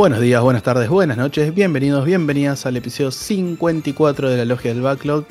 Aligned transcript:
Buenos 0.00 0.22
días, 0.22 0.40
buenas 0.40 0.62
tardes, 0.62 0.88
buenas 0.88 1.18
noches, 1.18 1.54
bienvenidos, 1.54 2.06
bienvenidas 2.06 2.64
al 2.64 2.74
episodio 2.74 3.10
54 3.10 4.30
de 4.30 4.36
la 4.38 4.46
Logia 4.46 4.72
del 4.72 4.80
Backlog. 4.80 5.26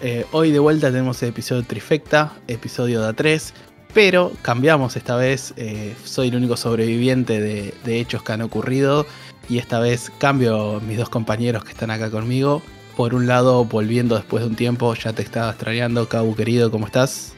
Eh, 0.00 0.24
hoy 0.30 0.52
de 0.52 0.60
vuelta 0.60 0.92
tenemos 0.92 1.20
el 1.24 1.30
episodio 1.30 1.64
Trifecta, 1.64 2.32
episodio 2.46 3.02
de 3.02 3.16
A3, 3.16 3.52
pero 3.92 4.30
cambiamos 4.42 4.94
esta 4.94 5.16
vez. 5.16 5.54
eh, 5.56 5.96
soy 6.04 6.28
el 6.28 6.36
único 6.36 6.56
sobreviviente 6.56 7.40
de, 7.40 7.74
de 7.84 7.98
hechos 7.98 8.22
que 8.22 8.30
han 8.30 8.42
ocurrido 8.42 9.06
y 9.48 9.58
esta 9.58 9.80
vez 9.80 10.12
cambio 10.18 10.80
mis 10.86 10.98
dos 10.98 11.08
compañeros 11.08 11.64
que 11.64 11.72
están 11.72 11.90
acá 11.90 12.08
conmigo. 12.08 12.62
Por 12.96 13.16
un 13.16 13.26
lado, 13.26 13.64
volviendo 13.64 14.14
después 14.14 14.44
de 14.44 14.50
un 14.50 14.54
tiempo, 14.54 14.94
ya 14.94 15.12
te 15.12 15.22
estaba 15.22 15.50
extrañando, 15.50 16.08
Cabu 16.08 16.36
querido, 16.36 16.70
¿cómo 16.70 16.86
estás? 16.86 17.34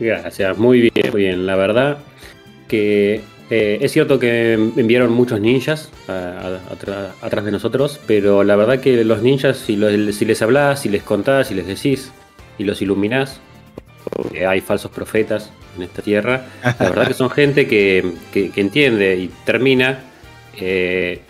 Gracias, 0.00 0.58
muy 0.58 0.80
bien, 0.80 1.12
muy 1.12 1.22
bien. 1.22 1.46
La 1.46 1.54
verdad 1.54 1.98
que 2.66 3.22
eh, 3.56 3.78
es 3.84 3.92
cierto 3.92 4.18
que 4.18 4.54
enviaron 4.54 5.12
muchos 5.12 5.40
ninjas 5.40 5.90
a- 6.08 6.12
a- 6.12 6.74
atra- 6.74 7.12
atrás 7.22 7.44
de 7.44 7.52
nosotros, 7.52 8.00
pero 8.06 8.42
la 8.42 8.56
verdad 8.56 8.80
que 8.80 9.04
los 9.04 9.22
ninjas, 9.22 9.58
si, 9.58 9.76
los- 9.76 10.14
si 10.16 10.24
les 10.24 10.42
hablas, 10.42 10.80
si 10.82 10.88
les 10.88 11.02
contás, 11.02 11.48
si 11.48 11.54
les 11.54 11.66
decís 11.66 12.10
y 12.58 12.64
los 12.64 12.82
iluminás, 12.82 13.40
porque 14.12 14.46
hay 14.46 14.60
falsos 14.60 14.90
profetas 14.90 15.50
en 15.76 15.82
esta 15.84 16.02
tierra, 16.02 16.46
la 16.62 16.88
verdad 16.90 17.06
que 17.08 17.14
son 17.14 17.30
gente 17.40 17.66
que, 17.66 18.12
que- 18.32 18.50
que 18.50 18.60
entiende 18.60 19.16
y 19.16 19.30
termina 19.44 20.00
eh, 20.58 21.20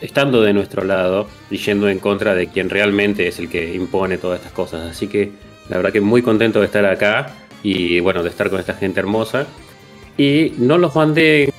estando 0.00 0.42
de 0.42 0.52
nuestro 0.52 0.84
lado 0.84 1.28
y 1.50 1.56
yendo 1.58 1.88
en 1.88 1.98
contra 1.98 2.34
de 2.34 2.46
quien 2.48 2.70
realmente 2.70 3.26
es 3.28 3.38
el 3.38 3.48
que 3.48 3.74
impone 3.74 4.16
todas 4.18 4.38
estas 4.40 4.52
cosas. 4.52 4.90
Así 4.90 5.06
que 5.08 5.30
la 5.68 5.76
verdad 5.76 5.92
que 5.92 6.00
muy 6.00 6.22
contento 6.22 6.60
de 6.60 6.66
estar 6.66 6.84
acá 6.86 7.28
y 7.62 8.00
bueno, 8.00 8.22
de 8.22 8.30
estar 8.30 8.48
con 8.50 8.58
esta 8.60 8.74
gente 8.74 9.00
hermosa. 9.00 9.46
Y 10.16 10.52
no 10.58 10.76
los 10.78 10.94
mandé 10.96 11.50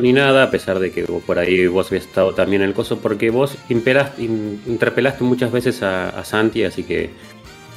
ni 0.00 0.12
nada, 0.12 0.44
a 0.44 0.50
pesar 0.50 0.78
de 0.78 0.90
que 0.90 1.04
por 1.04 1.38
ahí 1.38 1.66
vos 1.66 1.88
habías 1.88 2.04
estado 2.04 2.34
también 2.34 2.62
en 2.62 2.68
el 2.68 2.74
coso, 2.74 2.98
porque 2.98 3.30
vos 3.30 3.56
interpelaste 3.68 5.24
muchas 5.24 5.52
veces 5.52 5.82
a, 5.82 6.24
Santi, 6.24 6.64
así 6.64 6.84
que 6.84 7.10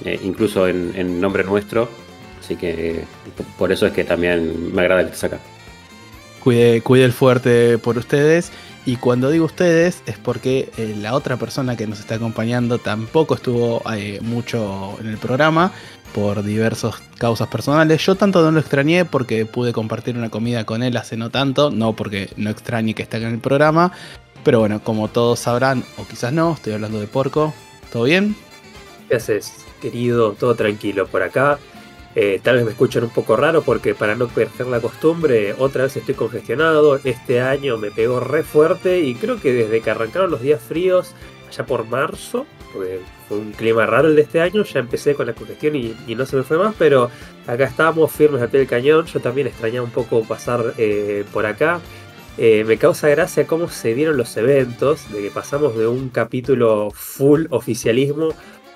eh, 0.03 0.19
incluso 0.23 0.67
en, 0.67 1.21
nombre 1.21 1.43
nuestro, 1.43 1.89
así 2.39 2.55
que 2.55 3.03
por 3.57 3.71
eso 3.71 3.85
es 3.85 3.93
que 3.93 4.03
también 4.03 4.73
me 4.73 4.81
agrada 4.81 5.01
que 5.01 5.07
estés 5.07 5.25
acá. 5.25 5.39
Cuide, 6.39 6.81
cuide 6.81 7.05
el 7.05 7.13
fuerte 7.13 7.77
por 7.77 7.97
ustedes. 7.97 8.51
Y 8.87 8.97
cuando 8.97 9.31
digo 9.31 9.45
ustedes 9.45 10.03
es 10.05 10.19
porque 10.19 10.69
eh, 10.77 10.95
la 10.95 11.15
otra 11.15 11.37
persona 11.37 11.75
que 11.75 11.87
nos 11.87 11.99
está 11.99 12.15
acompañando 12.15 12.77
tampoco 12.77 13.33
estuvo 13.33 13.81
eh, 13.91 14.19
mucho 14.21 14.95
en 14.99 15.07
el 15.07 15.17
programa 15.17 15.71
por 16.15 16.43
diversas 16.43 16.95
causas 17.17 17.49
personales. 17.49 18.05
Yo 18.05 18.15
tanto 18.15 18.41
no 18.41 18.49
lo 18.49 18.61
extrañé 18.61 19.03
porque 19.03 19.45
pude 19.45 19.73
compartir 19.73 20.15
una 20.15 20.29
comida 20.29 20.63
con 20.63 20.81
él 20.81 20.95
hace 20.95 21.17
no 21.17 21.29
tanto, 21.29 21.71
no 21.71 21.93
porque 21.93 22.29
no 22.37 22.49
extrañe 22.49 22.93
que 22.93 23.03
esté 23.03 23.17
en 23.17 23.23
el 23.25 23.39
programa. 23.39 23.91
Pero 24.45 24.59
bueno, 24.59 24.81
como 24.81 25.09
todos 25.09 25.39
sabrán, 25.39 25.83
o 25.97 26.07
quizás 26.07 26.31
no, 26.31 26.53
estoy 26.53 26.71
hablando 26.71 27.01
de 27.01 27.07
Porco. 27.07 27.53
¿Todo 27.91 28.03
bien? 28.03 28.33
¿Qué 29.09 29.17
haces, 29.17 29.65
querido? 29.81 30.31
Todo 30.39 30.55
tranquilo 30.55 31.05
por 31.05 31.21
acá. 31.21 31.59
Eh, 32.15 32.39
tal 32.41 32.55
vez 32.55 32.63
me 32.63 32.71
escuchen 32.71 33.03
un 33.03 33.09
poco 33.09 33.35
raro 33.35 33.61
porque 33.61 33.93
para 33.93 34.15
no 34.15 34.29
perder 34.29 34.67
la 34.67 34.79
costumbre, 34.79 35.53
otra 35.59 35.83
vez 35.83 35.97
estoy 35.97 36.15
congestionado. 36.15 36.95
Este 37.03 37.41
año 37.41 37.77
me 37.77 37.91
pegó 37.91 38.21
re 38.21 38.43
fuerte 38.43 39.01
y 39.01 39.15
creo 39.15 39.41
que 39.41 39.51
desde 39.51 39.81
que 39.81 39.91
arrancaron 39.91 40.31
los 40.31 40.39
días 40.39 40.61
fríos, 40.61 41.13
allá 41.55 41.65
por 41.65 41.85
marzo, 41.85 42.45
porque 42.73 42.99
fue 43.27 43.37
un 43.37 43.51
clima 43.51 43.85
raro 43.85 44.09
el 44.09 44.15
de 44.15 44.23
este 44.23 44.41
año, 44.41 44.63
ya 44.63 44.79
empecé 44.79 45.15
con 45.15 45.27
la 45.27 45.33
congestión 45.33 45.75
y, 45.75 45.95
no 46.15 46.25
se 46.25 46.35
me 46.35 46.43
fue 46.43 46.57
más, 46.57 46.75
pero 46.77 47.09
acá 47.47 47.65
estábamos 47.65 48.11
firmes 48.11 48.41
al 48.41 48.49
pie 48.49 48.59
del 48.59 48.69
cañón. 48.69 49.05
Yo 49.05 49.19
también 49.19 49.47
extrañaba 49.47 49.85
un 49.85 49.91
poco 49.91 50.23
pasar 50.23 50.73
eh, 50.77 51.25
por 51.31 51.45
acá. 51.45 51.79
Eh, 52.37 52.65
me 52.65 52.77
causa 52.77 53.07
gracia 53.07 53.47
cómo 53.47 53.69
se 53.69 53.93
dieron 53.93 54.17
los 54.17 54.35
eventos, 54.35 55.11
de 55.11 55.21
que 55.21 55.29
pasamos 55.29 55.77
de 55.77 55.87
un 55.87 56.09
capítulo 56.09 56.91
full 56.91 57.45
oficialismo 57.49 58.29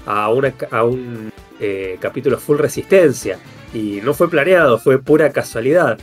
a, 0.05 0.29
un 0.29 1.33
eh, 1.59 1.97
capítulo 1.99 2.37
full 2.39 2.57
resistencia. 2.57 3.37
Y 3.73 3.99
no 4.01 4.13
fue 4.13 4.29
planeado, 4.29 4.79
fue 4.79 4.99
pura 4.99 5.31
casualidad. 5.31 5.99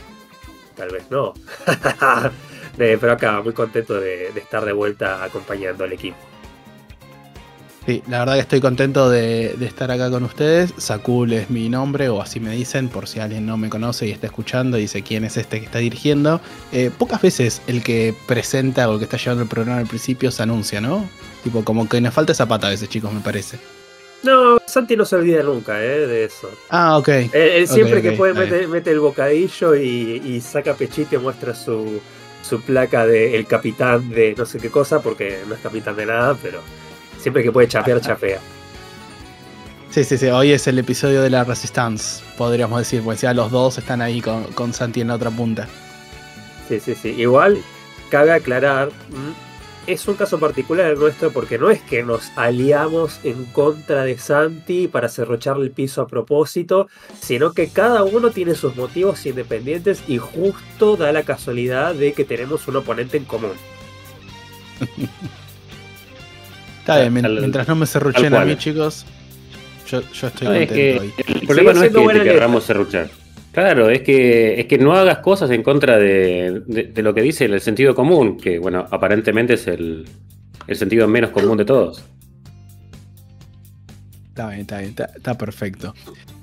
Tal 0.75 0.89
vez 0.89 1.09
no. 1.09 1.33
Pero 2.77 3.11
acá, 3.11 3.41
muy 3.41 3.53
contento 3.53 3.99
de 3.99 4.27
estar 4.35 4.63
de 4.63 4.71
vuelta 4.71 5.23
acompañando 5.23 5.83
al 5.83 5.93
equipo. 5.93 6.17
Sí, 7.87 8.03
la 8.09 8.19
verdad 8.19 8.33
que 8.33 8.41
estoy 8.41 8.59
contento 8.59 9.09
de, 9.09 9.55
de 9.57 9.65
estar 9.65 9.89
acá 9.89 10.09
con 10.09 10.25
ustedes. 10.25 10.73
Sakul 10.75 11.31
es 11.31 11.49
mi 11.49 11.69
nombre, 11.69 12.09
o 12.09 12.21
así 12.21 12.41
me 12.41 12.51
dicen, 12.51 12.89
por 12.89 13.07
si 13.07 13.21
alguien 13.21 13.45
no 13.45 13.55
me 13.55 13.69
conoce 13.69 14.05
y 14.05 14.11
está 14.11 14.27
escuchando 14.27 14.77
y 14.77 14.81
dice 14.81 15.03
quién 15.03 15.23
es 15.23 15.37
este 15.37 15.59
que 15.59 15.65
está 15.67 15.79
dirigiendo. 15.79 16.41
Eh, 16.73 16.91
pocas 16.97 17.21
veces 17.21 17.61
el 17.65 17.81
que 17.81 18.13
presenta 18.27 18.89
o 18.89 18.95
el 18.95 18.99
que 18.99 19.05
está 19.05 19.15
llevando 19.15 19.43
el 19.43 19.47
programa 19.47 19.79
al 19.79 19.87
principio 19.87 20.31
se 20.31 20.43
anuncia, 20.43 20.81
¿no? 20.81 21.09
Tipo, 21.45 21.63
como 21.63 21.87
que 21.87 22.01
nos 22.01 22.13
falta 22.13 22.33
esa 22.33 22.45
pata 22.45 22.67
a 22.67 22.71
veces, 22.71 22.89
chicos, 22.89 23.13
me 23.13 23.21
parece. 23.21 23.57
No, 24.21 24.57
Santi 24.67 24.97
no 24.97 25.05
se 25.05 25.15
olvida 25.15 25.41
nunca 25.43 25.81
eh, 25.81 26.07
de 26.07 26.25
eso. 26.25 26.51
Ah, 26.69 26.97
ok. 26.97 27.07
Él, 27.07 27.29
él 27.33 27.67
siempre 27.69 28.01
que 28.01 28.11
puede 28.11 28.67
mete 28.67 28.91
el 28.91 28.99
bocadillo 28.99 29.77
y, 29.77 30.21
y 30.25 30.41
saca 30.41 30.73
pechito 30.73 31.15
y 31.15 31.19
muestra 31.19 31.55
su, 31.55 32.01
su 32.43 32.59
placa 32.59 33.05
de 33.07 33.37
el 33.37 33.47
capitán 33.47 34.09
de 34.09 34.35
no 34.37 34.45
sé 34.45 34.59
qué 34.59 34.69
cosa, 34.69 35.01
porque 35.01 35.39
no 35.47 35.55
es 35.55 35.61
capitán 35.61 35.95
de 35.95 36.05
nada, 36.05 36.35
pero 36.43 36.59
siempre 37.19 37.43
que 37.43 37.51
puede 37.51 37.67
chapear, 37.67 38.01
chapea. 38.01 38.39
Sí, 39.89 40.03
sí, 40.03 40.17
sí. 40.17 40.27
Hoy 40.27 40.51
es 40.51 40.67
el 40.67 40.77
episodio 40.79 41.21
de 41.21 41.29
la 41.29 41.43
Resistance, 41.43 42.23
podríamos 42.37 42.79
decir, 42.79 43.01
porque 43.01 43.21
ya 43.21 43.33
los 43.33 43.51
dos 43.51 43.77
están 43.77 44.01
ahí 44.01 44.21
con, 44.21 44.43
con 44.53 44.73
Santi 44.73 45.01
en 45.01 45.07
la 45.07 45.15
otra 45.15 45.31
punta. 45.31 45.67
Sí, 46.67 46.79
sí, 46.79 46.93
sí. 46.95 47.09
Igual, 47.09 47.57
cabe 48.09 48.31
aclarar, 48.31 48.89
mm, 48.89 49.47
es 49.87 50.05
un 50.07 50.15
caso 50.15 50.37
particular 50.37 50.91
el 50.91 50.99
nuestro 50.99 51.31
porque 51.31 51.57
no 51.57 51.71
es 51.71 51.81
que 51.81 52.03
nos 52.03 52.31
aliamos 52.35 53.21
en 53.23 53.45
contra 53.45 54.03
de 54.03 54.17
Santi 54.17 54.89
para 54.89 55.07
cerrocharle 55.07 55.63
el 55.63 55.71
piso 55.71 56.01
a 56.01 56.07
propósito, 56.07 56.89
sino 57.21 57.53
que 57.53 57.69
cada 57.69 58.03
uno 58.03 58.31
tiene 58.31 58.53
sus 58.53 58.75
motivos 58.75 59.25
independientes 59.25 60.03
y 60.07 60.17
justo 60.17 60.97
da 60.97 61.13
la 61.13 61.23
casualidad 61.23 61.95
de 61.95 62.11
que 62.11 62.25
tenemos 62.25 62.67
un 62.67 62.75
oponente 62.75 63.15
en 63.15 63.25
común. 63.25 63.53
Está 66.93 67.01
bien, 67.09 67.13
mientras 67.41 67.67
no 67.67 67.75
me 67.75 67.85
cerruchen 67.85 68.33
a 68.33 68.45
mí, 68.45 68.55
chicos, 68.55 69.05
yo, 69.89 70.01
yo 70.13 70.27
estoy 70.27 70.47
No, 70.47 70.53
es 70.53 70.67
contento 70.67 70.73
que 70.73 70.99
hoy. 70.99 71.13
el 71.17 71.47
problema 71.47 71.73
no 71.73 71.83
es 71.83 71.89
que 71.91 72.19
te 72.19 72.23
querramos 72.23 72.63
serruchar. 72.63 73.09
Claro, 73.51 73.89
es 73.89 74.01
que, 74.03 74.59
es 74.61 74.67
que 74.67 74.77
no 74.77 74.93
hagas 74.93 75.17
cosas 75.17 75.49
en 75.51 75.63
contra 75.63 75.97
de, 75.97 76.61
de- 76.67 76.83
de 76.83 77.01
lo 77.01 77.13
que 77.13 77.21
dice 77.21 77.45
el 77.45 77.59
sentido 77.59 77.93
común, 77.95 78.37
que 78.37 78.57
bueno, 78.59 78.85
aparentemente 78.91 79.55
es 79.55 79.67
el, 79.67 80.07
el 80.67 80.75
sentido 80.77 81.07
menos 81.07 81.31
común 81.31 81.57
de 81.57 81.65
todos. 81.65 82.03
Está 84.29 84.49
bien, 84.49 84.61
está 84.61 84.77
bien, 84.77 84.89
está, 84.91 85.05
está 85.15 85.37
perfecto. 85.37 85.93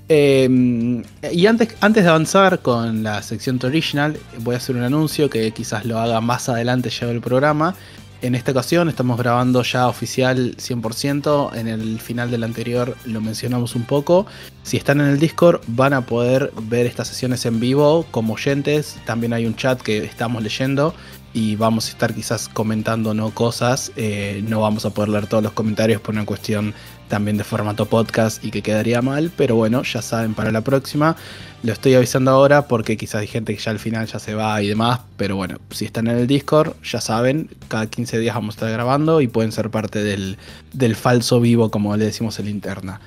Eh, 0.09 1.03
y 1.33 1.47
antes, 1.47 1.69
antes 1.81 2.03
de 2.05 2.11
avanzar 2.11 2.59
con 2.61 3.03
la 3.03 3.23
sección 3.23 3.59
original, 3.63 4.17
voy 4.41 4.55
a 4.55 4.59
hacer 4.59 4.77
un 4.77 4.83
anuncio 4.83 5.31
que 5.31 5.51
quizás 5.53 5.87
lo 5.87 5.99
haga 5.99 6.21
más 6.21 6.49
adelante 6.49 6.91
ya 6.91 7.09
el 7.11 7.21
programa. 7.21 7.75
En 8.23 8.35
esta 8.35 8.53
ocasión 8.53 8.89
estamos 8.89 9.19
grabando 9.19 9.63
ya 9.63 9.87
oficial 9.87 10.57
100%. 10.57 11.57
En 11.57 11.69
el 11.69 12.01
final 12.01 12.31
del 12.31 12.45
anterior 12.45 12.97
lo 13.05 13.21
mencionamos 13.21 13.75
un 13.75 13.85
poco. 13.85 14.27
Si 14.63 14.77
están 14.77 15.01
en 15.01 15.09
el 15.09 15.19
Discord 15.19 15.61
van 15.67 15.93
a 15.93 16.07
poder 16.07 16.51
ver 16.63 16.87
estas 16.87 17.09
sesiones 17.09 17.45
en 17.45 17.61
vivo 17.61 18.07
como 18.11 18.35
oyentes. 18.35 18.97
También 19.05 19.33
hay 19.35 19.47
un 19.47 19.57
chat 19.57 19.81
que 19.81 19.99
estamos 20.05 20.43
leyendo 20.43 20.95
y 21.35 21.57
vamos 21.57 21.89
a 21.89 21.91
estar 21.91 22.15
quizás 22.15 22.49
comentando 22.49 23.13
no 23.13 23.31
cosas. 23.31 23.93
Eh, 23.97 24.43
no 24.49 24.61
vamos 24.61 24.87
a 24.87 24.91
poder 24.91 25.11
leer 25.11 25.27
todos 25.27 25.43
los 25.43 25.53
comentarios 25.53 26.01
por 26.01 26.15
una 26.15 26.25
cuestión 26.25 26.73
también 27.09 27.37
de 27.37 27.45
formato 27.45 27.87
podcast 27.87 28.45
y 28.45 28.51
que 28.51 28.63
quedaría 28.63 29.03
mal, 29.03 29.31
pero 29.37 29.57
bueno, 29.57 29.83
ya 29.83 30.03
saben 30.03 30.35
para 30.35 30.51
la 30.51 30.63
próxima. 30.63 31.17
Lo 31.63 31.73
estoy 31.73 31.95
avisando 31.95 32.31
ahora 32.31 32.69
porque 32.69 32.97
quizás 32.97 33.23
hay 33.23 33.27
gente 33.27 33.55
que 33.55 33.63
ya 33.63 33.71
al 33.71 33.79
final 33.79 34.07
ya 34.07 34.19
se 34.19 34.35
va 34.35 34.61
y 34.63 34.69
demás, 34.69 35.01
pero 35.17 35.37
bueno, 35.37 35.59
si 35.71 35.85
están 35.85 36.09
en 36.09 36.19
el 36.19 36.27
Discord, 36.27 36.75
ya 36.83 37.01
saben, 37.01 37.49
cada 37.69 37.87
15 37.87 38.19
días 38.19 38.35
vamos 38.35 38.55
a 38.55 38.57
estar 38.57 38.71
grabando 38.71 39.21
y 39.21 39.29
pueden 39.29 39.53
ser 39.53 39.71
parte 39.71 40.03
del, 40.03 40.39
del 40.73 40.97
falso 40.97 41.41
vivo, 41.41 41.71
como 41.71 41.97
le 41.97 42.07
decimos 42.07 42.39
en 42.39 42.47
la 42.47 42.51
interna. 42.51 43.01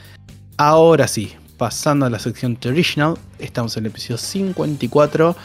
Ahora 0.58 1.08
sí, 1.08 1.34
pasando 1.58 2.06
a 2.06 2.10
la 2.10 2.20
sección 2.20 2.56
traditional. 2.56 3.16
Estamos 3.40 3.76
en 3.76 3.86
el 3.86 3.92
episodio 3.92 4.18
54. 4.18 5.36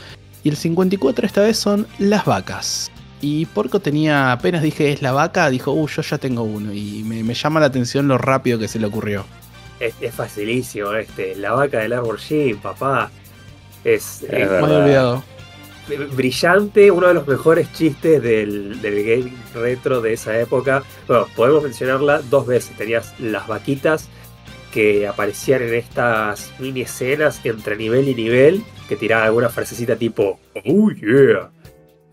Y 0.44 0.48
el 0.48 0.56
54 0.56 1.26
esta 1.26 1.40
vez 1.42 1.56
son 1.56 1.86
las 1.98 2.24
vacas. 2.24 2.91
Y 3.24 3.46
Porco 3.46 3.78
tenía, 3.78 4.32
apenas 4.32 4.62
dije 4.62 4.92
es 4.92 5.00
la 5.00 5.12
vaca, 5.12 5.48
dijo, 5.48 5.72
uh, 5.72 5.86
yo 5.86 6.02
ya 6.02 6.18
tengo 6.18 6.42
uno. 6.42 6.72
Y 6.72 7.04
me, 7.04 7.22
me 7.22 7.34
llama 7.34 7.60
la 7.60 7.66
atención 7.66 8.08
lo 8.08 8.18
rápido 8.18 8.58
que 8.58 8.66
se 8.66 8.80
le 8.80 8.86
ocurrió. 8.86 9.24
Es, 9.78 9.94
es 10.00 10.12
facilísimo 10.12 10.92
este. 10.92 11.36
La 11.36 11.52
vaca 11.52 11.78
del 11.78 11.92
árbol 11.92 12.18
Jim, 12.18 12.58
papá. 12.58 13.10
Es, 13.84 14.24
Es. 14.28 14.50
Me 14.50 14.58
olvidado. 14.58 15.22
brillante, 16.14 16.90
uno 16.90 17.08
de 17.08 17.14
los 17.14 17.26
mejores 17.26 17.72
chistes 17.72 18.22
del, 18.22 18.80
del 18.80 19.04
gaming 19.04 19.38
retro 19.54 20.00
de 20.00 20.14
esa 20.14 20.38
época. 20.38 20.82
Bueno, 21.06 21.26
podemos 21.36 21.62
mencionarla 21.62 22.22
dos 22.22 22.46
veces. 22.46 22.76
Tenías 22.76 23.14
las 23.20 23.46
vaquitas 23.46 24.08
que 24.72 25.06
aparecían 25.06 25.62
en 25.62 25.74
estas 25.74 26.50
mini 26.58 26.82
escenas 26.82 27.40
entre 27.44 27.76
nivel 27.76 28.08
y 28.08 28.14
nivel, 28.14 28.64
que 28.88 28.96
tiraban 28.96 29.26
alguna 29.26 29.48
frasecita 29.48 29.96
tipo, 29.96 30.40
oh 30.64 30.90
yeah. 30.90 31.50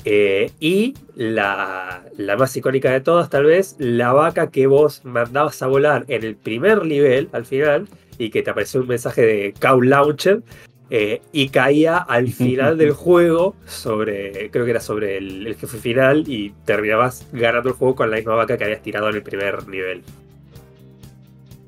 Eh, 0.05 0.51
y 0.59 0.93
la, 1.15 2.03
la 2.17 2.37
más 2.37 2.55
icónica 2.55 2.91
de 2.91 3.01
todas, 3.01 3.29
tal 3.29 3.45
vez, 3.45 3.75
la 3.79 4.13
vaca 4.13 4.49
que 4.49 4.67
vos 4.67 5.03
mandabas 5.03 5.61
a 5.61 5.67
volar 5.67 6.05
en 6.07 6.23
el 6.23 6.35
primer 6.35 6.85
nivel, 6.85 7.29
al 7.33 7.45
final, 7.45 7.87
y 8.17 8.29
que 8.29 8.41
te 8.41 8.51
apareció 8.51 8.81
un 8.81 8.87
mensaje 8.87 9.21
de 9.21 9.53
Cow 9.59 9.81
Launcher, 9.81 10.41
eh, 10.89 11.21
y 11.31 11.49
caía 11.49 11.97
al 11.97 12.27
final 12.33 12.77
del 12.77 12.93
juego 12.93 13.55
sobre, 13.65 14.49
creo 14.51 14.65
que 14.65 14.71
era 14.71 14.79
sobre 14.79 15.17
el, 15.17 15.45
el 15.47 15.55
jefe 15.55 15.77
final, 15.77 16.23
y 16.27 16.53
terminabas 16.65 17.27
ganando 17.33 17.69
el 17.69 17.75
juego 17.75 17.95
con 17.95 18.09
la 18.09 18.17
misma 18.17 18.35
vaca 18.35 18.57
que 18.57 18.63
habías 18.63 18.81
tirado 18.81 19.09
en 19.09 19.15
el 19.15 19.23
primer 19.23 19.67
nivel. 19.67 20.03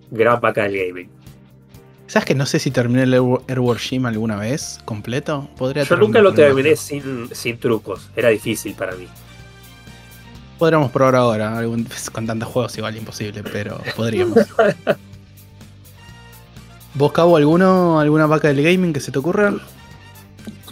Gran 0.09 0.39
vaca 0.39 0.63
del 0.63 0.77
gaming. 0.77 1.20
¿Sabes 2.11 2.25
que 2.25 2.35
no 2.35 2.45
sé 2.45 2.59
si 2.59 2.71
terminé 2.71 3.03
el 3.03 3.13
Air- 3.13 3.77
Gym 3.77 4.05
alguna 4.05 4.35
vez 4.35 4.79
completo? 4.83 5.47
Podría 5.57 5.83
Yo 5.83 5.95
nunca 5.95 6.19
lo 6.19 6.33
terminé 6.33 6.75
sin, 6.75 7.33
sin 7.33 7.57
trucos, 7.57 8.09
era 8.17 8.27
difícil 8.27 8.73
para 8.73 8.97
mí. 8.97 9.07
Podríamos 10.59 10.91
probar 10.91 11.15
ahora, 11.15 11.57
algún- 11.57 11.87
con 12.11 12.27
tantos 12.27 12.49
juegos 12.49 12.77
igual 12.77 12.97
imposible, 12.97 13.43
pero 13.49 13.79
podríamos. 13.95 14.39
¿Vos, 16.95 17.13
Cabo, 17.13 17.37
alguno, 17.37 18.01
alguna 18.01 18.25
vaca 18.25 18.49
del 18.49 18.61
gaming 18.61 18.91
que 18.91 18.99
se 18.99 19.13
te 19.13 19.19
ocurra? 19.19 19.53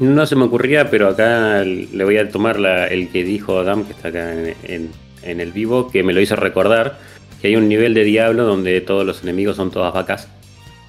No 0.02 0.26
se 0.26 0.36
me 0.36 0.44
ocurría, 0.44 0.90
pero 0.92 1.08
acá 1.08 1.64
le 1.64 2.04
voy 2.04 2.18
a 2.18 2.30
tomar 2.30 2.60
la- 2.60 2.88
el 2.88 3.08
que 3.08 3.24
dijo 3.24 3.60
Adam, 3.60 3.86
que 3.86 3.94
está 3.94 4.10
acá 4.10 4.34
en, 4.34 4.56
en- 4.64 4.92
en 5.24 5.40
el 5.40 5.54
vivo, 5.54 5.90
que 5.90 6.04
me 6.04 6.12
lo 6.12 6.20
hizo 6.20 6.36
recordar, 6.36 7.00
que 7.42 7.48
hay 7.48 7.56
un 7.56 7.70
nivel 7.70 7.94
de 7.94 8.04
Diablo 8.04 8.44
donde 8.44 8.82
todos 8.82 9.06
los 9.06 9.24
enemigos 9.24 9.56
son 9.56 9.72
todas 9.72 9.94
vacas 9.94 10.28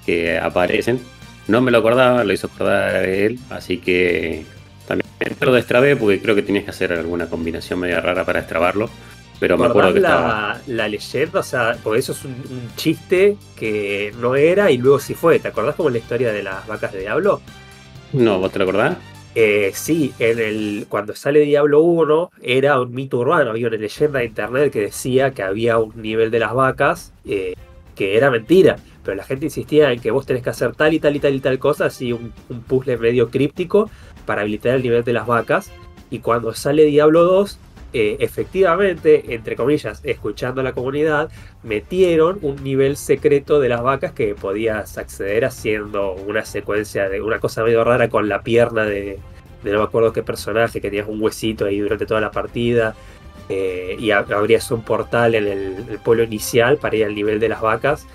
que 0.05 0.37
aparecen. 0.37 0.99
No 1.47 1.61
me 1.61 1.71
lo 1.71 1.79
acordaba, 1.79 2.23
lo 2.23 2.33
hizo 2.33 2.47
acordar 2.47 3.03
él, 3.05 3.39
así 3.49 3.77
que 3.77 4.45
también 4.87 5.07
lo 5.39 5.53
destrabé 5.53 5.95
porque 5.95 6.21
creo 6.21 6.35
que 6.35 6.43
tenías 6.43 6.63
que 6.63 6.69
hacer 6.71 6.93
alguna 6.93 7.27
combinación 7.27 7.79
media 7.79 7.99
rara 7.99 8.25
para 8.25 8.41
destrabarlo. 8.41 8.89
Pero 9.39 9.57
me 9.57 9.65
acuerdo 9.65 9.93
que 9.93 9.99
estaba... 9.99 10.61
la, 10.67 10.75
la 10.75 10.87
leyenda? 10.87 11.39
O 11.39 11.43
sea, 11.43 11.75
porque 11.83 11.99
eso 11.99 12.11
es 12.11 12.23
un, 12.25 12.31
un 12.31 12.75
chiste 12.75 13.37
que 13.55 14.13
no 14.19 14.35
era 14.35 14.69
y 14.69 14.77
luego 14.77 14.99
sí 14.99 15.15
fue. 15.15 15.39
¿Te 15.39 15.47
acordás 15.47 15.75
como 15.75 15.89
la 15.89 15.97
historia 15.97 16.31
de 16.31 16.43
las 16.43 16.67
vacas 16.67 16.93
de 16.93 16.99
Diablo? 16.99 17.41
No, 18.13 18.37
¿vos 18.37 18.51
te 18.51 18.59
lo 18.59 18.65
acordás? 18.65 18.97
Eh, 19.33 19.71
sí, 19.73 20.13
en 20.19 20.39
el, 20.39 20.85
cuando 20.89 21.15
sale 21.15 21.39
Diablo 21.39 21.81
1 21.81 22.31
era 22.41 22.79
un 22.79 22.93
mito 22.93 23.17
urbano, 23.17 23.51
había 23.51 23.67
una 23.67 23.77
leyenda 23.77 24.19
de 24.19 24.25
internet 24.25 24.73
que 24.73 24.81
decía 24.81 25.31
que 25.31 25.41
había 25.41 25.77
un 25.77 26.01
nivel 26.01 26.31
de 26.31 26.39
las 26.39 26.53
vacas 26.53 27.13
eh, 27.25 27.55
que 27.95 28.17
era 28.17 28.29
mentira, 28.29 28.75
pero 29.03 29.15
la 29.15 29.23
gente 29.23 29.45
insistía 29.45 29.91
en 29.91 29.99
que 29.99 30.11
vos 30.11 30.25
tenés 30.25 30.43
que 30.43 30.49
hacer 30.51 30.75
tal 30.75 30.93
y 30.93 30.99
tal 30.99 31.15
y 31.15 31.19
tal 31.19 31.35
y 31.35 31.39
tal 31.39 31.59
cosa, 31.59 31.85
así 31.85 32.13
un, 32.13 32.31
puzzle 32.67 32.97
medio 32.97 33.29
críptico 33.29 33.89
para 34.25 34.41
habilitar 34.41 34.75
el 34.75 34.83
nivel 34.83 35.03
de 35.03 35.13
las 35.13 35.25
vacas. 35.27 35.71
Y 36.09 36.19
cuando 36.19 36.53
sale 36.53 36.85
Diablo 36.85 37.23
2, 37.23 37.57
eh, 37.93 38.17
efectivamente, 38.19 39.33
entre 39.33 39.55
comillas, 39.55 40.01
escuchando 40.03 40.61
a 40.61 40.63
la 40.63 40.73
comunidad, 40.73 41.29
metieron 41.63 42.39
un 42.41 42.63
nivel 42.63 42.95
secreto 42.97 43.59
de 43.59 43.69
las 43.69 43.81
vacas 43.81 44.11
que 44.13 44.35
podías 44.35 44.97
acceder 44.97 45.45
haciendo 45.45 46.13
una 46.13 46.45
secuencia 46.45 47.09
de 47.09 47.21
una 47.21 47.39
cosa 47.39 47.63
medio 47.63 47.83
rara 47.83 48.09
con 48.09 48.29
la 48.29 48.41
pierna 48.43 48.83
de, 48.85 49.19
de 49.63 49.71
no 49.71 49.79
me 49.79 49.83
acuerdo 49.85 50.13
qué 50.13 50.23
personaje, 50.23 50.81
que 50.81 50.89
tenías 50.89 51.07
un 51.07 51.21
huesito 51.21 51.65
ahí 51.65 51.79
durante 51.79 52.05
toda 52.05 52.21
la 52.21 52.31
partida. 52.31 52.95
eh, 53.49 53.95
y 53.99 54.07
ab- 54.09 54.31
abrías 54.33 54.69
un 54.71 54.81
portal 54.83 55.35
en 55.35 55.47
el 55.47 55.99
pueblo 56.03 56.23
inicial 56.23 56.77
para 56.77 56.95
ir 56.95 57.05
al 57.05 57.15
nivel 57.15 57.39
de 57.39 57.49
las 57.49 57.61
vacas. 57.61 58.05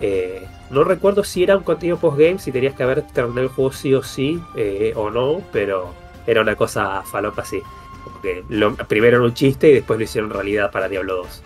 Eh, 0.00 0.46
no 0.70 0.84
recuerdo 0.84 1.24
si 1.24 1.42
era 1.42 1.56
un 1.56 1.64
contenido 1.64 1.96
postgame, 1.98 2.38
si 2.38 2.52
tenías 2.52 2.74
que 2.74 2.82
haber 2.82 3.02
terminado 3.02 3.42
el 3.42 3.48
juego 3.48 3.72
sí 3.72 3.94
o 3.94 4.02
sí 4.02 4.40
eh, 4.56 4.92
o 4.96 5.10
no, 5.10 5.42
pero 5.52 5.92
era 6.26 6.40
una 6.42 6.54
cosa 6.56 7.02
falopa 7.02 7.42
así. 7.42 7.60
Como 8.04 8.20
que 8.20 8.44
lo- 8.48 8.74
primero 8.76 9.16
era 9.16 9.26
un 9.26 9.34
chiste 9.34 9.70
y 9.70 9.74
después 9.74 9.98
lo 9.98 10.04
hicieron 10.04 10.30
realidad 10.30 10.70
para 10.70 10.88
Diablo 10.88 11.16
2. 11.16 11.42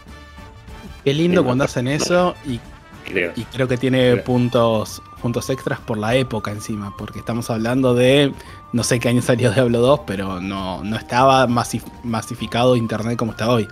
Qué 1.04 1.14
lindo 1.14 1.40
Sí, 1.40 1.44
cuando 1.46 1.64
hacen 1.64 1.86
no. 1.86 1.90
eso 1.92 2.34
y, 2.46 2.60
Creo. 3.04 3.32
y 3.34 3.42
creo 3.44 3.66
que 3.66 3.76
tiene 3.76 4.16
puntos, 4.18 5.02
puntos 5.20 5.50
extras 5.50 5.80
por 5.80 5.98
la 5.98 6.14
época 6.14 6.50
encima, 6.52 6.94
porque 6.96 7.18
estamos 7.18 7.50
hablando 7.50 7.94
de, 7.94 8.32
no 8.72 8.84
sé 8.84 9.00
qué 9.00 9.08
año 9.08 9.22
salió 9.22 9.50
Diablo 9.50 9.80
2, 9.80 10.00
pero 10.06 10.40
no, 10.40 10.84
no 10.84 10.96
estaba 10.96 11.46
masif- 11.48 11.90
masificado 12.04 12.76
internet 12.76 13.16
como 13.18 13.32
está 13.32 13.50
hoy. 13.50 13.66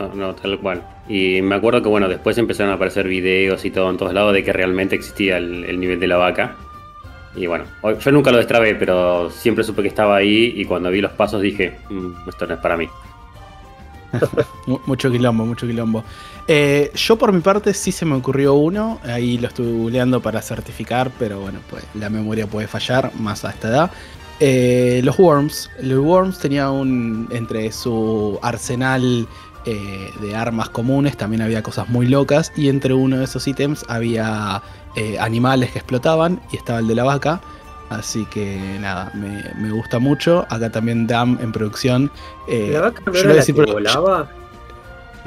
No, 0.00 0.14
no, 0.14 0.34
tal 0.34 0.58
cual. 0.60 0.82
Y 1.08 1.40
me 1.42 1.54
acuerdo 1.56 1.82
que 1.82 1.88
bueno, 1.88 2.08
después 2.08 2.36
empezaron 2.38 2.72
a 2.72 2.76
aparecer 2.76 3.08
videos 3.08 3.64
y 3.64 3.70
todo 3.70 3.90
en 3.90 3.96
todos 3.96 4.12
lados 4.14 4.32
de 4.32 4.44
que 4.44 4.52
realmente 4.52 4.94
existía 4.94 5.38
el, 5.38 5.64
el 5.64 5.80
nivel 5.80 5.98
de 6.00 6.06
la 6.06 6.16
vaca. 6.16 6.56
Y 7.36 7.46
bueno, 7.46 7.64
yo 8.00 8.10
nunca 8.12 8.30
lo 8.30 8.38
destrabé, 8.38 8.74
pero 8.74 9.30
siempre 9.30 9.62
supe 9.64 9.82
que 9.82 9.88
estaba 9.88 10.16
ahí 10.16 10.52
y 10.56 10.64
cuando 10.64 10.90
vi 10.90 11.00
los 11.00 11.12
pasos 11.12 11.40
dije, 11.42 11.78
"Mm, 11.90 12.28
esto 12.28 12.46
no 12.46 12.54
es 12.54 12.60
para 12.60 12.76
mí. 12.76 12.88
Mu- 14.66 14.80
Mucho 14.86 15.10
quilombo, 15.10 15.44
mucho 15.44 15.66
quilombo. 15.66 16.04
Eh, 16.46 16.90
yo 16.94 17.16
por 17.16 17.32
mi 17.32 17.40
parte 17.40 17.74
sí 17.74 17.92
se 17.92 18.06
me 18.06 18.14
ocurrió 18.14 18.54
uno, 18.54 18.98
ahí 19.04 19.36
lo 19.38 19.48
estuve 19.48 19.70
googleando 19.70 20.20
para 20.20 20.40
certificar, 20.40 21.10
pero 21.18 21.40
bueno, 21.40 21.58
pues 21.68 21.84
la 21.94 22.08
memoria 22.08 22.46
puede 22.46 22.66
fallar 22.68 23.12
más 23.18 23.44
a 23.44 23.50
esta 23.50 23.68
edad. 23.68 23.90
Eh, 24.40 25.00
los 25.04 25.18
Worms. 25.18 25.68
Los 25.82 25.98
Worms 25.98 26.38
tenía 26.38 26.70
un. 26.70 27.28
entre 27.32 27.70
su 27.72 28.38
arsenal 28.40 29.26
eh, 29.70 30.10
de 30.20 30.34
armas 30.34 30.68
comunes 30.70 31.16
también 31.16 31.42
había 31.42 31.62
cosas 31.62 31.88
muy 31.88 32.06
locas. 32.06 32.52
Y 32.56 32.68
entre 32.68 32.94
uno 32.94 33.18
de 33.18 33.24
esos 33.24 33.46
ítems 33.46 33.84
había 33.88 34.62
eh, 34.96 35.18
animales 35.18 35.70
que 35.72 35.78
explotaban. 35.78 36.40
Y 36.52 36.56
estaba 36.56 36.78
el 36.78 36.88
de 36.88 36.94
la 36.94 37.04
vaca. 37.04 37.40
Así 37.90 38.26
que 38.26 38.78
nada, 38.80 39.10
me, 39.14 39.44
me 39.56 39.70
gusta 39.70 39.98
mucho. 39.98 40.46
Acá 40.50 40.70
también 40.70 41.06
Dam 41.06 41.38
en 41.40 41.52
producción. 41.52 42.10
eh, 42.48 42.70
¿La 42.72 42.80
vaca 42.80 43.02
no 43.06 43.14
era 43.14 43.34
la 43.34 43.44
que 43.44 43.52
volaba? 43.52 44.30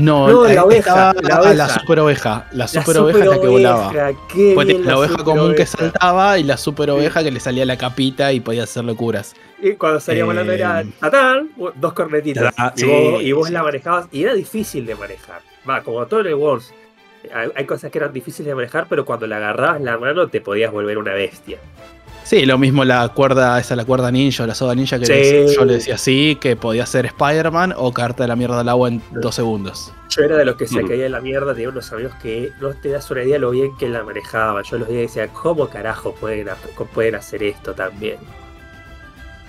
No, 0.01 0.27
No, 0.27 0.45
eh, 0.45 0.55
la 0.55 0.63
oveja, 0.65 1.13
la 1.21 1.53
la, 1.53 1.69
super 1.69 1.99
oveja. 1.99 2.47
La 2.51 2.57
La 2.59 2.67
super 2.67 2.97
oveja 2.97 3.19
es 3.19 3.25
la 3.25 3.39
que 3.41 3.47
volaba. 3.47 3.93
la 3.93 4.97
oveja 4.97 5.17
común 5.23 5.55
que 5.55 5.65
saltaba 5.65 6.37
y 6.37 6.43
la 6.43 6.57
super 6.57 6.89
oveja 6.89 7.23
que 7.23 7.31
le 7.31 7.39
salía 7.39 7.65
la 7.65 7.77
capita 7.77 8.31
y 8.33 8.39
podía 8.39 8.63
hacer 8.63 8.83
locuras. 8.83 9.33
Y 9.61 9.73
cuando 9.73 9.99
salía 9.99 10.21
Eh, 10.23 10.25
volando 10.25 10.51
era 10.51 10.83
tatán, 10.99 11.49
dos 11.75 11.93
cornetitas. 11.93 12.55
ta- 12.55 12.73
y, 12.75 12.79
sí, 12.79 12.85
vos, 12.87 13.21
y 13.23 13.31
vos 13.31 13.47
sí. 13.47 13.53
la 13.53 13.63
manejabas. 13.63 14.07
Y 14.11 14.23
era 14.23 14.33
difícil 14.33 14.85
de 14.85 14.95
manejar. 14.95 15.41
Va, 15.69 15.81
como 15.83 16.05
todo 16.07 16.21
en 16.21 16.27
el 16.27 16.33
Worms. 16.35 16.73
Hay, 17.33 17.49
hay 17.55 17.65
cosas 17.65 17.91
que 17.91 17.99
eran 17.99 18.11
difíciles 18.11 18.47
de 18.47 18.55
manejar, 18.55 18.87
pero 18.89 19.05
cuando 19.05 19.27
la 19.27 19.37
agarrabas 19.37 19.77
en 19.77 19.85
la 19.85 19.97
mano 19.99 20.27
te 20.27 20.41
podías 20.41 20.71
volver 20.71 20.97
una 20.97 21.13
bestia. 21.13 21.59
Sí, 22.31 22.45
lo 22.45 22.57
mismo 22.57 22.85
la 22.85 23.09
cuerda, 23.09 23.59
esa 23.59 23.75
la 23.75 23.83
cuerda 23.83 24.09
ninja 24.09 24.45
o 24.45 24.47
la 24.47 24.55
soga 24.55 24.73
ninja 24.73 24.97
que 24.97 25.05
Sí. 25.05 25.11
le- 25.11 25.53
yo 25.53 25.65
le 25.65 25.73
decía 25.73 25.95
así, 25.95 26.37
que 26.39 26.55
podía 26.55 26.85
ser 26.85 27.05
Spider-Man 27.07 27.73
o 27.75 27.91
caerte 27.91 28.23
de 28.23 28.29
la 28.29 28.37
mierda 28.37 28.61
al 28.61 28.69
agua 28.69 28.87
en 28.87 29.01
dos 29.11 29.35
segundos. 29.35 29.91
Yo 30.07 30.23
era 30.23 30.37
de 30.37 30.45
los 30.45 30.55
que 30.55 30.65
se 30.65 30.81
Mm. 30.81 30.87
caía 30.87 31.05
en 31.07 31.11
la 31.11 31.19
mierda, 31.19 31.51
tenía 31.53 31.67
unos 31.67 31.91
amigos 31.91 32.13
que 32.21 32.53
no 32.61 32.69
te 32.73 32.87
das 32.87 33.11
una 33.11 33.23
idea 33.23 33.37
lo 33.37 33.51
bien 33.51 33.75
que 33.77 33.89
la 33.89 34.01
manejaban. 34.05 34.63
Yo 34.63 34.77
los 34.77 34.87
veía 34.87 34.99
y 35.01 35.07
decía, 35.07 35.27
¿cómo 35.27 35.67
carajo 35.67 36.15
pueden, 36.15 36.47
pueden 36.93 37.15
hacer 37.15 37.43
esto 37.43 37.73
también? 37.73 38.15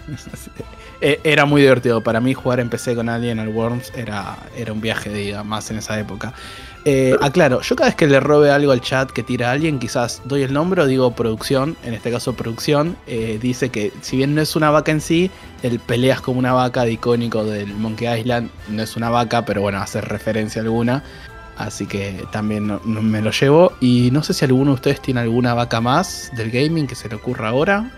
Eh, 1.04 1.18
Era 1.24 1.46
muy 1.46 1.62
divertido. 1.62 2.00
Para 2.00 2.20
mí 2.20 2.32
jugar 2.32 2.60
en 2.60 2.68
PC 2.68 2.94
con 2.94 3.08
alguien 3.08 3.40
al 3.40 3.48
Worms 3.48 3.92
era, 3.96 4.36
era 4.56 4.72
un 4.72 4.80
viaje 4.80 5.10
de 5.10 5.22
ida, 5.24 5.42
más 5.42 5.68
en 5.72 5.78
esa 5.78 5.98
época. 5.98 6.32
Eh, 6.84 7.16
aclaro, 7.20 7.60
yo 7.60 7.76
cada 7.76 7.90
vez 7.90 7.96
que 7.96 8.08
le 8.08 8.18
robe 8.18 8.50
algo 8.50 8.72
al 8.72 8.80
chat 8.80 9.10
que 9.10 9.22
tira 9.22 9.50
a 9.50 9.52
alguien, 9.52 9.78
quizás 9.78 10.20
doy 10.24 10.42
el 10.42 10.52
nombre 10.52 10.82
o 10.82 10.86
digo 10.86 11.12
producción, 11.12 11.76
en 11.84 11.94
este 11.94 12.10
caso 12.10 12.32
producción, 12.32 12.96
eh, 13.06 13.38
dice 13.40 13.68
que 13.70 13.92
si 14.00 14.16
bien 14.16 14.34
no 14.34 14.40
es 14.40 14.56
una 14.56 14.70
vaca 14.70 14.90
en 14.90 15.00
sí, 15.00 15.30
el 15.62 15.78
peleas 15.78 16.20
como 16.20 16.40
una 16.40 16.52
vaca 16.52 16.84
de 16.84 16.92
icónico 16.92 17.44
del 17.44 17.72
Monkey 17.74 18.20
Island, 18.20 18.50
no 18.68 18.82
es 18.82 18.96
una 18.96 19.10
vaca, 19.10 19.44
pero 19.44 19.60
bueno, 19.60 19.78
hace 19.78 20.00
referencia 20.00 20.62
alguna. 20.62 21.04
Así 21.56 21.86
que 21.86 22.24
también 22.32 22.80
me 22.84 23.20
lo 23.20 23.30
llevo. 23.30 23.72
Y 23.78 24.10
no 24.10 24.22
sé 24.22 24.32
si 24.34 24.44
alguno 24.44 24.70
de 24.72 24.74
ustedes 24.76 25.00
tiene 25.00 25.20
alguna 25.20 25.54
vaca 25.54 25.80
más 25.80 26.32
del 26.34 26.50
gaming 26.50 26.86
que 26.86 26.94
se 26.94 27.08
le 27.08 27.16
ocurra 27.16 27.50
ahora. 27.50 27.90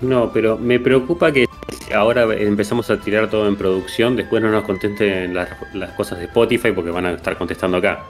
No, 0.00 0.32
pero 0.32 0.56
me 0.58 0.80
preocupa 0.80 1.30
que 1.30 1.45
ahora 1.94 2.24
empezamos 2.34 2.90
a 2.90 2.96
tirar 2.98 3.28
todo 3.30 3.46
en 3.48 3.56
producción, 3.56 4.16
después 4.16 4.42
no 4.42 4.50
nos 4.50 4.64
contesten 4.64 5.34
las, 5.34 5.48
las 5.74 5.90
cosas 5.92 6.18
de 6.18 6.24
Spotify 6.26 6.72
porque 6.72 6.90
van 6.90 7.06
a 7.06 7.12
estar 7.12 7.36
contestando 7.36 7.76
acá. 7.78 8.04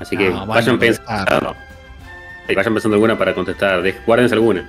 Así 0.00 0.16
que 0.16 0.30
No, 0.30 0.46
vayan 0.46 0.78
pensando. 0.78 1.54
Vayan 2.54 2.74
pensando 2.74 2.94
alguna 2.94 3.16
para 3.16 3.34
contestar. 3.34 3.82
de- 3.82 3.94
Guárdense 4.06 4.34
alguna. 4.34 4.68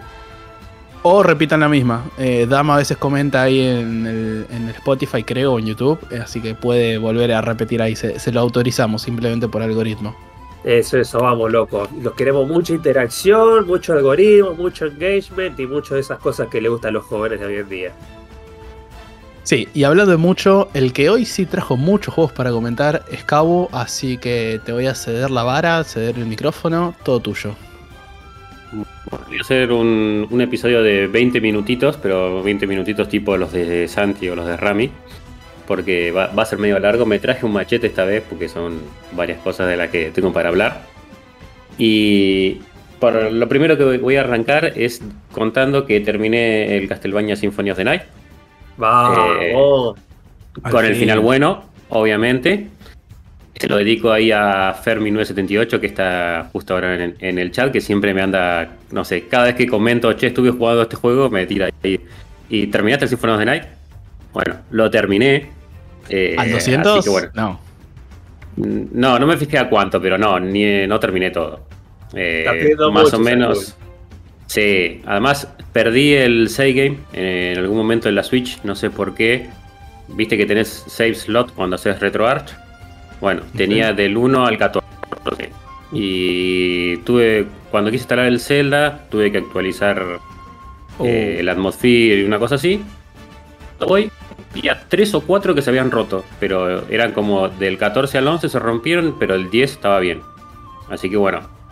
O 1.07 1.21
repitan 1.21 1.59
la 1.59 1.69
misma. 1.69 2.03
Eh, 2.17 2.47
Dama 2.49 2.75
a 2.75 2.77
veces 2.77 2.97
comenta 2.97 3.43
ahí 3.43 3.59
en 3.61 4.07
el, 4.07 4.45
en 4.49 4.63
el 4.69 4.75
Spotify, 4.75 5.23
creo, 5.23 5.53
o 5.53 5.59
en 5.59 5.65
YouTube. 5.67 5.99
eh, 6.11 6.19
Así 6.23 6.41
que 6.41 6.55
puede 6.55 6.97
volver 6.97 7.31
a 7.33 7.41
repetir 7.41 7.81
ahí. 7.81 7.95
Se, 7.95 8.17
se 8.19 8.31
lo 8.31 8.39
autorizamos 8.39 9.01
simplemente 9.03 9.47
por 9.47 9.61
algoritmo. 9.61 10.15
Eso, 10.63 10.97
eso, 10.97 11.19
vamos, 11.19 11.51
loco. 11.51 11.87
Los 12.01 12.13
queremos 12.15 12.47
mucha 12.47 12.73
interacción, 12.73 13.67
mucho 13.67 13.93
algoritmo, 13.93 14.55
mucho 14.55 14.85
engagement 14.85 15.59
y 15.59 15.67
muchas 15.67 15.91
de 15.91 15.99
esas 15.99 16.17
cosas 16.17 16.47
que 16.47 16.59
le 16.59 16.69
gustan 16.69 16.89
a 16.89 16.93
los 16.93 17.03
jóvenes 17.05 17.39
de 17.39 17.45
hoy 17.45 17.55
en 17.57 17.69
día. 17.69 17.91
Sí, 19.45 19.69
y 19.75 19.83
hablando 19.83 20.09
de 20.11 20.17
mucho, 20.17 20.69
el 20.73 20.91
que 20.91 21.07
hoy 21.11 21.23
sí 21.23 21.45
trajo 21.45 21.77
muchos 21.77 22.15
juegos 22.15 22.33
para 22.33 22.49
comentar 22.49 23.03
es 23.11 23.23
Cabo. 23.23 23.69
Así 23.71 24.17
que 24.17 24.59
te 24.65 24.71
voy 24.71 24.87
a 24.87 24.95
ceder 24.95 25.29
la 25.29 25.43
vara, 25.43 25.83
ceder 25.83 26.17
el 26.17 26.25
micrófono, 26.25 26.95
todo 27.03 27.19
tuyo. 27.19 27.55
Voy 28.71 29.37
a 29.37 29.41
hacer 29.41 29.71
un, 29.71 30.27
un 30.31 30.41
episodio 30.41 30.81
de 30.81 31.05
20 31.05 31.39
minutitos, 31.41 31.95
pero 32.01 32.41
20 32.41 32.65
minutitos 32.65 33.07
tipo 33.07 33.37
los 33.37 33.53
de 33.53 33.87
Santi 33.87 34.27
o 34.29 34.35
los 34.35 34.47
de 34.47 34.57
Rami. 34.57 34.89
Porque 35.67 36.09
va, 36.09 36.25
va 36.27 36.41
a 36.41 36.45
ser 36.47 36.57
medio 36.57 36.79
largo. 36.79 37.05
Me 37.05 37.19
traje 37.19 37.45
un 37.45 37.53
machete 37.53 37.85
esta 37.85 38.03
vez 38.03 38.23
porque 38.27 38.49
son 38.49 38.79
varias 39.11 39.37
cosas 39.41 39.67
de 39.67 39.77
las 39.77 39.91
que 39.91 40.09
tengo 40.09 40.33
para 40.33 40.49
hablar. 40.49 40.81
Y 41.77 42.61
por 42.99 43.31
lo 43.31 43.47
primero 43.47 43.77
que 43.77 43.97
voy 43.99 44.15
a 44.15 44.21
arrancar 44.21 44.73
es 44.75 45.03
contando 45.31 45.85
que 45.85 45.99
terminé 45.99 46.77
el 46.77 46.87
Castlevania 46.87 47.35
Symphony 47.35 47.69
of 47.69 47.77
the 47.77 47.83
Night. 47.83 48.01
Vamos. 48.77 49.97
Con 50.69 50.85
el 50.85 50.91
fin. 50.93 51.01
final 51.01 51.19
bueno, 51.19 51.65
obviamente. 51.89 52.67
Se 53.55 53.69
lo 53.69 53.77
dedico 53.77 54.11
ahí 54.11 54.31
a 54.33 54.75
Fermi978, 54.83 55.79
que 55.79 55.87
está 55.87 56.49
justo 56.51 56.73
ahora 56.73 57.01
en, 57.01 57.15
en 57.19 57.39
el 57.39 57.51
chat, 57.51 57.71
que 57.71 57.79
siempre 57.79 58.13
me 58.13 58.21
anda, 58.21 58.69
no 58.91 59.05
sé, 59.05 59.27
cada 59.27 59.45
vez 59.45 59.55
que 59.55 59.65
comento, 59.65 60.11
che, 60.13 60.27
estuve 60.27 60.51
jugando 60.51 60.81
este 60.81 60.97
juego, 60.97 61.29
me 61.29 61.45
tira 61.45 61.69
ahí. 61.83 62.01
¿Y 62.49 62.67
terminaste 62.67 63.05
el 63.05 63.09
Symphony 63.09 63.31
of 63.31 63.39
the 63.39 63.45
Night? 63.45 63.63
Bueno, 64.33 64.55
lo 64.71 64.91
terminé. 64.91 65.49
eh, 66.09 66.35
¿Al 66.37 66.47
así 66.47 66.71
200? 66.71 67.03
que 67.05 67.09
bueno. 67.09 67.29
No. 67.33 67.59
No, 68.57 69.19
no 69.19 69.25
me 69.27 69.37
fijé 69.37 69.57
a 69.57 69.69
cuánto, 69.69 70.01
pero 70.01 70.17
no, 70.17 70.37
ni, 70.39 70.85
no 70.85 70.99
terminé 70.99 71.31
todo. 71.31 71.61
Eh, 72.13 72.45
más 72.91 73.05
mucho 73.05 73.17
o 73.17 73.19
menos. 73.19 73.77
Sí, 74.47 75.01
además 75.05 75.47
perdí 75.73 76.13
el 76.13 76.49
save 76.49 76.73
game 76.73 76.97
eh, 77.13 77.53
en 77.53 77.59
algún 77.59 77.77
momento 77.77 78.09
en 78.09 78.15
la 78.15 78.23
Switch, 78.23 78.59
no 78.63 78.75
sé 78.75 78.89
por 78.89 79.15
qué. 79.15 79.49
Viste 80.07 80.37
que 80.37 80.45
tenés 80.45 80.85
save 80.87 81.15
slot 81.15 81.53
cuando 81.53 81.75
haces 81.75 81.99
RetroArch. 81.99 82.53
Bueno, 83.19 83.41
tenía 83.57 83.91
del 83.93 84.17
1 84.17 84.45
al 84.45 84.57
14. 84.57 84.85
Y 85.91 86.97
tuve, 86.97 87.47
cuando 87.71 87.89
quise 87.89 88.01
instalar 88.03 88.25
el 88.25 88.39
Zelda, 88.39 89.05
tuve 89.09 89.31
que 89.31 89.39
actualizar 89.39 90.03
Oh. 90.97 91.05
eh, 91.05 91.41
el 91.41 91.49
Atmosphere 91.49 92.21
y 92.21 92.23
una 92.23 92.39
cosa 92.39 92.55
así. 92.55 92.81
Hoy 93.79 94.09
había 94.53 94.81
3 94.87 95.15
o 95.15 95.21
4 95.21 95.53
que 95.53 95.61
se 95.61 95.69
habían 95.69 95.91
roto, 95.91 96.23
pero 96.39 96.87
eran 96.89 97.11
como 97.11 97.49
del 97.49 97.77
14 97.77 98.17
al 98.17 98.27
11 98.27 98.47
se 98.47 98.59
rompieron, 98.59 99.17
pero 99.19 99.35
el 99.35 99.49
10 99.49 99.71
estaba 99.73 99.99
bien. 99.99 100.21
Así 100.89 101.09
que 101.09 101.17
bueno, 101.17 101.39
eh, 101.39 101.64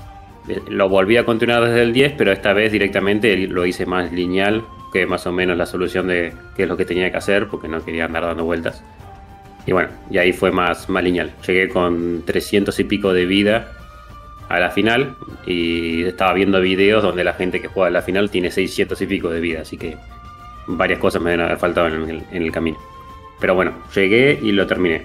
lo 0.68 0.90
volví 0.90 1.18
a 1.18 1.26
continuar 1.26 1.64
desde 1.66 1.84
el 1.84 1.94
10, 1.94 2.14
pero 2.18 2.32
esta 2.32 2.54
vez 2.54 2.72
directamente 2.72 3.36
lo 3.48 3.66
hice 3.66 3.86
más 3.86 4.12
lineal, 4.12 4.66
que 4.92 5.06
más 5.06 5.26
o 5.26 5.32
menos 5.32 5.58
la 5.58 5.66
solución 5.66 6.08
de 6.08 6.34
qué 6.56 6.64
es 6.64 6.70
lo 6.70 6.78
que 6.78 6.86
tenía 6.86 7.12
que 7.12 7.18
hacer, 7.18 7.48
porque 7.48 7.68
no 7.68 7.84
quería 7.84 8.06
andar 8.06 8.24
dando 8.24 8.44
vueltas. 8.44 8.84
Y 9.66 9.72
bueno, 9.72 9.90
y 10.10 10.18
ahí 10.18 10.34
fue 10.34 10.52
más, 10.52 10.90
más 10.90 11.04
lineal. 11.04 11.32
Llegué 11.48 11.70
con 11.70 12.24
300 12.26 12.78
y 12.80 12.84
pico 12.84 13.14
de 13.14 13.26
vida 13.26 13.72
a 14.50 14.60
la 14.60 14.70
final 14.70 15.16
y 15.46 16.04
estaba 16.04 16.34
viendo 16.34 16.60
videos 16.60 17.02
donde 17.02 17.24
la 17.24 17.34
gente 17.34 17.62
que 17.62 17.70
juega 17.70 17.88
a 17.88 17.92
la 17.92 18.02
final 18.02 18.30
tiene 18.30 18.52
600 18.52 19.02
y 19.02 19.08
pico 19.08 19.30
de 19.30 19.40
vida, 19.40 19.62
así 19.62 19.78
que 19.78 19.98
varias 20.68 21.00
cosas 21.00 21.22
me 21.22 21.32
deben 21.32 21.46
haber 21.46 21.58
faltado 21.58 21.88
en 21.88 22.10
el, 22.10 22.24
en 22.32 22.44
el 22.44 22.52
camino. 22.52 22.78
Pero 23.40 23.56
bueno, 23.56 23.74
llegué 23.96 24.38
y 24.42 24.52
lo 24.52 24.68
terminé. 24.68 25.04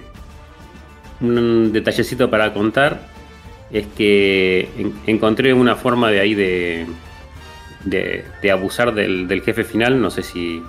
Un 1.21 1.71
detallecito 1.71 2.29
para 2.29 2.53
contar 2.53 2.99
es 3.71 3.85
que 3.87 4.69
en- 4.77 4.93
encontré 5.07 5.53
una 5.53 5.75
forma 5.75 6.09
de 6.09 6.19
ahí 6.19 6.33
de, 6.35 6.85
de, 7.85 8.51
abusar 8.51 8.93
del, 8.93 9.27
del 9.27 9.41
jefe 9.41 9.63
final, 9.63 10.01
no 10.01 10.09
sé 10.09 10.23
si, 10.23 10.61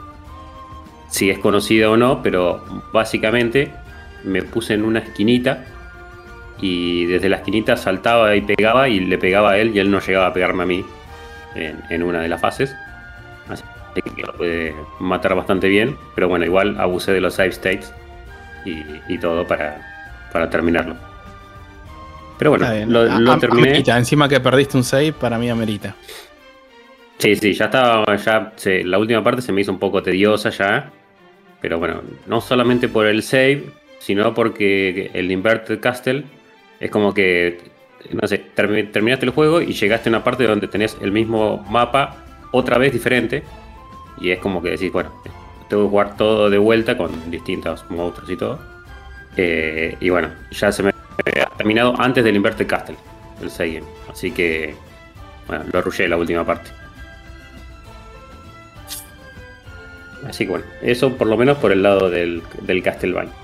si 1.09 1.30
es 1.30 1.38
conocida 1.38 1.90
o 1.90 1.97
no, 1.97 2.23
pero 2.23 2.62
básicamente 2.92 3.73
me 4.25 4.42
puse 4.42 4.75
en 4.75 4.85
una 4.85 4.99
esquinita 5.00 5.64
y 6.61 7.07
desde 7.07 7.28
la 7.30 7.37
esquinita 7.37 7.76
saltaba 7.76 8.37
y 8.37 8.42
pegaba 8.42 8.88
y 8.88 9.00
le 9.00 9.16
pegaba 9.16 9.52
a 9.52 9.59
él 9.59 9.75
y 9.75 9.78
él 9.78 9.90
no 9.90 9.99
llegaba 10.00 10.26
a 10.26 10.33
pegarme 10.35 10.62
a 10.62 10.66
mí 10.66 10.85
en, 11.54 11.80
en 11.88 12.02
una 12.02 12.21
de 12.21 12.28
las 12.28 12.40
fases. 12.40 12.75
Así 13.49 13.62
que 14.14 14.23
lo 14.23 14.33
pude 14.35 14.75
matar 15.00 15.35
bastante 15.35 15.69
bien, 15.69 15.97
pero 16.14 16.28
bueno, 16.28 16.45
igual 16.45 16.78
abusé 16.78 17.12
de 17.12 17.21
los 17.21 17.35
save 17.35 17.49
states 17.49 17.92
y, 18.64 18.85
y 19.09 19.19
todo 19.19 19.47
para, 19.47 19.80
para 20.33 20.50
terminarlo. 20.50 20.97
Pero 22.41 22.53
bueno, 22.53 22.67
lo, 22.87 23.01
A- 23.03 23.21
lo 23.21 23.33
a- 23.33 23.39
terminé. 23.39 23.69
amerita. 23.69 23.99
Encima 23.99 24.27
que 24.27 24.41
perdiste 24.41 24.77
un 24.79 24.83
save, 24.83 25.13
para 25.13 25.39
mí 25.39 25.51
amerita. 25.51 25.95
Sí, 27.19 27.37
sí, 27.37 27.53
ya 27.53 27.67
estaba, 27.67 28.17
ya 28.17 28.53
la 28.85 28.99
última 28.99 29.23
parte 29.23 29.43
se 29.43 29.53
me 29.53 29.61
hizo 29.61 29.71
un 29.71 29.79
poco 29.79 30.03
tediosa 30.03 30.49
ya, 30.49 30.91
pero 31.61 31.79
bueno, 31.79 32.01
no 32.27 32.41
solamente 32.41 32.89
por 32.89 33.07
el 33.07 33.23
save, 33.23 33.65
sino 33.99 34.33
porque 34.33 35.11
el 35.13 35.31
Inverted 35.31 35.81
Castle 35.81 36.25
es 36.81 36.91
como 36.91 37.13
que, 37.13 37.59
no 38.11 38.27
sé, 38.27 38.43
termi- 38.57 38.91
terminaste 38.91 39.27
el 39.27 39.33
juego 39.33 39.61
y 39.61 39.75
llegaste 39.75 40.09
a 40.09 40.13
una 40.13 40.25
parte 40.25 40.47
donde 40.47 40.67
tenés 40.67 40.97
el 41.03 41.13
mismo 41.13 41.59
mapa 41.69 42.25
otra 42.53 42.79
vez 42.79 42.91
diferente 42.95 43.43
y 44.19 44.31
es 44.31 44.39
como 44.39 44.63
que 44.63 44.71
decís, 44.71 44.91
bueno, 44.91 45.13
tengo 45.69 45.83
que 45.85 45.91
jugar 45.91 46.17
todo 46.17 46.49
de 46.49 46.57
vuelta 46.57 46.97
con 46.97 47.31
distintos 47.31 47.85
monstruos 47.91 48.31
y 48.31 48.37
todo. 48.39 48.59
Eh, 49.37 49.95
y 50.01 50.09
bueno, 50.09 50.31
ya 50.51 50.73
se 50.73 50.83
me 50.83 50.90
terminado 51.61 51.95
antes 52.00 52.25
del 52.25 52.37
Inverted 52.37 52.67
Castle, 52.67 52.97
el 53.43 53.50
game, 53.50 53.87
así 54.11 54.31
que, 54.31 54.75
bueno, 55.47 55.62
lo 55.71 55.79
arrullé 55.79 56.09
la 56.09 56.17
última 56.17 56.43
parte. 56.43 56.71
Así 60.26 60.47
que 60.47 60.52
bueno, 60.52 60.64
eso 60.81 61.12
por 61.19 61.26
lo 61.26 61.37
menos 61.37 61.59
por 61.59 61.71
el 61.71 61.83
lado 61.83 62.09
del, 62.09 62.43
del 62.62 62.83
Castlevania. 62.83 63.35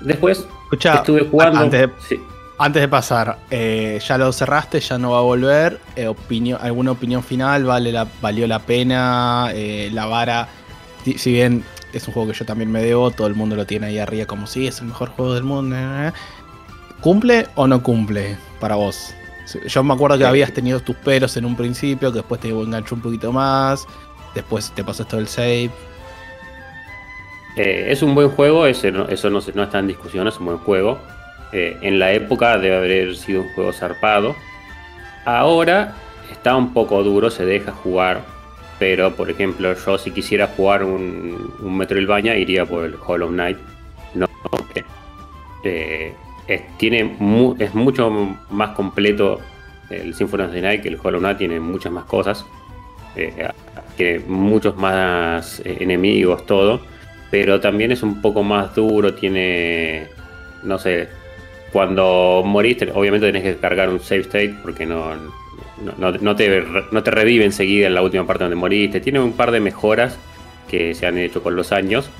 Después 0.00 0.46
Escucha, 0.64 0.96
estuve 0.96 1.22
jugando. 1.22 1.60
antes 1.60 1.80
de, 1.80 1.90
sí. 2.06 2.20
antes 2.58 2.82
de 2.82 2.88
pasar, 2.88 3.38
eh, 3.50 3.98
ya 4.06 4.18
lo 4.18 4.30
cerraste, 4.30 4.80
ya 4.80 4.98
no 4.98 5.12
va 5.12 5.20
a 5.20 5.22
volver. 5.22 5.80
Eh, 5.96 6.08
opinión, 6.08 6.58
¿Alguna 6.60 6.90
opinión 6.90 7.22
final? 7.22 7.64
¿Vale 7.64 7.92
la, 7.92 8.06
¿Valió 8.20 8.46
la 8.46 8.58
pena? 8.58 9.48
Eh, 9.54 9.88
la 9.90 10.04
vara, 10.04 10.48
si 11.02 11.16
si 11.16 11.32
bien 11.32 11.64
es 11.94 12.06
un 12.06 12.12
juego 12.12 12.30
que 12.30 12.38
yo 12.38 12.44
también 12.44 12.70
me 12.70 12.82
debo, 12.82 13.10
todo 13.10 13.26
el 13.26 13.34
mundo 13.34 13.56
lo 13.56 13.64
tiene 13.64 13.86
ahí 13.86 13.98
arriba 13.98 14.26
como 14.26 14.46
si 14.46 14.66
es 14.66 14.80
el 14.80 14.88
mejor 14.88 15.08
juego 15.10 15.32
del 15.32 15.44
mundo. 15.44 15.76
Eh, 17.02 17.04
eh. 17.04 17.04
¿Cumple 17.04 17.46
o 17.56 17.66
no 17.66 17.82
cumple 17.82 18.36
para 18.60 18.76
vos? 18.76 19.14
Yo 19.66 19.82
me 19.82 19.92
acuerdo 19.94 20.16
que 20.16 20.24
Sí. 20.24 20.28
habías 20.28 20.52
tenido 20.52 20.80
tus 20.80 20.96
peros 20.96 21.36
en 21.36 21.44
un 21.44 21.56
principio, 21.56 22.10
que 22.12 22.18
después 22.18 22.40
te 22.40 22.48
enganchó 22.48 22.94
un 22.94 23.02
poquito 23.02 23.32
más, 23.32 23.86
después 24.34 24.70
te 24.72 24.82
pasó 24.84 25.02
esto 25.02 25.16
del 25.16 25.28
save. 25.28 25.70
Eh, 27.56 27.86
es 27.90 28.02
un 28.02 28.14
buen 28.14 28.30
juego, 28.30 28.64
no- 28.92 29.08
eso 29.08 29.30
no, 29.30 29.38
está 29.40 29.78
en 29.78 29.86
discusión, 29.88 30.26
es 30.28 30.38
un 30.38 30.46
buen 30.46 30.58
juego. 30.58 30.98
Eh, 31.52 31.76
en 31.82 31.98
la 31.98 32.12
época 32.12 32.56
debe 32.56 32.76
haber 32.76 33.16
sido 33.16 33.42
un 33.42 33.52
juego 33.54 33.72
zarpado. 33.72 34.34
Ahora 35.26 35.94
está 36.30 36.56
un 36.56 36.72
poco 36.72 37.02
duro, 37.02 37.30
se 37.30 37.44
deja 37.44 37.72
jugar. 37.72 38.22
Pero, 38.78 39.14
por 39.14 39.30
ejemplo, 39.30 39.74
yo 39.74 39.98
si 39.98 40.10
quisiera 40.12 40.46
jugar 40.48 40.82
un, 40.82 41.54
un 41.60 41.76
Metroidvania 41.76 42.36
iría 42.36 42.64
por 42.64 42.84
el 42.86 42.96
Hollow 43.06 43.28
Knight. 43.28 43.58
No, 44.14 44.26
eh, 45.64 46.14
es, 46.54 46.78
tiene 46.78 47.04
mu- 47.04 47.54
es 47.58 47.74
mucho 47.74 48.10
más 48.50 48.70
completo 48.70 49.40
el 49.90 50.14
Symphony 50.14 50.42
of 50.44 50.52
the 50.52 50.60
Night 50.62 50.82
que 50.82 50.88
el 50.88 50.98
Hollow 51.02 51.20
Knight, 51.20 51.38
tiene 51.38 51.60
muchas 51.60 51.92
más 51.92 52.04
cosas. 52.04 52.44
Eh, 53.16 53.48
tiene 53.96 54.20
muchos 54.26 54.76
más 54.76 55.60
eh, 55.64 55.76
enemigos, 55.80 56.46
todo 56.46 56.80
pero 57.30 57.60
también 57.60 57.90
es 57.92 58.02
un 58.02 58.20
poco 58.20 58.42
más 58.42 58.74
duro, 58.74 59.14
tiene, 59.14 60.06
no 60.64 60.78
sé, 60.78 61.08
cuando 61.72 62.42
moriste, 62.44 62.90
obviamente 62.92 63.26
tenés 63.26 63.42
que 63.42 63.56
cargar 63.56 63.88
un 63.88 64.00
save 64.00 64.20
state 64.20 64.54
porque 64.62 64.84
no, 64.84 65.14
no, 65.98 66.36
te, 66.36 66.62
no 66.90 67.02
te 67.02 67.10
revive 67.10 67.46
enseguida 67.46 67.86
en 67.86 67.94
la 67.94 68.02
última 68.02 68.26
parte 68.26 68.44
donde 68.44 68.56
moriste, 68.56 69.00
tiene 69.00 69.18
un 69.18 69.32
par 69.32 69.50
de 69.50 69.60
mejoras 69.60 70.18
que 70.68 70.94
se 70.94 71.06
han 71.06 71.16
hecho 71.16 71.42
con 71.42 71.56
los 71.56 71.72
años 71.72 72.10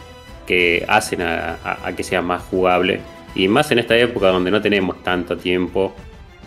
que 0.47 0.83
hacen 0.89 1.21
a 1.21 1.59
que 1.95 2.03
sea 2.05 2.23
más 2.23 2.43
jugable 2.45 3.01
y 3.35 3.49
más 3.49 3.71
en 3.71 3.79
esta 3.79 3.97
época 3.97 4.29
donde 4.29 4.51
no 4.51 4.61
tenemos 4.61 5.03
tanto 5.03 5.37
tiempo 5.37 5.95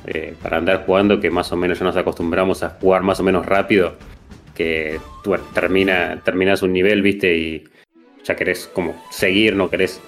eh, 0.05 0.35
para 0.41 0.57
andar 0.57 0.85
jugando 0.85 1.19
que 1.19 1.29
más 1.29 1.51
o 1.51 1.55
menos 1.55 1.79
ya 1.79 1.85
nos 1.85 1.97
acostumbramos 1.97 2.63
a 2.63 2.69
jugar 2.69 3.01
más 3.03 3.19
o 3.19 3.23
menos 3.23 3.45
rápido 3.45 3.95
que 4.55 4.99
bueno, 5.25 5.43
termina, 5.53 6.21
terminas 6.23 6.61
un 6.63 6.73
nivel, 6.73 7.01
viste, 7.01 7.37
y 7.37 7.63
ya 8.23 8.35
querés 8.35 8.69
como 8.73 8.95
seguir, 9.11 9.55
no 9.55 9.69
querés 9.69 10.01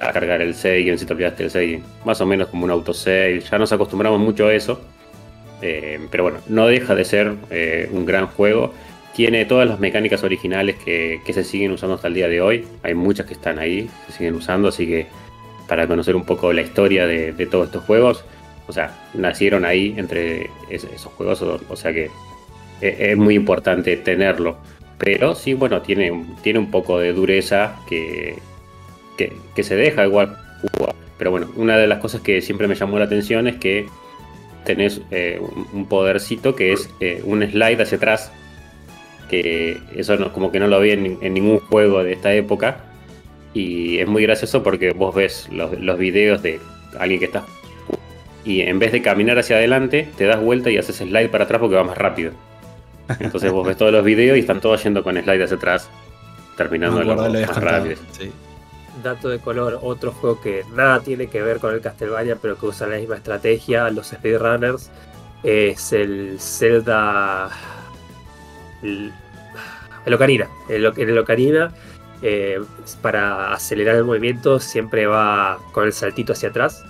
a 0.00 0.12
cargar 0.12 0.40
el 0.40 0.54
save 0.54 0.96
si 0.98 1.06
te 1.06 1.12
olvidaste 1.12 1.44
el 1.44 1.50
save. 1.50 1.82
Más 2.04 2.20
o 2.20 2.26
menos 2.26 2.48
como 2.48 2.64
un 2.64 2.70
autosave. 2.70 3.40
Ya 3.40 3.58
nos 3.58 3.72
acostumbramos 3.72 4.20
mucho 4.20 4.46
a 4.46 4.54
eso. 4.54 4.80
Eh, 5.60 6.00
pero 6.10 6.24
bueno, 6.24 6.38
no 6.48 6.66
deja 6.66 6.94
de 6.94 7.04
ser 7.04 7.34
eh, 7.50 7.88
un 7.92 8.04
gran 8.04 8.26
juego. 8.26 8.74
Tiene 9.14 9.44
todas 9.44 9.68
las 9.68 9.78
mecánicas 9.78 10.24
originales 10.24 10.76
que, 10.84 11.20
se 11.32 11.44
siguen 11.44 11.72
usando 11.72 11.96
hasta 11.96 12.08
el 12.08 12.14
día 12.14 12.28
de 12.28 12.40
hoy. 12.40 12.64
Hay 12.82 12.94
muchas 12.94 13.26
que 13.26 13.34
están 13.34 13.58
ahí, 13.58 13.88
se 14.06 14.12
siguen 14.12 14.34
usando, 14.34 14.68
así 14.68 14.86
que 14.86 15.06
para 15.72 15.86
conocer 15.86 16.14
un 16.16 16.26
poco 16.26 16.52
la 16.52 16.60
historia 16.60 17.06
de, 17.06 17.32
todos 17.50 17.68
estos 17.68 17.82
juegos, 17.84 18.26
o 18.66 18.74
sea, 18.74 18.94
nacieron 19.14 19.64
ahí 19.64 19.94
entre 19.96 20.50
esos 20.68 21.10
juegos, 21.14 21.40
o, 21.40 21.76
sea 21.76 21.94
que 21.94 22.10
es, 22.82 23.00
es, 23.00 23.16
muy 23.16 23.36
importante 23.36 23.96
tenerlo. 23.96 24.58
Pero 24.98 25.34
sí, 25.34 25.54
bueno, 25.54 25.80
tiene, 25.80 26.26
tiene 26.42 26.58
un 26.58 26.70
poco 26.70 26.98
de 26.98 27.14
dureza 27.14 27.80
que, 27.88 28.36
que, 29.16 29.62
se 29.62 29.74
deja 29.74 30.04
igual 30.04 30.36
jugar. 30.76 30.94
Pero 31.16 31.30
bueno, 31.30 31.50
una 31.56 31.78
de 31.78 31.86
las 31.86 32.00
cosas 32.00 32.20
que 32.20 32.42
siempre 32.42 32.68
me 32.68 32.74
llamó 32.74 32.98
la 32.98 33.06
atención 33.06 33.48
es 33.48 33.56
que 33.56 33.86
tenés 34.66 35.00
eh, 35.10 35.40
un 35.72 35.86
podercito 35.86 36.54
que 36.54 36.74
es 36.74 36.90
eh, 37.00 37.22
un 37.24 37.42
slide 37.50 37.80
hacia 37.80 37.96
atrás. 37.96 38.30
Que 39.30 39.78
eso 39.96 40.18
no, 40.18 40.34
como 40.34 40.52
que 40.52 40.60
no 40.60 40.66
lo 40.66 40.78
vi 40.80 40.90
en, 40.90 41.18
ningún 41.32 41.60
juego 41.60 42.04
de 42.04 42.12
esta 42.12 42.34
época. 42.34 42.91
Y 43.54 43.98
es 43.98 44.08
muy 44.08 44.22
gracioso 44.22 44.62
porque 44.62 44.92
vos 44.92 45.14
ves 45.14 45.48
los, 45.50 45.78
los 45.78 45.98
videos 45.98 46.42
de 46.42 46.60
alguien 46.98 47.20
que 47.20 47.26
está. 47.26 47.44
Y 48.44 48.62
en 48.62 48.78
vez 48.78 48.92
de 48.92 49.02
caminar 49.02 49.38
hacia 49.38 49.56
adelante, 49.56 50.08
te 50.16 50.24
das 50.24 50.40
vuelta 50.40 50.70
y 50.70 50.78
haces 50.78 50.96
slide 50.96 51.28
para 51.28 51.44
atrás 51.44 51.60
porque 51.60 51.76
va 51.76 51.84
más 51.84 51.98
rápido. 51.98 52.32
Entonces 53.20 53.52
vos 53.52 53.66
ves 53.66 53.76
todos 53.76 53.92
los 53.92 54.04
videos 54.04 54.36
y 54.36 54.40
están 54.40 54.60
todos 54.60 54.82
yendo 54.82 55.02
con 55.02 55.16
slide 55.16 55.44
hacia 55.44 55.56
atrás, 55.56 55.88
terminando 56.56 57.04
no, 57.04 57.14
más 57.14 57.56
rápido. 57.56 57.96
Sí 58.12 58.32
dato 59.02 59.28
de 59.28 59.38
color, 59.38 59.78
otro 59.82 60.12
juego 60.12 60.40
que 60.40 60.64
nada 60.74 61.00
tiene 61.00 61.28
que 61.28 61.42
ver 61.42 61.58
con 61.58 61.74
el 61.74 61.80
Castlevania, 61.80 62.36
pero 62.40 62.58
que 62.58 62.66
usa 62.66 62.86
la 62.86 62.96
misma 62.96 63.16
estrategia, 63.16 63.90
los 63.90 64.08
speedrunners, 64.08 64.90
es 65.42 65.92
el 65.92 66.36
Zelda. 66.38 67.50
El, 68.82 69.12
Ocarina. 70.12 70.48
El, 70.68 70.84
el 70.84 71.18
Ocarina, 71.18 71.72
eh, 72.22 72.60
para 73.00 73.52
acelerar 73.52 73.96
el 73.96 74.04
movimiento, 74.04 74.60
siempre 74.60 75.06
va 75.06 75.58
con 75.72 75.84
el 75.84 75.92
saltito 75.92 76.32
hacia 76.32 76.50
atrás. 76.50 76.84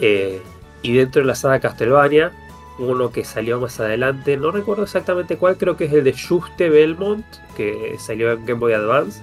Eh, 0.00 0.40
y 0.82 0.94
dentro 0.94 1.22
de 1.22 1.28
la 1.28 1.34
saga 1.34 1.60
Castlevania, 1.60 2.32
uno 2.78 3.10
que 3.10 3.24
salió 3.24 3.60
más 3.60 3.78
adelante, 3.80 4.36
no 4.36 4.50
recuerdo 4.50 4.84
exactamente 4.84 5.36
cuál, 5.36 5.56
creo 5.56 5.76
que 5.76 5.86
es 5.86 5.92
el 5.92 6.04
de 6.04 6.12
Juste 6.12 6.70
Belmont, 6.70 7.24
que 7.56 7.96
salió 7.98 8.32
en 8.32 8.46
Game 8.46 8.60
Boy 8.60 8.72
Advance 8.72 9.20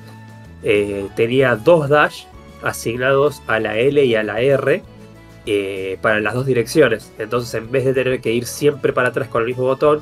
eh, 0.64 1.08
tenía 1.16 1.56
dos 1.56 1.90
dash 1.90 2.24
asignados 2.64 3.44
a 3.46 3.60
la 3.60 3.78
L 3.78 4.04
y 4.04 4.16
a 4.16 4.24
la 4.24 4.42
R 4.42 4.82
para 6.02 6.20
las 6.20 6.34
dos 6.34 6.46
direcciones. 6.46 7.12
Entonces, 7.20 7.54
en 7.54 7.70
vez 7.72 7.86
de 7.86 7.94
tener 7.94 8.20
que 8.20 8.32
ir 8.32 8.46
siempre 8.46 8.92
para 8.92 9.10
atrás 9.10 9.28
con 9.28 9.44
el 9.44 9.50
mismo 9.50 9.66
botón, 9.66 10.02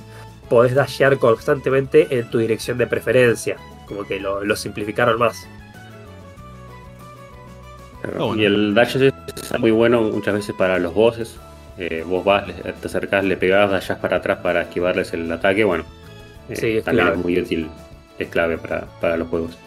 podés 0.49 0.73
dashear 0.73 1.17
constantemente 1.17 2.07
en 2.17 2.29
tu 2.29 2.37
dirección 2.37 2.77
de 2.77 2.87
preferencia. 2.87 3.57
Como 3.85 4.05
que 4.05 4.19
lo, 4.19 4.55
simplificaron 4.55 5.19
más. 5.19 5.47
Y 8.35 8.43
el 8.43 8.73
dash 8.73 8.97
es 8.97 9.13
muy 9.59 9.71
bueno 9.71 10.01
muchas 10.01 10.33
veces 10.33 10.55
para 10.55 10.77
los 10.79 10.93
bosses. 10.93 11.37
Eh, 11.77 12.03
vos 12.05 12.23
vas, 12.23 12.45
te 12.45 12.87
acercás, 12.87 13.23
le 13.23 13.37
pegás, 13.37 13.71
dashás 13.71 13.97
para 13.97 14.17
atrás 14.17 14.39
para 14.43 14.63
esquivarles 14.63 15.13
el 15.13 15.31
ataque. 15.31 15.63
Bueno, 15.63 15.85
también 16.83 17.07
es 17.07 17.17
muy 17.17 17.39
útil, 17.39 17.69
es 18.19 18.27
clave 18.27 18.57
para 18.57 19.17
los 19.17 19.27
juegos. 19.29 19.57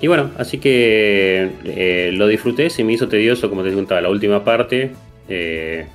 Y 0.00 0.06
bueno, 0.06 0.30
así 0.36 0.58
que 0.58 1.50
eh, 1.64 2.10
lo 2.12 2.26
disfruté, 2.26 2.68
se 2.68 2.84
me 2.84 2.92
hizo 2.92 3.08
tedioso, 3.08 3.48
como 3.48 3.62
te 3.62 3.72
contaba, 3.72 4.02
la 4.02 4.10
última 4.10 4.44
parte. 4.44 4.92
Eh, 5.30 5.86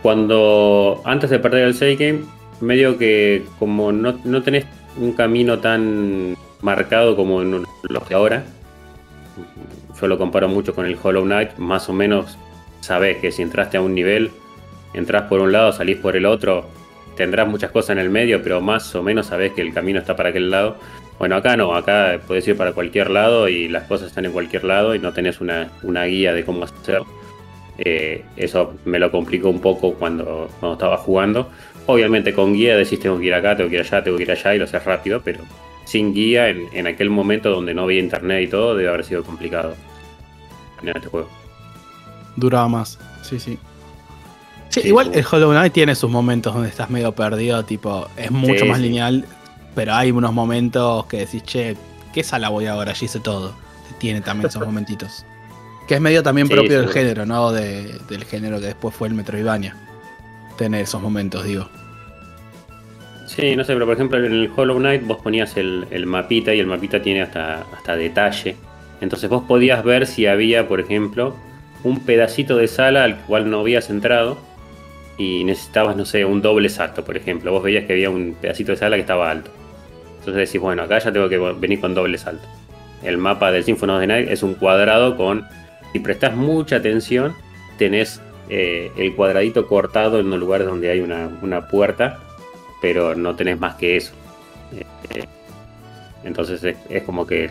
cuando 0.00 1.02
antes 1.04 1.30
de 1.30 1.40
perder 1.40 1.66
el 1.66 1.74
save 1.74 1.96
game, 1.96 2.20
medio 2.60 2.98
que 2.98 3.42
como 3.58 3.90
no, 3.90 4.42
tenés 4.42 4.64
un 4.96 5.12
camino 5.12 5.58
tan 5.58 6.36
marcado 6.62 7.16
como 7.16 7.42
en 7.42 7.64
los 7.82 8.08
de 8.08 8.14
ahora, 8.14 8.44
yo 10.00 10.06
lo 10.06 10.18
comparo 10.18 10.48
mucho 10.48 10.74
con 10.74 10.86
el 10.86 10.96
Hollow 11.00 11.24
Knight, 11.24 11.56
más 11.58 11.88
o 11.88 11.92
menos 11.92 12.38
sabés 12.80 13.18
que 13.18 13.32
si 13.32 13.42
entraste 13.42 13.76
a 13.76 13.82
un 13.82 13.94
nivel, 13.94 14.30
entras 14.94 15.22
por 15.24 15.40
un 15.40 15.52
lado, 15.52 15.72
salís 15.72 15.98
por 15.98 16.16
el 16.16 16.26
otro, 16.26 16.68
tendrás 17.16 17.48
muchas 17.48 17.70
cosas 17.70 17.90
en 17.90 17.98
el 17.98 18.10
medio, 18.10 18.42
pero 18.42 18.60
más 18.60 18.94
o 18.94 19.02
menos 19.02 19.26
sabés 19.26 19.52
que 19.52 19.62
el 19.62 19.74
camino 19.74 19.98
está 19.98 20.16
para 20.16 20.30
aquel 20.30 20.50
lado. 20.50 20.76
Bueno, 21.18 21.36
acá 21.36 21.56
no, 21.56 21.74
acá 21.74 22.18
puedes 22.26 22.48
ir 22.48 22.56
para 22.56 22.72
cualquier 22.72 23.10
lado 23.10 23.48
y 23.48 23.68
las 23.68 23.84
cosas 23.84 24.08
están 24.08 24.24
en 24.24 24.32
cualquier 24.32 24.64
lado 24.64 24.94
y 24.94 24.98
no 24.98 25.12
tenés 25.12 25.40
una, 25.40 25.68
guía 26.06 26.32
de 26.32 26.44
cómo 26.44 26.64
hacer. 26.64 27.02
Eh, 27.76 28.24
eso 28.36 28.74
me 28.84 28.98
lo 28.98 29.10
complicó 29.10 29.50
un 29.50 29.60
poco 29.60 29.94
cuando, 29.94 30.48
cuando 30.60 30.72
estaba 30.74 30.96
jugando. 30.96 31.50
Obviamente 31.86 32.32
con 32.32 32.52
guía 32.52 32.76
decís 32.76 33.00
tengo 33.00 33.18
que 33.18 33.26
ir 33.26 33.34
acá, 33.34 33.56
tengo 33.56 33.68
que 33.68 33.76
ir 33.76 33.82
allá, 33.82 34.02
tengo 34.02 34.16
que 34.16 34.22
ir 34.22 34.30
allá 34.30 34.54
y 34.54 34.58
lo 34.58 34.64
haces 34.64 34.84
rápido, 34.84 35.20
pero 35.24 35.40
sin 35.84 36.14
guía 36.14 36.48
en, 36.48 36.86
aquel 36.86 37.10
momento 37.10 37.50
donde 37.50 37.74
no 37.74 37.82
había 37.82 38.00
internet 38.00 38.44
y 38.44 38.48
todo 38.48 38.76
debe 38.76 38.88
haber 38.88 39.04
sido 39.04 39.24
complicado 39.24 39.74
en 40.82 40.90
este 40.90 41.08
juego. 41.08 41.28
Duraba 42.36 42.68
más, 42.68 42.98
sí, 43.22 43.40
sí. 43.40 43.58
Sí, 44.68 44.82
igual 44.84 45.10
el 45.14 45.24
Hollow 45.28 45.50
Knight 45.50 45.72
tiene 45.72 45.96
sus 45.96 46.10
momentos 46.10 46.54
donde 46.54 46.68
estás 46.68 46.90
medio 46.90 47.12
perdido, 47.12 47.64
tipo, 47.64 48.06
es 48.16 48.30
mucho 48.30 48.66
más 48.66 48.78
lineal 48.78 49.26
pero 49.74 49.94
hay 49.94 50.10
unos 50.10 50.32
momentos 50.32 51.06
que 51.06 51.18
decís, 51.18 51.42
che, 51.44 51.76
¿qué 52.12 52.24
sala 52.24 52.48
voy 52.48 52.66
ahora? 52.66 52.90
Allí 52.92 53.06
hice 53.06 53.20
todo. 53.20 53.54
Tiene 53.98 54.20
también 54.20 54.48
esos 54.48 54.62
momentitos. 54.66 55.24
Que 55.86 55.94
es 55.94 56.00
medio 56.00 56.22
también 56.22 56.48
propio 56.48 56.80
del 56.80 56.88
género, 56.88 57.26
¿no? 57.26 57.50
del 57.50 58.24
género 58.28 58.60
que 58.60 58.66
después 58.66 58.94
fue 58.94 59.08
el 59.08 59.14
Metroidvania. 59.14 59.76
Tener 60.60 60.82
esos 60.82 61.00
momentos, 61.00 61.42
digo. 61.42 61.70
Sí, 63.24 63.56
no 63.56 63.64
sé, 63.64 63.72
pero 63.72 63.86
por 63.86 63.94
ejemplo 63.94 64.18
en 64.18 64.26
el 64.26 64.50
Hollow 64.54 64.76
Knight 64.76 65.06
vos 65.06 65.16
ponías 65.22 65.56
el, 65.56 65.86
mapita 66.04 66.54
y 66.54 66.60
el 66.60 66.66
mapita 66.66 67.00
tiene 67.00 67.22
hasta, 67.22 67.62
hasta 67.74 67.96
detalle. 67.96 68.56
Entonces 69.00 69.30
vos 69.30 69.44
podías 69.48 69.82
ver 69.82 70.06
si 70.06 70.26
había, 70.26 70.68
por 70.68 70.78
ejemplo, 70.78 71.34
un 71.82 72.00
pedacito 72.00 72.58
de 72.58 72.68
sala 72.68 73.04
al 73.04 73.16
cual 73.20 73.48
no 73.48 73.60
habías 73.60 73.88
entrado 73.88 74.36
y 75.16 75.44
necesitabas, 75.44 75.96
no 75.96 76.04
sé, 76.04 76.26
un 76.26 76.42
doble 76.42 76.68
salto, 76.68 77.06
por 77.06 77.16
ejemplo. 77.16 77.52
Vos 77.52 77.62
veías 77.62 77.86
que 77.86 77.94
había 77.94 78.10
un 78.10 78.36
pedacito 78.38 78.72
de 78.72 78.76
sala 78.76 78.96
que 78.96 79.00
estaba 79.00 79.30
alto. 79.30 79.50
Entonces 80.18 80.46
decís, 80.46 80.60
bueno, 80.60 80.82
acá 80.82 80.98
ya 80.98 81.10
tengo 81.10 81.30
que 81.30 81.38
venir 81.38 81.80
con 81.80 81.94
doble 81.94 82.18
salto. 82.18 82.46
El 83.02 83.16
mapa 83.16 83.50
del 83.50 83.64
Symphony 83.64 83.92
of 83.92 84.00
the 84.00 84.06
Night 84.06 84.28
es 84.28 84.42
un 84.42 84.52
cuadrado 84.52 85.16
con. 85.16 85.46
Si 85.94 86.00
prestas 86.00 86.36
mucha 86.36 86.76
atención, 86.76 87.34
tenés 87.78 88.20
eh, 88.48 88.90
el 88.96 89.14
cuadradito 89.14 89.66
cortado 89.66 90.18
en 90.18 90.30
los 90.30 90.38
lugares 90.38 90.66
donde 90.66 90.90
hay 90.90 91.00
una, 91.00 91.68
puerta, 91.68 92.18
pero 92.80 93.14
no 93.14 93.36
tenés 93.36 93.60
más 93.60 93.76
que 93.76 93.96
eso. 93.96 94.12
Eh, 94.72 94.84
eh, 95.14 95.24
entonces 96.24 96.76
es, 96.88 97.02
como 97.04 97.26
que. 97.26 97.50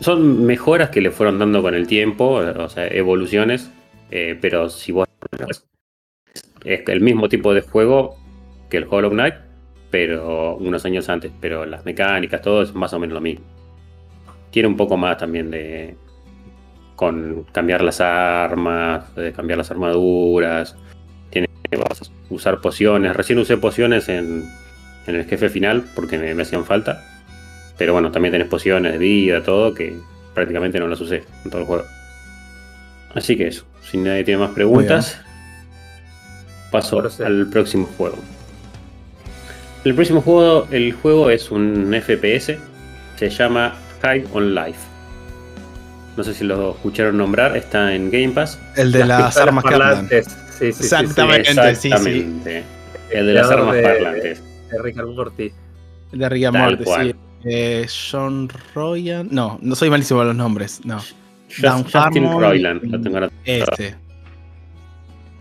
Son 0.00 0.46
mejoras 0.46 0.90
que 0.90 1.00
le 1.00 1.10
fueron 1.10 1.40
dando 1.40 1.60
con 1.60 1.74
el 1.74 1.88
tiempo, 1.88 2.34
o 2.34 2.68
sea, 2.68 2.86
evoluciones, 2.86 3.70
pero 4.10 4.68
si 4.68 4.92
vos. 4.92 5.08
Es 6.64 6.82
el 6.88 7.00
mismo 7.00 7.28
tipo 7.28 7.54
de 7.54 7.62
juego 7.62 8.16
que 8.70 8.76
el 8.76 8.86
Hollow 8.88 9.10
Knight, 9.10 9.34
pero 9.90 10.56
unos 10.56 10.84
años 10.84 11.08
antes, 11.08 11.32
pero 11.40 11.66
las 11.66 11.84
mecánicas, 11.84 12.42
todo 12.42 12.62
es 12.62 12.74
más 12.74 12.92
o 12.92 13.00
menos 13.00 13.14
lo 13.14 13.20
mismo. 13.20 13.44
Tiene 14.50 14.68
un 14.68 14.76
poco 14.76 14.96
más 14.96 15.18
también 15.18 15.50
de 15.50 15.96
con 16.98 17.44
cambiar 17.52 17.82
las 17.82 18.00
armas, 18.00 19.14
de 19.14 19.32
cambiar 19.32 19.56
las 19.56 19.70
armaduras, 19.70 20.74
tiene 21.30 21.46
que 21.70 21.80
usar 22.28 22.60
pociones. 22.60 23.14
Recién 23.14 23.38
usé 23.38 23.56
pociones 23.56 24.08
en, 24.08 24.42
en 25.06 25.14
el 25.14 25.24
jefe 25.24 25.48
final 25.48 25.84
porque 25.94 26.18
me, 26.18 26.42
hacían 26.42 26.64
falta. 26.64 27.00
Pero 27.76 27.92
bueno, 27.92 28.10
también 28.10 28.32
tenés 28.32 28.48
pociones 28.48 28.94
de 28.94 28.98
vida, 28.98 29.44
todo, 29.44 29.74
que 29.74 29.96
prácticamente 30.34 30.80
no 30.80 30.88
las 30.88 31.00
usé 31.00 31.22
en 31.44 31.50
todo 31.52 31.60
el 31.60 31.68
juego. 31.68 31.84
Así 33.14 33.36
que 33.36 33.46
eso, 33.46 33.64
si 33.80 33.96
nadie 33.96 34.24
tiene 34.24 34.40
más 34.40 34.50
preguntas, 34.50 35.20
paso 36.72 37.00
al 37.24 37.46
próximo 37.46 37.88
juego. 37.96 38.18
El 39.84 39.94
próximo 39.94 40.20
juego, 40.20 40.66
el 40.72 40.92
juego 40.94 41.30
es 41.30 41.52
un 41.52 41.94
FPS, 41.94 42.56
se 43.14 43.30
llama 43.30 43.76
High 44.02 44.24
on 44.32 44.52
Life. 44.52 44.87
No 46.18 46.24
sé 46.24 46.34
si 46.34 46.42
lo 46.42 46.72
escucharon 46.72 47.16
nombrar, 47.16 47.56
está 47.56 47.94
en 47.94 48.10
Game 48.10 48.30
Pass. 48.30 48.60
El 48.74 48.90
de 48.90 49.04
las, 49.04 49.36
armas 49.36 49.62
parlantes. 49.62 50.26
Sí, 50.50 50.72
sí, 50.72 50.82
exactamente, 50.82 51.52
sí, 51.52 51.60
Exactamente. 51.60 52.64
El 53.08 53.26
de 53.28 53.34
las 53.34 53.48
armas 53.48 53.76
parlantes. 53.76 54.42
De 54.68 54.82
Rick 54.82 54.98
and 54.98 55.14
Morty. 55.14 55.52
El 56.12 56.18
de 56.18 56.28
Rick 56.28 56.44
and 56.46 56.56
Morty, 56.56 56.84
sí. 56.84 57.14
Eh, 57.44 57.86
John 58.10 58.48
Royan. 58.74 59.28
No, 59.30 59.60
no 59.62 59.76
soy 59.76 59.90
malísimo 59.90 60.18
con 60.18 60.26
los 60.26 60.34
nombres. 60.34 60.84
No. 60.84 61.00
Justin 61.56 62.32
Roiland, 62.32 62.82
lo 62.82 63.00
tengo 63.00 63.20
Este. 63.44 63.94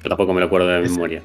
Yo 0.03 0.09
tampoco 0.09 0.31
me 0.31 0.41
lo 0.41 0.45
acuerdo 0.45 0.67
de 0.67 0.81
memoria. 0.81 1.23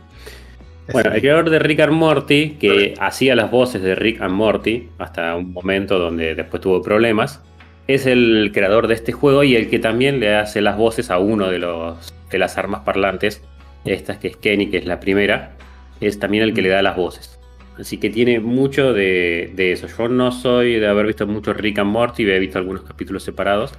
Bueno, 0.91 1.13
el 1.13 1.21
creador 1.21 1.51
de 1.51 1.59
Rick 1.59 1.81
and 1.81 1.93
Morty, 1.93 2.53
que 2.53 2.95
hacía 2.99 3.37
las 3.37 3.51
voces 3.51 3.83
de 3.83 3.97
Rick 3.97 4.23
and 4.23 4.33
Morty 4.33 4.89
hasta 4.97 5.37
un 5.37 5.53
momento 5.53 5.99
donde 5.99 6.35
después 6.35 6.63
tuvo 6.63 6.81
problemas, 6.81 7.43
es 7.87 8.07
el 8.07 8.51
creador 8.53 8.87
de 8.87 8.95
este 8.95 9.13
juego 9.13 9.45
y 9.45 9.57
el 9.57 9.69
que 9.69 9.79
también 9.79 10.21
le 10.21 10.35
hace 10.35 10.61
las 10.61 10.77
voces 10.77 11.11
a 11.11 11.19
uno 11.19 11.51
de, 11.51 11.59
los, 11.59 12.15
de 12.31 12.39
las 12.39 12.59
armas 12.59 12.83
parlantes, 12.83 13.43
esta 13.85 14.19
que 14.19 14.29
es 14.29 14.37
Kenny, 14.37 14.71
que 14.71 14.79
es 14.79 14.87
la 14.87 15.01
primera, 15.01 15.57
es 16.01 16.19
también 16.19 16.45
el 16.45 16.55
que 16.55 16.63
le 16.63 16.69
da 16.69 16.83
las 16.83 16.97
voces. 16.97 17.39
Así 17.79 17.99
que 17.99 18.11
tiene 18.11 18.39
mucho 18.39 18.93
de, 18.93 19.51
de 19.55 19.73
eso. 19.73 19.87
Yo 19.87 20.09
no 20.09 20.31
soy 20.31 20.79
de 20.79 20.87
haber 20.87 21.07
visto 21.07 21.27
mucho 21.27 21.53
Rick 21.55 21.79
and 21.79 21.91
Morty, 21.91 22.31
he 22.31 22.39
visto 22.39 22.59
algunos 22.59 22.83
capítulos 22.83 23.23
separados, 23.23 23.73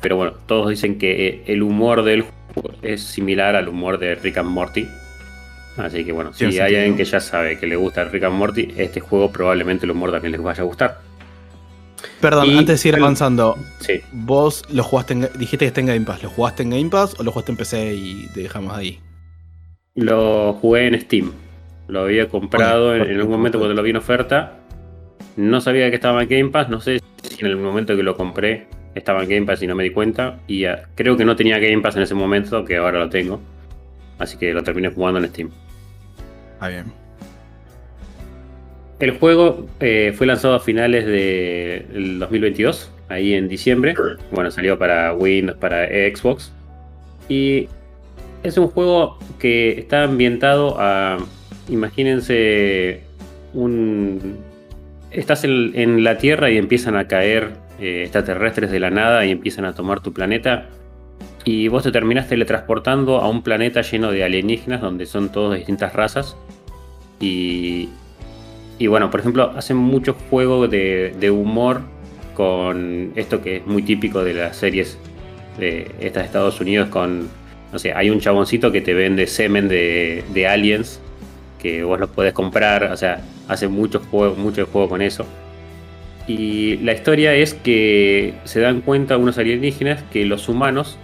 pero 0.00 0.16
bueno, 0.16 0.34
todos 0.46 0.68
dicen 0.68 0.98
que 0.98 1.42
el 1.46 1.62
humor 1.62 2.04
del 2.04 2.22
juego 2.22 2.72
es 2.82 3.02
similar 3.02 3.56
al 3.56 3.68
humor 3.68 3.98
de 3.98 4.14
Rick 4.16 4.38
and 4.38 4.50
Morty. 4.50 4.86
Así 5.78 6.04
que 6.04 6.12
bueno, 6.12 6.34
si 6.34 6.44
hay 6.44 6.74
alguien 6.74 6.96
que 6.96 7.04
ya 7.04 7.20
sabe 7.20 7.58
que 7.58 7.66
le 7.66 7.76
gusta 7.76 8.04
Rick 8.04 8.24
and 8.24 8.36
Morty, 8.36 8.74
este 8.76 9.00
juego 9.00 9.32
probablemente 9.32 9.86
el 9.86 9.92
humor 9.92 10.10
también 10.10 10.32
les 10.32 10.42
vaya 10.42 10.62
a 10.62 10.66
gustar. 10.66 11.00
Perdón, 12.20 12.50
antes 12.50 12.66
de 12.66 12.78
seguir 12.78 13.00
avanzando, 13.00 13.56
vos 14.12 14.64
lo 14.70 14.82
jugaste 14.82 15.14
en, 15.14 15.28
dijiste 15.38 15.58
que 15.58 15.66
está 15.66 15.80
en 15.80 15.86
Game 15.86 16.06
Pass, 16.06 16.22
¿lo 16.22 16.30
jugaste 16.30 16.62
en 16.62 16.70
Game 16.70 16.90
Pass 16.90 17.16
o 17.18 17.22
lo 17.22 17.32
jugaste 17.32 17.52
en 17.52 17.58
PC 17.58 17.94
y 17.94 18.26
te 18.34 18.42
dejamos 18.42 18.76
ahí? 18.76 19.00
Lo 19.94 20.54
jugué 20.54 20.86
en 20.86 21.00
Steam. 21.00 21.32
Lo 21.88 22.02
había 22.02 22.28
comprado 22.28 22.94
en, 22.94 23.02
algún 23.02 23.32
momento 23.32 23.58
cuando 23.58 23.74
lo 23.74 23.82
vi 23.82 23.90
en 23.90 23.96
oferta. 23.96 24.58
No 25.36 25.60
sabía 25.60 25.90
que 25.90 25.96
estaba 25.96 26.22
en 26.22 26.28
Game 26.28 26.50
Pass, 26.50 26.68
no 26.68 26.80
sé 26.80 27.00
si 27.22 27.40
en 27.40 27.46
el 27.46 27.56
momento 27.56 27.96
que 27.96 28.02
lo 28.02 28.16
compré 28.16 28.66
estaba 28.94 29.22
en 29.22 29.28
Game 29.28 29.46
Pass 29.46 29.62
y 29.62 29.66
no 29.66 29.74
me 29.74 29.84
di 29.84 29.90
cuenta. 29.90 30.38
Y 30.46 30.64
creo 30.94 31.16
que 31.16 31.24
no 31.24 31.36
tenía 31.36 31.58
Game 31.58 31.82
Pass 31.82 31.96
en 31.96 32.02
ese 32.02 32.14
momento, 32.14 32.64
que 32.64 32.76
ahora 32.76 32.98
lo 32.98 33.08
tengo. 33.08 33.40
Así 34.18 34.36
que 34.36 34.54
lo 34.54 34.62
terminé 34.62 34.88
jugando 34.88 35.18
en 35.18 35.28
Steam. 35.28 35.50
Ah, 36.60 36.68
bien. 36.68 37.01
El 39.02 39.18
juego 39.18 39.66
eh, 39.80 40.14
fue 40.16 40.28
lanzado 40.28 40.54
a 40.54 40.60
finales 40.60 41.04
del 41.04 42.20
2022, 42.20 42.88
ahí 43.08 43.34
en 43.34 43.48
diciembre. 43.48 43.96
Bueno, 44.30 44.52
salió 44.52 44.78
para 44.78 45.12
Windows, 45.12 45.58
para 45.58 45.88
Xbox. 45.88 46.52
Y 47.28 47.66
es 48.44 48.56
un 48.58 48.68
juego 48.68 49.18
que 49.40 49.72
está 49.72 50.04
ambientado 50.04 50.76
a. 50.78 51.18
Imagínense 51.68 53.00
un. 53.54 54.38
Estás 55.10 55.42
en, 55.42 56.04
la 56.04 56.18
Tierra 56.18 56.52
y 56.52 56.56
empiezan 56.56 56.94
a 56.94 57.08
caer 57.08 57.54
eh, 57.80 58.02
extraterrestres 58.02 58.70
de 58.70 58.78
la 58.78 58.90
nada 58.90 59.26
y 59.26 59.32
empiezan 59.32 59.64
a 59.64 59.74
tomar 59.74 59.98
tu 59.98 60.12
planeta. 60.12 60.68
Y 61.44 61.66
vos 61.66 61.82
te 61.82 61.90
terminás 61.90 62.28
teletransportando 62.28 63.16
a 63.20 63.28
un 63.28 63.42
planeta 63.42 63.82
lleno 63.82 64.12
de 64.12 64.22
alienígenas 64.22 64.80
donde 64.80 65.06
son 65.06 65.32
todos 65.32 65.50
de 65.50 65.56
distintas 65.56 65.92
razas. 65.92 66.36
Y, 67.18 67.88
y 68.82 68.88
bueno, 68.88 69.10
por 69.12 69.20
ejemplo, 69.20 69.52
hacen 69.56 69.76
muchos 69.76 70.16
juegos 70.28 70.68
de, 70.68 71.30
humor 71.30 71.82
con 72.34 73.12
esto 73.14 73.40
que 73.40 73.58
es 73.58 73.66
muy 73.66 73.82
típico 73.82 74.24
de 74.24 74.34
las 74.34 74.56
series 74.56 74.98
de 75.56 75.88
estas 76.00 76.24
Estados 76.24 76.60
Unidos 76.60 76.88
con, 76.88 77.28
no 77.72 77.78
sé, 77.78 77.92
hay 77.92 78.10
un 78.10 78.18
chaboncito 78.18 78.72
que 78.72 78.80
te 78.80 78.92
vende 78.92 79.28
semen 79.28 79.68
de, 79.68 80.24
de 80.34 80.48
aliens 80.48 81.00
que 81.60 81.84
vos 81.84 82.00
los 82.00 82.10
podés 82.10 82.32
comprar, 82.32 82.90
o 82.90 82.96
sea, 82.96 83.20
hace 83.46 83.68
muchos 83.68 84.02
juegos, 84.10 84.36
mucho 84.36 84.66
juego 84.66 84.88
con 84.88 85.00
eso. 85.00 85.26
Y 86.26 86.78
la 86.78 86.92
historia 86.92 87.34
es 87.34 87.54
que 87.54 88.34
se 88.42 88.58
dan 88.58 88.80
cuenta 88.80 89.16
unos 89.16 89.38
alienígenas 89.38 90.02
que 90.12 90.24
los 90.24 90.48
humanos 90.48 90.98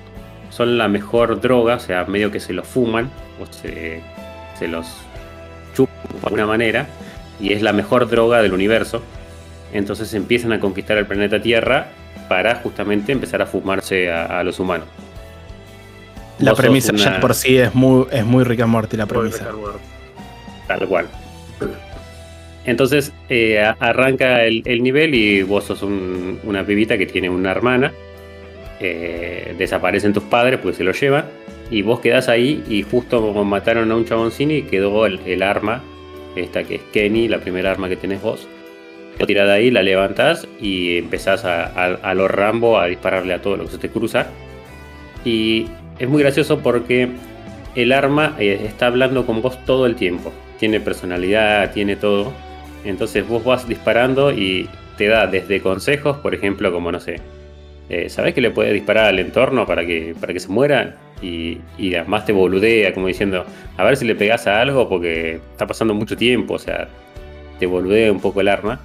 son 0.51 0.79
la 0.79 0.89
mejor 0.89 1.41
droga, 1.41 1.77
o 1.77 1.81
sea, 1.81 2.07
medio 2.07 2.33
que 2.33 2.41
se 2.41 2.53
los 2.53 2.67
fuman 2.67 3.09
o 3.41 3.47
se, 3.53 4.03
los 4.67 4.89
chupan 5.77 5.95
de 6.13 6.25
alguna 6.25 6.47
manera, 6.47 6.89
y 7.41 7.53
es 7.53 7.63
la 7.63 7.73
mejor 7.73 8.09
droga 8.09 8.43
del 8.43 8.53
universo. 8.53 9.03
Entonces 9.73 10.13
empiezan 10.15 10.53
a 10.53 10.61
conquistar 10.61 10.99
el 10.99 11.07
planeta 11.07 11.41
Tierra 11.41 11.89
para 12.29 12.57
justamente 12.57 13.13
empezar 13.13 13.43
a 13.43 13.47
fumarse 13.47 14.11
a, 14.11 14.43
los 14.43 14.61
humanos. 14.61 14.87
La 16.39 16.55
premisa 16.55 16.93
ya 16.95 17.21
por 17.21 17.35
sí 17.35 17.59
es 17.59 17.75
muy, 17.75 18.07
es 18.11 18.25
muy 18.25 18.45
rica 18.45 18.67
muerte 18.67 18.97
la 18.97 19.07
premisa. 19.07 19.49
Tal 20.67 20.87
cual. 20.87 21.07
Entonces 22.65 23.13
eh, 23.29 23.61
arranca 23.79 24.45
el, 24.45 24.83
nivel 24.83 25.15
y 25.15 25.43
vos 25.43 25.65
sos 25.65 25.83
una 25.83 26.65
pibita 26.65 26.99
que 26.99 27.07
tiene 27.07 27.31
una 27.31 27.51
hermana 27.51 27.93
eh, 28.81 29.57
desaparecen 29.59 30.13
tus 30.13 30.23
padres, 30.23 30.61
pues 30.63 30.77
se 30.77 30.85
lo 30.85 30.93
llevan, 30.93 31.25
y 31.69 31.83
vos 31.83 31.99
quedás 31.99 32.29
ahí 32.29 32.63
y 32.69 32.83
justo 32.85 33.21
como 33.21 33.45
mataron 33.45 33.91
a 33.91 33.97
un 33.97 34.05
chaboncini 34.05 34.59
y 34.59 34.63
quedó 34.63 35.05
el, 35.05 35.43
arma, 35.43 35.83
esta 36.37 36.65
que 36.65 36.77
es 36.77 36.83
Kenny, 36.93 37.29
la 37.29 37.39
primera 37.39 37.71
arma 37.71 37.89
que 37.89 37.97
tenés 37.97 38.23
vos. 38.23 38.47
Lo 39.19 39.27
tirás 39.27 39.47
de 39.49 39.55
ahí, 39.55 39.71
la 39.71 39.83
levantás 39.83 40.47
y 40.61 40.99
empezás 40.99 41.45
a, 41.45 41.65
a, 41.65 42.15
los 42.15 42.31
Rambo 42.31 42.79
a 42.79 42.87
dispararle 42.87 43.35
a 43.35 43.43
todo 43.43 43.57
lo 43.57 43.65
que 43.65 43.71
se 43.71 43.79
te 43.79 43.91
cruza. 43.91 44.27
Y 45.25 45.67
es 45.99 46.09
muy 46.09 46.23
gracioso 46.23 46.61
porque 46.61 47.09
el 47.75 47.93
arma 47.93 48.37
eh, 48.39 48.61
está 48.65 48.87
hablando 48.87 49.27
con 49.27 49.43
vos 49.43 49.65
todo 49.65 49.87
el 49.87 49.97
tiempo. 49.97 50.33
Tiene 50.59 50.79
personalidad, 50.79 51.73
tiene 51.73 51.97
todo. 51.97 52.33
Entonces 52.85 53.27
vos 53.27 53.45
vas 53.45 53.67
disparando 53.67 54.33
y 54.33 54.69
te 54.97 55.09
da 55.09 55.27
desde 55.27 55.61
consejos, 55.61 56.19
por 56.19 56.35
ejemplo, 56.35 56.73
como 56.73 56.93
no 56.93 57.01
sé, 57.01 57.21
eh, 57.89 58.09
¿sabés 58.09 58.35
que 58.35 58.41
le 58.41 58.51
puede 58.51 58.73
disparar 58.73 59.07
al 59.07 59.19
entorno 59.19 59.67
para 59.67 59.87
que, 59.87 60.15
para 60.21 60.33
que 60.33 60.41
se 60.41 60.49
muera? 60.49 60.97
Y, 61.21 61.61
además 61.95 62.25
te 62.25 62.33
boludea, 62.33 62.95
como 62.95 63.09
diciendo, 63.09 63.45
a 63.77 63.85
ver 63.85 63.97
si 63.97 64.05
le 64.05 64.15
pegas 64.15 64.47
a 64.47 64.61
algo 64.61 64.89
porque 64.89 65.41
está 65.53 65.67
pasando 65.67 65.95
mucho 65.95 66.17
tiempo, 66.17 66.55
o 66.55 66.59
sea, 66.59 66.89
te 67.59 67.67
boludea 67.67 68.13
un 68.13 68.21
poco 68.21 68.41
el 68.41 68.49
arma. 68.49 68.81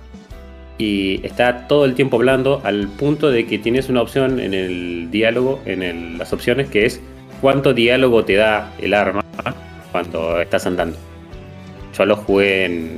Y 0.79 1.25
está 1.25 1.67
todo 1.67 1.85
el 1.85 1.93
tiempo 1.93 2.17
hablando 2.17 2.61
al 2.63 2.87
punto 2.87 3.29
de 3.29 3.45
que 3.45 3.59
tienes 3.59 3.89
una 3.89 4.01
opción 4.01 4.39
en 4.39 4.55
el 4.55 5.09
diálogo, 5.11 5.61
en 5.65 6.17
las 6.17 6.33
opciones, 6.33 6.69
que 6.69 6.85
es 6.85 6.99
cuánto 7.41 7.73
diálogo 7.73 8.25
te 8.25 8.35
da 8.35 8.73
el 8.79 8.93
arma 8.93 9.21
cuando 9.91 10.41
estás 10.41 10.65
andando. 10.65 10.97
Yo 11.95 12.05
lo 12.05 12.15
jugué 12.15 12.89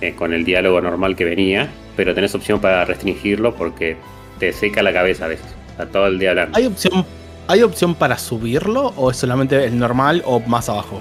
eh, 0.00 0.14
con 0.14 0.32
el 0.32 0.44
diálogo 0.44 0.80
normal 0.80 1.14
que 1.14 1.24
venía, 1.24 1.68
pero 1.96 2.14
tenés 2.14 2.34
opción 2.34 2.60
para 2.60 2.84
restringirlo 2.84 3.54
porque 3.54 3.96
te 4.38 4.52
seca 4.52 4.82
la 4.82 4.92
cabeza 4.92 5.26
a 5.26 5.28
veces. 5.28 5.46
Está 5.70 5.86
todo 5.86 6.06
el 6.06 6.18
día 6.18 6.30
hablando. 6.30 6.58
¿Hay 6.58 6.66
opción, 6.66 7.04
¿Hay 7.50 7.62
opción 7.62 7.94
para 7.94 8.18
subirlo 8.18 8.92
o 8.96 9.10
es 9.10 9.16
solamente 9.16 9.64
el 9.64 9.78
normal 9.78 10.22
o 10.26 10.38
más 10.40 10.68
abajo? 10.68 11.00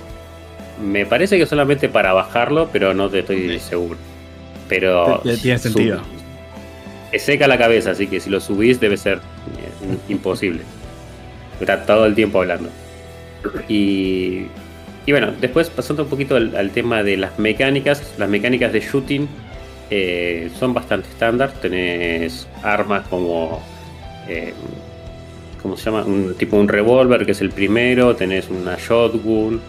Me 0.81 1.05
parece 1.05 1.37
que 1.37 1.45
solamente 1.45 1.89
para 1.89 2.13
bajarlo, 2.13 2.69
pero 2.71 2.93
no 2.93 3.09
te 3.09 3.19
estoy 3.19 3.59
seguro. 3.59 3.97
Pero. 4.69 5.21
Tiene 5.41 5.59
sentido. 5.59 6.01
Te 7.11 7.19
seca 7.19 7.47
la 7.47 7.57
cabeza, 7.57 7.91
así 7.91 8.07
que 8.07 8.21
si 8.21 8.29
lo 8.29 8.39
subís 8.39 8.79
debe 8.79 8.95
ser 8.95 9.17
eh, 9.17 9.97
imposible. 10.07 10.61
Está 11.59 11.85
todo 11.85 12.05
el 12.05 12.15
tiempo 12.15 12.39
hablando. 12.39 12.69
Y, 13.67 14.45
y 15.05 15.11
bueno, 15.11 15.33
después 15.41 15.69
pasando 15.69 16.03
un 16.03 16.09
poquito 16.09 16.37
al, 16.37 16.71
tema 16.71 17.03
de 17.03 17.17
las 17.17 17.37
mecánicas, 17.39 18.13
las 18.17 18.29
mecánicas 18.29 18.71
de 18.71 18.79
shooting 18.79 19.27
eh, 19.89 20.49
son 20.57 20.73
bastante 20.73 21.09
estándar. 21.09 21.51
Tenés 21.61 22.47
armas 22.63 23.05
como. 23.09 23.61
Eh, 24.29 24.53
¿Cómo 25.67 25.75
se 25.75 25.83
llama? 25.83 26.05
Un 26.05 26.33
tipo 26.35 26.55
un 26.55 26.69
revólver, 26.69 27.25
que 27.25 27.33
es 27.33 27.41
el 27.41 27.49
primero. 27.49 28.15
Tenés 28.15 28.49
una 28.49 28.77
shotgun. 28.77 29.59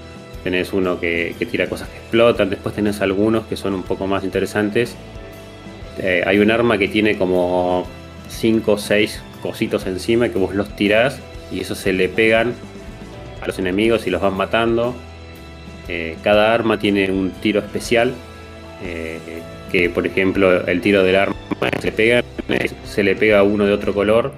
Tenés 0.44 0.72
uno 0.72 1.00
que, 1.00 1.34
tira 1.50 1.68
cosas 1.68 1.88
que 1.88 1.96
explotan. 1.96 2.50
Después 2.50 2.72
tenés 2.72 3.00
algunos 3.00 3.46
que 3.46 3.56
son 3.56 3.74
un 3.74 3.82
poco 3.82 4.06
más 4.06 4.22
interesantes. 4.22 4.94
Eh, 5.98 6.22
hay 6.24 6.38
un 6.38 6.52
arma 6.52 6.78
que 6.78 6.86
tiene 6.86 7.18
como 7.18 7.84
5 8.28 8.70
o 8.70 8.78
6 8.78 9.22
cositos 9.42 9.88
encima 9.88 10.28
que 10.28 10.38
vos 10.38 10.54
los 10.54 10.68
tirás 10.76 11.18
y 11.50 11.62
eso 11.62 11.74
se 11.74 11.92
le 11.92 12.08
pegan 12.08 12.54
a 13.40 13.48
los 13.48 13.58
enemigos 13.58 14.06
y 14.06 14.10
los 14.10 14.22
van 14.22 14.36
matando. 14.36 14.94
cada 16.22 16.54
arma 16.54 16.78
tiene 16.78 17.10
un 17.10 17.32
tiro 17.42 17.58
especial 17.58 18.14
que 19.72 19.90
por 19.90 20.06
ejemplo 20.06 20.64
el 20.64 20.80
tiro 20.80 21.02
del 21.02 21.16
arma 21.16 21.34
se 21.80 21.90
pega, 21.90 22.22
se 22.84 23.02
le 23.02 23.16
pega 23.16 23.40
a 23.40 23.42
uno 23.42 23.64
de 23.64 23.72
otro 23.72 23.92
color 23.92 24.32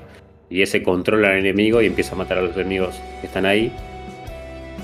y 0.51 0.63
ese 0.63 0.83
controla 0.83 1.29
al 1.31 1.39
enemigo 1.39 1.81
y 1.81 1.87
empieza 1.87 2.15
a 2.15 2.19
matar 2.19 2.39
a 2.39 2.43
los 2.43 2.57
enemigos 2.57 3.01
que 3.21 3.29
están 3.29 3.47
ahí. 3.47 3.73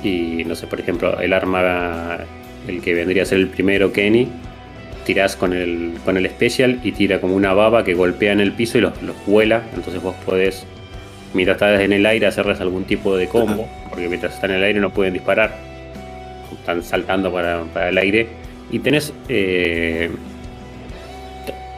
Y 0.02 0.44
no 0.46 0.54
sé, 0.54 0.68
por 0.68 0.78
ejemplo, 0.78 1.18
el 1.20 1.32
arma, 1.32 2.18
el 2.68 2.80
que 2.80 2.94
vendría 2.94 3.24
a 3.24 3.26
ser 3.26 3.38
el 3.38 3.48
primero, 3.48 3.92
Kenny, 3.92 4.28
tirás 5.04 5.34
con 5.34 5.52
el, 5.52 5.94
con 6.04 6.16
el 6.16 6.28
special 6.30 6.80
y 6.84 6.92
tira 6.92 7.20
como 7.20 7.34
una 7.34 7.52
baba 7.52 7.82
que 7.82 7.94
golpea 7.94 8.32
en 8.32 8.40
el 8.40 8.52
piso 8.52 8.78
y 8.78 8.82
los, 8.82 8.92
vuela. 9.26 9.64
Entonces 9.74 10.00
vos 10.00 10.14
podés, 10.24 10.64
mientras 11.34 11.56
estás 11.56 11.80
en 11.80 11.92
el 11.92 12.06
aire, 12.06 12.26
hacerles 12.26 12.60
algún 12.60 12.84
tipo 12.84 13.16
de 13.16 13.26
combo, 13.26 13.68
porque 13.88 14.08
mientras 14.08 14.34
están 14.34 14.52
en 14.52 14.58
el 14.58 14.64
aire 14.64 14.78
no 14.78 14.90
pueden 14.90 15.14
disparar. 15.14 15.56
Están 16.52 16.84
saltando 16.84 17.32
para, 17.32 17.64
para 17.74 17.88
el 17.88 17.98
aire. 17.98 18.28
Y 18.70 18.78
tenés 18.78 19.12
eh, 19.28 20.10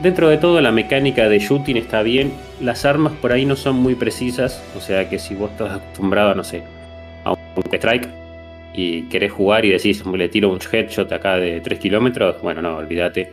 Dentro 0.02 0.28
de 0.28 0.38
todo 0.38 0.60
la 0.60 0.70
mecánica 0.70 1.28
de 1.28 1.40
shooting 1.40 1.76
está 1.76 2.02
bien, 2.02 2.32
las 2.60 2.84
armas 2.84 3.14
por 3.14 3.32
ahí 3.32 3.44
no 3.44 3.56
son 3.56 3.76
muy 3.76 3.96
precisas, 3.96 4.62
o 4.76 4.80
sea 4.80 5.08
que 5.08 5.18
si 5.18 5.34
vos 5.34 5.50
estás 5.50 5.72
acostumbrado, 5.72 6.36
no 6.36 6.44
sé, 6.44 6.62
a 7.24 7.32
un 7.32 7.38
strike 7.72 8.08
y 8.74 9.08
querés 9.08 9.32
jugar 9.32 9.64
y 9.64 9.70
decís, 9.70 10.06
le 10.06 10.28
tiro 10.28 10.50
un 10.50 10.60
headshot 10.60 11.10
acá 11.10 11.36
de 11.36 11.60
3 11.60 11.80
kilómetros, 11.80 12.40
bueno, 12.42 12.62
no, 12.62 12.76
olvídate, 12.76 13.32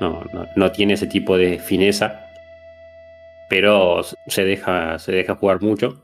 no, 0.00 0.22
no, 0.54 0.70
tiene 0.70 0.94
ese 0.94 1.06
tipo 1.06 1.38
de 1.38 1.58
fineza. 1.58 2.26
pero 3.48 4.02
se 4.26 4.44
deja, 4.44 4.98
se 4.98 5.12
deja 5.12 5.36
jugar 5.36 5.62
mucho. 5.62 6.02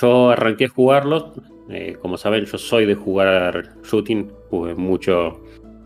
Yo 0.00 0.30
arranqué 0.30 0.64
a 0.64 0.68
jugarlo, 0.68 1.34
eh, 1.70 1.96
como 2.02 2.16
saben, 2.16 2.46
yo 2.46 2.58
soy 2.58 2.84
de 2.84 2.96
jugar 2.96 3.74
shooting, 3.84 4.32
jugué 4.50 4.74
mucho 4.74 5.40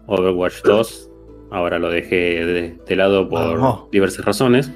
Overwatch 0.07 0.63
2, 0.63 1.08
ahora 1.51 1.79
lo 1.79 1.91
dejé 1.91 2.77
de, 2.87 2.97
lado 2.97 3.29
por 3.29 3.91
diversas 3.91 4.25
razones. 4.25 4.73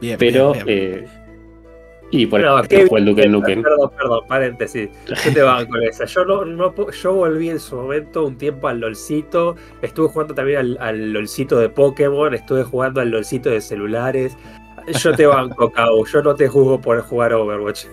Bien, 0.00 0.18
pero 0.18 0.52
bien, 0.52 0.66
bien. 0.66 0.78
eh, 0.94 1.04
y 2.14 2.26
por 2.26 2.40
No, 2.42 2.62
fue 2.88 3.00
el 3.00 3.14
bien, 3.14 3.32
Nukem. 3.32 3.62
Perdón, 3.62 3.90
perdón, 3.96 4.20
paréntesis. 4.28 4.90
Yo 5.06 5.32
te 5.32 5.40
van 5.40 5.66
con 5.66 5.82
esa. 5.82 6.04
Yo, 6.04 6.26
no, 6.26 6.44
no 6.44 6.90
yo 6.90 7.12
volví 7.14 7.48
en 7.48 7.58
su 7.58 7.74
momento 7.76 8.26
un 8.26 8.36
tiempo 8.36 8.68
al 8.68 8.80
LOLcito. 8.80 9.56
Estuve 9.80 10.08
jugando 10.08 10.34
también 10.34 10.58
al, 10.58 10.78
al 10.78 11.12
LOLcito 11.14 11.58
de 11.58 11.70
Pokémon. 11.70 12.34
Estuve 12.34 12.64
jugando 12.64 13.00
al 13.00 13.08
LOLcito 13.10 13.48
de 13.48 13.62
celulares. 13.62 14.36
Yo 15.02 15.14
te 15.14 15.24
banco, 15.24 15.72
Cabo. 15.72 16.04
Yo 16.04 16.22
no 16.22 16.34
te 16.34 16.48
juzgo 16.48 16.78
por 16.82 17.00
jugar 17.00 17.32
Overwatch. 17.32 17.86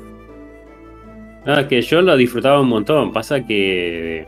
Ah, 1.45 1.65
que 1.69 1.81
yo 1.81 2.01
lo 2.01 2.17
disfrutaba 2.17 2.59
un 2.59 2.67
montón. 2.67 3.13
Pasa 3.13 3.45
que. 3.45 4.27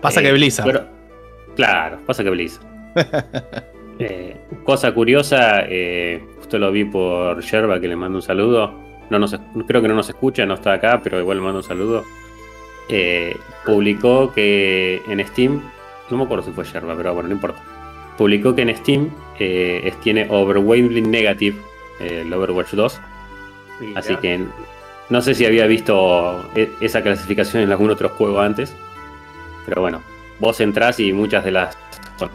Pasa 0.00 0.20
eh, 0.20 0.24
que 0.24 0.32
Blizzard. 0.32 0.66
pero- 0.66 0.97
claro, 1.58 1.98
pasa 2.06 2.22
que 2.24 2.30
Blizzard. 2.30 2.64
Eh, 4.00 4.36
cosa 4.62 4.94
curiosa, 4.94 5.62
eh, 5.66 6.22
justo 6.38 6.56
lo 6.56 6.70
vi 6.70 6.84
por 6.84 7.40
Yerba 7.42 7.80
que 7.80 7.88
le 7.88 7.96
mando 7.96 8.18
un 8.18 8.22
saludo. 8.22 8.72
No 9.10 9.18
nos, 9.18 9.36
creo 9.66 9.82
que 9.82 9.88
no 9.88 9.94
nos 9.96 10.08
escucha, 10.08 10.46
no 10.46 10.54
está 10.54 10.74
acá, 10.74 11.00
pero 11.02 11.18
igual 11.18 11.38
le 11.38 11.42
mando 11.42 11.58
un 11.58 11.64
saludo. 11.64 12.04
Eh, 12.88 13.36
publicó 13.66 14.32
que 14.32 15.02
en 15.08 15.26
Steam, 15.26 15.60
no 16.10 16.16
me 16.16 16.22
acuerdo 16.22 16.44
si 16.44 16.52
fue 16.52 16.62
Yerba, 16.64 16.94
pero 16.96 17.12
bueno, 17.12 17.28
no 17.28 17.34
importa. 17.34 17.60
Publicó 18.16 18.54
que 18.54 18.62
en 18.62 18.76
Steam 18.76 19.10
eh, 19.40 19.80
es- 19.82 19.98
tiene 20.00 20.28
Overwhelming 20.30 21.10
Negative 21.10 21.56
eh, 21.98 22.22
el 22.24 22.32
Overwatch 22.32 22.74
2. 22.74 23.00
Mira. 23.80 23.98
Así 23.98 24.14
que 24.18 24.44
no 25.10 25.20
sé 25.22 25.34
si 25.34 25.44
había 25.44 25.66
visto 25.66 26.40
esa 26.80 27.02
clasificación 27.02 27.64
en 27.64 27.72
algún 27.72 27.90
otro 27.90 28.10
juego 28.10 28.40
antes. 28.40 28.72
Pero 29.66 29.80
bueno, 29.82 30.00
vos 30.38 30.60
entrás 30.60 31.00
y 31.00 31.12
muchas 31.12 31.44
de 31.44 31.50
las. 31.52 31.76
son- 32.16 32.30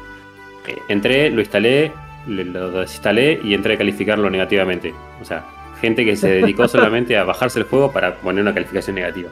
eh, 0.68 0.78
entré, 0.88 1.30
lo 1.30 1.42
instalé, 1.42 1.92
lo 2.28 2.72
desinstalé 2.72 3.39
y 3.44 3.54
entré 3.54 3.74
a 3.74 3.78
calificarlo 3.78 4.30
negativamente. 4.30 4.94
O 5.22 5.26
sea, 5.26 5.46
gente 5.82 6.06
que 6.06 6.16
se 6.16 6.30
dedicó 6.30 6.68
solamente 6.70 7.18
a 7.18 7.24
bajarse 7.24 7.60
el 7.60 7.66
juego 7.66 7.92
para 7.92 8.16
poner 8.16 8.42
una 8.42 8.54
calificación 8.54 8.96
negativa. 8.96 9.30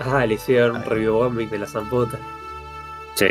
Ah, 0.00 0.24
le 0.26 0.34
hicieron 0.34 0.76
un 0.76 0.84
review 0.84 1.14
bombing 1.14 1.50
de 1.50 1.58
la 1.58 1.66
zamputa. 1.66 2.18
Sí. 3.14 3.26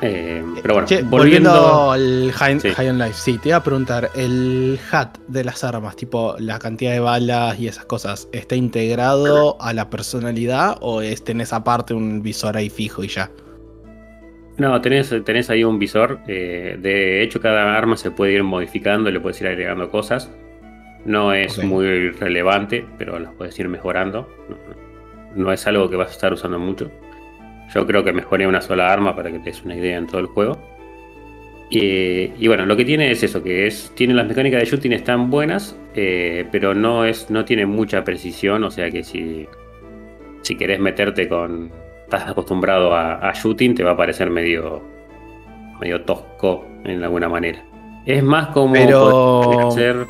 Eh, 0.00 0.44
pero 0.62 0.74
bueno, 0.74 0.86
Che, 0.86 1.02
volviendo. 1.02 1.50
volviendo 1.50 1.90
al 1.92 2.32
High, 2.32 2.60
Sí. 2.60 2.70
High 2.70 2.88
on 2.90 2.98
Life, 2.98 3.14
sí, 3.14 3.38
te 3.38 3.48
iba 3.48 3.58
a 3.58 3.62
preguntar, 3.64 4.10
el 4.14 4.78
HAT 4.90 5.18
de 5.26 5.42
las 5.44 5.64
armas, 5.64 5.96
tipo 5.96 6.36
la 6.38 6.58
cantidad 6.60 6.92
de 6.92 7.00
balas 7.00 7.58
y 7.58 7.66
esas 7.66 7.84
cosas, 7.84 8.28
¿está 8.32 8.54
integrado 8.54 9.60
a 9.60 9.72
la 9.72 9.90
personalidad 9.90 10.76
o 10.80 11.02
es, 11.02 11.24
tenés 11.24 11.52
aparte 11.52 11.94
un 11.94 12.22
visor 12.22 12.56
ahí 12.56 12.70
fijo 12.70 13.02
y 13.02 13.08
ya? 13.08 13.30
No, 14.56 14.80
tenés, 14.80 15.12
tenés 15.24 15.50
ahí 15.50 15.64
un 15.64 15.78
visor. 15.78 16.20
eh, 16.28 16.76
de 16.80 17.22
hecho, 17.22 17.40
cada 17.40 17.76
arma 17.76 17.96
se 17.96 18.10
puede 18.10 18.32
ir 18.34 18.44
modificando, 18.44 19.10
le 19.10 19.20
puedes 19.20 19.40
ir 19.40 19.46
agregando 19.48 19.88
cosas. 19.90 20.30
No 21.04 21.32
es 21.32 21.62
muy 21.62 22.10
relevante, 22.10 22.84
pero 22.98 23.18
las 23.18 23.32
puedes 23.34 23.58
ir 23.58 23.68
mejorando. 23.68 24.28
No 25.34 25.52
es 25.52 25.66
algo 25.66 25.88
que 25.88 25.96
vas 25.96 26.08
a 26.08 26.12
estar 26.12 26.32
usando 26.32 26.58
mucho. 26.58 26.90
Yo 27.74 27.86
creo 27.86 28.02
que 28.04 28.12
mejoré 28.12 28.46
una 28.46 28.60
sola 28.60 28.92
arma 28.92 29.14
para 29.14 29.30
que 29.30 29.38
te 29.38 29.46
des 29.46 29.62
una 29.64 29.74
idea 29.76 29.98
en 29.98 30.06
todo 30.06 30.20
el 30.20 30.26
juego. 30.26 30.58
Y, 31.70 32.32
y 32.38 32.48
bueno, 32.48 32.64
lo 32.64 32.76
que 32.76 32.84
tiene 32.86 33.10
es 33.10 33.22
eso, 33.22 33.42
que 33.42 33.66
es 33.66 33.92
tiene 33.94 34.14
las 34.14 34.26
mecánicas 34.26 34.60
de 34.60 34.66
shooting 34.66 34.92
están 34.94 35.28
buenas, 35.30 35.78
eh, 35.94 36.46
pero 36.50 36.74
no 36.74 37.04
es 37.04 37.28
no 37.30 37.44
tiene 37.44 37.66
mucha 37.66 38.04
precisión, 38.04 38.64
o 38.64 38.70
sea 38.70 38.90
que 38.90 39.04
si 39.04 39.46
si 40.40 40.56
querés 40.56 40.80
meterte 40.80 41.28
con 41.28 41.70
estás 42.04 42.26
acostumbrado 42.26 42.94
a, 42.94 43.16
a 43.28 43.32
shooting 43.34 43.74
te 43.74 43.84
va 43.84 43.90
a 43.90 43.96
parecer 43.98 44.30
medio 44.30 44.82
medio 45.78 46.00
tosco 46.04 46.64
en 46.84 47.04
alguna 47.04 47.28
manera. 47.28 47.62
Es 48.06 48.22
más 48.22 48.46
como 48.48 48.72
Pero- 48.72 49.68
hacer 49.68 50.06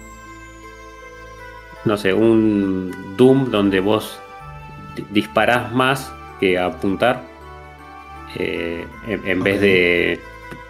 no 1.84 1.96
sé, 1.96 2.12
un 2.14 2.92
Doom 3.16 3.50
donde 3.50 3.80
vos 3.80 4.20
di- 4.94 5.04
disparás 5.10 5.72
más 5.72 6.12
que 6.38 6.56
apuntar 6.56 7.20
eh, 8.36 8.86
en, 9.06 9.26
en 9.26 9.42
vez 9.42 9.60
de 9.60 10.20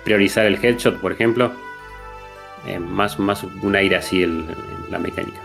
priorizar 0.05 0.47
el 0.47 0.63
headshot, 0.65 1.01
por 1.01 1.13
ejemplo. 1.13 1.53
Eh, 2.67 2.79
más, 2.79 3.19
más 3.19 3.45
un 3.63 3.77
aire 3.77 3.97
así 3.97 4.23
el- 4.23 4.45
la 4.91 4.99
mecánica. 4.99 5.39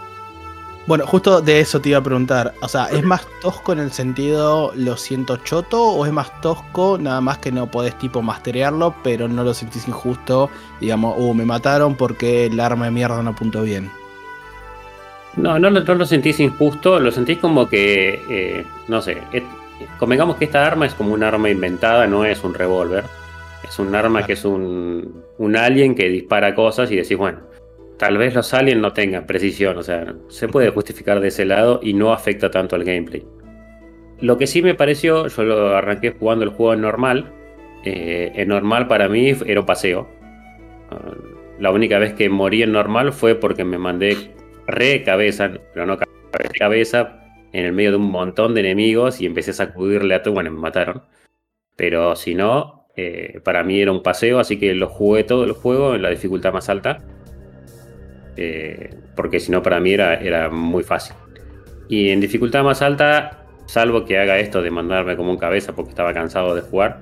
Bueno, 0.86 1.06
justo 1.08 1.39
de 1.41 1.62
eso 1.62 1.80
te 1.80 1.89
iba 1.89 1.99
a 1.99 2.04
preguntar, 2.04 2.54
o 2.62 2.67
sea, 2.67 2.88
¿es 2.88 3.04
más 3.04 3.26
tosco 3.41 3.71
en 3.71 3.80
el 3.80 3.91
sentido 3.93 4.73
lo 4.76 4.97
siento 4.97 5.38
choto 5.38 5.82
o 5.82 6.06
es 6.06 6.12
más 6.12 6.41
tosco 6.41 6.97
nada 6.99 7.21
más 7.21 7.38
que 7.38 7.54
no 7.54 7.67
podés 7.71 7.97
tipo 7.97 8.21
masterearlo, 8.21 8.93
pero 9.02 9.30
no 9.30 9.45
lo 9.45 9.54
sentís 9.54 9.88
injusto, 9.88 10.49
digamos, 10.82 11.15
uh, 11.17 11.34
me 11.34 11.45
mataron 11.45 11.95
porque 11.95 12.47
el 12.47 12.60
arma 12.60 12.86
de 12.86 12.91
mierda 12.91 13.23
no 13.23 13.30
apuntó 13.30 13.62
bien? 13.62 13.89
No, 15.38 15.58
no, 15.58 15.69
lo- 15.69 15.82
no 15.86 15.95
lo 15.95 16.06
sentís 16.06 16.39
injusto, 16.41 16.99
lo 16.99 17.12
sentís 17.12 17.38
como 17.39 17.69
que, 17.69 18.21
eh, 18.30 18.65
no 18.89 19.02
sé, 19.02 19.23
convengamos 19.98 20.38
que 20.38 20.46
esta 20.46 20.65
arma 20.65 20.86
es 20.86 20.93
como 20.93 21.13
un 21.13 21.24
arma 21.24 21.50
inventada, 21.50 22.08
no 22.08 22.26
es 22.26 22.43
un 22.43 22.54
revólver. 22.54 23.04
Es 23.67 23.80
un 23.80 23.93
arma 23.96 24.19
Claro. 24.19 24.28
que 24.28 24.34
es 24.34 24.46
un, 24.46 25.24
un 25.38 25.56
alien 25.56 25.96
que 25.96 26.10
dispara 26.10 26.54
cosas 26.56 26.91
y 26.91 26.96
decís, 26.98 27.17
bueno, 27.17 27.39
tal 27.98 28.17
vez 28.17 28.34
los 28.36 28.54
aliens 28.54 28.82
no 28.82 28.91
tengan 28.93 29.26
precisión, 29.26 29.78
o 29.78 29.84
sea, 29.84 30.13
se 30.28 30.48
puede 30.48 30.69
justificar 30.69 31.19
de 31.19 31.30
ese 31.30 31.46
lado 31.46 31.80
y 31.82 31.93
no 31.93 32.12
afecta 32.12 32.52
tanto 32.52 32.76
al 32.76 32.84
gameplay. 32.84 33.26
Lo 34.19 34.38
que 34.38 34.48
sí 34.48 34.62
me 34.62 34.76
pareció, 34.76 35.28
yo 35.28 35.43
lo 35.43 35.76
arranqué 35.76 36.12
jugando 36.12 36.43
el 36.46 36.52
juego 36.52 36.74
en 36.74 36.82
normal. 36.82 37.32
eh, 37.86 38.32
en 38.36 38.48
normal 38.48 38.88
para 38.88 39.10
mí 39.10 39.34
era 39.46 39.60
un 39.60 39.65
paseo. 39.65 40.08
Ah, 40.91 41.12
La 41.60 41.72
única 41.72 42.00
vez 42.00 42.13
que 42.13 42.30
morí 42.30 42.63
en 42.63 42.72
normal 42.72 43.12
fue 43.13 43.36
porque 43.36 43.63
me 43.65 43.78
mandé 43.78 44.15
re 44.67 45.04
cabeza, 45.04 45.52
pero 45.74 45.86
no 45.86 45.98
cabeza, 46.58 47.22
en 47.53 47.65
el 47.65 47.71
medio 47.71 47.91
de 47.91 47.97
un 47.97 48.11
montón 48.11 48.53
de 48.53 48.61
enemigos 48.61 49.21
y 49.21 49.25
empecé 49.25 49.51
a 49.51 49.53
sacudirle 49.53 50.15
a 50.15 50.23
todo. 50.23 50.33
Bueno, 50.33 50.51
me 50.51 50.59
mataron. 50.59 51.03
Pero 51.75 52.15
si 52.15 52.35
no, 52.35 52.87
eh, 52.95 53.39
para 53.43 53.63
mí 53.63 53.79
era 53.79 53.91
un 53.91 54.03
paseo, 54.03 54.39
así 54.39 54.59
que 54.59 54.75
lo 54.75 54.89
jugué 54.89 55.23
todo 55.23 55.45
el 55.45 55.53
juego 55.53 55.95
en 55.95 56.01
la 56.01 56.09
dificultad 56.09 56.51
más 56.51 56.69
alta. 56.69 57.01
Eh, 58.35 58.89
porque 59.15 59.39
si 59.39 59.51
no, 59.51 59.61
para 59.61 59.79
mí 59.79 59.93
era, 59.93 60.15
era 60.15 60.49
muy 60.49 60.83
fácil. 60.83 61.15
Y 61.87 62.09
en 62.09 62.19
dificultad 62.19 62.63
más 62.63 62.81
alta, 62.81 63.45
salvo 63.65 64.05
que 64.05 64.17
haga 64.17 64.39
esto 64.39 64.61
de 64.61 64.71
mandarme 64.71 65.15
como 65.15 65.31
un 65.31 65.37
cabeza 65.37 65.73
porque 65.75 65.89
estaba 65.89 66.13
cansado 66.13 66.55
de 66.55 66.61
jugar, 66.61 67.01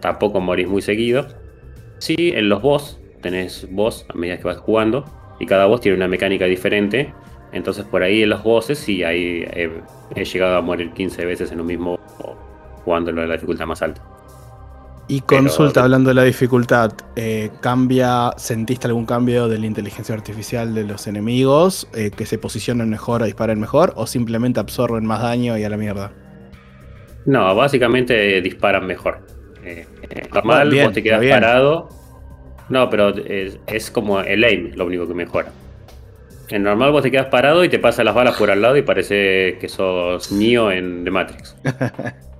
tampoco 0.00 0.40
morís 0.40 0.68
muy 0.68 0.82
seguido. 0.82 1.26
Sí, 1.98 2.32
en 2.34 2.48
los 2.48 2.62
boss, 2.62 3.00
tenés 3.20 3.68
boss 3.70 4.06
a 4.08 4.14
medida 4.14 4.38
que 4.38 4.44
vas 4.44 4.58
jugando, 4.58 5.04
y 5.38 5.46
cada 5.46 5.66
boss 5.66 5.80
tiene 5.80 5.96
una 5.96 6.08
mecánica 6.08 6.46
diferente. 6.46 7.12
Entonces 7.52 7.84
por 7.84 8.02
ahí 8.02 8.22
en 8.22 8.30
los 8.30 8.42
bosses 8.42 8.78
sí, 8.78 9.04
ahí 9.04 9.44
he, 9.52 9.70
he 10.14 10.24
llegado 10.24 10.56
a 10.56 10.62
morir 10.62 10.90
15 10.92 11.24
veces 11.26 11.52
en 11.52 11.60
un 11.60 11.66
mismo 11.66 11.98
jugándolo 12.84 13.22
en 13.22 13.28
la 13.28 13.34
dificultad 13.34 13.66
más 13.66 13.82
alta. 13.82 14.02
Y 15.08 15.20
Pero- 15.20 15.42
consulta, 15.42 15.82
hablando 15.82 16.08
de 16.08 16.14
la 16.14 16.22
dificultad, 16.22 16.92
eh, 17.16 17.50
¿cambia, 17.60 18.30
sentiste 18.36 18.86
algún 18.86 19.04
cambio 19.04 19.48
de 19.48 19.58
la 19.58 19.66
inteligencia 19.66 20.14
artificial 20.14 20.74
de 20.74 20.84
los 20.84 21.06
enemigos? 21.06 21.88
eh, 21.94 22.10
¿Que 22.16 22.24
se 22.24 22.38
posicionen 22.38 22.88
mejor 22.88 23.22
o 23.22 23.24
disparen 23.26 23.60
mejor? 23.60 23.92
¿O 23.96 24.06
simplemente 24.06 24.60
absorben 24.60 25.04
más 25.04 25.20
daño 25.20 25.58
y 25.58 25.64
a 25.64 25.68
la 25.68 25.76
mierda? 25.76 26.12
No, 27.26 27.54
básicamente 27.54 28.40
disparan 28.40 28.86
mejor. 28.86 29.26
Eh, 29.64 29.86
eh, 30.08 30.28
normal, 30.32 30.70
bien, 30.70 30.86
vos 30.86 30.94
te 30.94 31.02
quedas 31.02 31.24
parado. 31.26 31.88
No, 32.68 32.88
pero 32.88 33.10
es, 33.10 33.58
es 33.66 33.90
como 33.90 34.20
el 34.20 34.42
aim 34.44 34.70
lo 34.74 34.86
único 34.86 35.06
que 35.06 35.14
mejora. 35.14 35.52
En 36.48 36.62
normal 36.64 36.92
vos 36.92 37.02
te 37.02 37.10
quedas 37.10 37.26
parado 37.26 37.64
y 37.64 37.68
te 37.68 37.78
pasan 37.78 38.04
las 38.04 38.14
balas 38.14 38.36
por 38.36 38.50
al 38.50 38.60
lado 38.60 38.76
y 38.76 38.82
parece 38.82 39.56
que 39.60 39.68
sos 39.68 40.30
Neo 40.32 40.70
en 40.70 41.04
The 41.04 41.10
Matrix. 41.10 41.56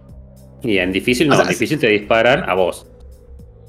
Y 0.65 0.79
en 0.79 0.93
difícil 0.93 1.27
no, 1.27 1.35
O 1.35 1.37
sea, 1.39 1.45
en 1.45 1.51
difícil 1.51 1.79
te 1.81 1.89
disparan 1.89 2.49
a 2.49 2.55
vos. 2.55 2.87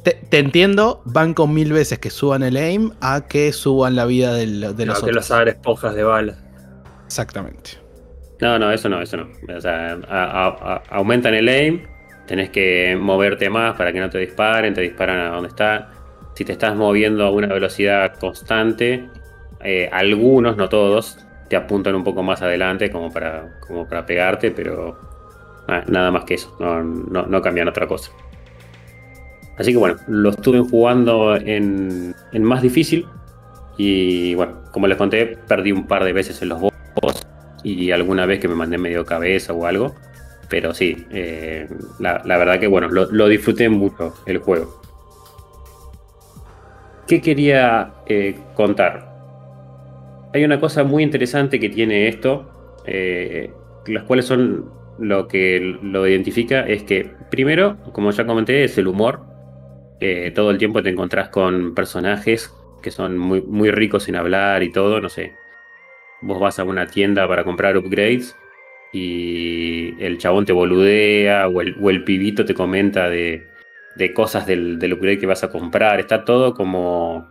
Te, 0.04 0.12
te 0.30 0.38
entiendo, 0.38 1.02
van 1.06 1.34
con 1.34 1.52
mil 1.52 1.74
veces 1.74 1.98
que 1.98 2.12
suban 2.12 2.44
el 2.44 2.56
aim 2.56 2.92
a 3.02 3.26
que 3.28 3.52
suban 3.52 3.96
la 3.96 4.06
vida 4.06 4.32
del- 4.36 4.60
de 4.76 4.86
los 4.86 5.00
No, 5.00 5.06
que 5.06 5.10
otros. 5.12 5.16
los 5.16 5.32
hagan 5.32 5.48
esponjas 5.48 5.96
de 5.96 6.04
bala. 6.04 6.36
Exactamente. 7.08 7.72
No, 8.42 8.60
no, 8.60 8.72
eso 8.72 8.90
no, 8.90 9.02
eso 9.02 9.18
no. 9.18 9.28
O 9.58 9.60
sea, 9.62 9.98
a- 10.08 10.24
a- 10.48 10.48
a- 10.76 10.84
aumentan 10.92 11.34
el 11.34 11.48
aim, 11.50 11.82
tenés 12.28 12.52
que 12.52 12.96
moverte 13.00 13.50
más 13.50 13.76
para 13.76 13.92
que 13.92 14.00
no 14.00 14.10
te 14.12 14.20
disparen, 14.20 14.76
te 14.76 14.82
disparan 14.82 15.20
a 15.20 15.30
donde 15.30 15.50
está. 15.50 15.90
Si 16.36 16.46
te 16.46 16.52
estás 16.52 16.76
moviendo 16.76 17.26
a 17.26 17.32
una 17.32 17.48
velocidad 17.48 18.14
constante, 18.20 19.08
eh, 19.64 19.90
algunos, 19.92 20.58
no 20.58 20.70
todos, 20.70 21.18
te 21.50 21.56
apuntan 21.56 21.96
un 21.96 22.04
poco 22.04 22.24
más 22.24 22.42
adelante 22.42 22.90
como 22.90 23.12
para, 23.12 23.60
como 23.60 23.88
para 23.88 24.06
pegarte, 24.06 24.52
pero 24.52 24.98
na- 25.68 25.84
nada 25.88 26.12
más 26.12 26.26
que 26.26 26.36
eso, 26.36 26.56
no, 26.60 26.84
no, 26.84 27.26
no 27.26 27.42
cambian 27.42 27.68
otra 27.68 27.88
cosa. 27.88 28.12
Así 29.58 29.72
que 29.72 29.78
bueno, 29.78 29.98
lo 30.08 30.30
estuve 30.32 30.60
jugando 30.60 31.36
en, 31.36 32.16
en 32.32 32.44
más 32.44 32.62
difícil. 32.62 33.08
Y 33.78 34.36
bueno, 34.36 34.62
como 34.72 34.88
les 34.88 34.98
conté, 34.98 35.38
perdí 35.48 35.72
un 35.72 35.88
par 35.88 36.04
de 36.04 36.14
veces 36.14 36.42
en 36.42 36.50
los 36.50 36.60
boss 36.60 36.74
y 37.64 37.92
alguna 37.92 38.26
vez 38.26 38.40
que 38.40 38.48
me 38.48 38.56
mandé 38.56 38.78
medio 38.78 39.06
cabeza 39.06 39.54
o 39.54 39.66
algo. 39.66 39.96
Pero 40.50 40.74
sí, 40.74 41.08
eh, 41.12 41.68
la, 42.00 42.22
verdad 42.26 42.60
que 42.60 42.68
bueno, 42.68 42.90
lo, 42.90 43.28
disfruté 43.28 43.70
mucho 43.70 44.14
el 44.26 44.40
juego. 44.40 44.80
¿Qué 47.08 47.22
quería 47.22 47.94
eh, 48.06 48.38
contar? 48.54 49.13
Hay 50.34 50.44
una 50.44 50.60
cosa 50.60 50.84
muy 50.84 51.04
interesante 51.04 51.60
que 51.60 51.70
tiene 51.70 52.08
esto, 52.08 52.82
eh, 52.86 53.52
las 53.88 54.04
cuales 54.04 54.26
son 54.26 54.72
lo 55.00 55.28
que 55.28 55.60
lo 55.82 56.08
identifica, 56.08 56.62
es 56.62 56.84
que 56.84 57.10
primero, 57.30 57.78
como 57.94 58.12
ya 58.12 58.26
comenté, 58.26 58.64
es 58.64 58.78
el 58.78 58.88
humor. 58.88 59.22
todo 60.36 60.52
el 60.52 60.58
tiempo 60.58 60.84
te 60.84 60.90
encontrás 60.90 61.30
con 61.30 61.74
personajes 61.74 62.52
que 62.84 62.92
son 62.92 63.18
muy, 63.18 63.42
muy 63.42 63.72
ricos 63.72 64.08
en 64.10 64.16
hablar 64.16 64.62
y 64.62 64.72
todo, 64.72 65.02
no 65.02 65.10
sé. 65.10 65.34
Vos 66.22 66.40
vas 66.40 66.60
a 66.60 66.64
una 66.64 66.86
tienda 66.86 67.28
para 67.28 67.44
comprar 67.44 67.76
upgrades 67.78 68.36
y 68.92 69.96
el 70.00 70.20
chabón 70.20 70.46
te 70.46 70.54
boludea 70.54 71.48
o 71.48 71.62
el, 71.62 72.04
pibito 72.04 72.46
te 72.46 72.54
comenta 72.54 73.10
de, 73.10 73.48
cosas 74.14 74.46
del, 74.46 74.78
upgrade 74.94 75.18
que 75.18 75.26
vas 75.26 75.44
a 75.44 75.50
comprar. 75.50 76.00
Está 76.00 76.24
todo 76.24 76.54
como 76.54 77.28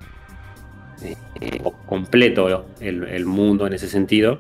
eh, 1.04 1.60
completo 1.86 2.66
el, 2.80 3.26
mundo 3.26 3.66
en 3.66 3.72
ese 3.72 3.88
sentido. 3.88 4.38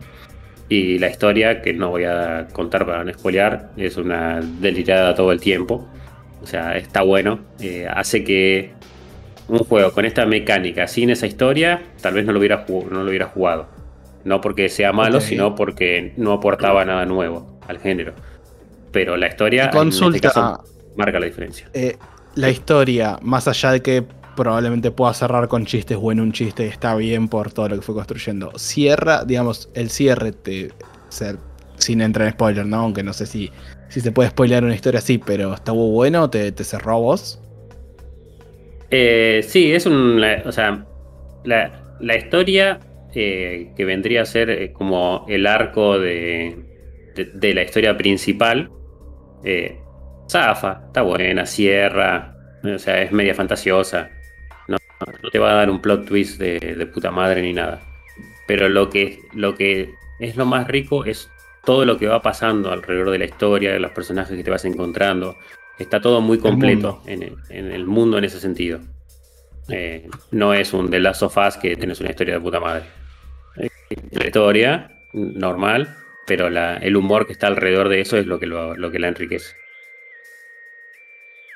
Y 0.68 0.98
la 0.98 1.10
historia, 1.10 1.60
que 1.60 1.72
no 1.72 1.90
voy 1.90 2.04
a 2.04 2.48
contar 2.52 2.86
para 2.86 3.04
no 3.04 3.12
spoilear, 3.12 3.70
es 3.76 3.96
una 3.96 4.40
delirada 4.40 5.14
todo 5.14 5.32
el 5.32 5.40
tiempo. 5.40 5.86
O 6.42 6.46
sea, 6.46 6.76
está 6.76 7.02
bueno. 7.02 7.40
Eh, 7.60 7.86
hace 7.92 8.24
que 8.24 8.72
un 9.48 9.58
juego 9.58 9.92
con 9.92 10.04
esta 10.04 10.24
mecánica, 10.24 10.86
sin 10.86 11.10
esa 11.10 11.26
historia, 11.26 11.82
tal 12.00 12.14
vez 12.14 12.24
no 12.24 12.32
lo 12.32 12.38
hubiera, 12.38 12.64
no 12.68 13.02
lo 13.02 13.08
hubiera 13.08 13.26
jugado. 13.26 13.68
No 14.24 14.40
porque 14.40 14.68
sea 14.68 14.92
malo, 14.92 15.20
sino 15.20 15.54
porque 15.54 16.12
no 16.16 16.32
aportaba 16.32 16.84
nada 16.84 17.04
nuevo 17.04 17.58
al 17.66 17.78
género. 17.78 18.14
Pero 18.92 19.16
la 19.16 19.26
historia 19.26 19.70
Consulta, 19.70 20.60
marca 20.96 21.18
la 21.18 21.26
diferencia. 21.26 21.68
Eh, 21.74 21.96
la 22.34 22.50
historia, 22.50 23.18
más 23.20 23.48
allá 23.48 23.72
de 23.72 23.82
que 23.82 24.04
probablemente 24.36 24.90
pueda 24.90 25.14
cerrar 25.14 25.48
con 25.48 25.66
chistes 25.66 25.98
o 26.00 26.12
en 26.12 26.20
un 26.20 26.32
chiste, 26.32 26.66
está 26.66 26.94
bien 26.94 27.28
por 27.28 27.52
todo 27.52 27.68
lo 27.68 27.76
que 27.76 27.82
fue 27.82 27.94
construyendo. 27.94 28.52
Cierra, 28.58 29.24
digamos, 29.24 29.70
el 29.74 29.90
cierre, 29.90 30.32
te, 30.32 30.70
ser, 31.08 31.36
sin 31.76 32.00
entrar 32.00 32.26
en 32.26 32.34
spoiler, 32.34 32.66
¿no? 32.66 32.78
Aunque 32.78 33.02
no 33.02 33.12
sé 33.12 33.26
si, 33.26 33.50
si 33.88 34.00
se 34.00 34.12
puede 34.12 34.30
spoilear 34.30 34.64
una 34.64 34.74
historia 34.74 34.98
así, 34.98 35.18
pero 35.18 35.54
¿está 35.54 35.72
bueno? 35.72 36.30
¿Te, 36.30 36.52
te 36.52 36.64
cerró 36.64 37.00
vos? 37.00 37.40
Eh, 38.90 39.40
sí, 39.46 39.72
es 39.72 39.86
un. 39.86 40.22
O 40.44 40.52
sea, 40.52 40.84
la, 41.44 42.16
historia 42.16 42.78
eh, 43.14 43.72
que 43.76 43.84
vendría 43.84 44.22
a 44.22 44.26
ser 44.26 44.50
eh, 44.50 44.72
como 44.72 45.24
el 45.28 45.46
arco 45.46 45.98
de, 45.98 46.56
de, 47.34 47.54
la 47.54 47.62
historia 47.62 47.96
principal. 47.96 48.70
zafa, 50.30 50.82
está 50.86 51.02
buena, 51.02 51.46
cierra. 51.46 52.36
O 52.64 52.78
sea, 52.78 53.02
es 53.02 53.12
media 53.12 53.34
fantasiosa. 53.34 54.10
No, 55.22 55.30
te 55.30 55.38
va 55.38 55.52
a 55.52 55.54
dar 55.54 55.70
un 55.70 55.80
plot 55.80 56.06
twist 56.06 56.40
de, 56.40 56.86
puta 56.92 57.10
madre 57.10 57.42
ni 57.42 57.52
nada. 57.52 57.80
Pero 58.46 58.68
lo 58.68 58.90
que, 58.90 59.20
lo 59.34 59.54
que 59.54 59.94
es 60.18 60.36
lo 60.36 60.46
más 60.46 60.66
rico 60.68 61.04
es 61.04 61.30
todo 61.64 61.84
lo 61.84 61.98
que 61.98 62.08
va 62.08 62.22
pasando 62.22 62.72
alrededor 62.72 63.10
de 63.10 63.18
la 63.18 63.24
historia, 63.24 63.72
de 63.72 63.80
los 63.80 63.92
personajes 63.92 64.36
que 64.36 64.44
te 64.44 64.50
vas 64.50 64.64
encontrando. 64.64 65.36
Está 65.78 66.00
todo 66.00 66.20
muy 66.20 66.38
completo 66.38 67.02
en 67.06 67.22
el, 67.50 67.86
mundo 67.86 68.18
en 68.18 68.24
ese 68.24 68.40
sentido. 68.40 68.80
Eh, 69.68 70.08
no 70.32 70.54
es 70.54 70.72
un 70.72 70.90
The 70.90 71.00
Last 71.00 71.22
of 71.22 71.36
Us 71.36 71.56
que 71.56 71.76
tienes 71.76 72.00
una 72.00 72.10
historia 72.10 72.34
de 72.34 72.40
puta 72.40 72.60
madre. 72.60 72.84
La 74.10 74.26
historia, 74.26 74.90
normal, 75.12 75.94
pero 76.26 76.48
el 76.48 76.96
humor 76.96 77.26
que 77.26 77.32
está 77.32 77.46
alrededor 77.46 77.88
de 77.88 78.00
eso 78.00 78.16
es 78.16 78.26
lo 78.26 78.38
que, 78.38 78.46
lo, 78.46 78.90
que 78.90 78.98
la 78.98 79.08
enriquece. 79.08 79.54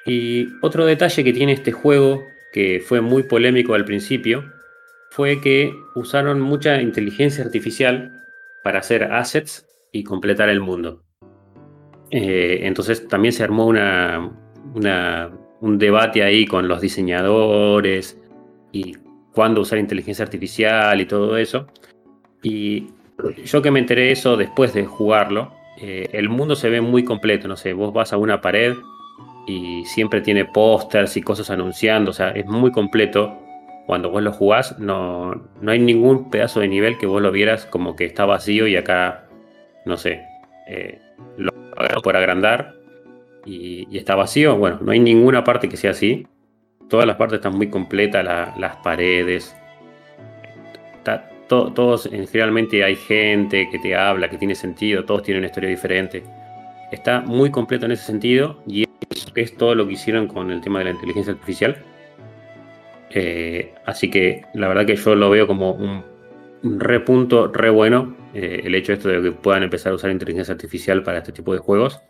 Y 0.05 0.49
otro 0.63 0.87
detalle 0.87 1.25
que 1.25 1.33
tiene 1.33 1.53
este 1.53 1.73
juego, 1.73 2.27
que 2.57 2.81
fue 2.81 3.03
muy 3.03 3.25
polémico 3.25 3.75
al 3.75 3.85
principio, 3.85 4.51
fue 5.11 5.43
que 5.43 5.75
usaron 5.95 6.41
mucha 6.41 6.81
inteligencia 6.81 7.45
artificial 7.45 8.25
para 8.65 8.79
hacer 8.79 9.05
assets 9.13 9.67
y 9.93 10.03
completar 10.05 10.49
el 10.49 10.61
mundo. 10.61 11.03
Eh, 12.11 12.61
entonces 12.63 13.09
también 13.09 13.35
se 13.35 13.45
armó 13.45 13.67
una, 13.67 14.33
un 15.61 15.79
debate 15.79 16.23
ahí 16.23 16.47
con 16.47 16.67
los 16.67 16.81
diseñadores 16.81 18.19
y 18.73 18.97
cuándo 19.35 19.61
usar 19.61 19.79
inteligencia 19.79 20.25
artificial 20.25 20.99
y 20.99 21.05
todo 21.05 21.37
eso. 21.37 21.67
Y 22.43 22.87
yo 23.45 23.61
que 23.61 23.71
me 23.71 23.81
enteré 23.81 24.13
eso 24.13 24.39
después 24.39 24.73
de 24.73 24.87
jugarlo, 24.87 25.53
eh, 25.79 26.09
el 26.13 26.31
mundo 26.31 26.57
se 26.57 26.71
ve 26.71 26.81
muy 26.81 27.05
completo, 27.05 27.49
no 27.49 27.57
sé, 27.59 27.75
vos 27.75 27.93
vas 27.93 28.15
a 28.15 28.17
una 28.17 28.41
pared 28.41 28.77
y 29.47 29.85
siempre 29.85 30.21
tiene 30.21 30.45
pósters 30.45 31.17
y 31.17 31.23
cosas 31.23 31.51
anunciando, 31.51 32.11
o 32.11 32.15
sea, 32.15 32.31
es 32.31 32.47
muy 32.47 32.73
completo. 32.73 33.43
Cuando 33.87 34.11
vos 34.11 34.21
lo 34.21 34.33
jugás, 34.33 34.79
no, 34.81 35.49
no 35.61 35.71
hay 35.71 35.79
ningún 35.79 36.29
pedazo 36.29 36.59
de 36.59 36.67
nivel 36.67 36.99
que 36.99 37.07
vos 37.07 37.23
lo 37.23 37.31
vieras 37.31 37.67
como 37.67 37.95
que 37.95 38.05
está 38.05 38.25
vacío 38.25 38.67
y 38.67 38.75
acá, 38.75 39.27
no 39.85 39.97
sé, 39.97 40.25
eh, 40.67 41.01
lo 41.37 41.53
por 42.03 42.17
agrandar 42.17 42.75
y, 43.45 43.97
está 43.97 44.15
vacío. 44.15 44.57
Bueno, 44.57 44.79
no 44.81 44.93
hay 44.93 45.01
ninguna 45.01 45.45
parte 45.45 45.69
que 45.69 45.77
sea 45.77 45.93
así. 45.93 46.27
Todas 46.89 47.07
las 47.07 47.17
partes 47.17 47.37
están 47.37 47.57
muy 47.57 47.69
completas, 47.69 48.25
las 48.25 48.77
paredes. 48.77 49.57
todos, 51.49 52.09
generalmente 52.11 52.83
hay 52.83 52.97
gente 52.97 53.69
que 53.71 53.79
te 53.79 53.95
habla, 53.95 54.29
que 54.29 54.39
tiene 54.39 54.55
sentido, 54.55 55.05
todos 55.05 55.23
tienen 55.23 55.41
una 55.41 55.47
historia 55.47 55.71
diferente. 55.71 56.25
Está 56.91 57.21
muy 57.21 57.51
completo 57.51 57.87
en 57.87 57.93
ese 57.93 58.05
sentido 58.05 58.63
y 58.67 58.87
es, 59.35 59.57
todo 59.57 59.75
lo 59.75 59.87
que 59.87 59.95
hicieron 59.95 60.29
con 60.29 60.51
el 60.51 60.61
tema 60.61 60.79
de 60.79 60.87
la 60.87 60.91
inteligencia 60.93 61.33
artificial. 61.33 61.77
Eh, 63.11 63.75
así 63.85 64.11
que 64.11 64.43
la 64.55 64.69
verdad 64.69 64.87
que 64.87 64.97
yo 64.97 65.15
lo 65.15 65.31
veo 65.31 65.47
como 65.47 65.73
un, 65.73 66.05
repunto 66.63 67.47
re 67.49 67.71
bueno 67.71 68.17
eh, 68.35 68.63
el 68.65 68.75
hecho 68.75 68.93
de 68.93 68.97
esto 68.97 69.09
de 69.09 69.23
que 69.23 69.33
puedan 69.33 69.63
empezar 69.63 69.93
a 69.93 69.95
usar 69.95 70.11
inteligencia 70.11 70.53
artificial 70.53 71.03
para 71.03 71.19
este 71.19 71.33
tipo 71.33 71.53
de 71.53 71.59
juegos. 71.59 72.01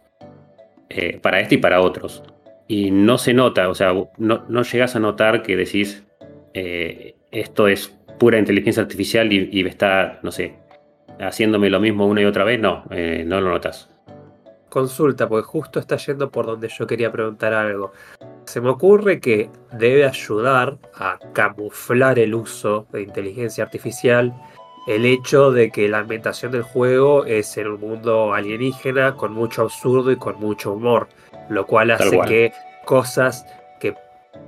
Eh, 0.89 1.19
para 1.21 1.41
este 1.41 1.57
y 1.57 1.59
para 1.59 1.81
otros. 1.81 2.23
Y 2.69 2.91
no 2.91 3.19
se 3.19 3.35
nota, 3.35 3.69
o 3.69 3.75
sea, 3.75 3.93
no, 4.19 4.45
no 4.49 4.63
llegas 4.63 4.97
a 4.97 5.01
notar 5.01 5.43
que 5.43 5.57
decís, 5.57 6.05
eh, 6.55 7.17
esto 7.31 7.69
es 7.69 7.89
pura 8.19 8.39
inteligencia 8.39 8.83
artificial 8.83 9.33
y, 9.33 9.67
está, 9.67 10.21
no 10.23 10.33
sé, 10.33 10.55
haciéndome 11.21 11.71
lo 11.71 11.81
mismo 11.81 12.07
una 12.07 12.23
y 12.23 12.25
otra 12.25 12.45
vez, 12.45 12.61
no, 12.61 12.85
eh, 12.91 13.25
no 13.27 13.41
lo 13.41 13.51
notas. 13.51 13.91
Consulta, 14.77 15.27
porque 15.27 15.47
justo 15.47 15.81
está 15.81 15.97
yendo 15.97 16.31
por 16.31 16.45
donde 16.45 16.69
yo 16.69 16.87
quería 16.87 17.11
preguntar 17.11 17.55
algo. 17.55 17.93
Se 18.45 18.61
me 18.61 18.69
ocurre 18.69 19.21
que 19.21 19.49
debe 19.73 20.05
ayudar 20.05 20.77
a 20.95 21.19
camuflar 21.33 22.19
el 22.19 22.35
uso 22.35 22.87
de 22.93 23.01
inteligencia 23.01 23.65
artificial 23.65 24.35
el 24.87 25.07
hecho 25.07 25.51
de 25.51 25.71
que 25.71 25.89
la 25.89 26.01
ambientación 26.01 26.53
del 26.53 26.61
juego 26.61 27.25
es 27.25 27.57
en 27.57 27.69
un 27.69 27.81
mundo 27.81 28.35
alienígena 28.35 29.17
con 29.17 29.33
mucho 29.33 29.63
absurdo 29.63 30.13
y 30.13 30.17
con 30.17 30.39
mucho 30.39 30.75
humor, 30.75 31.09
lo 31.49 31.67
cual 31.67 31.93
hace 31.93 32.21
que 32.29 32.53
cosas 32.85 33.47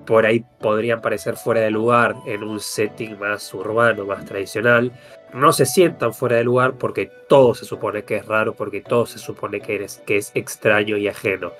por 0.08 0.24
ahí 0.24 0.42
podrían 0.58 1.02
parecer 1.02 1.36
fuera 1.36 1.60
de 1.60 1.70
lugar 1.70 2.16
en 2.24 2.42
un 2.42 2.60
setting 2.60 3.18
más 3.18 3.52
urbano, 3.52 4.06
más 4.06 4.24
tradicional, 4.24 4.90
no 5.34 5.52
se 5.52 5.66
sientan 5.66 6.14
fuera 6.14 6.36
de 6.36 6.44
lugar 6.44 6.78
porque 6.78 7.10
todo 7.28 7.54
se 7.54 7.66
supone 7.66 8.04
que 8.04 8.16
es 8.16 8.24
raro, 8.24 8.54
porque 8.54 8.80
todo 8.80 9.04
se 9.04 9.18
supone 9.18 9.60
que, 9.60 9.86
que 10.06 10.16
es 10.16 10.32
extraño 10.34 10.96
y 10.96 11.08
ajeno. 11.08 11.52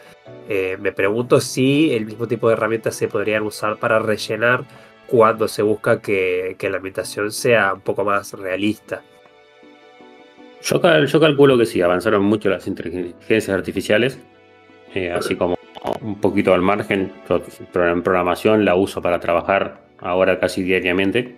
Eh, 0.49 0.79
me 0.81 0.93
pregunto 0.93 1.43
si 1.43 1.93
el 1.93 2.07
mismo 2.07 2.27
tipo 2.27 2.49
de 2.49 2.55
herramientas 2.55 2.97
se 2.97 3.07
podrían 3.07 3.43
usar 3.43 3.77
para 3.77 3.99
rellenar 3.99 4.65
cuando 5.07 5.47
se 5.47 5.61
busca 5.61 6.01
que, 6.01 6.57
la 6.59 6.79
ambientación 6.79 7.31
sea 7.31 7.75
un 7.75 7.83
poco 7.83 8.03
más 8.03 8.33
realista. 8.33 9.03
Yo, 10.63 10.81
yo, 11.05 11.21
calculo 11.21 11.59
que 11.59 11.67
sí, 11.67 11.83
avanzaron 11.83 12.25
mucho 12.25 12.49
las 12.49 12.67
inteligencias 12.67 13.51
artificiales, 13.51 14.19
eh, 14.95 15.13
así 15.13 15.37
como 15.37 15.58
un 16.01 16.17
poquito 16.17 16.55
al 16.55 16.63
margen. 16.63 17.13
en 17.29 18.03
programación 18.03 18.65
la 18.65 18.75
uso 18.75 19.03
para 19.03 19.21
trabajar 19.21 19.81
ahora 20.01 20.39
casi 20.39 20.63
diariamente. 20.63 21.37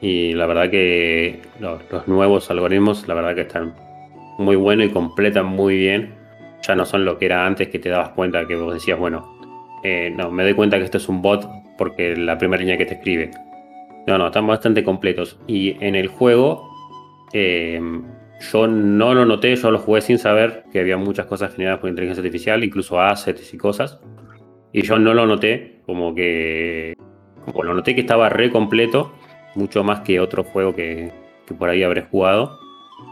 Y 0.00 0.32
la 0.32 0.46
verdad 0.46 0.70
que 0.70 1.40
los, 1.58 2.08
nuevos 2.08 2.50
algoritmos, 2.50 3.06
la 3.06 3.14
verdad 3.14 3.34
que 3.34 3.42
están 3.42 3.74
muy 4.38 4.56
buenos 4.56 4.86
y 4.86 4.90
completan 4.90 5.46
muy 5.46 5.76
bien. 5.76 6.14
Ya 6.62 6.74
no 6.74 6.84
son 6.84 7.04
lo 7.04 7.18
que 7.18 7.26
era 7.26 7.46
antes, 7.46 7.68
que 7.68 7.78
te 7.78 7.88
dabas 7.88 8.10
cuenta 8.10 8.46
que 8.46 8.56
vos 8.56 8.74
decías, 8.74 8.98
bueno, 8.98 9.38
eh, 9.82 10.12
no, 10.14 10.30
me 10.30 10.42
doy 10.42 10.54
cuenta 10.54 10.78
que 10.78 10.84
esto 10.84 10.98
es 10.98 11.08
un 11.08 11.22
bot 11.22 11.48
porque 11.78 12.16
la 12.16 12.36
primera 12.38 12.60
línea 12.60 12.76
que 12.76 12.86
te 12.86 12.94
escribe. 12.94 13.30
No, 14.06 14.18
no, 14.18 14.26
están 14.26 14.46
bastante 14.46 14.82
completos. 14.84 15.38
Y 15.46 15.76
en 15.84 15.94
el 15.94 16.08
juego, 16.08 16.68
eh, 17.32 17.80
yo 18.40 18.66
no 18.66 19.14
lo 19.14 19.26
noté, 19.26 19.54
yo 19.54 19.70
lo 19.70 19.78
jugué 19.78 20.00
sin 20.00 20.18
saber 20.18 20.64
que 20.72 20.80
había 20.80 20.96
muchas 20.96 21.26
cosas 21.26 21.52
generadas 21.52 21.80
por 21.80 21.90
inteligencia 21.90 22.22
artificial, 22.22 22.64
incluso 22.64 23.00
assets 23.00 23.52
y 23.52 23.58
cosas. 23.58 24.00
Y 24.72 24.82
yo 24.82 24.98
no 24.98 25.12
lo 25.12 25.26
noté, 25.26 25.80
como 25.84 26.14
que. 26.14 26.94
Como 27.44 27.64
lo 27.64 27.74
noté 27.74 27.94
que 27.94 28.00
estaba 28.00 28.28
re 28.28 28.50
completo. 28.50 29.12
mucho 29.54 29.84
más 29.84 30.00
que 30.00 30.20
otro 30.20 30.44
juego 30.44 30.74
que, 30.74 31.10
que 31.46 31.54
por 31.54 31.68
ahí 31.68 31.82
habré 31.82 32.02
jugado, 32.02 32.58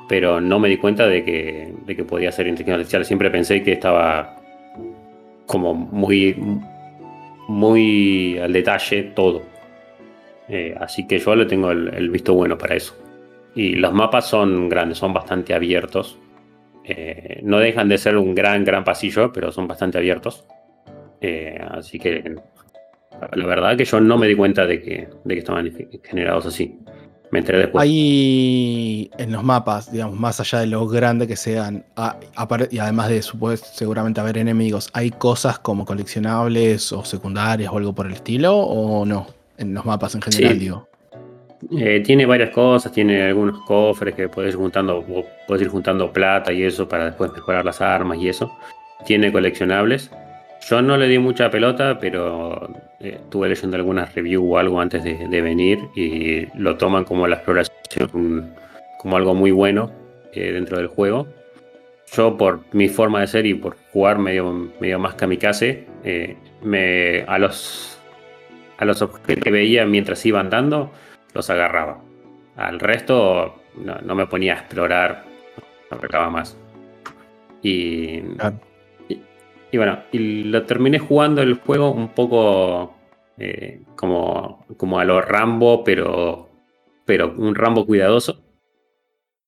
pero 0.08 0.40
no 0.40 0.60
me 0.60 0.68
di 0.68 0.76
cuenta 0.78 1.06
de 1.06 1.24
que, 1.24 1.74
de 1.84 1.96
que 1.96 2.04
podía 2.04 2.32
ser 2.32 2.46
inteligencia 2.46 2.76
artificial. 2.76 3.04
Siempre 3.04 3.30
pensé 3.30 3.62
que 3.62 3.72
estaba 3.72 4.36
como 5.46 5.74
muy, 5.74 6.36
muy 7.48 8.38
al 8.38 8.52
detalle 8.52 9.02
todo. 9.14 9.42
Eh, 10.48 10.74
así 10.80 11.06
que 11.06 11.18
yo 11.18 11.34
le 11.34 11.44
tengo 11.44 11.70
el, 11.70 11.88
el 11.94 12.08
visto 12.08 12.32
bueno 12.32 12.56
para 12.56 12.76
eso. 12.76 12.94
Y 13.58 13.74
los 13.74 13.92
mapas 13.92 14.28
son 14.28 14.68
grandes, 14.68 14.98
son 14.98 15.12
bastante 15.12 15.52
abiertos. 15.52 16.16
Eh, 16.84 17.40
no 17.42 17.58
dejan 17.58 17.88
de 17.88 17.98
ser 17.98 18.16
un 18.16 18.32
gran, 18.32 18.64
gran 18.64 18.84
pasillo, 18.84 19.32
pero 19.32 19.50
son 19.50 19.66
bastante 19.66 19.98
abiertos. 19.98 20.46
Eh, 21.20 21.58
así 21.72 21.98
que 21.98 22.36
la 23.32 23.46
verdad 23.46 23.76
que 23.76 23.84
yo 23.84 24.00
no 24.00 24.16
me 24.16 24.28
di 24.28 24.36
cuenta 24.36 24.64
de 24.64 24.80
que, 24.80 25.08
de 25.24 25.34
que 25.34 25.40
estaban 25.40 25.68
generados 26.04 26.46
así. 26.46 26.78
Me 27.32 27.40
enteré 27.40 27.58
después. 27.58 27.82
Hay 27.82 29.10
en 29.18 29.32
los 29.32 29.42
mapas, 29.42 29.90
digamos, 29.90 30.16
más 30.16 30.38
allá 30.38 30.60
de 30.60 30.68
lo 30.68 30.86
grande 30.86 31.26
que 31.26 31.34
sean, 31.34 31.84
y 32.70 32.78
además 32.78 33.08
de 33.08 33.22
supuesto 33.22 33.66
seguramente 33.72 34.20
haber 34.20 34.38
enemigos, 34.38 34.88
¿hay 34.92 35.10
cosas 35.10 35.58
como 35.58 35.84
coleccionables 35.84 36.92
o 36.92 37.04
secundarias 37.04 37.72
o 37.72 37.78
algo 37.78 37.92
por 37.92 38.06
el 38.06 38.12
estilo? 38.12 38.56
¿O 38.56 39.04
no? 39.04 39.26
En 39.56 39.74
los 39.74 39.84
mapas 39.84 40.14
en 40.14 40.22
general, 40.22 40.52
Sí. 40.54 40.58
digo. 40.60 40.87
Eh, 41.76 42.00
tiene 42.04 42.24
varias 42.24 42.50
cosas, 42.50 42.92
tiene 42.92 43.22
algunos 43.22 43.60
cofres 43.62 44.14
que 44.14 44.28
puedes 44.28 44.54
ir 44.54 44.60
juntando, 44.60 45.04
puedes 45.46 45.62
ir 45.62 45.68
juntando 45.68 46.12
plata 46.12 46.52
y 46.52 46.62
eso 46.62 46.88
para 46.88 47.06
después 47.06 47.32
mejorar 47.32 47.64
las 47.64 47.80
armas 47.80 48.18
y 48.18 48.28
eso. 48.28 48.56
Tiene 49.04 49.32
coleccionables. 49.32 50.10
Yo 50.68 50.82
no 50.82 50.96
le 50.96 51.08
di 51.08 51.18
mucha 51.18 51.50
pelota, 51.50 51.98
pero 52.00 52.70
eh, 53.00 53.18
estuve 53.22 53.48
leyendo 53.48 53.76
algunas 53.76 54.14
reviews 54.14 54.44
o 54.46 54.58
algo 54.58 54.80
antes 54.80 55.02
de, 55.02 55.40
venir 55.40 55.78
y 55.94 56.46
lo 56.58 56.76
toman 56.76 57.04
como 57.04 57.26
la 57.26 57.36
exploración, 57.36 58.54
como 58.98 59.16
algo 59.16 59.34
muy 59.34 59.50
bueno 59.50 59.90
eh, 60.32 60.52
dentro 60.52 60.78
del 60.78 60.88
juego. 60.88 61.26
Yo 62.12 62.36
por 62.36 62.60
mi 62.72 62.88
forma 62.88 63.20
de 63.20 63.26
ser 63.26 63.46
y 63.46 63.54
por 63.54 63.76
jugar 63.92 64.18
medio, 64.18 64.70
medio 64.80 64.98
más 64.98 65.14
kamikaze, 65.14 65.86
eh, 66.04 66.36
me, 66.62 67.22
a 67.22 67.38
los 67.38 67.98
a 68.78 68.84
los 68.84 69.02
objetos 69.02 69.42
que 69.42 69.50
veía 69.50 69.84
mientras 69.86 70.24
iba 70.24 70.38
andando, 70.38 70.92
los 71.34 71.48
agarraba. 71.50 72.02
Al 72.56 72.80
resto 72.80 73.56
no, 73.76 73.96
no 74.00 74.14
me 74.14 74.26
ponía 74.26 74.54
a 74.54 74.58
explorar, 74.58 75.24
no 75.90 75.96
arrancaba 75.96 76.30
más. 76.30 76.56
Y, 77.62 78.20
Claro. 78.20 78.60
y, 79.08 79.20
y 79.72 79.76
bueno, 79.76 80.00
y 80.12 80.44
lo 80.44 80.64
terminé 80.64 80.98
jugando 80.98 81.42
el 81.42 81.54
juego 81.54 81.90
un 81.92 82.08
poco 82.08 82.94
eh, 83.38 83.82
como, 83.96 84.64
como 84.76 84.98
a 84.98 85.04
lo 85.04 85.20
Rambo, 85.20 85.84
pero, 85.84 86.48
pero 87.04 87.34
un 87.36 87.54
Rambo 87.54 87.86
cuidadoso 87.86 88.42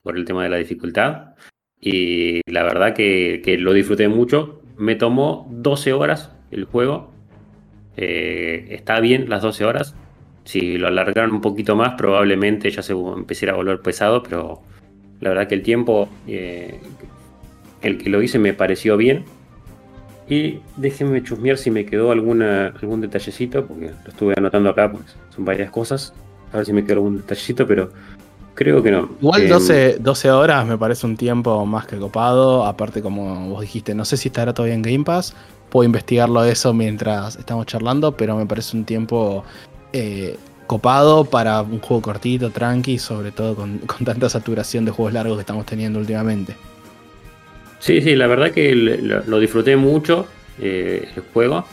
por 0.03 0.17
el 0.17 0.25
tema 0.25 0.45
de 0.45 0.51
la 0.51 0.57
dificultad. 0.57 1.35
Y 1.81 2.41
la 2.51 2.63
verdad 2.63 2.95
que, 2.95 3.41
que 3.45 3.57
lo 3.59 3.73
disfruté 3.73 4.09
mucho. 4.09 4.63
Me 4.77 4.95
tomó 4.95 5.47
12 5.51 5.93
horas 5.93 6.33
el 6.51 6.65
juego. 6.65 7.13
Eh, 7.97 8.67
está 8.71 9.01
bien 9.01 9.29
las 9.29 9.43
12 9.43 9.65
horas. 9.65 9.97
Si 10.51 10.79
lo 10.79 10.89
alargaron 10.89 11.31
un 11.31 11.41
poquito 11.41 11.77
más, 11.77 11.95
probablemente 11.95 12.73
ya 12.73 12.83
se 12.83 12.93
empezara 12.93 13.53
a 13.53 13.55
volver 13.55 13.81
pesado, 13.83 14.21
pero 14.21 14.63
la 15.21 15.29
verdad 15.29 15.47
que 15.47 15.55
el 15.55 15.63
tiempo, 15.63 16.09
eh, 16.27 16.81
el 17.83 17.99
que 17.99 18.11
lo 18.11 18.21
hice 18.21 18.41
me 18.41 18.53
pareció 18.53 18.97
bien. 18.97 19.27
Y 20.29 20.59
déjenme 20.77 21.23
chusmear 21.23 21.57
si 21.57 21.71
me 21.71 21.87
quedó 21.87 22.11
alguna, 22.11 22.75
algún 22.83 23.01
detallecito, 23.01 23.65
porque 23.65 23.93
lo 24.03 24.11
estuve 24.11 24.35
anotando 24.37 24.71
acá, 24.71 24.91
pues 24.91 25.05
son 25.33 25.45
varias 25.45 25.71
cosas. 25.71 26.15
A 26.53 26.57
ver 26.57 26.67
si 26.67 26.73
me 26.73 26.83
quedó 26.83 26.95
algún 26.95 27.19
detallecito, 27.19 27.65
pero 27.65 27.91
creo 28.55 28.83
que 28.83 28.91
no. 28.91 29.09
Igual 29.21 29.43
Em, 29.43 29.49
12, 29.51 29.99
12 30.01 30.31
horas 30.33 30.67
me 30.67 30.77
parece 30.77 31.07
un 31.07 31.17
tiempo 31.17 31.65
más 31.65 31.87
que 31.87 31.97
copado. 31.97 32.67
Aparte, 32.67 33.03
como 33.03 33.51
vos 33.51 33.61
dijiste, 33.61 33.95
no 33.95 34.05
sé 34.05 34.17
si 34.17 34.31
estará 34.31 34.53
todavía 34.53 34.75
en 34.75 34.83
Game 34.83 35.05
Pass. 35.05 35.33
Puedo 35.69 35.85
investigarlo 35.85 36.43
eso 36.43 36.75
mientras 36.75 37.37
estamos 37.37 37.67
charlando, 37.67 38.17
pero 38.17 38.37
me 38.37 38.47
parece 38.47 38.77
un 38.77 38.85
tiempo 38.85 39.45
eh, 39.93 40.37
copado 40.67 41.25
para 41.25 41.63
un 41.63 41.81
juego 41.81 42.03
cortito, 42.03 42.51
tranqui, 42.51 42.99
sobre 42.99 43.33
todo 43.33 43.57
con, 43.57 43.79
con 43.87 44.05
tanta 44.05 44.29
saturación 44.29 44.85
de 44.85 44.91
juegos 44.93 45.13
largos 45.13 45.37
que 45.37 45.41
estamos 45.41 45.67
teniendo 45.67 45.99
últimamente. 45.99 46.55
Sí, 47.81 48.03
sí, 48.03 48.15
la 48.15 48.27
verdad 48.27 48.53
que 48.53 48.75
lo, 48.75 49.41
disfruté 49.41 49.75
mucho 49.75 50.27
eh, 50.61 51.09
el 51.17 51.23
juego. 51.33 51.65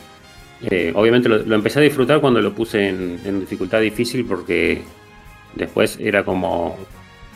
Eh, 0.62 0.92
obviamente 0.96 1.28
lo, 1.28 1.54
empecé 1.54 1.78
a 1.78 1.82
disfrutar 1.82 2.20
cuando 2.20 2.40
lo 2.40 2.52
puse 2.52 2.88
en, 2.88 3.40
dificultad 3.40 3.80
difícil 3.80 4.24
porque 4.24 4.82
después 5.54 5.98
era 6.00 6.24
como 6.24 6.76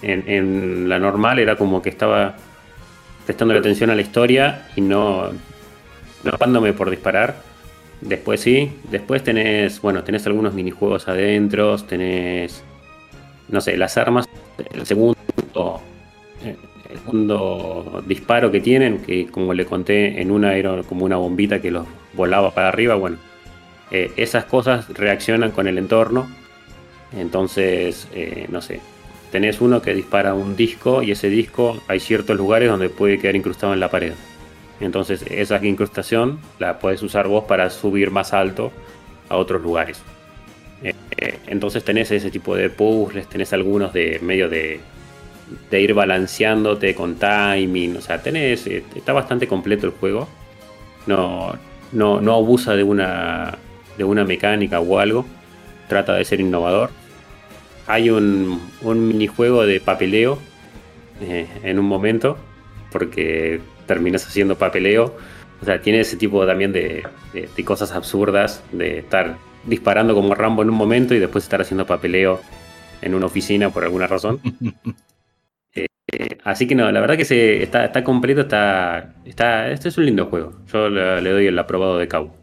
en, 0.00 0.88
la 0.88 0.98
normal 0.98 1.38
era 1.38 1.54
como 1.54 1.80
que 1.80 1.90
estaba 1.90 2.34
prestando 3.24 3.54
atención 3.54 3.90
a 3.90 3.94
la 3.94 4.02
historia 4.02 4.66
y 4.74 4.80
no 4.80 5.30
no 6.24 6.74
por 6.74 6.90
disparar. 6.90 7.51
Después 8.02 8.40
sí, 8.40 8.68
después 8.90 9.22
tenés, 9.22 9.80
bueno, 9.80 10.02
tenés 10.02 10.26
algunos 10.26 10.54
minijuegos 10.54 11.06
adentro, 11.06 11.78
tenés, 11.78 12.64
no 13.48 13.60
sé, 13.60 13.76
las 13.76 13.96
armas, 13.96 14.28
el 14.74 14.84
segundo, 14.84 15.16
eh, 16.44 16.56
el 16.90 16.98
segundo 16.98 18.02
disparo 18.04 18.50
que 18.50 18.60
tienen, 18.60 18.98
que 19.02 19.28
como 19.28 19.54
le 19.54 19.66
conté, 19.66 20.20
en 20.20 20.32
una 20.32 20.54
era 20.56 20.82
como 20.82 21.04
una 21.04 21.16
bombita 21.16 21.62
que 21.62 21.70
los 21.70 21.86
volaba 22.14 22.52
para 22.52 22.68
arriba, 22.68 22.96
bueno, 22.96 23.18
eh, 23.92 24.10
esas 24.16 24.46
cosas 24.46 24.88
reaccionan 24.88 25.52
con 25.52 25.68
el 25.68 25.78
entorno, 25.78 26.28
entonces, 27.16 28.08
eh, 28.14 28.46
no 28.50 28.60
sé, 28.62 28.80
tenés 29.30 29.60
uno 29.60 29.80
que 29.80 29.94
dispara 29.94 30.34
un 30.34 30.56
disco 30.56 31.04
y 31.04 31.12
ese 31.12 31.28
disco 31.28 31.80
hay 31.86 32.00
ciertos 32.00 32.36
lugares 32.36 32.68
donde 32.68 32.88
puede 32.88 33.20
quedar 33.20 33.36
incrustado 33.36 33.72
en 33.74 33.80
la 33.80 33.90
pared. 33.90 34.14
Entonces 34.82 35.22
esa 35.30 35.64
incrustación 35.64 36.40
la 36.58 36.78
puedes 36.78 37.02
usar 37.02 37.28
vos 37.28 37.44
para 37.44 37.70
subir 37.70 38.10
más 38.10 38.32
alto 38.32 38.72
a 39.28 39.36
otros 39.36 39.62
lugares. 39.62 40.02
Eh, 40.82 40.94
eh, 41.16 41.38
entonces 41.46 41.84
tenés 41.84 42.10
ese 42.10 42.30
tipo 42.30 42.56
de 42.56 42.68
puzzles, 42.68 43.28
tenés 43.28 43.52
algunos 43.52 43.92
de 43.92 44.18
medio 44.20 44.48
de, 44.48 44.80
de 45.70 45.80
ir 45.80 45.94
balanceándote 45.94 46.94
con 46.96 47.14
timing, 47.14 47.96
o 47.96 48.00
sea, 48.00 48.20
tenés, 48.20 48.66
eh, 48.66 48.82
está 48.96 49.12
bastante 49.12 49.46
completo 49.46 49.86
el 49.86 49.92
juego. 49.92 50.28
No, 51.06 51.54
no, 51.92 52.20
no 52.20 52.34
abusa 52.34 52.74
de 52.74 52.82
una, 52.82 53.56
de 53.96 54.04
una 54.04 54.24
mecánica 54.24 54.80
o 54.80 54.98
algo, 54.98 55.24
trata 55.88 56.14
de 56.14 56.24
ser 56.24 56.40
innovador. 56.40 56.90
Hay 57.86 58.10
un, 58.10 58.60
un 58.80 59.08
minijuego 59.08 59.64
de 59.64 59.80
papeleo 59.80 60.38
en 61.20 61.78
un 61.78 61.84
momento, 61.84 62.36
porque 62.90 63.60
terminas 63.86 64.26
haciendo 64.26 64.56
papeleo. 64.56 65.16
O 65.60 65.64
sea, 65.64 65.80
tiene 65.80 66.00
ese 66.00 66.16
tipo 66.16 66.44
también 66.46 66.72
de, 66.72 67.04
de- 67.32 67.48
de 67.56 67.64
cosas 67.64 67.92
absurdas, 67.92 68.62
de 68.72 68.98
estar 68.98 69.36
disparando 69.64 70.14
como 70.14 70.34
Rambo 70.34 70.62
en 70.62 70.70
un 70.70 70.76
momento 70.76 71.14
y 71.14 71.18
después 71.20 71.44
estar 71.44 71.60
haciendo 71.60 71.86
papeleo 71.86 72.40
en 73.00 73.14
una 73.14 73.26
oficina 73.26 73.70
por 73.70 73.84
alguna 73.84 74.06
razón. 74.06 74.40
Eh, 76.14 76.36
así 76.44 76.66
que 76.66 76.74
no, 76.74 76.90
la 76.90 77.00
verdad 77.00 77.16
que 77.16 77.24
se, 77.24 77.62
está, 77.62 77.84
está 77.86 78.04
completo, 78.04 78.42
está, 78.42 79.14
está, 79.24 79.70
este 79.70 79.88
es 79.88 79.96
un 79.96 80.04
lindo 80.04 80.26
juego. 80.26 80.52
Yo 80.70 80.90
le, 80.90 81.22
le 81.22 81.30
doy 81.30 81.46
el 81.46 81.58
aprobado 81.58 81.96
de 81.96 82.08
Cabo. 82.08 82.34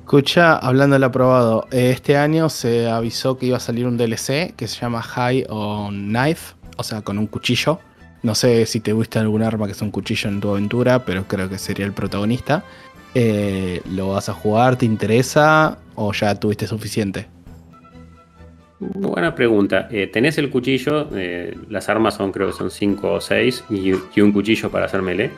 Escucha, 0.00 0.56
hablando 0.56 0.94
del 0.94 1.04
aprobado, 1.04 1.66
eh, 1.72 1.90
este 1.90 2.16
año 2.16 2.48
se 2.48 2.88
avisó 2.88 3.36
que 3.36 3.46
iba 3.46 3.56
a 3.56 3.60
salir 3.60 3.86
un 3.86 3.96
DLC 3.98 4.54
que 4.56 4.68
se 4.68 4.80
llama 4.80 5.02
High 5.02 5.46
on 5.50 6.08
Knife, 6.08 6.54
o 6.76 6.82
sea, 6.84 7.02
con 7.02 7.18
un 7.18 7.26
cuchillo. 7.26 7.80
No 8.26 8.34
sé 8.34 8.66
si 8.66 8.80
te 8.80 8.92
gusta 8.92 9.20
algún 9.20 9.44
arma 9.44 9.66
que 9.66 9.72
es 9.72 9.80
un 9.82 9.92
cuchillo 9.92 10.28
en 10.28 10.40
tu 10.40 10.50
aventura, 10.50 11.04
pero 11.04 11.28
creo 11.28 11.48
que 11.48 11.58
sería 11.58 11.86
el 11.86 11.92
protagonista. 11.92 12.64
Eh, 13.14 13.80
¿Lo 13.88 14.08
vas 14.08 14.28
a 14.28 14.32
jugar? 14.32 14.74
¿Te 14.74 14.84
interesa? 14.84 15.78
¿O 15.94 16.12
ya 16.12 16.34
tuviste 16.34 16.66
suficiente? 16.66 17.28
Buena 18.80 19.32
pregunta. 19.32 19.86
Eh, 19.92 20.08
tenés 20.08 20.38
el 20.38 20.50
cuchillo, 20.50 21.08
eh, 21.14 21.56
las 21.70 21.88
armas 21.88 22.14
son 22.14 22.32
creo 22.32 22.48
que 22.48 22.52
son 22.54 22.68
5 22.68 23.12
o 23.12 23.20
6 23.20 23.64
y, 23.70 23.92
un 24.20 24.32
cuchillo 24.32 24.72
para 24.72 24.86
hacer 24.86 25.02
melee. 25.02 25.30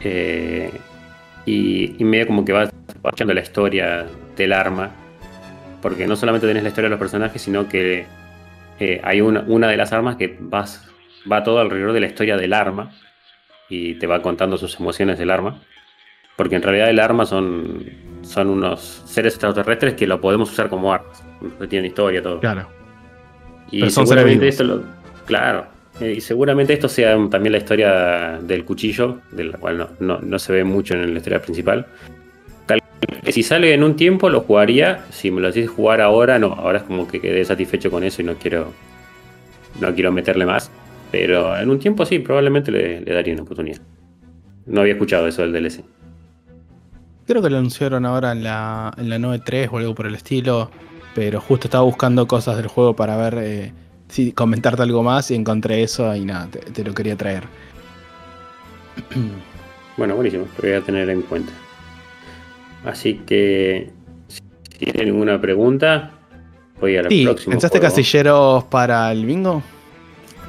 Eh, 0.00 0.72
y, 1.46 1.94
y 1.96 2.04
medio 2.04 2.26
como 2.26 2.44
que 2.44 2.54
vas 2.54 2.70
echando 3.12 3.34
la 3.34 3.42
historia 3.42 4.04
del 4.36 4.52
arma. 4.52 4.90
Porque 5.80 6.08
no 6.08 6.16
solamente 6.16 6.48
tenés 6.48 6.64
la 6.64 6.70
historia 6.70 6.88
de 6.88 6.96
los 6.96 6.98
personajes, 6.98 7.40
sino 7.40 7.68
que 7.68 8.04
hay 9.04 9.20
una 9.20 9.68
de 9.68 9.76
las 9.76 9.92
armas 9.92 10.16
que 10.16 10.36
vas, 10.40 10.87
va 11.30 11.42
todo 11.42 11.58
alrededor 11.60 11.92
de 11.92 12.00
la 12.00 12.06
historia 12.06 12.36
del 12.36 12.52
arma. 12.52 12.92
Y 13.70 13.94
te 13.96 14.06
va 14.06 14.22
contando 14.22 14.56
sus 14.56 14.78
emociones 14.80 15.18
del 15.18 15.30
arma. 15.30 15.60
Porque 16.36 16.56
en 16.56 16.62
realidad 16.62 16.88
el 16.88 17.00
arma 17.00 17.26
son, 17.26 17.84
son 18.22 18.48
unos 18.48 19.02
seres 19.06 19.34
extraterrestres 19.34 19.94
que 19.94 20.06
lo 20.06 20.20
podemos 20.20 20.50
usar 20.50 20.68
como 20.68 20.92
armas. 20.92 21.22
Tienen 21.68 21.90
historia, 21.90 22.22
todo. 22.22 22.40
Claro. 22.40 22.68
Y 23.70 23.80
Pero 23.80 23.90
seguramente 23.90 24.48
esto 24.48 24.64
lo. 24.64 24.82
Claro. 25.26 25.66
eh, 26.00 26.14
Y 26.16 26.20
seguramente 26.22 26.72
esto 26.72 26.88
sea 26.88 27.14
también 27.28 27.52
la 27.52 27.58
historia 27.58 28.38
del 28.40 28.64
cuchillo, 28.64 29.20
de 29.32 29.44
la 29.44 29.58
cual 29.58 29.76
no, 29.78 29.88
no- 30.00 30.20
no 30.20 30.38
se 30.38 30.52
ve 30.52 30.64
mucho 30.64 30.94
en 30.94 31.12
la 31.12 31.18
historia 31.18 31.42
principal. 31.42 31.86
Tal 32.66 32.80
si 33.28 33.42
sale 33.42 33.74
en 33.74 33.82
un 33.84 33.96
tiempo 33.96 34.30
lo 34.30 34.40
jugaría. 34.40 35.04
Si 35.10 35.30
me 35.30 35.40
lo 35.42 35.48
decís 35.52 35.68
jugar 35.68 36.00
ahora, 36.00 36.38
no. 36.38 36.54
Ahora 36.54 36.78
es 36.78 36.84
como 36.84 37.06
que 37.06 37.20
quedé 37.20 37.44
satisfecho 37.44 37.90
con 37.90 38.02
eso 38.04 38.22
y 38.22 38.24
no 38.24 38.34
quiero. 38.36 38.72
No 39.80 39.94
quiero 39.94 40.10
meterle 40.12 40.46
más. 40.46 40.70
Pero 41.10 41.56
en 41.58 41.70
un 41.70 41.78
tiempo 41.78 42.04
sí, 42.04 42.18
probablemente 42.18 42.70
le, 42.70 43.00
le 43.00 43.14
daría 43.14 43.32
una 43.34 43.42
oportunidad. 43.42 43.80
No 44.66 44.80
había 44.82 44.92
escuchado 44.94 45.26
eso 45.26 45.42
del 45.42 45.52
DLC. 45.52 45.82
Creo 47.26 47.42
que 47.42 47.50
lo 47.50 47.58
anunciaron 47.58 48.04
ahora 48.06 48.32
en 48.32 48.42
la, 48.44 48.92
en 48.96 49.08
la 49.10 49.18
9.3 49.18 49.68
o 49.72 49.78
algo 49.78 49.94
por 49.94 50.06
el 50.06 50.14
estilo. 50.14 50.70
Pero 51.14 51.40
justo 51.40 51.66
estaba 51.66 51.84
buscando 51.84 52.26
cosas 52.28 52.56
del 52.56 52.68
juego 52.68 52.94
para 52.94 53.16
ver 53.16 53.38
eh, 53.42 53.72
si 54.08 54.32
comentarte 54.32 54.82
algo 54.82 55.02
más 55.02 55.30
y 55.30 55.34
encontré 55.34 55.82
eso 55.82 56.14
y 56.14 56.24
nada, 56.24 56.46
te, 56.48 56.58
te 56.60 56.84
lo 56.84 56.94
quería 56.94 57.16
traer. 57.16 57.44
Bueno, 59.96 60.14
buenísimo, 60.14 60.44
lo 60.58 60.62
voy 60.62 60.72
a 60.78 60.80
tener 60.80 61.10
en 61.10 61.22
cuenta. 61.22 61.52
Así 62.84 63.14
que, 63.26 63.90
si 64.28 64.40
tienen 64.78 65.06
ninguna 65.12 65.40
pregunta, 65.40 66.12
voy 66.80 66.96
al 66.96 67.08
Sí, 67.08 67.24
próximo. 67.24 67.50
¿pensaste 67.50 67.78
juego. 67.80 67.90
casilleros 67.92 68.64
para 68.64 69.10
el 69.10 69.26
bingo? 69.26 69.60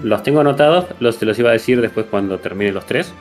Los 0.04 0.24
tengo 0.24 0.40
anotados, 0.42 0.86
los, 1.00 1.18
te 1.18 1.26
los 1.26 1.38
iba 1.40 1.50
a 1.50 1.54
decir 1.54 1.82
después 1.82 2.06
cuando 2.10 2.38
termine 2.40 2.72
los 2.72 2.86
tres. 2.86 3.14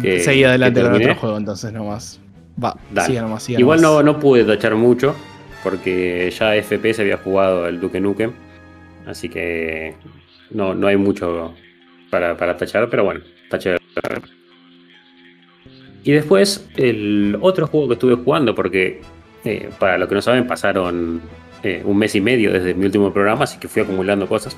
Que- 0.00 0.20
Seguí 0.20 0.44
adelante 0.44 0.80
con 0.82 0.94
otro 0.94 1.14
juego 1.14 1.36
entonces 1.36 1.72
nomás. 1.72 2.20
Va, 2.62 2.76
siga 3.04 3.22
nomás, 3.22 3.42
siga 3.42 3.60
Igual 3.60 3.80
nomás. 3.80 4.04
no, 4.04 4.12
no 4.14 4.18
pude 4.20 4.44
tachar 4.44 4.74
mucho, 4.74 5.14
porque 5.62 6.30
ya 6.36 6.54
FPS 6.60 7.00
había 7.02 7.16
jugado 7.18 7.68
el 7.68 7.80
Duke 7.80 8.00
Nukem, 8.00 8.32
así 9.06 9.28
que 9.28 9.94
no, 10.50 10.74
no 10.74 10.86
hay 10.88 10.96
mucho 10.96 11.54
para, 12.10 12.36
para 12.36 12.56
tachar, 12.56 12.88
pero 12.90 13.04
bueno, 13.04 13.20
taché. 13.50 13.76
Y 16.04 16.12
después, 16.12 16.66
el 16.76 17.36
otro 17.40 17.66
juego 17.66 17.88
que 17.88 17.94
estuve 17.94 18.14
jugando, 18.16 18.54
porque 18.54 19.02
eh, 19.44 19.68
para 19.78 19.98
los 19.98 20.08
que 20.08 20.14
no 20.14 20.22
saben, 20.22 20.46
pasaron 20.46 21.20
eh, 21.62 21.82
un 21.84 21.98
mes 21.98 22.14
y 22.14 22.20
medio 22.20 22.52
desde 22.52 22.74
mi 22.74 22.86
último 22.86 23.12
programa, 23.12 23.44
así 23.44 23.58
que 23.58 23.68
fui 23.68 23.82
acumulando 23.82 24.26
cosas. 24.26 24.56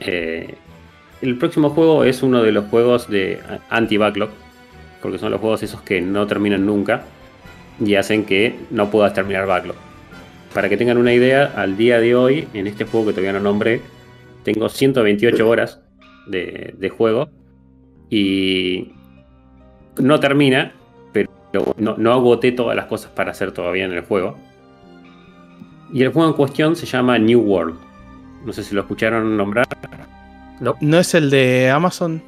Eh, 0.00 0.54
el 1.22 1.38
próximo 1.38 1.70
juego 1.70 2.04
es 2.04 2.22
uno 2.22 2.42
de 2.42 2.52
los 2.52 2.66
juegos 2.66 3.08
de 3.08 3.40
anti-backlog, 3.70 4.30
porque 5.02 5.18
son 5.18 5.30
los 5.30 5.40
juegos 5.40 5.62
esos 5.62 5.80
que 5.82 6.00
no 6.00 6.26
terminan 6.26 6.66
nunca 6.66 7.04
y 7.80 7.94
hacen 7.94 8.24
que 8.24 8.54
no 8.70 8.90
puedas 8.90 9.14
terminar 9.14 9.46
backlog. 9.46 9.76
Para 10.52 10.68
que 10.68 10.76
tengan 10.76 10.98
una 10.98 11.12
idea, 11.12 11.52
al 11.56 11.76
día 11.76 12.00
de 12.00 12.14
hoy, 12.14 12.48
en 12.54 12.66
este 12.66 12.84
juego 12.84 13.06
que 13.06 13.12
todavía 13.12 13.32
no 13.32 13.40
nombré, 13.40 13.80
tengo 14.42 14.68
128 14.68 15.48
horas 15.48 15.80
de, 16.26 16.92
juego 16.96 17.28
y 18.10 18.92
no 19.98 20.20
termina, 20.20 20.72
pero 21.12 21.28
no, 21.78 21.96
no 21.98 22.12
agoté 22.12 22.52
todas 22.52 22.76
las 22.76 22.86
cosas 22.86 23.10
para 23.10 23.32
hacer 23.32 23.52
todavía 23.52 23.84
en 23.84 23.92
el 23.92 24.02
juego. 24.02 24.36
Y 25.92 26.02
el 26.02 26.12
juego 26.12 26.28
en 26.28 26.34
cuestión 26.34 26.76
se 26.76 26.86
llama 26.86 27.18
New 27.18 27.40
World. 27.40 27.85
No 28.46 28.52
sé 28.52 28.62
si 28.62 28.74
lo 28.74 28.80
escucharon 28.82 29.36
nombrar. 29.36 29.66
¿No 30.80 30.98
es 30.98 31.14
el 31.14 31.28
de 31.30 31.68
Amazon? 31.70 32.22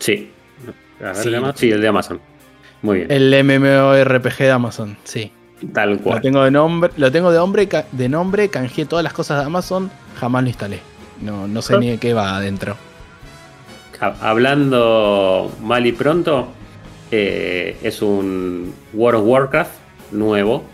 Sí. 0.00 0.30
A 1.00 1.04
ver, 1.12 1.16
Sí. 1.16 1.26
¿el 1.28 1.30
de 1.32 1.36
Amazon? 1.38 1.56
Sí, 1.58 1.70
el 1.70 1.80
de 1.80 1.88
Amazon. 1.88 2.20
Muy 2.82 2.96
bien. 2.98 3.12
El 3.12 3.44
MMORPG 3.44 4.38
de 4.38 4.50
Amazon, 4.50 4.96
sí. 5.04 5.30
Tal 5.72 5.92
Lo 5.92 5.98
cual. 5.98 6.20
tengo 6.20 6.42
de 6.44 6.50
nombre, 6.50 6.90
lo 6.96 7.12
tengo 7.12 7.30
de 7.30 7.38
hombre, 7.38 7.68
ca- 7.68 7.86
de 7.92 8.08
nombre, 8.08 8.48
canjeé 8.48 8.84
todas 8.86 9.02
las 9.04 9.12
cosas 9.12 9.38
de 9.40 9.44
Amazon, 9.46 9.90
jamás 10.18 10.42
lo 10.42 10.48
instalé. 10.48 10.80
No, 11.22 11.46
no 11.46 11.62
sé 11.62 11.74
Ah. 11.74 11.78
ni 11.78 11.90
de 11.90 11.98
qué 11.98 12.12
va 12.12 12.36
adentro. 12.36 12.76
Ha- 14.00 14.16
Hablando 14.20 15.52
mal 15.62 15.86
y 15.86 15.92
pronto, 15.92 16.48
eh, 17.10 17.78
es 17.82 18.02
un 18.02 18.74
World 18.92 19.20
of 19.20 19.26
Warcraft 19.28 19.72
nuevo 20.12 20.64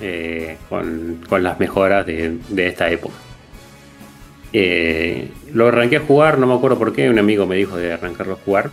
eh, 0.00 0.58
con, 0.68 1.20
con 1.28 1.42
las 1.42 1.58
mejoras 1.60 2.04
de, 2.06 2.38
de 2.48 2.66
esta 2.68 2.90
época. 2.90 3.14
Eh, 4.52 5.28
lo 5.52 5.68
arranqué 5.68 5.96
a 5.96 6.00
jugar, 6.00 6.38
no 6.38 6.46
me 6.46 6.54
acuerdo 6.54 6.78
por 6.78 6.92
qué, 6.92 7.08
un 7.08 7.18
amigo 7.18 7.46
me 7.46 7.56
dijo 7.56 7.76
de 7.76 7.92
arrancarlo 7.92 8.34
a 8.34 8.36
jugar. 8.36 8.70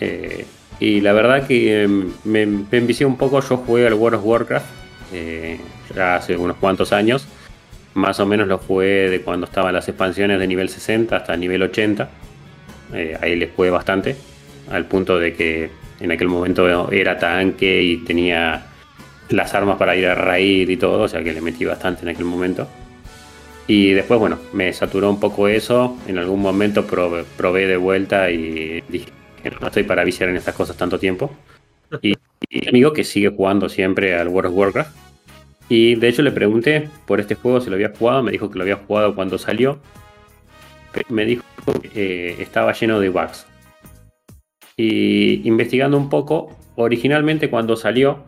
eh, 0.00 0.44
y 0.78 1.00
la 1.00 1.14
verdad 1.14 1.46
que 1.46 1.84
eh, 1.84 1.88
me, 1.88 2.44
me 2.44 2.66
envicié 2.72 3.06
un 3.06 3.16
poco, 3.16 3.40
yo 3.40 3.56
jugué 3.56 3.86
al 3.86 3.94
World 3.94 4.18
of 4.18 4.26
Warcraft 4.26 4.66
eh, 5.12 5.58
ya 5.94 6.16
hace 6.16 6.36
unos 6.36 6.56
cuantos 6.56 6.92
años. 6.92 7.26
Más 7.94 8.20
o 8.20 8.26
menos 8.26 8.46
lo 8.46 8.58
jugué 8.58 9.08
de 9.08 9.22
cuando 9.22 9.46
estaban 9.46 9.72
las 9.72 9.88
expansiones 9.88 10.38
de 10.38 10.46
nivel 10.46 10.68
60 10.68 11.16
hasta 11.16 11.36
nivel 11.36 11.62
80. 11.62 12.08
Eh, 12.94 13.16
ahí 13.20 13.36
les 13.36 13.50
jugué 13.54 13.70
bastante, 13.70 14.16
al 14.70 14.84
punto 14.84 15.18
de 15.18 15.32
que 15.32 15.70
en 16.00 16.12
aquel 16.12 16.28
momento 16.28 16.90
era 16.92 17.18
tanque 17.18 17.82
y 17.82 17.96
tenía 17.98 18.66
las 19.30 19.54
armas 19.54 19.78
para 19.78 19.96
ir 19.96 20.06
a 20.06 20.14
raid 20.14 20.68
y 20.68 20.76
todo, 20.76 21.04
o 21.04 21.08
sea 21.08 21.24
que 21.24 21.32
le 21.32 21.40
metí 21.40 21.64
bastante 21.64 22.02
en 22.02 22.10
aquel 22.10 22.26
momento. 22.26 22.68
Y 23.68 23.92
después, 23.92 24.20
bueno, 24.20 24.38
me 24.52 24.72
saturó 24.72 25.10
un 25.10 25.18
poco 25.18 25.48
eso, 25.48 25.96
en 26.06 26.18
algún 26.18 26.40
momento 26.40 26.86
probé, 26.86 27.24
probé 27.36 27.66
de 27.66 27.76
vuelta 27.76 28.30
y 28.30 28.82
dije 28.88 29.06
que 29.42 29.50
no 29.50 29.66
estoy 29.66 29.82
para 29.82 30.04
viciar 30.04 30.28
en 30.28 30.36
estas 30.36 30.54
cosas 30.54 30.76
tanto 30.76 30.98
tiempo. 30.98 31.30
Y, 32.02 32.14
y 32.50 32.62
un 32.62 32.68
amigo 32.68 32.92
que 32.92 33.04
sigue 33.04 33.28
jugando 33.28 33.68
siempre 33.68 34.16
al 34.16 34.28
World 34.28 34.50
of 34.50 34.56
Warcraft. 34.56 34.96
Y 35.68 35.96
de 35.96 36.08
hecho 36.08 36.22
le 36.22 36.32
pregunté 36.32 36.88
por 37.06 37.20
este 37.20 37.34
juego 37.34 37.60
si 37.60 37.70
lo 37.70 37.76
había 37.76 37.92
jugado, 37.96 38.22
me 38.22 38.32
dijo 38.32 38.50
que 38.50 38.58
lo 38.58 38.62
había 38.62 38.76
jugado 38.76 39.14
cuando 39.14 39.38
salió. 39.38 39.78
Pero 40.92 41.06
me 41.10 41.24
dijo 41.24 41.44
que 41.82 41.90
eh, 41.94 42.36
estaba 42.40 42.72
lleno 42.72 43.00
de 43.00 43.08
bugs. 43.08 43.46
Y 44.76 45.46
investigando 45.48 45.96
un 45.96 46.08
poco, 46.08 46.56
originalmente 46.76 47.50
cuando 47.50 47.76
salió, 47.76 48.24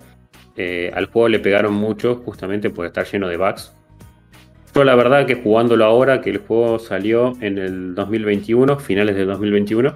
eh, 0.57 0.91
al 0.95 1.07
juego 1.07 1.29
le 1.29 1.39
pegaron 1.39 1.75
mucho 1.75 2.17
justamente 2.25 2.71
por 2.71 2.87
estar 2.87 3.07
lleno 3.07 3.29
de 3.29 3.37
bugs. 3.37 3.73
Yo 4.79 4.85
la 4.85 4.95
verdad 4.95 5.27
que 5.27 5.35
jugándolo 5.35 5.85
ahora, 5.85 6.21
que 6.21 6.31
el 6.31 6.39
juego 6.39 6.79
salió 6.79 7.33
en 7.41 7.59
el 7.59 7.97
2021, 7.97 8.79
finales 8.79 9.17
del 9.17 9.27
2021, 9.27 9.93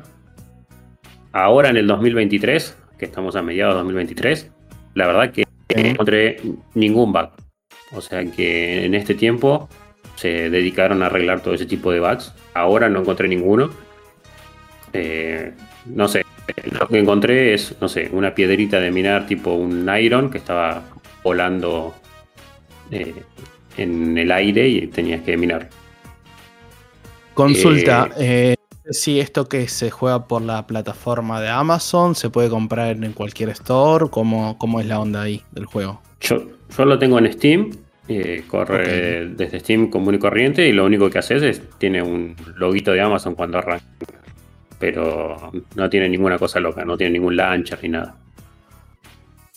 ahora 1.31 1.69
en 1.69 1.77
el 1.77 1.87
2023, 1.87 2.77
que 2.99 3.05
estamos 3.05 3.37
a 3.37 3.43
mediados 3.43 3.75
de 3.75 3.79
2023, 3.79 4.51
la 4.95 5.07
verdad 5.07 5.31
que 5.31 5.45
no 5.77 5.89
encontré 5.89 6.41
ningún 6.75 7.13
bug. 7.13 7.29
O 7.93 8.01
sea 8.01 8.25
que 8.25 8.85
en 8.85 8.97
este 8.97 9.15
tiempo 9.15 9.69
se 10.17 10.51
dedicaron 10.51 11.05
a 11.05 11.07
arreglar 11.07 11.43
todo 11.45 11.55
ese 11.55 11.67
tipo 11.67 11.93
de 11.93 12.01
bugs. 12.01 12.35
Ahora 12.53 12.89
no 12.89 13.03
encontré 13.03 13.29
ninguno. 13.29 13.71
Eh, 14.93 15.53
no 15.87 16.09
sé, 16.09 16.25
lo 16.73 16.89
que 16.89 16.99
encontré 16.99 17.55
es, 17.55 17.77
no 17.81 17.87
sé, 17.87 18.11
una 18.13 18.35
piedrita 18.35 18.81
de 18.81 18.91
minar 18.91 19.29
tipo 19.29 19.53
un 19.53 19.89
iron 19.97 20.29
que 20.29 20.39
estaba 20.39 20.83
volando 21.23 21.95
eh, 22.91 23.15
en 23.77 24.19
el 24.19 24.31
aire 24.31 24.69
y 24.69 24.87
tenías 24.87 25.23
que 25.23 25.37
minar. 25.37 25.69
Consulta, 27.35 28.11
eh, 28.19 28.57
si 28.91 29.21
esto 29.21 29.49
que 29.49 29.69
se 29.69 29.91
juega 29.91 30.27
por 30.27 30.43
la 30.43 30.67
plataforma 30.67 31.41
de 31.41 31.49
Amazon 31.49 32.15
se 32.15 32.31
puede 32.31 32.49
comprar 32.49 32.97
en 33.03 33.13
cualquier 33.13 33.51
store, 33.51 34.07
¿cómo, 34.11 34.59
cómo 34.59 34.81
es 34.81 34.87
la 34.87 35.01
onda 35.01 35.23
ahí 35.23 35.43
del 35.53 35.67
juego? 35.67 36.03
Yo, 36.21 36.43
yo 36.77 36.85
lo 36.85 36.99
tengo 36.99 37.19
en 37.19 37.33
Steam, 37.33 37.71
eh, 38.09 38.45
corre 38.49 39.29
desde 39.29 39.61
Steam 39.61 39.89
común 39.89 40.17
y 40.17 40.19
corriente 40.19 40.67
y 40.67 40.73
lo 40.73 40.85
único 40.85 41.09
que 41.09 41.19
haces 41.19 41.43
es, 41.43 41.63
tiene 41.79 42.03
un 42.03 42.37
loguito 42.57 42.93
de 42.93 43.01
Amazon 43.01 43.35
cuando 43.35 43.59
arranca. 43.59 43.85
Pero 44.79 45.53
no 45.77 45.89
tiene 45.89 46.09
ninguna 46.09 46.39
cosa 46.39 46.59
loca, 46.59 46.85
no 46.85 46.97
tiene 46.97 47.13
ningún 47.13 47.37
launcher 47.37 47.79
ni 47.83 47.89
nada. 47.91 48.17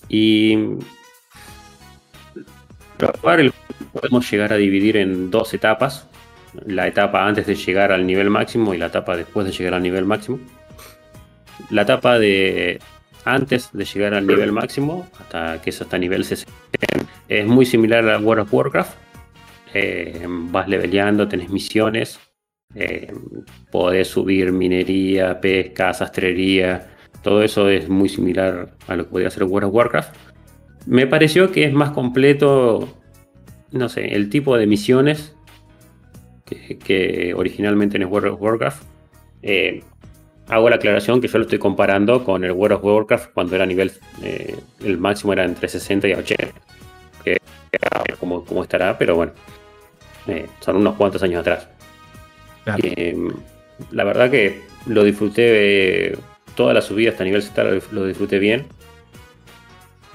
Y 0.07 0.55
jugar 3.22 3.52
podemos 3.93 4.30
llegar 4.30 4.54
a 4.54 4.58
dividir 4.58 4.98
en 4.98 5.32
dos 5.32 5.54
etapas. 5.54 6.08
La 6.66 6.88
etapa 6.88 7.28
antes 7.28 7.46
de 7.48 7.56
llegar 7.56 7.91
al 7.91 8.08
nivel 8.08 8.30
máximo 8.30 8.74
y 8.74 8.78
la 8.78 8.88
etapa 8.88 9.18
después 9.18 9.46
de 9.46 9.52
llegar 9.52 9.74
al 9.74 9.84
nivel 9.84 10.06
máximo. 10.06 10.39
La 11.70 11.82
etapa 11.82 12.20
de 12.20 12.80
antes 13.26 13.72
de 13.74 13.86
llegar 13.86 14.14
al 14.14 14.28
nivel 14.28 14.52
máximo, 14.52 15.08
hasta 15.20 15.62
que 15.62 15.72
es 15.72 15.82
hasta 15.82 15.98
nivel 15.98 16.24
60, 16.24 16.52
es 17.28 17.46
muy 17.46 17.66
similar 17.66 18.08
a 18.10 18.20
World 18.20 18.43
of 18.43 18.54
Warcraft. 18.54 18.98
Eh, 19.74 20.26
vas 20.28 20.70
leveleando, 20.70 21.28
tenés 21.28 21.50
misiones, 21.50 22.20
eh, 22.76 23.12
podés 23.72 24.08
subir 24.08 24.52
minería, 24.52 25.41
pesca, 25.41 25.93
sastrería, 25.93 26.88
todo 27.24 27.41
eso 27.41 27.70
es 27.70 27.89
muy 27.89 28.08
similar 28.08 28.70
a 28.88 28.96
lo 28.96 29.06
que 29.06 29.10
podía 29.10 29.28
hacer 29.28 29.43
World 29.43 29.68
of 29.68 29.74
Warcraft. 29.74 30.16
Me 30.86 31.07
pareció 31.07 31.51
que 31.51 31.65
es 31.65 31.73
más 31.73 31.91
completo, 31.91 32.88
no 33.71 33.89
sé, 33.89 34.15
el 34.15 34.29
tipo 34.29 34.57
de 34.57 34.67
misiones 34.67 35.36
que, 36.45 36.77
que 36.77 37.33
originalmente 37.36 37.97
en 37.97 38.05
World 38.05 38.33
of 38.33 38.41
Warcraft. 38.41 38.83
Eh, 39.41 39.83
hago 40.47 40.69
la 40.69 40.75
aclaración 40.77 41.21
que 41.21 41.27
yo 41.27 41.38
lo 41.38 41.45
estoy 41.45 41.59
comparando 41.59 42.23
con 42.23 42.43
el 42.43 42.51
World 42.51 42.77
of 42.77 42.83
Warcraft 42.83 43.33
cuando 43.33 43.55
era 43.55 43.65
nivel, 43.65 43.91
eh, 44.21 44.55
el 44.83 44.97
máximo 44.97 45.33
era 45.33 45.43
entre 45.43 45.67
60 45.67 46.07
y 46.07 46.13
80. 46.13 46.47
Que 47.23 47.38
como, 48.19 48.45
como 48.45 48.63
estará, 48.63 48.97
pero 48.97 49.15
bueno, 49.15 49.33
eh, 50.27 50.47
son 50.59 50.77
unos 50.77 50.95
cuantos 50.95 51.21
años 51.23 51.41
atrás. 51.41 51.67
Claro. 52.63 52.79
Eh, 52.83 53.15
la 53.91 54.03
verdad 54.03 54.31
que 54.31 54.61
lo 54.86 55.03
disfruté, 55.03 56.11
eh, 56.11 56.17
toda 56.55 56.73
la 56.73 56.81
subida 56.81 57.11
hasta 57.11 57.23
nivel 57.23 57.41
70 57.41 57.63
lo, 57.63 58.01
lo 58.01 58.07
disfruté 58.07 58.39
bien. 58.39 58.65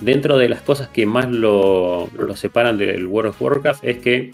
Dentro 0.00 0.38
de 0.38 0.48
las 0.48 0.62
cosas 0.62 0.88
que 0.88 1.06
más 1.06 1.28
lo, 1.30 2.08
separan 2.34 2.78
del 2.78 3.06
World 3.06 3.30
of 3.30 3.42
Warcraft 3.42 3.84
es 3.84 3.98
que 3.98 4.30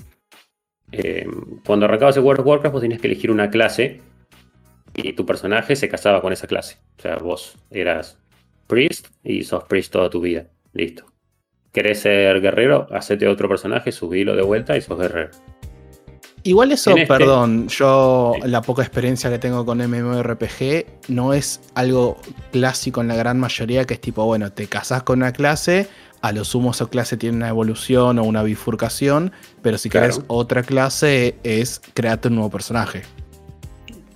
eh, 0.93 1.27
cuando 1.65 1.87
arrancabas 1.87 2.17
el 2.17 2.23
World 2.23 2.41
of 2.41 2.47
Warcraft 2.47 2.73
vos 2.73 2.83
tenías 2.83 3.01
que 3.01 3.09
elegir 3.09 3.31
una 3.31 3.51
clase 3.51 4.01
y 4.95 5.13
tu 5.13 5.27
personaje 5.27 5.77
se 5.77 5.89
casaba 5.89 6.21
con 6.21 6.33
esa 6.33 6.47
clase. 6.47 6.79
O 6.99 7.03
sea, 7.03 7.17
vos 7.17 7.57
eras 7.71 8.19
priest 8.67 9.09
y 9.23 9.45
sos 9.45 9.65
priest 9.65 9.93
toda 9.93 10.11
tu 10.11 10.21
vida. 10.21 10.47
Listo. 10.73 11.07
¿Querés 11.73 12.01
ser 12.01 12.41
guerrero? 12.41 12.87
Hacete 12.91 13.29
otro 13.29 13.49
personaje, 13.49 13.93
subilo 13.93 14.35
de 14.35 14.43
vuelta 14.43 14.77
y 14.77 14.81
sos 14.81 14.99
guerrero. 14.99 15.31
Igual 16.47 16.73
eso, 16.73 16.91
este- 16.91 17.07
perdón, 17.07 17.69
yo 17.69 18.33
Sí. 18.37 18.49
la 18.49 18.63
poca 18.63 18.83
experiencia 18.83 19.29
que 19.31 19.39
tengo 19.39 19.65
con 19.67 19.81
MMORPG 19.81 20.87
no 21.09 21.33
es 21.33 21.61
algo 21.75 22.19
clásico 22.53 23.01
en 23.01 23.09
la 23.09 23.17
gran 23.17 23.39
mayoría, 23.41 23.85
que 23.85 23.95
es 23.95 24.01
tipo, 24.01 24.25
bueno, 24.25 24.53
te 24.53 24.67
casás 24.67 25.03
con 25.03 25.19
una 25.21 25.33
clase, 25.33 25.89
a 26.23 26.33
lo 26.33 26.45
sumo 26.45 26.71
esa 26.71 26.87
clase 26.87 27.17
tiene 27.17 27.37
una 27.37 27.49
evolución 27.49 28.19
o 28.19 28.25
una 28.25 28.43
bifurcación, 28.43 29.33
pero 29.63 29.77
si 29.79 29.89
Claro. 29.91 30.07
querés 30.07 30.25
otra 30.29 30.63
clase 30.63 31.37
es 31.43 31.81
crearte 31.95 32.29
un 32.29 32.37
nuevo 32.37 32.51
personaje. 32.51 33.03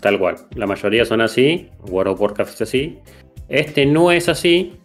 Tal 0.01 0.19
cual. 0.19 0.37
La 0.55 0.67
mayoría 0.67 1.05
son 1.05 1.21
así. 1.21 1.69
World 1.89 2.13
of 2.15 2.21
Warcraft 2.21 2.55
es 2.55 2.63
así. 2.63 2.99
Este 3.49 3.85
no 3.87 4.11
es 4.13 4.29
así, 4.29 4.79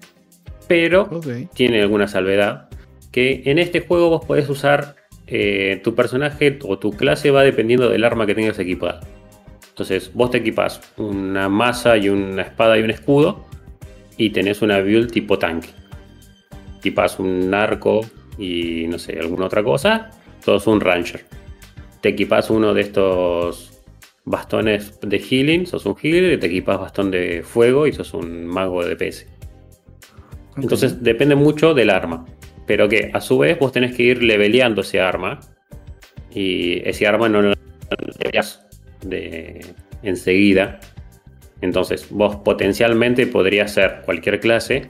pero 0.68 1.22
tiene 1.54 1.82
alguna 1.82 2.08
salvedad. 2.08 2.68
Que 3.12 3.43
en 3.46 3.60
este 3.60 3.80
juego 3.80 4.10
vos 4.10 4.26
podés 4.26 4.50
usar 4.50 4.96
eh, 5.28 5.82
tu 5.84 5.95
personaje 5.95 6.59
o 6.63 6.78
tu 6.78 6.91
clase 6.91 7.32
va 7.32 7.43
dependiendo 7.43 7.89
del 7.89 8.03
arma 8.03 8.26
que 8.26 8.36
tengas 8.36 8.59
equipada. 8.59 9.01
Entonces, 9.69 10.11
vos 10.13 10.32
te 10.32 10.38
equipas 10.38 10.82
una 10.97 11.49
masa 11.49 11.97
y 11.97 12.09
una 12.09 12.43
espada 12.43 12.78
y 12.78 12.82
un 12.82 12.91
escudo 12.91 13.45
y 14.17 14.30
tenés 14.30 14.61
una 14.61 14.80
build 14.80 15.11
tipo 15.11 15.38
tanque. 15.38 15.69
Equipas 16.80 17.19
un 17.19 17.53
arco 17.53 18.01
y 18.38 18.86
no 18.88 18.99
sé, 18.99 19.19
alguna 19.19 19.45
otra 19.45 19.63
cosa, 19.63 20.11
sos 20.39 20.67
un 20.67 20.80
ranger. 20.80 21.26
Te 22.01 22.09
equipas 22.09 22.49
uno 22.49 22.73
de 22.73 22.82
estos 22.82 23.76
bastones 24.26 24.99
de 25.01 25.19
healing, 25.19 25.65
sos 25.65 25.86
un 25.86 25.95
healer, 26.01 26.34
y 26.34 26.38
te 26.38 26.47
equipas 26.47 26.80
bastón 26.80 27.11
de 27.11 27.43
fuego 27.43 27.88
y 27.88 27.93
sos 27.93 28.13
un 28.13 28.45
mago 28.45 28.84
de 28.84 28.95
DPS. 28.95 29.28
Entonces 30.57 31.03
depende 31.03 31.36
mucho 31.36 31.73
del 31.73 31.89
arma. 31.89 32.26
Pero 32.66 32.89
que 32.89 33.11
a 33.13 33.22
su 33.22 33.38
vez 33.38 33.57
vos 33.59 33.72
tenés 33.72 33.95
que 33.95 34.03
ir 34.03 34.24
leveleando 34.24 34.82
ese 34.82 34.99
arma. 34.99 35.39
Y 36.32 36.88
ese 36.88 37.07
arma 37.07 37.30
no 37.30 37.41
lo 37.41 37.53
leveleás 38.20 38.66
de 39.01 39.66
enseguida. 40.03 40.80
Entonces 41.61 42.07
vos 42.09 42.38
potencialmente 42.38 43.28
podrías 43.28 43.72
ser 43.72 44.01
cualquier 44.05 44.39
clase. 44.39 44.89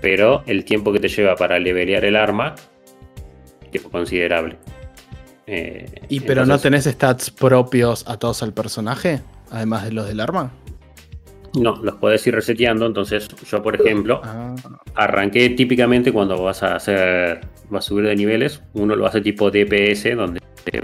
Pero 0.00 0.42
el 0.46 0.64
tiempo 0.64 0.92
que 0.92 1.00
te 1.00 1.08
lleva 1.08 1.36
para 1.36 1.58
levelear 1.58 2.04
el 2.04 2.16
arma 2.16 2.54
es 3.72 3.82
considerable. 3.82 4.56
Eh, 5.46 5.86
¿Y 6.08 6.20
pero 6.20 6.46
no 6.46 6.58
tenés 6.58 6.84
stats 6.84 7.30
propios 7.30 8.04
a 8.08 8.18
todos 8.18 8.42
al 8.42 8.54
personaje? 8.54 9.20
Además 9.50 9.84
de 9.84 9.92
los 9.92 10.06
del 10.06 10.20
arma. 10.20 10.52
No, 11.54 11.76
los 11.82 11.96
podés 11.96 12.26
ir 12.26 12.34
reseteando. 12.34 12.86
Entonces 12.86 13.28
yo, 13.50 13.62
por 13.62 13.74
ejemplo, 13.80 14.20
Ah, 14.24 14.54
Arranqué 14.94 15.50
típicamente 15.50 16.12
cuando 16.12 16.42
vas 16.42 16.62
a 16.62 16.76
hacer, 16.76 17.40
vas 17.70 17.84
a 17.84 17.88
subir 17.88 18.06
de 18.06 18.16
niveles, 18.16 18.62
uno 18.74 18.94
lo 18.94 19.06
hace 19.06 19.20
tipo 19.20 19.50
DPS, 19.50 20.14
donde 20.14 20.40
te 20.64 20.82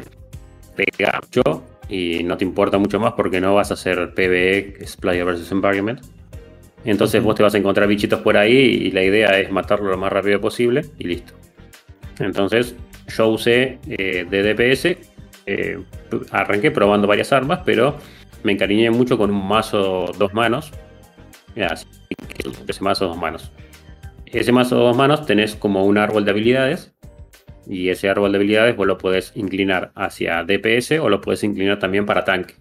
pega 0.75 1.21
mucho 1.23 1.63
y 1.89 2.23
no 2.25 2.37
te 2.37 2.45
importa 2.45 2.79
mucho 2.79 2.99
más 2.99 3.13
porque 3.13 3.41
no 3.41 3.55
vas 3.55 3.71
a 3.71 3.75
hacer 3.75 4.13
PvE, 4.15 4.75
que 4.79 4.85
es 4.85 4.97
Player 4.97 5.25
vs 5.25 5.51
Environment. 5.53 6.01
Entonces 6.85 7.23
vos 7.23 7.35
te 7.35 7.43
vas 7.43 7.55
a 7.55 7.59
encontrar 7.59 7.89
bichitos 7.89 8.21
por 8.21 8.37
ahí 8.37 8.57
y 8.57 8.91
la 8.91 9.03
idea 9.03 9.39
es 9.39 9.51
matarlo 9.51 9.91
lo 9.91 9.99
más 9.99 10.13
rápido 10.13 10.41
posible 10.41 10.83
y 10.99 11.05
listo. 11.05 11.33
Entonces 12.19 12.75
yo 13.09 13.29
usé 13.29 13.79
eh, 13.89 14.27
de 14.29 14.43
DPS, 14.55 14.97
eh, 15.47 15.79
arranqué 16.31 16.71
probando 16.71 17.07
varias 17.07 17.33
armas, 17.33 17.61
pero 17.65 17.97
me 18.47 18.53
encariñé 18.53 18.91
mucho 18.91 19.19
con 19.19 19.31
un 19.31 19.47
mazo 19.47 20.13
dos 20.17 20.33
manos. 20.33 20.73
Ese 21.57 22.81
mazo 22.81 23.09
dos 23.09 23.17
manos. 23.17 23.51
Ese 24.25 24.53
mazo 24.53 24.77
dos 24.77 24.97
manos 24.97 25.27
tenés 25.27 25.57
como 25.57 25.85
un 25.85 25.99
árbol 25.99 26.25
de 26.25 26.31
habilidades. 26.31 26.95
Y 27.67 27.89
ese 27.89 28.09
árbol 28.09 28.31
de 28.31 28.39
habilidades 28.39 28.77
vos 28.77 28.87
lo 28.87 28.99
podés 28.99 29.33
inclinar 29.35 29.91
hacia 29.97 30.45
DPS 30.45 30.93
o 31.01 31.09
lo 31.09 31.21
podés 31.21 31.43
inclinar 31.43 31.81
también 31.81 32.07
para 32.07 32.25
tanque. 32.25 32.55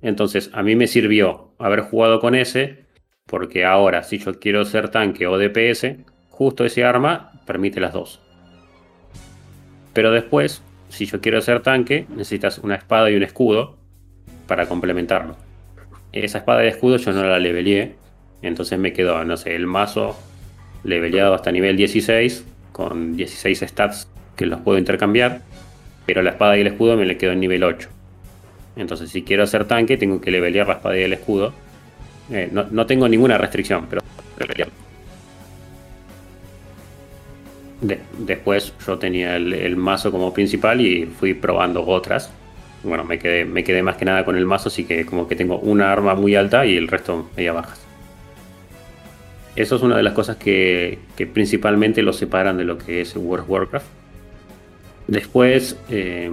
Entonces, 0.00 0.50
a 0.54 0.62
mí 0.62 0.74
me 0.76 0.86
sirvió 0.86 1.52
haber 1.58 1.80
jugado 1.80 2.18
con 2.18 2.34
ese, 2.34 2.86
porque 3.26 3.66
ahora, 3.66 4.02
si 4.02 4.18
yo 4.18 4.40
quiero 4.40 4.64
ser 4.64 4.88
tanque 4.88 5.26
o 5.26 5.36
DPS, 5.36 5.96
justo 6.30 6.64
ese 6.64 6.84
arma 6.84 7.32
permite 7.46 7.80
las 7.80 7.92
dos. 7.92 8.20
Pero 9.92 10.10
después, 10.10 10.62
si 10.88 11.04
yo 11.04 11.20
quiero 11.20 11.42
ser 11.42 11.60
tanque, 11.60 12.06
necesitas 12.08 12.58
una 12.58 12.76
espada 12.76 13.10
y 13.10 13.16
un 13.16 13.22
escudo 13.22 13.83
para 14.46 14.66
complementarlo. 14.66 15.36
Esa 16.12 16.38
espada 16.38 16.64
y 16.64 16.68
escudo 16.68 16.96
yo 16.96 17.12
no 17.12 17.24
la 17.24 17.38
leveleé, 17.38 17.94
entonces 18.42 18.78
me 18.78 18.92
quedó, 18.92 19.24
no 19.24 19.36
sé, 19.36 19.54
el 19.56 19.66
mazo 19.66 20.16
leveleado 20.84 21.34
hasta 21.34 21.50
nivel 21.50 21.76
16, 21.76 22.44
con 22.72 23.16
16 23.16 23.60
stats 23.66 24.08
que 24.36 24.46
los 24.46 24.60
puedo 24.60 24.78
intercambiar, 24.78 25.40
pero 26.06 26.22
la 26.22 26.30
espada 26.30 26.56
y 26.56 26.60
el 26.60 26.66
escudo 26.68 26.96
me 26.96 27.04
le 27.06 27.16
quedó 27.16 27.32
en 27.32 27.40
nivel 27.40 27.64
8. 27.64 27.88
Entonces, 28.76 29.10
si 29.10 29.22
quiero 29.22 29.44
hacer 29.44 29.64
tanque, 29.66 29.96
tengo 29.96 30.20
que 30.20 30.30
levelear 30.30 30.66
la 30.66 30.74
espada 30.74 30.98
y 30.98 31.02
el 31.02 31.12
escudo. 31.12 31.52
Eh, 32.30 32.48
no, 32.52 32.66
no 32.70 32.86
tengo 32.86 33.08
ninguna 33.08 33.38
restricción, 33.38 33.86
pero. 33.88 34.02
De- 37.80 38.00
después 38.18 38.72
yo 38.86 38.98
tenía 38.98 39.36
el, 39.36 39.52
el 39.52 39.76
mazo 39.76 40.10
como 40.10 40.32
principal 40.32 40.80
y 40.80 41.06
fui 41.06 41.34
probando 41.34 41.86
otras. 41.86 42.30
Bueno, 42.84 43.04
me 43.04 43.18
quedé, 43.18 43.44
me 43.44 43.64
quedé 43.64 43.82
más 43.82 43.96
que 43.96 44.04
nada 44.04 44.24
con 44.24 44.36
el 44.36 44.44
mazo, 44.46 44.68
así 44.68 44.84
que 44.84 45.06
como 45.06 45.26
que 45.26 45.36
tengo 45.36 45.58
una 45.58 45.90
arma 45.90 46.14
muy 46.14 46.34
alta 46.34 46.66
y 46.66 46.76
el 46.76 46.88
resto 46.88 47.30
media 47.36 47.52
bajas. 47.52 47.80
Eso 49.56 49.76
es 49.76 49.82
una 49.82 49.96
de 49.96 50.02
las 50.02 50.12
cosas 50.12 50.36
que, 50.36 50.98
que 51.16 51.26
principalmente 51.26 52.02
lo 52.02 52.12
separan 52.12 52.58
de 52.58 52.64
lo 52.64 52.76
que 52.76 53.00
es 53.00 53.16
World 53.16 53.44
of 53.44 53.50
Warcraft. 53.50 53.86
Después, 55.06 55.78
eh, 55.90 56.30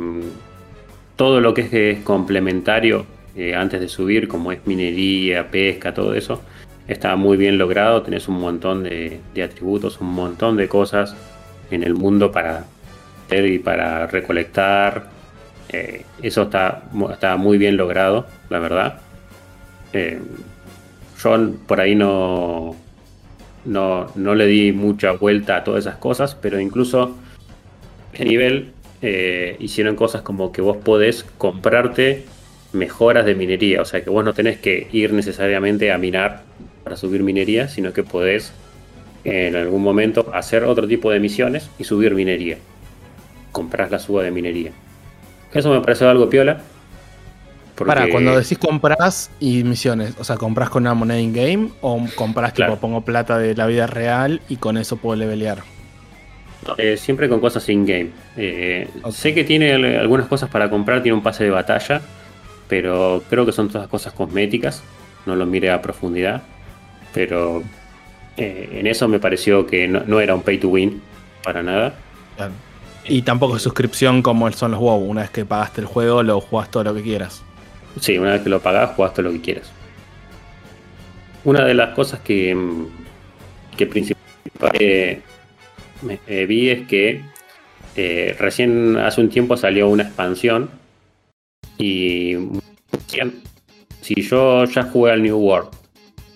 todo 1.15 1.39
lo 1.39 1.53
que 1.53 1.61
es, 1.61 1.69
que 1.69 1.91
es 1.91 1.99
complementario 1.99 3.05
eh, 3.35 3.53
antes 3.53 3.79
de 3.79 3.87
subir, 3.87 4.27
como 4.27 4.51
es 4.51 4.65
minería, 4.65 5.49
pesca, 5.49 5.93
todo 5.93 6.15
eso, 6.15 6.41
está 6.87 7.15
muy 7.15 7.37
bien 7.37 7.57
logrado. 7.57 8.01
Tenés 8.01 8.27
un 8.27 8.39
montón 8.39 8.83
de 8.83 9.43
atributos, 9.43 10.01
un 10.01 10.13
montón 10.13 10.57
de 10.57 10.67
cosas 10.67 11.15
en 11.69 11.83
el 11.83 11.93
mundo 11.93 12.31
para 12.31 12.65
hacer 13.25 13.45
y 13.45 13.59
para 13.59 14.07
recolectar. 14.07 15.20
Eh, 15.71 16.05
eso 16.21 16.43
está, 16.43 16.83
está 17.11 17.37
muy 17.37 17.57
bien 17.57 17.77
logrado, 17.77 18.25
la 18.49 18.59
verdad. 18.59 18.99
Eh, 19.93 20.19
yo 21.23 21.51
por 21.67 21.79
ahí 21.79 21.95
no, 21.95 22.75
no, 23.65 24.11
no 24.15 24.35
le 24.35 24.47
di 24.47 24.71
mucha 24.73 25.11
vuelta 25.13 25.57
a 25.57 25.63
todas 25.63 25.85
esas 25.85 25.97
cosas, 25.97 26.35
pero 26.35 26.59
incluso 26.59 27.15
a 28.19 28.23
nivel 28.23 28.71
eh, 29.01 29.55
hicieron 29.59 29.95
cosas 29.95 30.21
como 30.21 30.51
que 30.51 30.61
vos 30.61 30.77
podés 30.77 31.25
comprarte 31.37 32.25
mejoras 32.73 33.25
de 33.25 33.35
minería, 33.35 33.81
o 33.81 33.85
sea 33.85 34.03
que 34.03 34.09
vos 34.09 34.23
no 34.23 34.33
tenés 34.33 34.57
que 34.57 34.87
ir 34.91 35.13
necesariamente 35.13 35.91
a 35.91 35.97
minar 35.97 36.43
para 36.83 36.97
subir 36.97 37.23
minería, 37.23 37.67
sino 37.67 37.93
que 37.93 38.03
podés 38.03 38.53
en 39.23 39.55
algún 39.55 39.83
momento 39.83 40.31
hacer 40.33 40.63
otro 40.63 40.87
tipo 40.87 41.11
de 41.11 41.19
misiones 41.19 41.69
y 41.77 41.83
subir 41.83 42.15
minería. 42.15 42.57
Comprás 43.51 43.91
la 43.91 43.99
suba 43.99 44.23
de 44.23 44.31
minería. 44.31 44.71
Eso 45.53 45.69
me 45.71 45.81
parece 45.81 46.05
algo 46.05 46.29
piola. 46.29 46.61
porque- 47.75 47.93
Para, 47.95 48.09
cuando 48.09 48.37
decís 48.37 48.57
compras 48.59 49.31
y 49.39 49.63
misiones, 49.63 50.13
o 50.19 50.23
sea, 50.23 50.35
compras 50.37 50.69
con 50.69 50.83
una 50.83 50.93
moneda 50.93 51.19
in-game 51.19 51.69
o 51.81 52.05
compras 52.15 52.53
Claro. 52.53 52.73
tipo 52.73 52.81
pongo 52.81 53.01
plata 53.01 53.39
de 53.39 53.55
la 53.55 53.65
vida 53.65 53.87
real 53.87 54.39
y 54.49 54.57
con 54.57 54.77
eso 54.77 54.97
puedo 54.97 55.15
levelear. 55.15 55.59
Eh, 56.77 56.95
siempre 56.97 57.27
con 57.27 57.39
cosas 57.39 57.67
in-game. 57.69 58.09
Eh. 58.37 58.87
Sé 59.11 59.33
que 59.33 59.43
tiene 59.43 59.73
al- 59.73 59.95
algunas 59.97 60.27
cosas 60.27 60.49
para 60.49 60.69
comprar, 60.69 61.01
tiene 61.01 61.15
un 61.17 61.23
pase 61.23 61.43
de 61.43 61.49
batalla, 61.49 62.01
pero 62.67 63.23
creo 63.31 63.47
que 63.47 63.51
son 63.51 63.69
todas 63.69 63.87
cosas 63.87 64.13
cosméticas. 64.13 64.83
No 65.25 65.35
lo 65.35 65.47
miré 65.47 65.71
a 65.71 65.81
profundidad. 65.81 66.43
Pero 67.15 67.63
eh, 68.37 68.69
en 68.73 68.85
eso 68.85 69.07
me 69.07 69.17
pareció 69.19 69.65
que 69.65 69.87
no, 69.87 70.01
no 70.05 70.19
era 70.19 70.35
un 70.35 70.43
pay 70.43 70.59
to 70.59 70.67
win 70.69 71.01
para 71.43 71.63
nada. 71.63 71.95
Claro. 72.37 72.51
Y 73.05 73.23
tampoco 73.23 73.57
es 73.57 73.61
suscripción 73.63 74.21
como 74.21 74.51
son 74.51 74.71
los 74.71 74.79
WoW. 74.79 74.99
Una 75.03 75.21
vez 75.21 75.31
que 75.31 75.45
pagaste 75.45 75.81
el 75.81 75.87
juego, 75.87 76.23
lo 76.23 76.39
jugás 76.39 76.69
todo 76.71 76.83
lo 76.83 76.93
que 76.95 77.01
quieras. 77.01 77.43
Sí, 77.99 78.17
una 78.17 78.31
vez 78.33 78.41
que 78.41 78.49
lo 78.49 78.59
pagás, 78.61 78.91
jugás 78.95 79.13
todo 79.13 79.23
lo 79.23 79.31
que 79.31 79.41
quieras. 79.41 79.71
Una 81.43 81.65
de 81.65 81.73
las 81.73 81.93
cosas 81.95 82.19
que, 82.21 82.53
mm, 82.53 82.85
que 83.75 83.85
principalmente 83.87 85.21
me- 86.03 86.19
eh, 86.27 86.45
vi 86.45 86.69
es 86.69 86.87
que 86.87 87.21
eh, 87.95 88.35
recién 88.39 88.95
hace 88.97 89.19
un 89.19 89.29
tiempo 89.29 89.57
salió 89.57 89.89
una 89.89 90.03
expansión 90.03 90.69
y 91.77 92.35
si 94.01 94.21
yo 94.21 94.63
ya 94.65 94.83
jugué 94.83 95.11
al 95.11 95.21
New 95.23 95.37
World, 95.37 95.69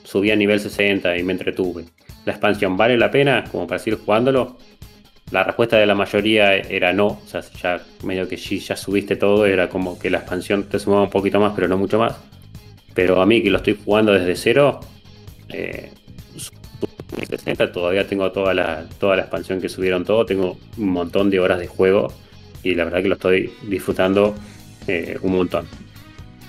subí 0.04 0.32
a 0.32 0.36
nivel 0.36 0.60
60 0.60 1.18
y 1.18 1.24
me 1.24 1.32
entretuve, 1.34 1.86
la 2.26 2.34
expansión 2.34 2.76
vale 2.76 2.98
la 2.98 3.10
pena 3.10 3.44
como 3.50 3.66
para 3.68 3.80
seguir 3.80 4.00
jugándolo. 4.04 4.58
La 5.32 5.44
respuesta 5.44 5.78
de 5.78 5.86
la 5.86 5.96
mayoría 5.96 6.56
era 6.56 6.94
no, 6.94 7.08
o 7.08 7.22
sea, 7.26 7.42
ya 7.62 7.82
medio 8.04 8.28
que 8.28 8.38
si 8.38 8.60
ya 8.60 8.76
subiste 8.76 9.16
todo, 9.16 9.46
era 9.46 9.70
como 9.70 9.98
que 9.98 10.10
la 10.10 10.20
expansión 10.20 10.64
te 10.66 10.78
sumaba 10.78 11.04
un 11.04 11.10
poquito 11.10 11.40
más, 11.40 11.54
pero 11.56 11.68
no 11.68 11.78
mucho 11.78 11.98
más. 11.98 12.16
Pero 12.94 13.22
a 13.22 13.26
mí 13.26 13.42
que 13.42 13.50
lo 13.50 13.58
estoy 13.58 13.78
jugando 13.84 14.14
desde 14.14 14.36
cero, 14.36 14.80
eh, 15.50 15.92
todavía 17.74 18.08
tengo 18.08 18.32
toda 18.32 18.54
la, 18.54 18.86
toda 19.00 19.16
la 19.16 19.24
expansión 19.24 19.60
que 19.60 19.68
subieron 19.68 20.06
todo, 20.06 20.26
tengo 20.26 20.58
un 20.78 20.90
montón 20.90 21.30
de 21.30 21.40
horas 21.40 21.60
de 21.60 21.68
juego 21.68 22.14
y 22.64 22.76
la 22.76 22.86
verdad 22.86 23.02
que 23.02 23.10
lo 23.10 23.16
estoy 23.16 23.54
disfrutando 23.64 24.36
eh, 24.88 25.18
un 25.22 25.36
montón. 25.36 25.66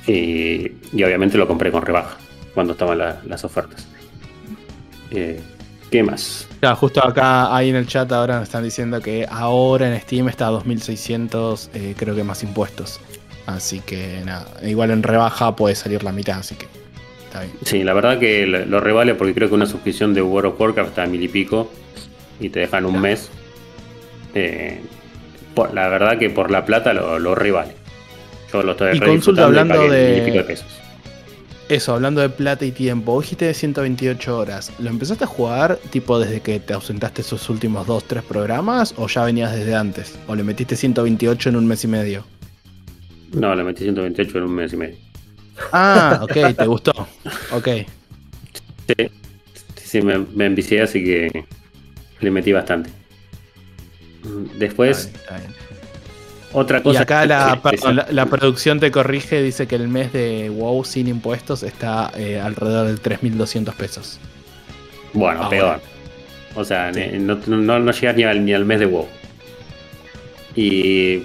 Y, 0.07 0.71
obviamente 0.95 1.37
lo 1.37 1.49
compré 1.49 1.71
con 1.71 1.83
rebaja 1.83 2.17
cuando 2.55 2.75
estaban 2.75 2.99
las 2.99 3.45
ofertas. 3.45 3.87
Eh, 5.11 5.41
¿Qué 5.91 6.03
más? 6.03 6.49
justo 6.77 7.05
acá 7.07 7.55
ahí 7.55 7.71
en 7.71 7.77
el 7.77 7.87
chat 7.87 8.11
ahora 8.11 8.39
me 8.39 8.43
están 8.43 8.65
diciendo 8.65 9.01
que 9.01 9.27
ahora 9.31 9.89
en 9.89 10.01
Steam 10.01 10.29
está 10.29 10.49
a 10.49 10.51
2600, 10.51 11.71
eh, 11.75 11.95
creo 11.97 12.15
que 12.15 12.25
más 12.25 12.43
impuestos. 12.43 13.01
Así 13.47 13.81
que 13.81 14.23
nada, 14.25 14.47
igual 14.63 14.91
en 14.91 15.05
rebaja 15.05 15.55
puede 15.55 15.77
salir 15.77 16.03
la 16.03 16.11
mitad, 16.11 16.39
así 16.39 16.57
que 16.57 16.67
está 17.25 17.41
bien. 17.41 17.53
Sí, 17.63 17.85
la 17.85 17.95
verdad 17.95 18.19
que 18.19 18.47
lo 18.47 18.81
revale 18.81 19.15
porque 19.15 19.35
creo 19.35 19.49
que 19.49 19.55
una 19.55 19.67
suscripción 19.67 20.13
de 20.13 20.23
World 20.23 20.53
of 20.53 20.61
Warcraft 20.61 20.89
está 20.89 21.05
a 21.05 21.07
mil 21.07 21.23
y 21.23 21.29
pico 21.29 21.71
y 22.41 22.49
te 22.49 22.61
dejan 22.61 22.85
un 22.85 23.01
mes. 23.01 23.31
Eh, 24.35 24.81
la 25.73 25.89
verdad 25.89 26.19
que 26.19 26.29
por 26.31 26.51
la 26.51 26.65
plata 26.65 26.93
lo, 26.93 27.21
lo 27.21 27.35
revale. 27.37 27.75
Yo 28.53 28.63
lo 28.63 28.73
estoy 28.73 28.97
Y 28.97 29.01
consulta 29.01 29.45
hablando 29.45 29.89
de, 29.89 30.45
pesos. 30.47 30.67
Eso, 31.69 31.95
hablando 31.95 32.21
de 32.21 32.29
plata 32.29 32.65
y 32.65 32.71
tiempo, 32.71 33.13
vos 33.13 33.25
dijiste 33.25 33.47
de 33.47 33.55
128 33.55 34.39
horas. 34.39 34.73
¿Lo 34.79 34.89
empezaste 34.89 35.25
a 35.25 35.27
jugar 35.27 35.81
tipo 35.91 36.17
desde 36.19 36.41
que 36.41 36.61
te 36.61 36.73
ausentaste 36.73 37.23
esos 37.23 37.51
últimos 37.51 37.89
2, 37.89 38.05
3 38.05 38.23
programas 38.23 38.95
o 38.97 39.09
ya 39.09 39.25
venías 39.25 39.53
desde 39.53 39.75
antes? 39.75 40.17
¿O 40.29 40.37
le 40.37 40.45
metiste 40.45 40.77
128 40.77 41.49
en 41.49 41.57
un 41.57 41.67
mes 41.67 41.83
y 41.83 41.89
medio? 41.89 42.25
No, 43.33 43.53
le 43.57 43.65
metí 43.65 43.83
128 43.83 44.39
en 44.39 44.45
un 44.45 44.55
mes 44.55 44.73
y 44.73 44.77
medio. 44.77 44.97
Ah, 45.73 46.21
ok, 46.23 46.57
te 46.57 46.67
gustó. 46.67 46.93
Ok. 47.51 47.69
Sí, 48.87 49.11
sí 49.75 50.03
me, 50.03 50.19
me 50.19 50.47
envicié, 50.47 50.83
así 50.83 51.03
que 51.03 51.47
le 52.21 52.31
metí 52.31 52.53
bastante. 52.53 52.91
Después, 54.57 55.11
otra 56.57 56.83
cosa. 56.83 56.99
Y 56.99 57.03
acá 57.03 57.27
la, 57.27 58.27
producción 58.27 58.81
te 58.81 58.91
corrige, 58.91 59.43
dice 59.43 59.67
que 59.67 59.77
el 59.77 59.89
mes 59.89 60.13
de 60.15 60.49
WoW 60.49 60.85
sin 60.85 61.07
impuestos 61.07 61.63
está 61.63 62.11
eh, 62.17 62.41
alrededor 62.41 62.87
de 62.87 62.95
3.200 62.95 63.75
pesos. 63.75 64.19
Bueno, 65.13 65.49
peor. 65.51 65.81
O 66.55 66.65
sea, 66.65 66.91
no, 66.93 67.37
no, 67.37 67.93
llegas 67.93 68.17
ni 68.17 68.23
al, 68.25 68.45
ni 68.45 68.55
al 68.55 68.65
mes 68.65 68.81
de 68.81 68.87
WoW. 68.87 69.07
Y 70.55 71.25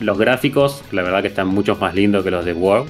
los 0.00 0.18
gráficos, 0.18 0.82
la 0.90 1.02
verdad 1.02 1.22
que 1.22 1.28
están 1.28 1.46
mucho 1.46 1.76
más 1.76 1.94
lindos 1.94 2.24
que 2.24 2.32
los 2.32 2.44
de 2.44 2.52
WoW. 2.52 2.86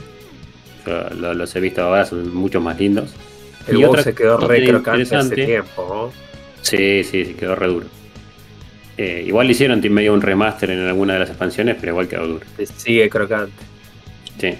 Yo 0.86 1.34
los 1.34 1.54
he 1.54 1.60
visto 1.60 1.82
ahora, 1.82 2.06
son 2.06 2.34
mucho 2.34 2.62
más 2.62 2.80
lindos. 2.80 3.14
El 3.66 3.76
y 3.76 3.84
WoW 3.84 3.98
se 3.98 4.14
quedó 4.14 4.38
re 4.38 4.66
crocante 4.66 5.14
hace 5.14 5.34
tiempo. 5.34 6.10
Sí, 6.62 7.04
sí, 7.04 7.26
sí, 7.26 7.34
quedó 7.34 7.54
re 7.54 7.66
duro. 7.66 7.86
Eh, 8.96 9.24
igual 9.26 9.50
hicieron 9.50 9.80
medio 9.92 10.14
un 10.14 10.22
remaster 10.22 10.70
en 10.70 10.80
alguna 10.80 11.14
de 11.14 11.20
las 11.20 11.28
expansiones, 11.28 11.76
pero 11.80 11.92
igual 11.92 12.08
quedó 12.08 12.26
duro. 12.26 12.46
Sigue 12.76 13.08
crocante. 13.08 13.52
Sí. 14.38 14.54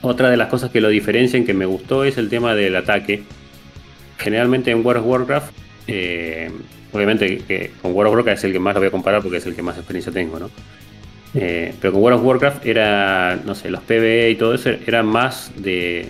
Otra 0.00 0.30
de 0.30 0.36
las 0.36 0.48
cosas 0.48 0.70
que 0.70 0.80
lo 0.80 0.88
diferencian 0.88 1.44
que 1.44 1.54
me 1.54 1.66
gustó 1.66 2.04
es 2.04 2.18
el 2.18 2.28
tema 2.28 2.54
del 2.54 2.76
ataque. 2.76 3.22
Generalmente 4.18 4.70
en 4.70 4.84
World 4.84 5.02
of 5.02 5.06
Warcraft, 5.06 5.52
eh, 5.88 6.50
obviamente 6.92 7.38
que 7.38 7.72
con 7.82 7.92
World 7.92 8.10
of 8.10 8.14
Warcraft 8.16 8.38
es 8.38 8.44
el 8.44 8.52
que 8.52 8.60
más 8.60 8.74
lo 8.74 8.80
voy 8.80 8.88
a 8.88 8.92
comparar 8.92 9.22
porque 9.22 9.38
es 9.38 9.46
el 9.46 9.56
que 9.56 9.62
más 9.62 9.76
experiencia 9.76 10.12
tengo, 10.12 10.38
¿no? 10.38 10.50
Eh, 11.34 11.74
pero 11.80 11.92
con 11.92 12.02
World 12.02 12.20
of 12.20 12.26
Warcraft 12.26 12.66
era, 12.66 13.40
no 13.44 13.54
sé, 13.54 13.70
los 13.70 13.82
PvE 13.82 14.30
y 14.30 14.34
todo 14.36 14.54
eso 14.54 14.70
era 14.86 15.02
más 15.02 15.52
de 15.56 16.08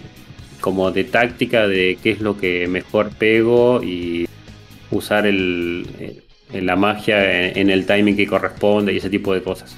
como 0.60 0.90
de 0.90 1.04
táctica 1.04 1.68
de 1.68 1.98
qué 2.02 2.10
es 2.10 2.20
lo 2.20 2.36
que 2.36 2.66
mejor 2.66 3.10
pego 3.10 3.82
y 3.82 4.28
usar 4.90 5.26
el, 5.26 5.86
en 6.52 6.66
la 6.66 6.76
magia, 6.76 7.50
en, 7.50 7.70
el 7.70 7.86
timing 7.86 8.16
que 8.16 8.26
corresponde 8.26 8.92
y 8.92 8.98
ese 8.98 9.10
tipo 9.10 9.34
de 9.34 9.42
cosas. 9.42 9.76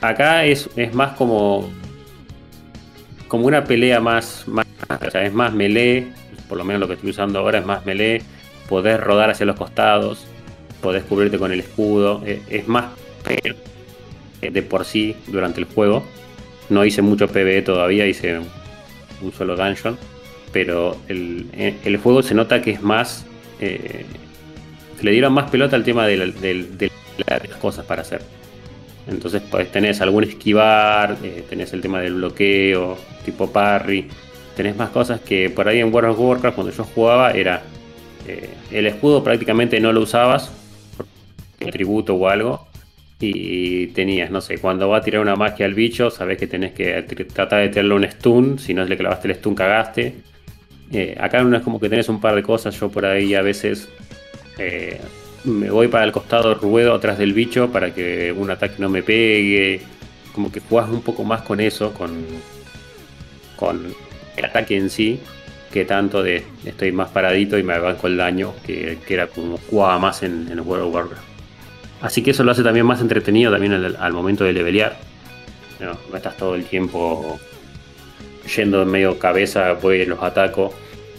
Acá 0.00 0.44
es, 0.44 0.68
es 0.76 0.94
más 0.94 1.16
como 1.16 1.70
como 3.28 3.46
una 3.46 3.64
pelea 3.64 4.00
más, 4.00 4.44
más, 4.46 4.66
o 4.88 5.10
sea, 5.10 5.24
es 5.24 5.32
más 5.32 5.52
melee, 5.52 6.06
por 6.48 6.58
lo 6.58 6.64
menos 6.64 6.80
lo 6.80 6.86
que 6.86 6.94
estoy 6.94 7.10
usando 7.10 7.40
ahora 7.40 7.58
es 7.58 7.66
más 7.66 7.84
melee, 7.84 8.22
podés 8.68 9.00
rodar 9.00 9.30
hacia 9.30 9.46
los 9.46 9.56
costados, 9.56 10.26
podés 10.80 11.02
cubrirte 11.04 11.38
con 11.38 11.52
el 11.52 11.60
escudo, 11.60 12.22
e, 12.24 12.40
es, 12.48 12.68
más 12.68 12.86
de 14.40 14.62
por 14.62 14.84
sí 14.84 15.16
durante 15.26 15.60
el 15.60 15.66
juego. 15.66 16.04
No 16.68 16.84
hice 16.84 17.02
mucho 17.02 17.28
PvE 17.28 17.62
todavía, 17.62 18.06
hice 18.06 18.38
un 18.38 19.32
solo 19.32 19.56
dungeon, 19.56 19.98
pero 20.52 20.96
el, 21.08 21.46
el 21.84 21.96
juego 21.96 22.22
se 22.22 22.34
nota 22.34 22.62
que 22.62 22.72
es 22.72 22.82
más 22.82 23.24
eh, 23.60 24.04
le 25.02 25.10
dieron 25.10 25.32
más 25.32 25.50
pelota 25.50 25.76
al 25.76 25.84
tema 25.84 26.06
de, 26.06 26.16
las 26.16 27.56
cosas 27.60 27.84
para 27.84 28.02
hacer. 28.02 28.22
Entonces 29.06 29.42
pues, 29.50 29.70
tenés 29.70 30.00
algún 30.00 30.24
esquivar, 30.24 31.16
eh, 31.22 31.44
tenés 31.48 31.72
el 31.72 31.80
tema 31.80 32.00
del 32.00 32.14
bloqueo, 32.14 32.98
tipo 33.24 33.50
parry, 33.50 34.08
tenés 34.56 34.76
más 34.76 34.90
cosas 34.90 35.20
que 35.20 35.50
por 35.50 35.68
ahí 35.68 35.80
en 35.80 35.92
World 35.92 36.10
of 36.10 36.18
Warcraft 36.18 36.54
cuando 36.56 36.72
yo 36.72 36.84
jugaba 36.84 37.30
era 37.30 37.62
eh, 38.26 38.50
el 38.72 38.86
escudo 38.86 39.22
prácticamente 39.22 39.78
no 39.80 39.92
lo 39.92 40.00
usabas, 40.00 40.50
por 40.96 41.70
tributo 41.70 42.14
o 42.14 42.28
algo, 42.28 42.66
y 43.20 43.88
tenías, 43.88 44.30
no 44.30 44.40
sé, 44.40 44.58
cuando 44.58 44.88
va 44.88 44.98
a 44.98 45.00
tirar 45.00 45.22
una 45.22 45.36
magia 45.36 45.64
al 45.64 45.74
bicho, 45.74 46.10
sabes 46.10 46.36
que 46.36 46.46
tenés 46.46 46.72
que 46.72 47.02
tratar 47.32 47.62
de 47.62 47.68
tirarle 47.68 47.94
un 47.94 48.04
stun, 48.04 48.58
si 48.58 48.74
no 48.74 48.84
le 48.84 48.96
clavaste 48.96 49.28
el 49.28 49.34
stun 49.36 49.54
cagaste. 49.54 50.14
Eh, 50.92 51.16
acá 51.18 51.42
no 51.42 51.56
es 51.56 51.62
como 51.62 51.80
que 51.80 51.88
tenés 51.88 52.08
un 52.08 52.20
par 52.20 52.34
de 52.34 52.42
cosas, 52.42 52.78
yo 52.78 52.90
por 52.90 53.06
ahí 53.06 53.34
a 53.34 53.42
veces 53.42 53.88
me 55.46 55.70
voy 55.70 55.88
para 55.88 56.04
el 56.04 56.12
costado, 56.12 56.54
ruedo 56.54 56.94
atrás 56.94 57.18
del 57.18 57.32
bicho 57.32 57.70
para 57.70 57.94
que 57.94 58.32
un 58.32 58.50
ataque 58.50 58.76
no 58.78 58.88
me 58.88 59.02
pegue. 59.02 59.80
Como 60.32 60.52
que 60.52 60.60
jugás 60.60 60.88
un 60.90 61.02
poco 61.02 61.24
más 61.24 61.42
con 61.42 61.60
eso, 61.60 61.94
con, 61.94 62.26
el 64.36 64.44
ataque 64.44 64.76
en 64.76 64.90
sí, 64.90 65.20
que 65.72 65.84
tanto 65.84 66.22
de 66.22 66.44
estoy 66.64 66.92
más 66.92 67.08
paradito 67.08 67.58
y 67.58 67.62
me 67.62 67.78
banco 67.78 68.06
el 68.06 68.18
daño, 68.18 68.52
que, 68.64 68.98
era 69.08 69.28
como 69.28 69.56
jugaba 69.56 69.98
más 69.98 70.22
en, 70.22 70.48
el 70.50 70.60
World 70.60 70.86
of 70.86 70.94
Warcraft. 70.94 71.22
Así 72.02 72.22
que 72.22 72.32
eso 72.32 72.44
lo 72.44 72.52
hace 72.52 72.62
también 72.62 72.84
más 72.84 73.00
entretenido 73.00 73.50
también 73.50 73.72
al, 73.72 74.12
momento 74.12 74.44
de 74.44 74.52
levelear. 74.52 74.98
No, 75.80 75.96
estás 76.14 76.36
todo 76.36 76.54
el 76.54 76.64
tiempo 76.64 77.38
yendo 78.54 78.82
en 78.82 78.88
medio 78.88 79.18
cabeza, 79.18 79.72
voy 79.74 80.04
los 80.04 80.22
ataco 80.22 80.74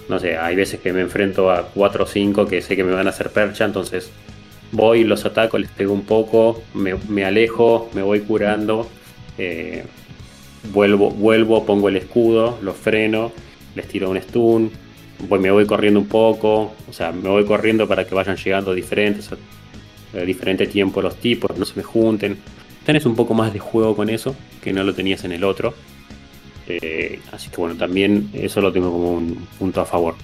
no 0.10 0.20
sé, 0.20 0.38
hay 0.38 0.56
veces 0.56 0.80
que 0.80 0.94
me 0.94 1.02
enfrento 1.02 1.52
a 1.52 1.70
4 1.74 2.04
o 2.04 2.08
5 2.08 2.46
que 2.48 2.62
sé 2.62 2.76
que 2.76 2.84
me 2.84 2.94
van 2.94 3.08
a 3.08 3.10
hacer 3.10 3.30
percha, 3.32 3.66
entonces 3.66 4.12
voy, 4.72 5.04
los 5.04 5.26
ataco, 5.26 5.58
les 5.58 5.72
pego 5.72 5.94
un 5.94 6.06
poco, 6.06 6.62
me, 6.74 7.26
alejo, 7.26 7.90
me 7.94 8.02
voy 8.02 8.22
curando, 8.22 8.88
eh, 9.38 9.84
vuelvo, 10.72 11.12
vuelvo, 11.12 11.66
pongo 11.66 11.90
el 11.90 11.98
escudo, 11.98 12.58
los 12.62 12.76
freno, 12.76 13.32
les 13.76 13.88
tiro 13.88 14.10
un 14.10 14.22
stun, 14.22 14.72
voy, 15.28 15.40
me 15.40 15.52
voy 15.52 15.66
corriendo 15.66 16.00
un 16.00 16.08
poco, 16.08 16.74
o 16.90 16.94
sea, 16.94 17.12
me 17.12 17.30
voy 17.30 17.46
corriendo 17.46 17.88
para 17.88 18.06
que 18.06 18.16
vayan 18.16 18.38
llegando 18.38 18.74
diferentes, 18.74 19.30
a 20.14 20.20
diferente 20.20 20.68
tiempo 20.68 21.02
los 21.02 21.16
tipos, 21.18 21.58
no 21.58 21.66
se 21.66 21.74
me 21.76 21.84
junten. 21.84 22.38
Tenés 22.86 23.06
un 23.06 23.16
poco 23.16 23.34
más 23.34 23.52
de 23.52 23.60
juego 23.60 23.96
con 23.96 24.10
eso, 24.10 24.36
que 24.62 24.72
no 24.72 24.84
lo 24.84 24.94
tenías 24.94 25.26
en 25.26 25.34
el 25.34 25.44
otro. 25.44 25.74
Eh, 26.68 27.20
así 27.32 27.50
que 27.50 27.58
bueno, 27.58 27.76
también 27.76 28.30
eso 28.34 28.62
lo 28.62 28.72
tengo 28.72 28.92
como 28.92 29.12
un 29.14 29.48
punto 29.58 29.82
a 29.82 29.86
favor. 29.86 30.16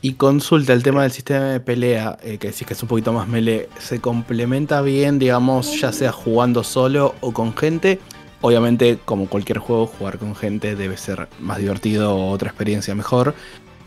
Y 0.00 0.12
consulta 0.12 0.72
el 0.72 0.84
tema 0.84 1.02
del 1.02 1.10
sistema 1.10 1.46
de 1.46 1.60
pelea, 1.60 2.18
eh, 2.22 2.38
que 2.38 2.48
decís 2.48 2.66
que 2.66 2.74
es 2.74 2.82
un 2.82 2.88
poquito 2.88 3.12
más 3.12 3.26
melee, 3.26 3.68
¿se 3.80 4.00
complementa 4.00 4.80
bien, 4.80 5.18
digamos, 5.18 5.80
ya 5.80 5.92
sea 5.92 6.12
jugando 6.12 6.62
solo 6.62 7.16
o 7.20 7.32
con 7.32 7.56
gente? 7.56 7.98
Obviamente, 8.40 8.98
como 9.04 9.26
cualquier 9.26 9.58
juego, 9.58 9.86
jugar 9.86 10.18
con 10.18 10.36
gente 10.36 10.76
debe 10.76 10.96
ser 10.96 11.26
más 11.40 11.58
divertido 11.58 12.14
o 12.14 12.30
otra 12.30 12.50
experiencia 12.50 12.94
mejor. 12.94 13.34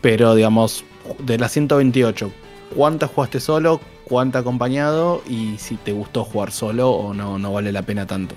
Pero, 0.02 0.34
digamos, 0.34 0.84
de 1.18 1.38
las 1.38 1.52
128, 1.52 2.30
¿cuántas 2.76 3.10
jugaste 3.10 3.40
solo? 3.40 3.80
¿Cuánta 4.04 4.40
acompañado? 4.40 5.22
Y 5.26 5.56
si 5.56 5.76
te 5.76 5.92
gustó 5.92 6.24
jugar 6.24 6.52
solo 6.52 6.90
o 6.90 7.14
no, 7.14 7.38
no 7.38 7.52
vale 7.54 7.72
la 7.72 7.82
pena 7.82 8.06
tanto. 8.06 8.34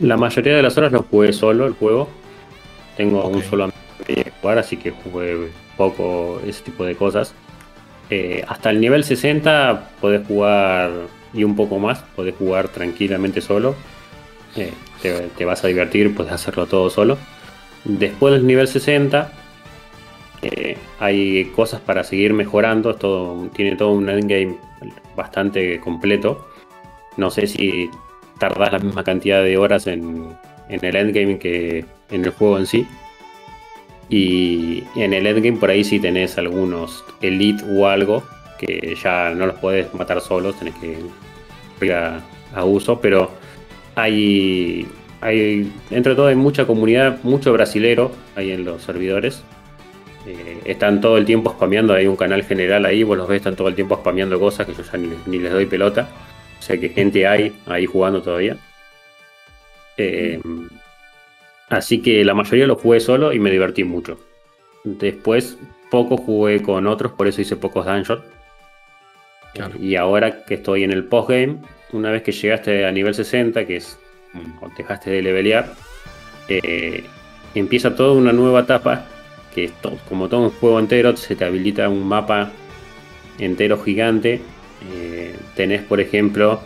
La 0.00 0.16
mayoría 0.16 0.56
de 0.56 0.62
las 0.62 0.76
horas 0.76 0.92
lo 0.92 1.02
jugué 1.02 1.32
solo 1.32 1.66
el 1.66 1.74
juego. 1.74 2.08
Tengo 2.96 3.26
un 3.26 3.42
solo 3.42 3.64
amigo 3.64 3.78
que 4.06 4.32
jugar, 4.40 4.58
así 4.58 4.76
que 4.76 4.90
jugué 4.90 5.48
poco 5.76 6.40
ese 6.46 6.62
tipo 6.62 6.84
de 6.84 6.96
cosas. 6.96 7.34
Eh, 8.10 8.44
hasta 8.46 8.70
el 8.70 8.80
nivel 8.80 9.04
60 9.04 9.90
podés 10.00 10.26
jugar 10.26 10.90
y 11.32 11.44
un 11.44 11.56
poco 11.56 11.78
más, 11.78 12.00
podés 12.14 12.34
jugar 12.36 12.68
tranquilamente 12.68 13.40
solo. 13.40 13.74
Eh, 14.56 14.72
te, 15.36 15.44
vas 15.44 15.64
a 15.64 15.68
divertir, 15.68 16.14
puedes 16.14 16.32
hacerlo 16.32 16.66
todo 16.66 16.90
solo. 16.90 17.16
Después 17.84 18.34
del 18.34 18.46
nivel 18.46 18.68
60, 18.68 19.32
Eh, 20.44 20.76
hay 20.98 21.44
cosas 21.54 21.80
para 21.80 22.02
seguir 22.02 22.32
mejorando, 22.34 22.96
todo, 22.96 23.48
tiene 23.54 23.76
todo 23.76 23.92
un 23.92 24.08
endgame 24.08 24.56
bastante 25.16 25.78
completo. 25.78 26.48
No 27.16 27.30
sé 27.30 27.46
si 27.46 27.88
tardas 28.42 28.72
la 28.72 28.80
misma 28.80 29.04
cantidad 29.04 29.40
de 29.44 29.56
horas 29.56 29.86
en, 29.86 30.26
en 30.68 30.84
el 30.84 30.96
endgame 30.96 31.38
que 31.38 31.84
en 32.10 32.24
el 32.24 32.30
juego 32.32 32.58
en 32.58 32.66
sí. 32.66 32.88
Y 34.08 34.82
en 34.96 35.12
el 35.12 35.28
endgame 35.28 35.58
por 35.58 35.70
ahí 35.70 35.84
sí 35.84 36.00
tenés 36.00 36.36
algunos 36.38 37.04
elite 37.20 37.62
o 37.70 37.86
algo 37.86 38.24
que 38.58 38.96
ya 39.00 39.30
no 39.30 39.46
los 39.46 39.54
puedes 39.60 39.94
matar 39.94 40.20
solos, 40.20 40.58
tenés 40.58 40.74
que 40.74 40.98
ir 41.82 41.92
a, 41.92 42.20
a 42.52 42.64
uso, 42.64 43.00
pero 43.00 43.30
hay, 43.94 44.88
hay, 45.20 45.72
entre 45.92 46.16
todo 46.16 46.26
hay 46.26 46.34
mucha 46.34 46.66
comunidad, 46.66 47.20
mucho 47.22 47.52
brasilero 47.52 48.10
ahí 48.34 48.50
en 48.50 48.64
los 48.64 48.82
servidores. 48.82 49.44
Eh, 50.26 50.58
están 50.64 51.00
todo 51.00 51.16
el 51.16 51.24
tiempo 51.24 51.52
spameando, 51.52 51.94
hay 51.94 52.08
un 52.08 52.16
canal 52.16 52.42
general 52.42 52.86
ahí, 52.86 53.04
vos 53.04 53.16
los 53.16 53.28
ves, 53.28 53.36
están 53.36 53.54
todo 53.54 53.68
el 53.68 53.76
tiempo 53.76 53.96
spameando 53.98 54.40
cosas 54.40 54.66
que 54.66 54.74
yo 54.74 54.82
ya 54.82 54.98
ni, 55.26 55.38
les 55.38 55.52
doy 55.52 55.66
pelota. 55.66 56.08
O 56.62 56.64
sea 56.64 56.78
que 56.78 56.90
gente 56.90 57.26
hay 57.26 57.52
ahí 57.66 57.86
jugando 57.86 58.22
todavía. 58.22 58.56
Eh, 59.96 60.40
así 61.68 62.00
que 62.00 62.24
la 62.24 62.34
mayoría 62.34 62.68
lo 62.68 62.76
jugué 62.76 63.00
solo 63.00 63.32
y 63.32 63.40
me 63.40 63.50
divertí 63.50 63.82
mucho. 63.82 64.20
Después 64.84 65.58
poco 65.90 66.16
jugué 66.16 66.62
con 66.62 66.86
otros, 66.86 67.10
por 67.14 67.26
eso 67.26 67.40
hice 67.40 67.56
pocos 67.56 67.84
dungeons. 67.84 68.22
Y 69.80 69.96
ahora 69.96 70.44
que 70.44 70.54
estoy 70.54 70.84
en 70.84 70.92
el 70.92 71.02
postgame, 71.02 71.58
una 71.90 72.12
vez 72.12 72.22
que 72.22 72.30
llegaste 72.30 72.86
a 72.86 72.92
nivel 72.92 73.12
60, 73.12 73.66
que 73.66 73.78
es 73.78 73.98
cuando 74.60 74.76
dejaste 74.76 75.10
de 75.10 75.20
levelear, 75.22 75.74
eh, 76.46 77.02
empieza 77.56 77.96
toda 77.96 78.12
una 78.12 78.32
nueva 78.32 78.60
etapa, 78.60 79.04
que 79.52 79.64
es 79.64 79.72
como 80.08 80.28
todo 80.28 80.42
un 80.42 80.50
juego 80.50 80.78
entero, 80.78 81.16
se 81.16 81.34
te 81.34 81.44
habilita 81.44 81.88
un 81.88 82.06
mapa 82.06 82.52
entero 83.40 83.82
gigante. 83.82 84.40
Eh, 84.92 85.34
tenés, 85.54 85.82
por 85.82 86.00
ejemplo, 86.00 86.60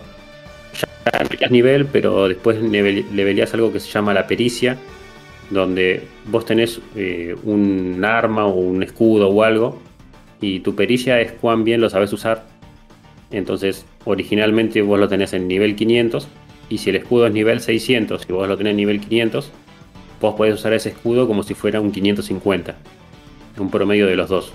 ya 1.41 1.49
nivel, 1.49 1.87
pero 1.87 2.29
después 2.29 2.61
leveleas 2.61 3.55
algo 3.55 3.73
que 3.73 3.81
se 3.81 3.91
llama 3.91 4.14
la 4.14 4.27
pericia, 4.27 4.77
donde 5.51 6.03
vos 6.27 6.45
tenés 6.45 6.81
eh, 6.97 7.37
un 7.45 8.05
arma 8.05 8.47
o 8.47 8.55
un 8.55 8.83
escudo 8.83 9.29
o 9.29 9.43
algo, 9.43 9.81
y 10.41 10.61
tu 10.61 10.75
pericia 10.75 11.21
es 11.21 11.33
cuán 11.33 11.64
bien 11.64 11.81
lo 11.81 11.91
sabes 11.91 12.12
usar. 12.12 12.45
Entonces, 13.31 13.87
originalmente 14.05 14.83
vos 14.83 14.99
lo 14.99 15.09
tenés 15.09 15.33
en 15.33 15.49
nivel 15.49 15.77
500, 15.77 16.29
y 16.69 16.79
si 16.79 16.91
el 16.91 16.97
escudo 16.97 17.27
es 17.27 17.33
nivel 17.33 17.61
600 17.61 18.27
y 18.29 18.33
vos 18.33 18.49
lo 18.49 18.57
tenés 18.57 18.73
en 18.73 18.77
nivel 18.77 19.01
500, 19.01 19.53
vos 20.21 20.35
podés 20.35 20.55
usar 20.55 20.73
ese 20.73 20.91
escudo 20.91 21.27
como 21.27 21.43
si 21.43 21.55
fuera 21.55 21.81
un 21.81 21.93
550, 21.93 22.77
un 23.59 23.71
promedio 23.71 24.07
de 24.07 24.17
los 24.17 24.29
dos. 24.29 24.53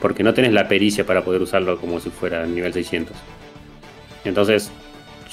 Porque 0.00 0.22
no 0.22 0.34
tenés 0.34 0.52
la 0.52 0.68
pericia 0.68 1.04
para 1.04 1.22
poder 1.22 1.42
usarlo 1.42 1.78
como 1.78 2.00
si 2.00 2.10
fuera 2.10 2.46
nivel 2.46 2.72
600. 2.72 3.16
Entonces, 4.24 4.70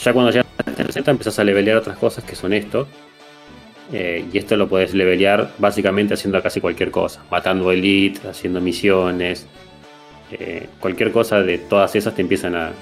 ya 0.01 0.13
cuando 0.13 0.29
estás 0.29 0.45
en 0.77 0.85
60 0.85 1.11
empezás 1.11 1.39
a 1.39 1.43
levelear 1.43 1.77
otras 1.77 1.97
cosas 1.97 2.23
que 2.23 2.35
son 2.35 2.53
esto, 2.53 2.87
eh, 3.93 4.25
y 4.31 4.37
esto 4.37 4.57
lo 4.57 4.67
puedes 4.67 4.93
levelear 4.93 5.53
básicamente 5.59 6.13
haciendo 6.13 6.41
casi 6.43 6.59
cualquier 6.59 6.91
cosa, 6.91 7.23
matando 7.31 7.71
elite, 7.71 8.27
haciendo 8.27 8.59
misiones, 8.59 9.47
eh, 10.31 10.67
cualquier 10.81 11.13
cosa 11.13 11.41
de 11.41 11.57
todas 11.57 11.95
esas 11.95 12.13
te 12.13 12.21
empiezan 12.21 12.53
a, 12.55 12.73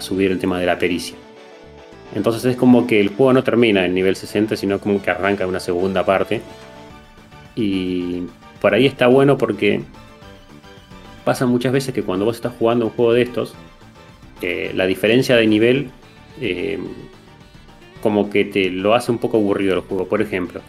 subir 0.00 0.32
el 0.32 0.40
tema 0.40 0.58
de 0.58 0.66
la 0.66 0.78
pericia. 0.78 1.16
Entonces 2.14 2.44
es 2.44 2.56
como 2.56 2.86
que 2.86 3.00
el 3.00 3.08
juego 3.08 3.32
no 3.32 3.44
termina 3.44 3.86
en 3.86 3.94
nivel 3.94 4.16
60, 4.16 4.56
sino 4.56 4.80
como 4.80 5.00
que 5.00 5.10
arranca 5.10 5.46
una 5.46 5.60
segunda 5.60 6.04
parte. 6.04 6.40
Y 7.54 8.24
por 8.60 8.74
ahí 8.74 8.86
está 8.86 9.06
bueno 9.06 9.38
porque 9.38 9.82
pasa 11.24 11.46
muchas 11.46 11.72
veces 11.72 11.94
que 11.94 12.02
cuando 12.02 12.24
vos 12.24 12.36
estás 12.36 12.52
jugando 12.58 12.86
un 12.86 12.92
juego 12.92 13.12
de 13.12 13.22
estos, 13.22 13.54
eh, 14.40 14.72
la 14.74 14.86
diferencia 14.86 15.36
de 15.36 15.46
nivel 15.46 15.90
como 18.02 18.28
que 18.28 18.44
te 18.44 18.68
lo 18.70 18.94
hace 18.94 19.12
un 19.12 19.18
poco 19.18 19.38
aburrido 19.38 19.74
el 19.74 19.80
juego. 19.80 20.06
Por 20.06 20.20
ejemplo, 20.20 20.60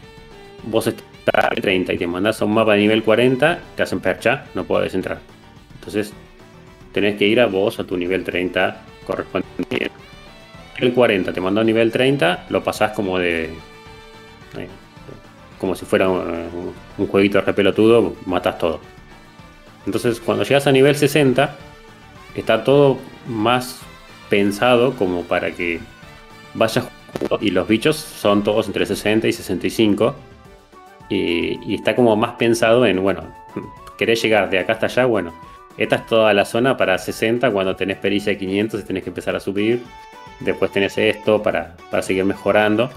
vos 0.64 0.88
estás 0.88 1.04
a 1.34 1.50
30 1.50 1.94
y 1.94 1.98
te 1.98 2.08
mandas 2.08 2.42
a 2.42 2.46
un 2.46 2.54
mapa 2.54 2.74
de 2.74 2.82
nivel 2.82 3.04
40, 3.04 3.60
te 3.76 3.84
hacen 3.84 4.00
percha, 4.00 4.46
no 4.54 4.64
puedes 4.64 4.94
entrar. 4.94 5.20
Entonces, 5.76 6.14
tenés 6.94 7.18
que 7.18 7.28
ir 7.28 7.40
a 7.42 7.48
vos 7.48 7.80
a 7.80 7.84
tu 7.84 7.98
nivel 7.98 8.24
30 8.24 8.82
correspondiente. 9.06 9.92
El 10.78 10.94
40 10.94 11.34
te 11.34 11.42
mandó 11.42 11.62
a 11.62 11.64
nivel 11.64 11.92
30, 11.92 12.46
lo 12.50 12.64
pasás 12.64 12.92
como 12.92 13.18
de. 13.18 13.46
Eh, 13.46 14.68
como 15.60 15.76
si 15.76 15.86
fuera 15.86 16.10
un, 16.10 16.74
un, 16.98 17.08
jueguito 17.08 17.42
repelotudo, 17.42 18.16
matas 18.26 18.58
todo. 18.58 18.80
Entonces, 19.86 20.20
cuando 20.20 20.44
llegas 20.44 20.68
a 20.68 20.72
nivel 20.72 20.96
60, 20.96 21.56
está 22.36 22.64
todo 22.64 22.98
más 23.28 23.82
pensado 24.30 24.94
como 24.96 25.24
para 25.24 25.52
que 25.52 25.80
vayas 26.54 26.88
y 27.42 27.52
los 27.52 27.68
bichos 27.68 27.96
son 27.96 28.44
todos 28.44 28.68
entre 28.68 28.86
60 28.86 29.28
y 29.28 29.34
65. 29.34 30.16
Y, 31.10 31.76
está 31.76 31.96
como 31.96 32.16
más 32.16 32.36
pensado 32.36 32.86
en, 32.86 33.02
bueno, 33.02 33.24
querés 33.98 34.22
llegar 34.22 34.50
de 34.50 34.60
acá 34.60 34.74
hasta 34.74 34.88
allá, 34.88 35.06
bueno, 35.06 35.34
esta 35.78 35.98
es 35.98 36.06
toda 36.08 36.34
la 36.34 36.46
zona 36.46 36.78
para 36.78 36.98
60 36.98 37.52
cuando 37.52 37.76
tenés 37.76 37.98
pericia 37.98 38.32
de 38.32 38.38
500 38.38 38.80
y 38.80 38.84
tenés 38.84 39.04
que 39.04 39.10
empezar 39.10 39.36
a 39.36 39.40
subir. 39.40 39.84
Después 40.40 40.72
tenés 40.72 40.98
esto 40.98 41.42
para, 41.42 41.76
seguir 42.02 42.26
mejorando. 42.26 42.90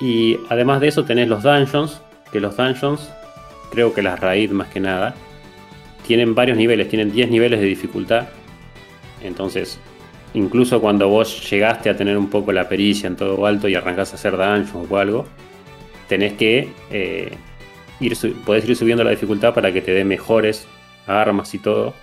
Y 0.00 0.38
además 0.48 0.80
de 0.80 0.88
eso 0.88 1.04
tenés 1.04 1.28
los 1.28 1.42
dungeons, 1.42 2.00
que 2.32 2.40
los 2.40 2.56
dungeons, 2.56 3.10
creo 3.70 3.94
que 3.94 4.02
las 4.02 4.18
raíz 4.18 4.50
más 4.50 4.68
que 4.68 4.80
nada, 4.80 5.14
tienen 6.06 6.34
varios 6.34 6.56
niveles, 6.56 6.88
tienen 6.88 7.12
10 7.12 7.30
niveles 7.30 7.60
de 7.60 7.66
dificultad. 7.66 8.28
Entonces, 9.22 9.80
incluso 10.34 10.80
cuando 10.80 11.08
vos 11.08 11.50
llegaste 11.50 11.90
a 11.90 11.96
tener 11.96 12.16
un 12.16 12.28
poco 12.28 12.52
la 12.52 12.68
pericia 12.68 13.06
en 13.06 13.16
todo 13.16 13.46
alto 13.46 13.68
y 13.68 13.74
arrancás 13.74 14.12
a 14.12 14.16
hacer 14.16 14.36
dungeons 14.36 14.90
o 14.90 14.98
algo, 14.98 15.26
tenés 16.08 16.34
que 16.34 16.68
eh, 16.90 17.32
ir, 18.00 18.16
podés 18.44 18.68
ir 18.68 18.76
subiendo 18.76 19.02
la 19.04 19.10
dificultad 19.10 19.54
para 19.54 19.72
que 19.72 19.80
te 19.80 19.92
dé 19.92 20.04
mejores 20.04 20.66
armas 21.06 21.54
y 21.54 21.58
todo. 21.58 21.94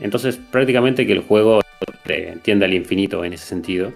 Entonces, 0.00 0.38
prácticamente 0.50 1.06
que 1.06 1.12
el 1.12 1.20
juego 1.20 1.60
te 2.04 2.30
entienda 2.30 2.66
al 2.66 2.74
infinito 2.74 3.24
en 3.24 3.34
ese 3.34 3.46
sentido. 3.46 3.92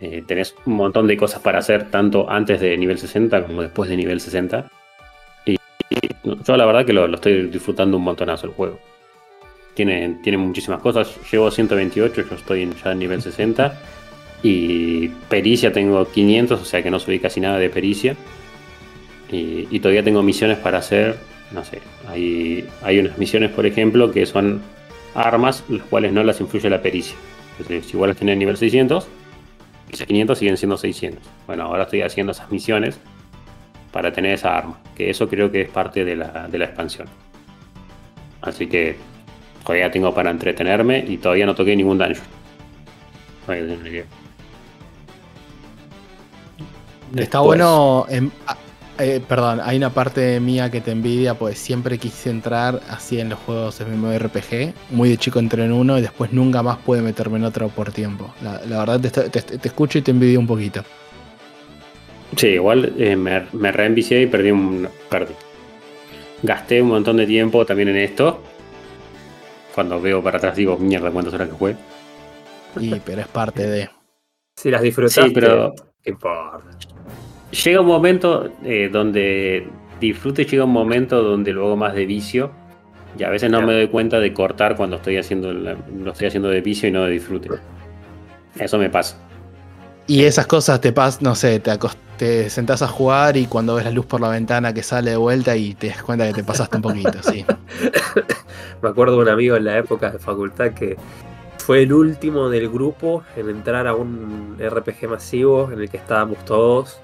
Eh, 0.00 0.22
tenés 0.26 0.54
un 0.66 0.74
montón 0.74 1.06
de 1.06 1.16
cosas 1.16 1.40
para 1.40 1.58
hacer, 1.58 1.90
tanto 1.90 2.28
antes 2.28 2.60
de 2.60 2.76
nivel 2.76 2.98
60 2.98 3.46
como 3.46 3.62
después 3.62 3.90
de 3.90 3.96
nivel 3.96 4.20
60. 4.20 4.70
Yo 6.44 6.56
la 6.56 6.66
verdad 6.66 6.84
que 6.86 6.92
lo, 6.92 7.12
estoy 7.12 7.48
disfrutando 7.48 7.96
un 7.96 8.04
montonazo 8.04 8.46
el 8.46 8.52
juego. 8.52 8.78
Tiene, 9.74 10.18
tiene 10.22 10.38
muchísimas 10.38 10.80
cosas. 10.80 11.10
Llevo 11.30 11.50
128, 11.50 12.22
yo 12.28 12.34
estoy 12.34 12.70
ya 12.82 12.92
en 12.92 12.98
nivel 12.98 13.22
60. 13.22 13.80
Y 14.42 15.08
pericia 15.28 15.72
tengo 15.72 16.04
500, 16.10 16.60
o 16.60 16.64
sea 16.64 16.82
que 16.82 16.90
no 16.90 16.98
subí 16.98 17.18
casi 17.18 17.40
nada 17.40 17.58
de 17.58 17.70
pericia. 17.70 18.16
Y, 19.30 19.80
todavía 19.80 20.02
tengo 20.02 20.22
misiones 20.22 20.58
para 20.58 20.78
hacer. 20.78 21.16
No 21.52 21.64
sé, 21.64 21.80
hay, 22.08 22.66
hay 22.82 22.98
unas 22.98 23.18
misiones, 23.18 23.50
por 23.50 23.66
ejemplo, 23.66 24.10
que 24.10 24.26
son 24.26 24.62
armas, 25.14 25.64
las 25.68 25.82
cuales 25.84 26.12
no 26.12 26.22
las 26.22 26.40
influye 26.40 26.68
la 26.68 26.82
pericia. 26.82 27.16
Entonces, 27.58 27.86
si 27.86 27.92
igual 27.92 28.10
las 28.10 28.18
tenés 28.18 28.36
nivel 28.36 28.56
600, 28.56 29.06
esas 29.90 30.06
500 30.06 30.38
siguen 30.38 30.56
siendo 30.56 30.76
600. 30.76 31.22
Bueno, 31.46 31.64
ahora 31.64 31.84
estoy 31.84 32.02
haciendo 32.02 32.32
esas 32.32 32.50
misiones 32.50 32.98
para 33.92 34.12
tener 34.12 34.34
esa 34.34 34.56
arma, 34.56 34.80
que 34.96 35.10
eso 35.10 35.28
creo 35.28 35.50
que 35.50 35.62
es 35.62 35.68
parte 35.68 36.04
de 36.04 36.16
la, 36.16 36.48
de 36.48 36.58
la 36.58 36.64
expansión. 36.64 37.08
Así 38.40 38.66
que 38.66 38.96
todavía 39.64 39.90
tengo 39.90 40.12
para 40.12 40.30
entretenerme 40.30 41.04
y 41.06 41.18
todavía 41.18 41.46
no 41.46 41.54
toqué 41.54 41.76
ningún 41.76 41.98
dungeon. 41.98 42.26
Está 47.16 47.40
bueno. 47.40 48.06
Ah, 48.46 48.56
eh, 48.98 49.20
perdón, 49.26 49.60
hay 49.62 49.76
una 49.76 49.90
parte 49.90 50.38
mía 50.38 50.70
que 50.70 50.80
te 50.80 50.92
envidia, 50.92 51.34
pues 51.34 51.58
siempre 51.58 51.98
quise 51.98 52.30
entrar 52.30 52.80
así 52.88 53.18
en 53.20 53.30
los 53.30 53.38
juegos 53.40 53.80
MMORPG. 53.80 54.74
Muy 54.90 55.10
de 55.10 55.16
chico 55.16 55.38
entré 55.38 55.64
en 55.64 55.72
uno 55.72 55.98
y 55.98 56.02
después 56.02 56.32
nunca 56.32 56.62
más 56.62 56.78
pude 56.78 57.02
meterme 57.02 57.38
en 57.38 57.44
otro 57.44 57.68
por 57.68 57.90
tiempo. 57.92 58.32
La, 58.42 58.84
verdad 58.84 59.00
te, 59.00 59.68
escucho 59.68 59.98
y 59.98 60.02
te 60.02 60.10
envidio 60.10 60.38
un 60.38 60.46
poquito. 60.46 60.84
Sí, 62.36 62.48
igual 62.48 62.92
eh, 62.98 63.16
me, 63.16 63.46
me 63.52 63.72
reenvicié 63.72 64.22
y 64.22 64.26
perdí 64.26 64.50
un. 64.50 64.88
Perdí. 65.08 65.34
Gasté 66.42 66.82
un 66.82 66.88
montón 66.88 67.18
de 67.18 67.26
tiempo 67.26 67.64
también 67.64 67.88
en 67.88 67.96
esto 67.96 68.42
cuando 69.74 70.00
veo 70.00 70.22
para 70.22 70.38
atrás 70.38 70.56
digo, 70.56 70.76
mierda, 70.78 71.10
cuántas 71.10 71.34
horas 71.34 71.48
que 71.48 71.54
jugué. 71.54 71.76
Y, 72.78 72.94
pero 73.00 73.22
es 73.22 73.28
parte 73.28 73.66
de. 73.66 73.90
Si 74.56 74.70
las 74.70 74.82
disfrutaste, 74.82 75.28
sí, 75.28 75.34
pero. 75.34 75.74
Llega 77.64 77.80
un 77.80 77.86
momento 77.86 78.50
eh, 78.64 78.88
donde 78.90 79.66
disfrute, 80.00 80.44
llega 80.44 80.64
un 80.64 80.72
momento 80.72 81.22
donde 81.22 81.52
luego 81.52 81.76
más 81.76 81.94
de 81.94 82.06
vicio. 82.06 82.50
Y 83.18 83.24
a 83.24 83.30
veces 83.30 83.50
no 83.50 83.60
me 83.60 83.74
doy 83.74 83.88
cuenta 83.88 84.20
de 84.20 84.32
cortar 84.32 84.74
cuando 84.74 84.96
estoy 84.96 85.18
haciendo 85.18 85.52
lo 85.52 86.12
estoy 86.12 86.28
haciendo 86.28 86.48
de 86.48 86.62
vicio 86.62 86.88
y 86.88 86.92
no 86.92 87.04
de 87.04 87.12
disfrute. 87.12 87.50
Eso 88.58 88.78
me 88.78 88.88
pasa. 88.88 89.18
Y 90.06 90.24
esas 90.24 90.46
cosas 90.46 90.80
te 90.80 90.92
pasan, 90.92 91.24
no 91.24 91.34
sé, 91.34 91.60
te, 91.60 91.70
te 92.18 92.50
sentás 92.50 92.82
a 92.82 92.88
jugar 92.88 93.36
y 93.36 93.46
cuando 93.46 93.76
ves 93.76 93.84
la 93.84 93.90
luz 93.90 94.06
por 94.06 94.20
la 94.20 94.28
ventana 94.28 94.74
que 94.74 94.82
sale 94.82 95.10
de 95.12 95.16
vuelta 95.16 95.56
y 95.56 95.74
te 95.74 95.88
das 95.88 96.02
cuenta 96.02 96.26
que 96.26 96.34
te 96.34 96.44
pasaste 96.44 96.76
un 96.76 96.82
poquito, 96.82 97.22
sí. 97.22 97.44
Me 98.82 98.88
acuerdo 98.88 99.16
de 99.16 99.22
un 99.22 99.28
amigo 99.28 99.56
en 99.56 99.64
la 99.64 99.78
época 99.78 100.10
de 100.10 100.18
facultad 100.18 100.72
que 100.72 100.96
fue 101.58 101.82
el 101.84 101.92
último 101.92 102.48
del 102.48 102.68
grupo 102.68 103.22
en 103.36 103.48
entrar 103.48 103.86
a 103.86 103.94
un 103.94 104.56
RPG 104.58 105.08
masivo 105.08 105.70
en 105.72 105.80
el 105.80 105.88
que 105.90 105.98
estábamos 105.98 106.44
todos. 106.44 106.98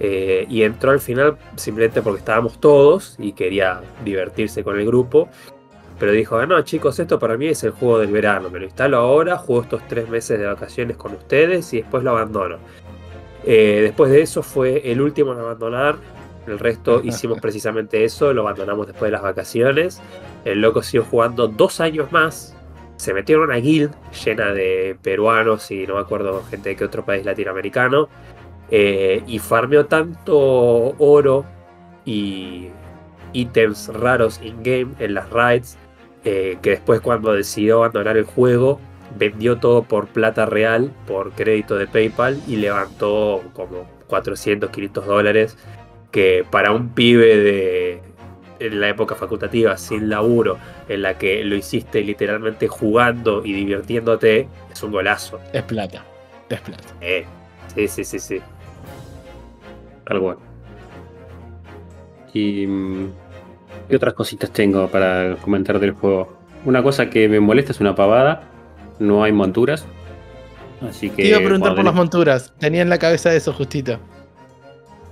eh, 0.00 0.46
y 0.48 0.62
entró 0.62 0.92
al 0.92 1.00
final 1.00 1.36
simplemente 1.56 2.00
porque 2.00 2.20
estábamos 2.20 2.58
todos 2.60 3.16
y 3.18 3.32
quería 3.32 3.82
divertirse 4.04 4.64
con 4.64 4.78
el 4.78 4.86
grupo. 4.86 5.28
Pero 6.00 6.12
dijo, 6.12 6.38
ah, 6.38 6.46
no 6.46 6.60
chicos, 6.62 6.98
esto 6.98 7.18
para 7.18 7.36
mí 7.36 7.46
es 7.48 7.62
el 7.62 7.72
juego 7.72 7.98
del 7.98 8.10
verano. 8.10 8.48
Me 8.50 8.58
lo 8.58 8.64
instalo 8.64 8.96
ahora, 8.96 9.36
juego 9.36 9.62
estos 9.62 9.86
tres 9.86 10.08
meses 10.08 10.38
de 10.38 10.46
vacaciones 10.46 10.96
con 10.96 11.12
ustedes 11.12 11.72
y 11.74 11.82
después 11.82 12.02
lo 12.02 12.12
abandono. 12.12 12.56
Eh, 13.44 13.80
después 13.82 14.10
de 14.10 14.22
eso 14.22 14.42
fue 14.42 14.90
el 14.90 15.00
último 15.02 15.32
en 15.34 15.40
abandonar. 15.40 15.96
El 16.46 16.58
resto 16.58 17.00
hicimos 17.04 17.38
precisamente 17.40 18.02
eso, 18.02 18.32
lo 18.32 18.42
abandonamos 18.42 18.86
después 18.86 19.08
de 19.08 19.12
las 19.12 19.22
vacaciones. 19.22 20.00
El 20.46 20.62
loco 20.62 20.82
siguió 20.82 21.04
jugando 21.04 21.48
dos 21.48 21.80
años 21.80 22.10
más. 22.12 22.56
Se 22.96 23.12
metió 23.14 23.36
en 23.36 23.42
una 23.42 23.56
guild 23.56 23.92
llena 24.24 24.52
de 24.52 24.96
peruanos 25.02 25.70
y 25.70 25.86
no 25.86 25.94
me 25.96 26.00
acuerdo 26.00 26.42
gente 26.44 26.70
de 26.70 26.76
qué 26.76 26.84
otro 26.84 27.04
país 27.04 27.24
latinoamericano. 27.26 28.08
eh, 28.70 29.22
y 29.26 29.38
farmeó 29.40 29.86
tanto 29.86 30.94
oro 30.98 31.44
y 32.04 32.68
ítems 33.32 33.88
raros 33.88 34.40
in-game 34.42 34.94
en 34.98 35.14
las 35.14 35.28
raids 35.30 35.76
eh, 36.24 36.58
que 36.62 36.70
después 36.70 37.00
cuando 37.00 37.32
decidió 37.32 37.78
abandonar 37.78 38.16
el 38.16 38.24
juego 38.24 38.80
vendió 39.18 39.58
todo 39.58 39.82
por 39.82 40.08
plata 40.08 40.46
real, 40.46 40.92
por 41.06 41.32
crédito 41.32 41.76
de 41.76 41.86
PayPal 41.86 42.40
y 42.46 42.56
levantó 42.56 43.42
como 43.54 43.88
400, 44.06 44.70
500 44.70 45.06
dólares 45.06 45.58
que 46.10 46.44
para 46.50 46.72
un 46.72 46.90
pibe 46.90 47.36
de 47.36 48.02
en 48.60 48.78
la 48.78 48.90
época 48.90 49.14
facultativa 49.14 49.76
sin 49.78 50.10
laburo 50.10 50.58
en 50.88 51.02
la 51.02 51.16
que 51.16 51.42
lo 51.44 51.56
hiciste 51.56 52.02
literalmente 52.02 52.68
jugando 52.68 53.42
y 53.44 53.52
divirtiéndote 53.54 54.48
es 54.70 54.82
un 54.82 54.92
golazo. 54.92 55.40
Es 55.52 55.62
plata. 55.62 56.04
Es 56.48 56.60
plata. 56.60 56.84
Eh, 57.00 57.24
sí, 57.74 57.88
sí, 57.88 58.04
sí, 58.04 58.18
sí. 58.18 58.40
Tal 60.04 60.20
cual. 60.20 60.36
Y. 62.34 62.66
¿Qué 63.90 63.96
otras 63.96 64.14
cositas 64.14 64.50
tengo 64.52 64.86
para 64.88 65.34
comentar 65.42 65.78
del 65.80 65.90
juego? 65.92 66.32
Una 66.64 66.82
cosa 66.82 67.10
que 67.10 67.28
me 67.28 67.40
molesta 67.40 67.72
es 67.72 67.80
una 67.80 67.94
pavada. 67.94 68.44
No 69.00 69.24
hay 69.24 69.32
monturas. 69.32 69.84
Así 70.88 71.10
que. 71.10 71.22
Te 71.22 71.28
iba 71.28 71.38
a 71.38 71.40
preguntar 71.42 71.74
por 71.74 71.84
las 71.84 71.94
monturas. 71.94 72.54
Tenía 72.58 72.82
en 72.82 72.88
la 72.88 72.98
cabeza 72.98 73.34
eso 73.34 73.52
justito. 73.52 73.98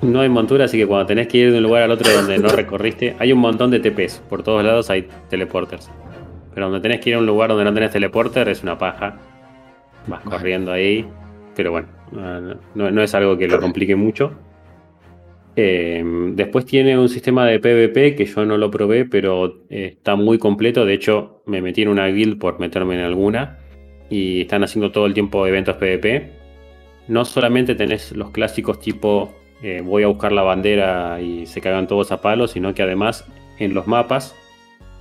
No 0.00 0.20
hay 0.20 0.28
montura, 0.28 0.66
así 0.66 0.78
que 0.78 0.86
cuando 0.86 1.06
tenés 1.06 1.26
que 1.26 1.38
ir 1.38 1.50
de 1.50 1.56
un 1.58 1.64
lugar 1.64 1.82
al 1.82 1.90
otro 1.90 2.08
donde 2.12 2.38
no 2.38 2.48
recorriste, 2.56 3.16
hay 3.18 3.32
un 3.32 3.40
montón 3.40 3.70
de 3.72 3.80
TPs. 3.80 4.22
Por 4.28 4.42
todos 4.44 4.62
lados 4.64 4.90
hay 4.90 5.08
teleporters. 5.28 5.90
Pero 6.54 6.66
donde 6.70 6.80
tenés 6.80 7.00
que 7.00 7.10
ir 7.10 7.16
a 7.16 7.18
un 7.18 7.26
lugar 7.26 7.48
donde 7.50 7.64
no 7.64 7.74
tenés 7.74 7.90
teleporter 7.90 8.48
es 8.48 8.62
una 8.62 8.78
paja. 8.78 9.16
Vas 10.06 10.22
corriendo 10.22 10.70
ahí. 10.72 11.04
Pero 11.56 11.72
bueno, 11.72 11.88
no, 12.12 12.40
no- 12.76 12.90
no 12.92 13.02
es 13.02 13.12
algo 13.14 13.36
que 13.36 13.48
lo 13.48 13.58
complique 13.60 13.96
mucho. 13.96 14.32
Eh, 15.60 16.04
después 16.34 16.66
tiene 16.66 16.96
un 16.96 17.08
sistema 17.08 17.44
de 17.44 17.58
PvP 17.58 18.14
que 18.14 18.26
yo 18.26 18.44
no 18.44 18.56
lo 18.56 18.70
probé, 18.70 19.06
pero 19.06 19.64
eh, 19.70 19.94
está 19.96 20.14
muy 20.14 20.38
completo. 20.38 20.84
De 20.84 20.94
hecho, 20.94 21.42
me 21.46 21.60
metí 21.60 21.82
en 21.82 21.88
una 21.88 22.06
guild 22.06 22.38
por 22.38 22.60
meterme 22.60 22.94
en 22.94 23.00
alguna. 23.00 23.58
Y 24.08 24.42
están 24.42 24.62
haciendo 24.62 24.92
todo 24.92 25.06
el 25.06 25.14
tiempo 25.14 25.44
eventos 25.48 25.74
PvP. 25.74 26.30
No 27.08 27.24
solamente 27.24 27.74
tenés 27.74 28.12
los 28.12 28.30
clásicos 28.30 28.78
tipo 28.78 29.34
eh, 29.60 29.82
voy 29.84 30.04
a 30.04 30.06
buscar 30.06 30.30
la 30.30 30.42
bandera 30.42 31.20
y 31.20 31.46
se 31.46 31.60
cagan 31.60 31.88
todos 31.88 32.12
a 32.12 32.20
palos, 32.20 32.52
sino 32.52 32.72
que 32.74 32.82
además 32.82 33.26
en 33.58 33.74
los 33.74 33.88
mapas, 33.88 34.36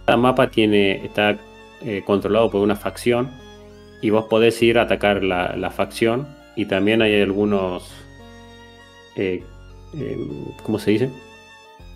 cada 0.05 0.17
mapa 0.17 0.49
tiene, 0.49 1.05
está 1.05 1.37
eh, 1.85 2.01
controlado 2.03 2.49
por 2.49 2.61
una 2.61 2.75
facción 2.75 3.29
y 4.01 4.09
vos 4.09 4.25
podés 4.25 4.59
ir 4.63 4.79
a 4.79 4.83
atacar 4.83 5.23
la, 5.23 5.55
la 5.55 5.69
facción 5.69 6.27
y 6.55 6.65
también 6.65 7.03
hay 7.03 7.21
algunos, 7.21 7.93
eh, 9.95 10.17
¿cómo 10.63 10.79
se 10.79 10.91
dice? 10.91 11.09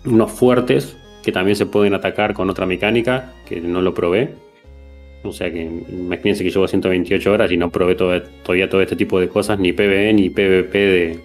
Unos 0.04 0.30
fuertes 0.32 0.96
que 1.22 1.32
también 1.32 1.56
se 1.56 1.66
pueden 1.66 1.94
atacar 1.94 2.34
con 2.34 2.50
otra 2.50 2.66
mecánica 2.66 3.32
que 3.46 3.60
no 3.60 3.80
lo 3.80 3.94
probé. 3.94 4.34
O 5.24 5.32
sea 5.32 5.52
que 5.52 5.62
imagínense 5.62 6.42
que 6.42 6.50
llevo 6.50 6.66
128 6.66 7.30
horas 7.32 7.50
y 7.52 7.56
no 7.56 7.70
probé 7.70 7.94
todo- 7.94 8.20
todavía 8.42 8.68
todo 8.68 8.80
este 8.82 8.96
tipo 8.96 9.20
de 9.20 9.28
cosas, 9.28 9.58
ni 9.58 9.72
PvE 9.72 10.12
ni 10.14 10.30
PvP 10.30 10.78
de, 10.78 11.20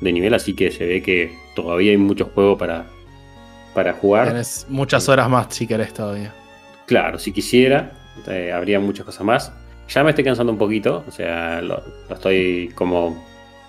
de 0.00 0.12
nivel, 0.12 0.34
así 0.34 0.54
que 0.54 0.72
se 0.72 0.84
ve 0.84 1.00
que 1.02 1.32
todavía 1.54 1.92
hay 1.92 1.96
mucho 1.96 2.24
juego 2.34 2.58
para, 2.58 2.86
para 3.72 3.92
jugar. 3.92 4.28
Tenés 4.28 4.66
muchas 4.68 5.08
horas 5.08 5.28
más 5.30 5.54
si 5.54 5.66
querés 5.68 5.94
todavía. 5.94 6.34
Claro, 6.86 7.20
si 7.20 7.30
quisiera, 7.30 7.92
eh, 8.26 8.50
habría 8.52 8.80
muchas 8.80 9.06
cosas 9.06 9.24
más. 9.24 9.52
Ya 9.88 10.02
me 10.02 10.10
estoy 10.10 10.24
cansando 10.24 10.52
un 10.52 10.58
poquito, 10.58 11.04
o 11.06 11.10
sea, 11.12 11.62
lo, 11.62 11.80
lo 12.08 12.14
estoy 12.16 12.72
como 12.74 13.24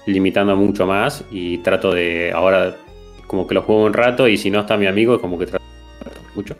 limitando 0.05 0.55
mucho 0.55 0.85
más 0.85 1.23
y 1.31 1.59
trato 1.59 1.93
de 1.93 2.31
ahora 2.33 2.75
como 3.27 3.47
que 3.47 3.55
lo 3.55 3.61
juego 3.63 3.85
un 3.85 3.93
rato 3.93 4.27
y 4.27 4.37
si 4.37 4.51
no 4.51 4.61
está 4.61 4.77
mi 4.77 4.87
amigo, 4.87 5.19
como 5.19 5.37
que 5.37 5.47
trato 5.47 5.65
mucho. 6.35 6.55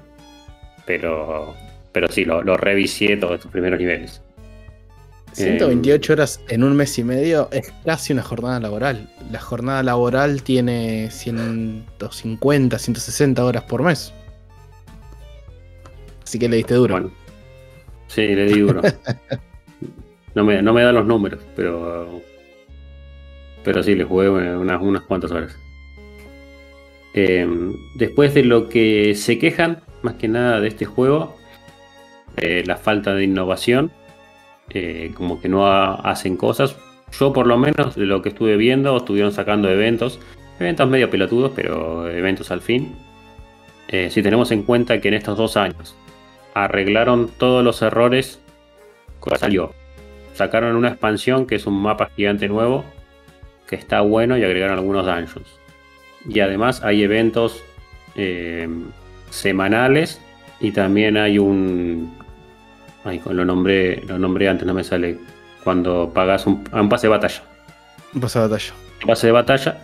Pero, 0.86 1.54
pero 1.91 2.08
sí, 2.10 2.26
lo, 2.26 2.41
lo 2.41 2.58
revisé 2.58 3.18
todos 3.18 3.36
estos 3.36 3.52
primeros 3.52 3.80
niveles. 3.80 4.22
128 5.36 6.14
horas 6.14 6.39
en 6.48 6.64
un 6.64 6.76
mes 6.78 6.98
y 6.98 7.04
medio 7.04 7.50
es 7.52 7.74
casi 7.84 8.14
una 8.14 8.24
jornada 8.24 8.60
laboral. 8.60 9.10
La 9.32 9.41
jornada 9.41 9.84
laboral 9.84 10.41
tiene 10.43 11.10
150, 11.12 12.80
160 12.80 13.43
horas 13.43 13.64
por 13.64 13.84
mes. 13.84 14.14
Así 16.24 16.39
que 16.39 16.48
le 16.48 16.58
diste 16.58 16.76
duro. 16.76 16.93
Bueno, 16.93 17.12
sí, 18.08 18.22
le 18.28 18.46
di 18.46 18.62
duro. 18.62 18.82
no, 20.36 20.43
me, 20.46 20.62
no 20.62 20.74
me 20.74 20.84
da 20.84 20.91
los 20.93 21.06
números, 21.06 21.41
pero. 21.56 22.22
Pero 23.66 23.84
sí, 23.84 23.95
le 23.95 24.03
jugué 24.05 24.30
unas, 24.30 24.82
unas 24.82 25.01
cuantas 25.03 25.32
horas. 25.32 25.59
Eh, 27.13 27.47
después 27.95 28.34
de 28.34 28.43
lo 28.43 28.70
que 28.70 29.16
se 29.16 29.39
quejan, 29.39 29.82
más 30.03 30.16
que 30.16 30.28
nada 30.28 30.59
de 30.59 30.68
este 30.68 30.86
juego, 30.86 31.36
eh, 32.38 32.63
la 32.66 32.78
falta 32.78 33.13
de 33.16 33.24
innovación, 33.24 33.91
eh, 34.70 35.11
como 35.16 35.41
que 35.41 35.49
no 35.49 35.66
ha- 35.68 35.95
hacen 35.95 36.38
cosas. 36.38 36.78
Yo, 37.20 37.34
por 37.34 37.47
lo 37.47 37.57
menos, 37.57 37.95
de 37.95 38.05
lo 38.05 38.22
que 38.22 38.30
estuve 38.30 38.55
viendo, 38.57 38.95
estuvieron 38.97 39.32
sacando 39.32 39.70
eventos, 39.70 40.20
eventos 40.59 40.88
medio 40.89 41.09
pelotudos, 41.09 41.51
pero 41.55 42.09
eventos 42.09 42.51
al 42.51 42.61
fin. 42.61 42.95
Eh, 43.88 44.09
si 44.11 44.22
tenemos 44.22 44.51
en 44.51 44.63
cuenta 44.63 44.99
que 45.01 45.07
en 45.07 45.13
estos 45.16 45.38
dos 45.38 45.57
años 45.57 45.95
arreglaron 46.53 47.30
todos 47.38 47.63
los 47.63 47.82
errores 47.82 48.39
salió. 49.38 49.74
Sacaron 50.34 50.76
una 50.76 50.89
expansión 50.89 51.47
que 51.47 51.55
es 51.55 51.66
un 51.66 51.82
mapa 51.82 52.11
gigante 52.16 52.47
nuevo, 52.47 52.86
que 53.68 53.76
está 53.76 54.01
bueno 54.01 54.38
y 54.38 54.43
agregaron 54.43 54.78
algunos 54.78 55.05
dungeons. 55.05 55.47
Y 56.28 56.39
además 56.39 56.84
hay 56.84 57.03
eventos 57.03 57.63
eh, 58.16 58.68
semanales 59.30 60.22
y 60.59 60.72
también 60.72 61.18
hay 61.18 61.38
un... 61.38 62.18
Ay, 63.03 63.22
lo 63.30 63.45
nombré, 63.45 64.01
lo 64.07 64.18
nombré 64.18 64.49
antes, 64.49 64.66
no 64.66 64.74
me 64.74 64.84
sale. 64.84 65.18
Cuando 65.63 66.11
pagas 66.13 66.47
un, 66.47 66.63
a 66.72 66.82
un 66.82 66.89
pase 66.89 67.07
de 67.07 67.11
batalla. 67.11 67.43
Un 68.13 68.22
paso 68.22 68.39
de 68.39 68.47
batalla. 68.47 68.74
Pase 69.05 69.28
de 69.28 69.34
batalla. 69.34 69.78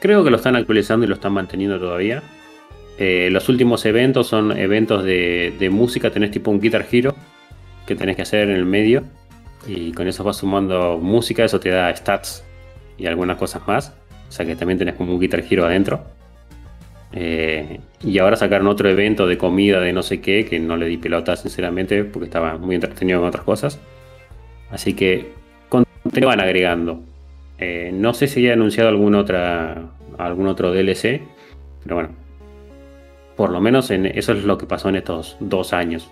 Creo 0.00 0.24
que 0.24 0.30
lo 0.30 0.36
están 0.36 0.56
actualizando 0.56 1.04
y 1.04 1.08
lo 1.08 1.14
están 1.14 1.32
manteniendo 1.32 1.78
todavía. 1.78 2.22
Eh, 2.98 3.28
los 3.30 3.48
últimos 3.48 3.84
eventos 3.86 4.26
son 4.26 4.56
eventos 4.56 5.04
de, 5.04 5.54
de 5.58 5.70
música. 5.70 6.10
Tenés 6.10 6.30
tipo 6.30 6.50
un 6.50 6.60
Guitar 6.60 6.86
Hero 6.90 7.14
que 7.86 7.94
tenés 7.94 8.16
que 8.16 8.22
hacer 8.22 8.48
en 8.48 8.56
el 8.56 8.66
medio. 8.66 9.04
Y 9.66 9.92
con 9.92 10.06
eso 10.06 10.24
vas 10.24 10.36
sumando 10.38 10.98
música. 10.98 11.44
Eso 11.44 11.60
te 11.60 11.70
da 11.70 11.94
stats 11.94 12.44
y 12.98 13.06
algunas 13.06 13.36
cosas 13.36 13.66
más. 13.66 13.94
O 14.28 14.32
sea 14.32 14.44
que 14.44 14.56
también 14.56 14.78
tenés 14.78 14.94
como 14.94 15.14
un 15.14 15.20
Guitar 15.20 15.42
Hero 15.48 15.64
adentro. 15.64 16.04
Eh, 17.12 17.80
y 18.02 18.18
ahora 18.18 18.36
sacaron 18.36 18.66
otro 18.66 18.90
evento 18.90 19.26
de 19.26 19.38
comida 19.38 19.80
de 19.80 19.92
no 19.92 20.02
sé 20.02 20.20
qué. 20.20 20.44
Que 20.44 20.58
no 20.58 20.76
le 20.76 20.86
di 20.86 20.98
pelota 20.98 21.36
sinceramente 21.36 22.04
porque 22.04 22.26
estaba 22.26 22.58
muy 22.58 22.74
entretenido 22.74 23.20
con 23.20 23.28
otras 23.28 23.44
cosas. 23.44 23.80
Así 24.70 24.94
que 24.94 25.32
te 26.12 26.24
van 26.24 26.40
agregando. 26.40 27.02
Eh, 27.58 27.90
no 27.92 28.14
sé 28.14 28.28
si 28.28 28.40
haya 28.40 28.52
anunciado 28.52 28.88
algún, 28.88 29.14
otra, 29.14 29.90
algún 30.16 30.46
otro 30.46 30.72
DLC, 30.72 31.22
pero 31.82 31.96
bueno, 31.96 32.10
por 33.36 33.50
lo 33.50 33.60
menos 33.60 33.90
en, 33.90 34.06
eso 34.06 34.32
es 34.32 34.44
lo 34.44 34.58
que 34.58 34.66
pasó 34.66 34.88
en 34.88 34.96
estos 34.96 35.36
dos 35.40 35.72
años. 35.72 36.10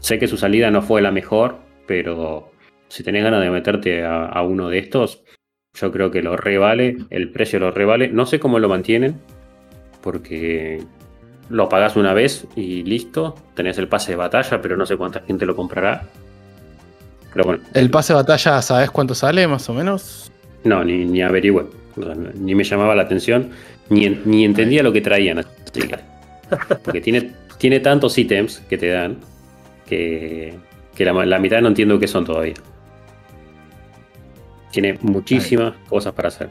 Sé 0.00 0.18
que 0.18 0.28
su 0.28 0.36
salida 0.36 0.70
no 0.70 0.82
fue 0.82 1.00
la 1.00 1.10
mejor, 1.10 1.56
pero 1.86 2.50
si 2.88 3.02
tenés 3.02 3.24
ganas 3.24 3.40
de 3.40 3.50
meterte 3.50 4.04
a 4.04 4.42
uno 4.42 4.68
de 4.68 4.78
estos, 4.78 5.22
yo 5.74 5.90
creo 5.90 6.10
que 6.10 6.22
lo 6.22 6.36
revale, 6.36 6.96
el 7.10 7.30
precio 7.30 7.58
lo 7.58 7.70
revale. 7.70 8.08
No 8.08 8.26
sé 8.26 8.38
cómo 8.38 8.58
lo 8.58 8.68
mantienen, 8.68 9.20
porque 10.02 10.82
lo 11.48 11.68
pagás 11.68 11.96
una 11.96 12.12
vez 12.14 12.46
y 12.56 12.82
listo, 12.82 13.34
tenés 13.54 13.78
el 13.78 13.88
pase 13.88 14.12
de 14.12 14.16
batalla, 14.16 14.60
pero 14.60 14.76
no 14.76 14.86
sé 14.86 14.96
cuánta 14.96 15.20
gente 15.20 15.46
lo 15.46 15.56
comprará. 15.56 16.04
Pero 17.32 17.44
bueno, 17.44 17.62
El 17.72 17.90
pase 17.90 18.12
de 18.12 18.18
batalla, 18.18 18.60
¿sabes 18.60 18.90
cuánto 18.90 19.14
sale 19.14 19.46
más 19.46 19.68
o 19.68 19.74
menos? 19.74 20.30
no, 20.64 20.84
ni, 20.84 21.04
ni 21.04 21.22
averigüe. 21.22 21.66
ni 22.34 22.54
me 22.54 22.64
llamaba 22.64 22.94
la 22.94 23.02
atención, 23.02 23.50
ni, 23.88 24.08
ni 24.24 24.44
entendía 24.44 24.82
lo 24.82 24.92
que 24.92 25.00
traían. 25.00 25.44
Porque 26.84 27.00
tiene, 27.00 27.32
tiene 27.58 27.80
tantos 27.80 28.16
ítems 28.18 28.60
que 28.68 28.78
te 28.78 28.88
dan 28.88 29.16
que, 29.86 30.54
la, 30.98 31.38
mitad 31.38 31.60
no 31.60 31.68
entiendo 31.68 31.98
qué 31.98 32.06
son 32.06 32.24
todavía. 32.24 32.54
Tiene 34.72 34.98
muchísimas 35.02 35.74
cosas 35.88 36.12
para 36.12 36.28
hacer. 36.28 36.48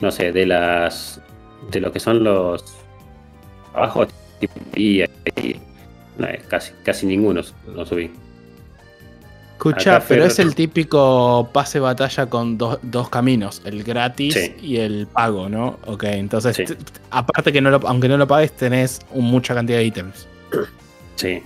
No 0.00 0.10
sé, 0.10 0.32
de 0.32 0.44
las. 0.44 1.22
de 1.70 1.80
lo 1.80 1.90
que 1.90 2.00
son 2.00 2.22
los. 2.22 2.62
abajo, 3.72 4.06
y, 4.74 5.02
casi, 6.48 6.72
casi 6.84 7.06
ninguno 7.06 7.40
no 7.74 7.86
subí. 7.86 8.10
Escucha, 9.56 10.02
pero 10.06 10.26
es 10.26 10.38
el 10.38 10.54
típico 10.54 11.48
pase 11.50 11.80
batalla 11.80 12.26
con 12.26 12.58
dos 12.58 13.08
caminos, 13.08 13.62
el 13.64 13.84
gratis 13.84 14.52
y 14.60 14.76
el 14.76 15.06
pago, 15.06 15.48
¿no? 15.48 15.78
Ok, 15.86 16.04
entonces, 16.04 16.76
aparte 17.10 17.54
que 17.54 17.62
no 17.62 17.70
aunque 17.86 18.06
no 18.06 18.18
lo 18.18 18.26
pagues, 18.26 18.52
tenés 18.52 19.00
mucha 19.14 19.54
cantidad 19.54 19.78
de 19.78 19.84
ítems. 19.84 20.28
Sí. 21.14 21.42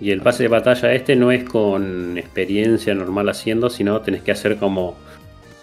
Y 0.00 0.10
el 0.10 0.20
pase 0.20 0.42
de 0.42 0.48
batalla 0.48 0.92
este 0.92 1.16
no 1.16 1.30
es 1.30 1.44
con 1.44 2.18
experiencia 2.18 2.94
normal 2.94 3.28
haciendo, 3.28 3.70
sino 3.70 4.00
tenés 4.00 4.22
que 4.22 4.32
hacer 4.32 4.56
como 4.56 4.96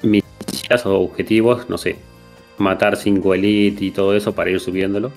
misiones 0.02 0.86
o 0.86 1.00
objetivos, 1.00 1.70
no 1.70 1.78
sé, 1.78 1.98
matar 2.58 2.96
5 2.96 3.34
elite 3.34 3.86
y 3.86 3.92
todo 3.92 4.16
eso 4.16 4.34
para 4.34 4.50
ir 4.50 4.60
subiéndolo. 4.60 5.12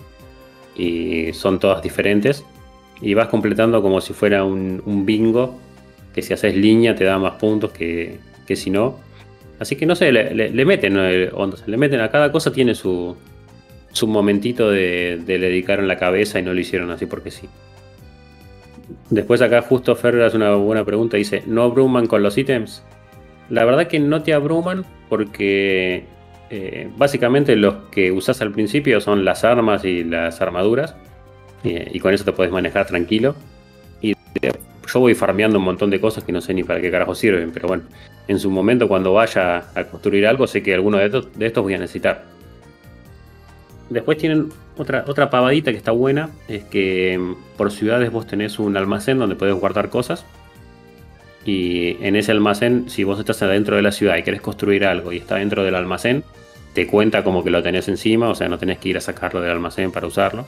Y 0.77 1.33
son 1.33 1.61
todas 1.61 1.83
diferentes. 1.83 2.45
Y 3.01 3.15
vas 3.15 3.29
completando 3.29 3.83
como 3.83 4.01
si 4.01 4.13
fuera 4.13 4.45
un, 4.45 5.05
bingo, 5.07 5.59
que 6.15 6.23
si 6.23 6.33
haces 6.33 6.57
línea 6.57 6.95
te 6.95 7.05
da 7.05 7.19
más 7.19 7.35
puntos 7.35 7.71
que, 7.71 8.19
si 8.55 8.71
no. 8.71 8.99
Así 9.61 9.77
que 9.77 9.87
no 9.87 9.95
sé, 9.95 10.11
le, 10.11 10.65
meten 10.65 10.97
le 10.97 11.77
meten 11.77 12.01
a 12.01 12.11
cada 12.11 12.33
cosa, 12.33 12.53
tiene 12.53 12.75
su, 12.75 13.17
su 13.93 14.07
momentito 14.07 14.71
de, 14.71 15.21
de 15.25 15.39
le 15.39 15.49
dedicaron 15.49 15.87
la 15.87 15.97
cabeza 15.97 16.41
y 16.41 16.43
no 16.43 16.53
lo 16.53 16.61
hicieron 16.61 16.91
así 16.91 17.07
porque 17.07 17.31
sí. 17.31 17.49
Después 19.11 19.41
acá 19.43 19.63
justo 19.63 19.97
Ferrer 19.97 20.23
hace 20.23 20.37
una 20.37 20.55
buena 20.55 20.85
pregunta, 20.85 21.17
dice, 21.17 21.43
¿no 21.47 21.63
abruman 21.63 22.07
con 22.07 22.23
los 22.23 22.37
ítems? 22.37 22.85
La 23.51 23.65
verdad 23.65 23.87
que 23.87 24.01
no 24.01 24.23
te 24.23 24.33
abruman 24.33 24.85
porque 25.09 26.05
eh, 26.51 26.89
básicamente 26.97 27.57
los 27.57 27.75
que 27.91 28.13
usas 28.13 28.41
al 28.41 28.53
principio 28.53 29.01
son 29.01 29.25
las 29.25 29.45
armas 29.45 29.85
y 29.85 30.05
las 30.05 30.41
armaduras 30.41 30.95
y 31.65 31.99
con 31.99 32.13
eso 32.13 32.25
te 32.25 32.33
puedes 32.33 32.53
manejar 32.53 32.87
tranquilo. 32.87 33.35
Y 34.03 34.15
yo 34.43 35.01
voy 35.01 35.15
farmeando 35.15 35.59
un 35.59 35.65
montón 35.65 35.91
de 35.91 36.01
cosas 36.01 36.23
que 36.25 36.33
no 36.33 36.41
sé 36.41 36.53
ni 36.53 36.63
para 36.63 36.81
qué 36.81 36.91
carajo 36.91 37.15
sirven, 37.15 37.53
pero 37.53 37.69
bueno, 37.69 37.85
en 38.29 38.39
su 38.39 38.51
momento 38.51 38.87
cuando 38.87 39.15
vaya 39.15 39.65
a 39.75 39.85
construir 39.85 40.27
algo 40.27 40.47
sé 40.47 40.63
que 40.63 40.75
alguno 40.75 40.99
de 40.99 41.07
estos, 41.07 41.39
de 41.39 41.47
estos 41.47 41.63
voy 41.63 41.75
a 41.75 41.79
necesitar. 41.79 42.34
Después 43.91 44.19
tienen 44.19 44.51
otra, 44.77 45.05
otra 45.07 45.31
pavadita 45.31 45.71
que 45.71 45.77
está 45.77 45.93
buena, 45.93 46.31
es 46.49 46.65
que 46.65 47.19
mm, 47.19 47.57
por 47.57 47.71
ciudades 47.71 48.11
vos 48.11 48.27
tenés 48.27 48.59
un 48.59 48.77
almacén 48.77 49.19
donde 49.19 49.37
podés 49.37 49.55
guardar 49.55 49.91
cosas. 49.91 50.25
Y 51.45 51.99
en 52.03 52.17
ese 52.17 52.33
almacén, 52.33 52.89
si 52.89 53.05
vos 53.05 53.19
estás 53.19 53.43
adentro 53.43 53.77
de 53.77 53.83
la 53.83 53.93
ciudad 53.93 54.17
y 54.17 54.23
querés 54.23 54.41
construir 54.41 54.87
algo 54.87 55.13
y 55.13 55.19
está 55.19 55.37
dentro 55.37 55.63
del 55.63 55.75
almacén, 55.75 56.25
te 56.73 56.87
cuenta 56.87 57.23
como 57.23 57.45
que 57.45 57.51
lo 57.51 57.63
tenés 57.63 57.87
encima, 57.89 58.29
o 58.31 58.35
sea, 58.35 58.49
no 58.49 58.59
tenés 58.59 58.79
que 58.79 58.89
ir 58.89 58.97
a 58.97 59.01
sacarlo 59.01 59.43
del 59.43 59.51
almacén 59.51 59.93
para 59.93 60.07
usarlo. 60.07 60.47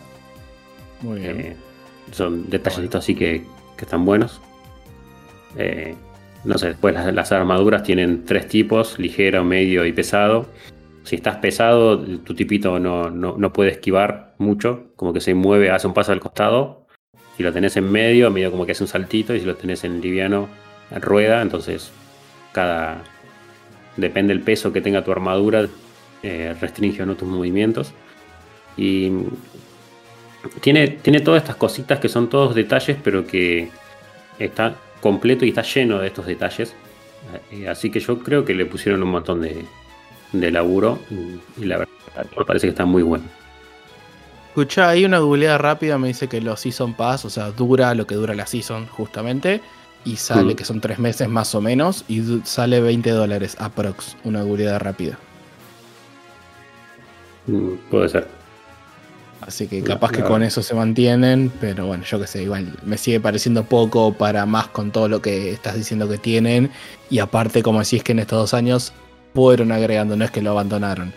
Muy 1.03 1.21
bien. 1.21 1.41
Eh, 1.41 1.57
son 2.13 2.49
detallitos 2.49 3.05
así 3.05 3.15
que, 3.15 3.45
están 3.79 4.07
buenos. 4.07 4.41
Eh, 5.59 5.95
no 6.45 6.57
sé, 6.57 6.69
después 6.69 6.95
las, 6.95 7.33
armaduras 7.33 7.83
tienen 7.83 8.25
tres 8.25 8.49
tipos, 8.49 8.99
ligero, 8.99 9.45
medio 9.45 9.85
y 9.85 9.93
pesado 9.93 10.47
si 11.07 11.15
estás 11.15 11.37
pesado, 11.37 12.01
tu 12.01 12.35
tipito 12.35 12.81
no, 12.81 13.53
puede 13.53 13.71
esquivar 13.71 14.35
mucho, 14.39 14.89
como 14.97 15.13
que 15.13 15.21
se 15.21 15.35
mueve, 15.35 15.71
hace 15.71 15.87
un 15.87 15.95
paso 15.95 16.11
al 16.11 16.19
costado. 16.19 16.89
Si 17.37 17.45
lo 17.45 17.53
tenés 17.53 17.77
en 17.77 17.91
medio, 17.93 18.29
medio 18.33 18.51
como 18.51 18.67
que 18.67 18.73
hace 18.73 18.83
un 18.83 18.89
saltito, 18.89 19.33
y 19.33 19.39
si 19.39 19.47
lo 19.47 19.55
tenés 19.55 19.85
en 19.85 20.01
liviano, 20.01 20.49
rueda, 21.01 21.43
entonces 21.43 21.93
cada. 22.53 23.05
Depende 23.97 24.35
del 24.35 24.43
peso 24.43 24.73
que 24.73 24.81
tenga 24.81 25.05
tu 25.05 25.13
armadura, 25.13 25.69
eh, 26.25 26.57
restringe 26.61 27.03
o 27.03 27.07
no 27.07 27.15
tus 27.15 27.29
movimientos. 27.29 27.93
Y 28.77 29.13
tiene, 30.61 30.89
tiene 30.89 31.21
todas 31.21 31.43
estas 31.43 31.57
cositas 31.57 32.01
que 32.01 32.09
son 32.09 32.29
todos 32.29 32.55
detalles, 32.57 32.97
pero 33.03 33.27
que 33.27 33.71
está 34.41 34.75
completo 35.01 35.45
y 35.45 35.51
está 35.51 35.63
lleno 35.63 36.01
de 36.01 36.09
estos 36.09 36.27
detalles. 36.27 36.75
Eh, 37.53 37.69
así 37.69 37.91
que 37.91 38.01
yo 38.01 38.19
creo 38.19 38.45
que 38.45 38.55
le 38.55 38.67
pusieron 38.67 39.03
un 39.05 39.11
montón 39.11 39.41
de, 39.41 39.65
de 40.33 40.51
laburo 40.51 40.99
y 41.57 41.65
la 41.65 41.79
verdad 41.79 41.93
me 42.37 42.45
parece 42.45 42.67
que 42.67 42.71
está 42.71 42.85
muy 42.85 43.03
bueno. 43.03 43.25
Escucha, 44.49 44.89
hay 44.89 45.05
una 45.05 45.19
googleada 45.19 45.59
rápida, 45.59 45.99
me 45.99 46.09
dice 46.09 46.29
que 46.29 46.41
los 46.41 46.61
Season 46.61 46.95
Pass, 46.95 47.27
o 47.27 47.31
sea, 47.31 47.51
dura 47.51 47.95
lo 47.95 48.07
que 48.07 48.15
dura 48.15 48.35
la 48.35 48.47
Season 48.47 48.87
justamente, 48.87 49.61
y 50.05 50.17
sale 50.17 50.55
mm. 50.55 50.57
que 50.57 50.65
son 50.65 50.81
tres 50.81 50.99
meses 50.99 51.29
más 51.29 51.55
o 51.55 51.61
menos, 51.61 52.07
y 52.09 52.23
sale 52.45 52.81
20 52.81 53.11
dólares 53.11 53.57
aprox, 53.59 54.17
una 54.25 54.43
googleada 54.43 54.79
rápida. 54.79 55.19
Mm, 57.47 57.73
puede 57.91 58.09
ser. 58.09 58.29
Así 59.43 59.69
que 59.69 59.83
capaz 59.83 60.11
que 60.11 60.23
con 60.23 60.43
eso 60.43 60.63
se 60.63 60.75
mantienen, 60.75 61.53
pero 61.61 61.87
bueno, 61.87 62.05
yo 62.05 62.19
que 62.19 62.27
sé, 62.27 62.43
igual 62.43 62.73
me 62.83 62.97
sigue 62.97 63.21
pareciendo 63.21 63.65
poco 63.65 64.15
para 64.15 64.47
más 64.47 64.69
con 64.69 64.91
todo 64.91 65.09
lo 65.09 65.21
que 65.21 65.53
estás 65.53 65.77
diciendo 65.77 66.09
que 66.09 66.19
tienen. 66.19 66.71
Y 67.11 67.19
aparte, 67.19 67.63
como 67.63 67.81
decís 67.81 68.03
que 68.03 68.13
en 68.13 68.21
estos 68.21 68.39
dos 68.39 68.55
años 68.55 68.93
fueron 69.37 69.71
agregando, 69.71 70.17
no 70.17 70.25
es 70.25 70.31
que 70.31 70.41
lo 70.41 70.53
abandonaron. 70.53 71.13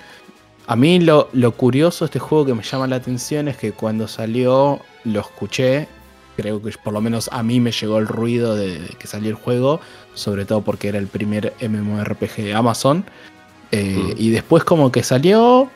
A 0.68 0.76
mí 0.76 1.00
lo, 1.00 1.30
curioso 1.56 2.04
de 2.04 2.08
este 2.08 2.20
juego 2.20 2.48
que 2.48 2.54
me 2.54 2.64
llama 2.64 2.86
la 2.86 2.98
atención 2.98 3.48
es 3.48 3.56
que 3.56 3.72
cuando 3.72 4.10
salió 4.10 4.82
lo 5.06 5.22
escuché, 5.22 5.88
creo 6.36 6.62
que 6.62 6.72
por 6.84 6.92
lo 6.92 7.00
menos 7.00 7.30
a 7.32 7.42
mí 7.44 7.62
me 7.62 7.72
llegó 7.72 7.98
el 7.98 8.08
ruido 8.08 8.58
de, 8.58 8.78
que 9.00 9.08
salió 9.08 9.30
el 9.30 9.36
juego, 9.36 9.80
sobre 10.16 10.44
todo 10.44 10.62
porque 10.62 10.90
era 10.90 10.98
el 10.98 11.08
primer 11.08 11.54
MMORPG 11.62 12.36
de 12.44 12.54
Amazon. 12.54 13.06
Eh, 13.72 13.96
mm. 13.98 14.14
Y 14.18 14.32
después 14.32 14.66
como 14.66 14.92
que 14.92 15.02
salió, 15.02 15.70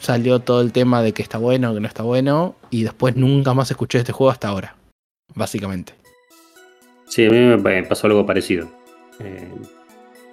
salió 0.00 0.38
todo 0.38 0.60
el 0.60 0.70
tema 0.70 1.02
de 1.02 1.12
que 1.12 1.22
está 1.22 1.38
bueno, 1.38 1.74
que 1.74 1.80
no 1.80 1.88
está 1.88 2.04
bueno, 2.04 2.54
y 2.70 2.84
después 2.84 3.16
nunca 3.16 3.54
más 3.54 3.72
escuché 3.72 3.98
este 3.98 4.12
juego 4.12 4.30
hasta 4.30 4.48
ahora, 4.48 4.76
básicamente. 5.34 5.94
Sí, 7.08 7.26
a 7.26 7.30
mí 7.30 7.38
me 7.38 7.82
pasó 7.82 8.06
algo 8.06 8.24
parecido. 8.24 8.68
Eh, 9.18 9.50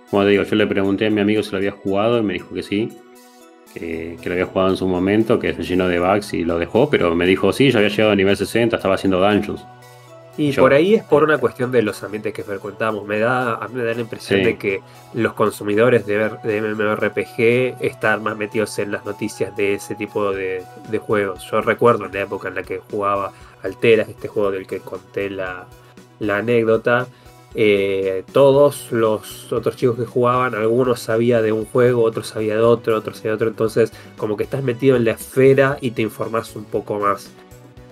como 0.10 0.24
te 0.24 0.30
digo, 0.30 0.44
yo 0.44 0.56
le 0.56 0.68
pregunté 0.68 1.08
a 1.08 1.10
mi 1.10 1.22
amigo 1.22 1.44
si 1.44 1.52
lo 1.52 1.58
había 1.58 1.72
jugado 1.72 2.20
y 2.20 2.24
me 2.24 2.34
dijo 2.34 2.54
que 2.54 2.64
sí, 2.64 2.90
que, 3.74 4.18
lo 4.26 4.32
había 4.32 4.46
jugado 4.46 4.72
en 4.72 4.78
su 4.78 4.88
momento, 4.88 5.40
que 5.40 5.54
se 5.54 5.64
llenó 5.64 5.88
de 5.88 6.00
bugs 6.00 6.34
y 6.34 6.44
lo 6.44 6.58
dejó, 6.58 6.90
pero 6.90 7.16
me 7.16 7.26
dijo 7.26 7.54
sí, 7.54 7.72
ya 7.72 7.80
había 7.80 7.90
llegado 7.90 8.12
a 8.12 8.16
nivel 8.16 8.36
60, 8.36 8.76
estaba 8.76 8.96
haciendo 8.96 9.20
dungeons. 9.20 9.64
Y 10.40 10.54
por 10.54 10.74
ahí 10.74 10.96
es 10.96 11.04
por 11.04 11.26
una 11.26 11.38
cuestión 11.38 11.70
de 11.70 11.82
los 11.82 12.02
ambientes 12.02 12.32
que 12.32 12.46
frecuentamos. 12.46 13.06
Me 13.06 13.20
da, 13.20 13.56
a 13.56 13.68
mí 13.68 13.76
me 13.76 13.84
da 13.84 13.94
la 13.94 14.00
impresión 14.00 14.42
de 14.42 14.58
que 14.58 14.80
los 15.14 15.34
consumidores 15.34 16.06
de, 16.06 16.30
de, 16.46 16.62
MMORPG 16.62 17.84
están 17.84 18.24
más 18.24 18.38
metidos 18.38 18.80
en 18.80 18.94
las 18.94 19.04
noticias 19.04 19.54
de 19.58 19.74
ese 19.74 19.96
tipo 19.96 20.32
de, 20.32 20.64
juegos. 21.06 21.46
Yo 21.52 21.60
recuerdo 21.60 22.06
en 22.06 22.14
la 22.14 22.22
época 22.22 22.48
en 22.48 22.56
la 22.56 22.64
que 22.64 22.80
jugaba 22.90 23.34
Alteras, 23.64 24.08
este 24.08 24.30
juego 24.30 24.52
del 24.52 24.66
que 24.66 24.80
conté 24.80 25.30
la, 25.30 25.66
la 26.20 26.38
anécdota, 26.38 27.08
eh, 27.56 28.24
todos 28.32 28.92
los 28.92 29.52
otros 29.52 29.76
chicos 29.76 29.98
que 29.98 30.06
jugaban, 30.06 30.54
algunos 30.54 31.00
sabía 31.00 31.42
de 31.42 31.52
un 31.52 31.66
juego, 31.66 32.04
otros 32.04 32.28
sabía 32.28 32.56
de 32.56 32.62
otro, 32.62 32.96
otros 32.96 33.18
sabía 33.18 33.32
de 33.32 33.36
otro, 33.36 33.48
entonces 33.48 33.92
como 34.18 34.38
que 34.38 34.44
estás 34.44 34.64
metido 34.64 34.96
en 34.96 35.06
la 35.06 35.12
esfera 35.12 35.78
y 35.82 35.92
te 35.92 36.02
informás 36.02 36.56
un 36.56 36.66
poco 36.66 37.00
más. 37.00 37.32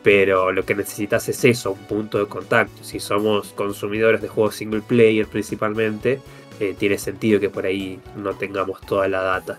Pero 0.03 0.51
lo 0.51 0.63
que 0.63 0.75
necesitas 0.75 1.27
es 1.27 1.43
eso, 1.43 1.71
un 1.71 1.85
punto 1.85 2.19
de 2.19 2.27
contacto. 2.27 2.83
Si 2.83 2.99
somos 2.99 3.49
consumidores 3.53 4.21
de 4.21 4.27
juegos 4.27 4.55
single 4.55 4.81
player 4.81 5.27
principalmente, 5.27 6.19
eh, 6.59 6.75
tiene 6.77 6.97
sentido 6.97 7.39
que 7.39 7.49
por 7.49 7.65
ahí 7.65 7.99
no 8.15 8.33
tengamos 8.35 8.79
toda 8.81 9.07
la 9.07 9.21
data. 9.21 9.57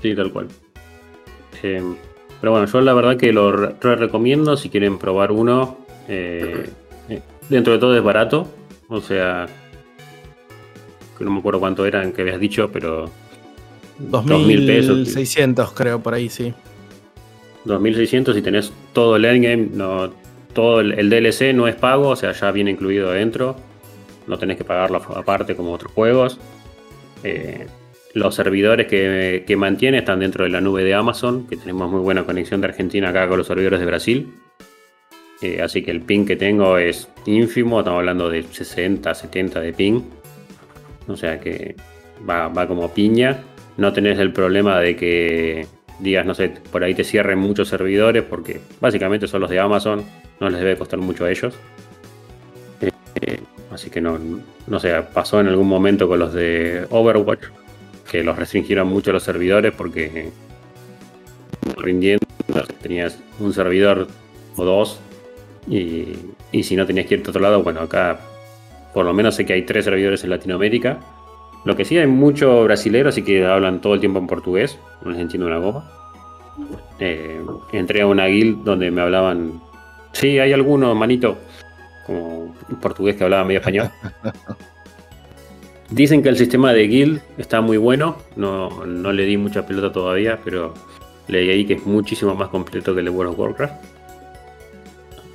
Sí, 0.00 0.14
tal 0.14 0.32
cual. 0.32 0.48
Em, 1.62 1.96
pero 2.40 2.52
bueno, 2.52 2.66
yo 2.66 2.80
la 2.80 2.94
verdad 2.94 3.16
que 3.16 3.32
lo 3.32 3.50
recomiendo 3.50 4.56
si 4.56 4.70
quieren 4.70 4.98
probar 4.98 5.32
uno. 5.32 5.78
Eh, 6.08 6.68
dentro 7.50 7.74
de 7.74 7.78
todo 7.78 7.96
es 7.96 8.02
barato. 8.02 8.48
O 8.88 9.00
sea, 9.00 9.46
que 11.18 11.24
no 11.24 11.30
me 11.30 11.40
acuerdo 11.40 11.60
cuánto 11.60 11.84
eran 11.84 12.12
que 12.12 12.22
habías 12.22 12.40
dicho, 12.40 12.70
pero. 12.72 13.10
2.000 14.00 14.66
pesos. 14.66 15.08
600 15.10 15.72
creo, 15.72 16.02
por 16.02 16.14
ahí 16.14 16.30
sí. 16.30 16.54
2.600 17.66 18.38
y 18.38 18.42
tenés 18.42 18.72
todo 18.94 19.16
el 19.16 19.26
endgame, 19.26 19.68
no, 19.74 20.10
todo 20.54 20.80
el, 20.80 21.10
DLC 21.10 21.54
no 21.54 21.68
es 21.68 21.74
pago, 21.74 22.08
o 22.08 22.16
sea, 22.16 22.32
ya 22.32 22.50
viene 22.50 22.70
incluido 22.70 23.10
adentro. 23.10 23.56
No 24.26 24.38
tenés 24.38 24.56
que 24.56 24.64
pagarlo 24.64 25.02
aparte 25.14 25.54
como 25.54 25.72
otros 25.72 25.92
juegos. 25.92 26.38
Eh, 27.22 27.66
los 28.14 28.34
servidores 28.34 28.86
que, 28.86 29.44
que 29.46 29.56
mantiene 29.56 29.98
están 29.98 30.20
dentro 30.20 30.44
de 30.44 30.50
la 30.50 30.60
nube 30.60 30.82
de 30.82 30.94
Amazon, 30.94 31.46
que 31.46 31.56
tenemos 31.56 31.90
muy 31.90 32.00
buena 32.00 32.24
conexión 32.24 32.60
de 32.60 32.68
Argentina 32.68 33.10
acá 33.10 33.28
con 33.28 33.38
los 33.38 33.46
servidores 33.46 33.80
de 33.80 33.86
Brasil. 33.86 34.34
Eh, 35.42 35.62
así 35.62 35.82
que 35.82 35.90
el 35.90 36.02
ping 36.02 36.26
que 36.26 36.36
tengo 36.36 36.76
es 36.76 37.08
ínfimo, 37.26 37.80
estamos 37.80 37.98
hablando 37.98 38.28
de 38.28 38.42
60, 38.42 39.14
70 39.14 39.60
de 39.60 39.72
ping. 39.72 40.02
O 41.08 41.16
sea 41.16 41.40
que 41.40 41.76
va, 42.28 42.48
va 42.48 42.66
como 42.66 42.92
piña. 42.92 43.38
No 43.76 43.92
tenés 43.92 44.18
el 44.18 44.32
problema 44.32 44.78
de 44.80 44.96
que 44.96 45.66
digas, 46.00 46.26
no 46.26 46.34
sé, 46.34 46.52
por 46.70 46.82
ahí 46.84 46.94
te 46.94 47.04
cierren 47.04 47.38
muchos 47.38 47.68
servidores 47.68 48.22
porque 48.22 48.60
básicamente 48.80 49.26
son 49.26 49.42
los 49.42 49.50
de 49.50 49.60
Amazon, 49.60 50.04
no 50.40 50.50
les 50.50 50.60
debe 50.60 50.76
costar 50.76 50.98
mucho 50.98 51.24
a 51.24 51.30
ellos. 51.30 51.54
Eh, 53.20 53.40
así 53.70 53.90
que 53.90 54.00
no, 54.00 54.18
no 54.66 54.80
sé, 54.80 54.94
pasó 55.12 55.40
en 55.40 55.48
algún 55.48 55.68
momento 55.68 56.08
con 56.08 56.18
los 56.18 56.32
de 56.32 56.86
Overwatch, 56.90 57.44
que 58.10 58.24
los 58.24 58.36
restringieron 58.36 58.88
mucho 58.88 59.12
los 59.12 59.22
servidores 59.22 59.72
porque 59.72 60.30
rindiendo 61.76 62.26
tenías 62.82 63.18
un 63.38 63.52
servidor 63.52 64.08
o 64.56 64.64
dos 64.64 65.00
y, 65.70 66.34
y 66.52 66.62
si 66.62 66.76
no 66.76 66.84
tenías 66.84 67.06
que 67.06 67.14
ir 67.14 67.22
a 67.24 67.30
otro 67.30 67.40
lado, 67.40 67.62
bueno, 67.62 67.80
acá 67.80 68.18
por 68.92 69.04
lo 69.04 69.12
menos 69.12 69.36
sé 69.36 69.46
que 69.46 69.52
hay 69.52 69.62
tres 69.62 69.84
servidores 69.84 70.24
en 70.24 70.30
Latinoamérica. 70.30 70.98
Lo 71.64 71.76
que 71.76 71.84
sí 71.84 71.96
hay 71.98 72.06
muchos 72.06 72.64
brasileños 72.64 73.08
así 73.08 73.22
que 73.22 73.44
hablan 73.44 73.80
todo 73.80 73.94
el 73.94 74.00
tiempo 74.00 74.18
en 74.18 74.26
portugués, 74.26 74.78
no 75.04 75.10
les 75.10 75.20
entiendo 75.20 75.46
una 75.46 75.58
goma. 75.58 75.90
Eh, 76.98 77.40
entré 77.72 78.02
a 78.02 78.06
una 78.06 78.26
guild 78.26 78.64
donde 78.64 78.90
me 78.90 79.00
hablaban. 79.00 79.60
Sí, 80.12 80.38
hay 80.38 80.52
algunos, 80.52 80.96
manito, 80.96 81.38
como 82.06 82.54
portugués 82.80 83.16
que 83.16 83.24
hablaba 83.24 83.44
medio 83.44 83.60
español. 83.60 83.90
Dicen 85.90 86.22
que 86.22 86.28
el 86.28 86.36
sistema 86.36 86.72
de 86.72 86.86
guild 86.86 87.20
está 87.36 87.60
muy 87.60 87.76
bueno. 87.76 88.16
No, 88.36 88.84
no 88.86 89.12
le 89.12 89.24
di 89.24 89.36
mucha 89.36 89.66
pelota 89.66 89.92
todavía, 89.92 90.38
pero 90.44 90.74
leí 91.28 91.50
ahí 91.50 91.64
que 91.64 91.74
es 91.74 91.86
muchísimo 91.86 92.34
más 92.34 92.48
completo 92.48 92.94
que 92.94 93.00
el 93.00 93.06
de 93.06 93.10
World 93.10 93.32
of 93.32 93.38
Warcraft. 93.38 93.99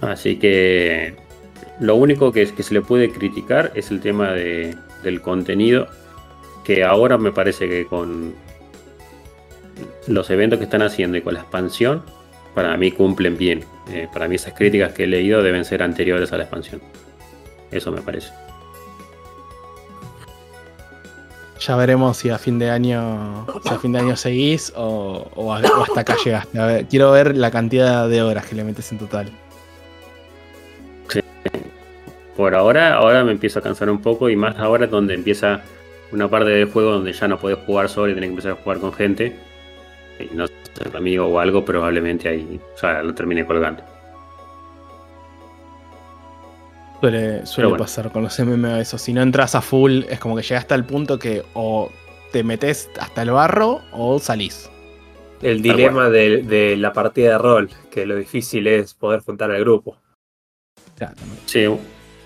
Así 0.07 0.37
que 0.37 1.15
lo 1.79 1.95
único 1.95 2.31
que, 2.31 2.45
se 2.45 2.73
le 2.73 2.81
puede 2.81 3.11
criticar 3.11 3.71
es 3.75 3.91
el 3.91 3.99
tema 3.99 4.31
de, 4.31 4.75
del 5.03 5.21
contenido, 5.21 5.87
que 6.63 6.83
ahora 6.83 7.17
me 7.17 7.31
parece 7.31 7.67
que 7.67 7.85
con 7.85 8.33
los 10.07 10.29
eventos 10.29 10.59
que 10.59 10.65
están 10.65 10.81
haciendo 10.81 11.17
y 11.17 11.21
con 11.21 11.33
la 11.33 11.41
expansión, 11.41 12.03
para 12.53 12.75
mí 12.77 12.91
cumplen 12.91 13.37
bien. 13.37 13.65
Eh, 13.91 14.07
para 14.11 14.27
mí 14.27 14.35
esas 14.35 14.53
críticas 14.53 14.93
que 14.93 15.03
he 15.03 15.07
leído 15.07 15.43
deben 15.43 15.65
ser 15.65 15.83
anteriores 15.83 16.31
a 16.31 16.37
la 16.37 16.43
expansión. 16.43 16.81
Eso 17.71 17.91
me 17.91 18.01
parece. 18.01 18.31
Ya 21.59 21.75
veremos 21.75 22.17
si 22.17 22.29
a 22.29 22.37
fin 22.37 22.59
de 22.59 22.69
año, 22.69 23.45
si 23.63 23.69
a 23.69 23.79
fin 23.79 23.91
de 23.91 23.99
año 23.99 24.15
seguís 24.15 24.71
o 24.75 25.53
hasta 25.53 26.01
acá 26.01 26.15
llegaste. 26.23 26.59
A 26.59 26.65
ver, 26.65 26.85
quiero 26.85 27.11
ver 27.11 27.35
la 27.35 27.49
cantidad 27.49 28.07
de 28.07 28.21
horas 28.21 28.45
que 28.45 28.55
le 28.55 28.63
metes 28.63 28.91
en 28.91 28.99
total. 28.99 29.31
Por 32.35 32.53
ahora, 32.53 32.95
ahora 32.95 33.23
me 33.23 33.31
empiezo 33.31 33.59
a 33.59 33.61
cansar 33.61 33.89
un 33.89 34.01
poco 34.01 34.29
y 34.29 34.35
más 34.35 34.57
ahora 34.57 34.85
es 34.85 34.91
donde 34.91 35.13
empieza 35.13 35.61
una 36.11 36.27
parte 36.29 36.49
del 36.49 36.69
juego 36.69 36.91
donde 36.91 37.13
ya 37.13 37.27
no 37.27 37.37
podés 37.37 37.57
jugar 37.65 37.89
solo 37.89 38.11
y 38.11 38.13
tenés 38.13 38.27
que 38.27 38.31
empezar 38.31 38.51
a 38.53 38.55
jugar 38.55 38.79
con 38.79 38.93
gente. 38.93 39.35
Y 40.19 40.35
no 40.35 40.47
sé, 40.47 40.53
amigo 40.93 41.25
o 41.27 41.39
algo, 41.39 41.63
probablemente 41.63 42.27
ahí 42.29 42.59
ya 42.81 43.01
lo 43.03 43.13
termine 43.13 43.45
colgando. 43.45 43.83
Suele, 46.99 47.45
suele 47.45 47.69
bueno. 47.69 47.83
pasar 47.83 48.11
con 48.11 48.23
los 48.23 48.39
MMO 48.39 48.77
eso. 48.77 48.97
Si 48.97 49.13
no 49.13 49.21
entras 49.21 49.55
a 49.55 49.61
full, 49.61 50.03
es 50.09 50.19
como 50.19 50.35
que 50.35 50.41
llegaste 50.41 50.73
al 50.73 50.85
punto 50.85 51.19
que 51.19 51.43
o 51.53 51.91
te 52.31 52.43
metes 52.43 52.89
hasta 52.99 53.21
el 53.21 53.31
barro 53.31 53.81
o 53.91 54.19
salís. 54.19 54.69
El 55.41 55.61
dilema 55.61 56.09
de, 56.09 56.41
de 56.41 56.75
la 56.77 56.91
partida 56.91 57.31
de 57.31 57.37
rol, 57.37 57.69
que 57.91 58.05
lo 58.05 58.15
difícil 58.15 58.67
es 58.67 58.93
poder 58.93 59.19
juntar 59.19 59.51
al 59.51 59.59
grupo. 59.59 59.97
Sí, 61.45 61.67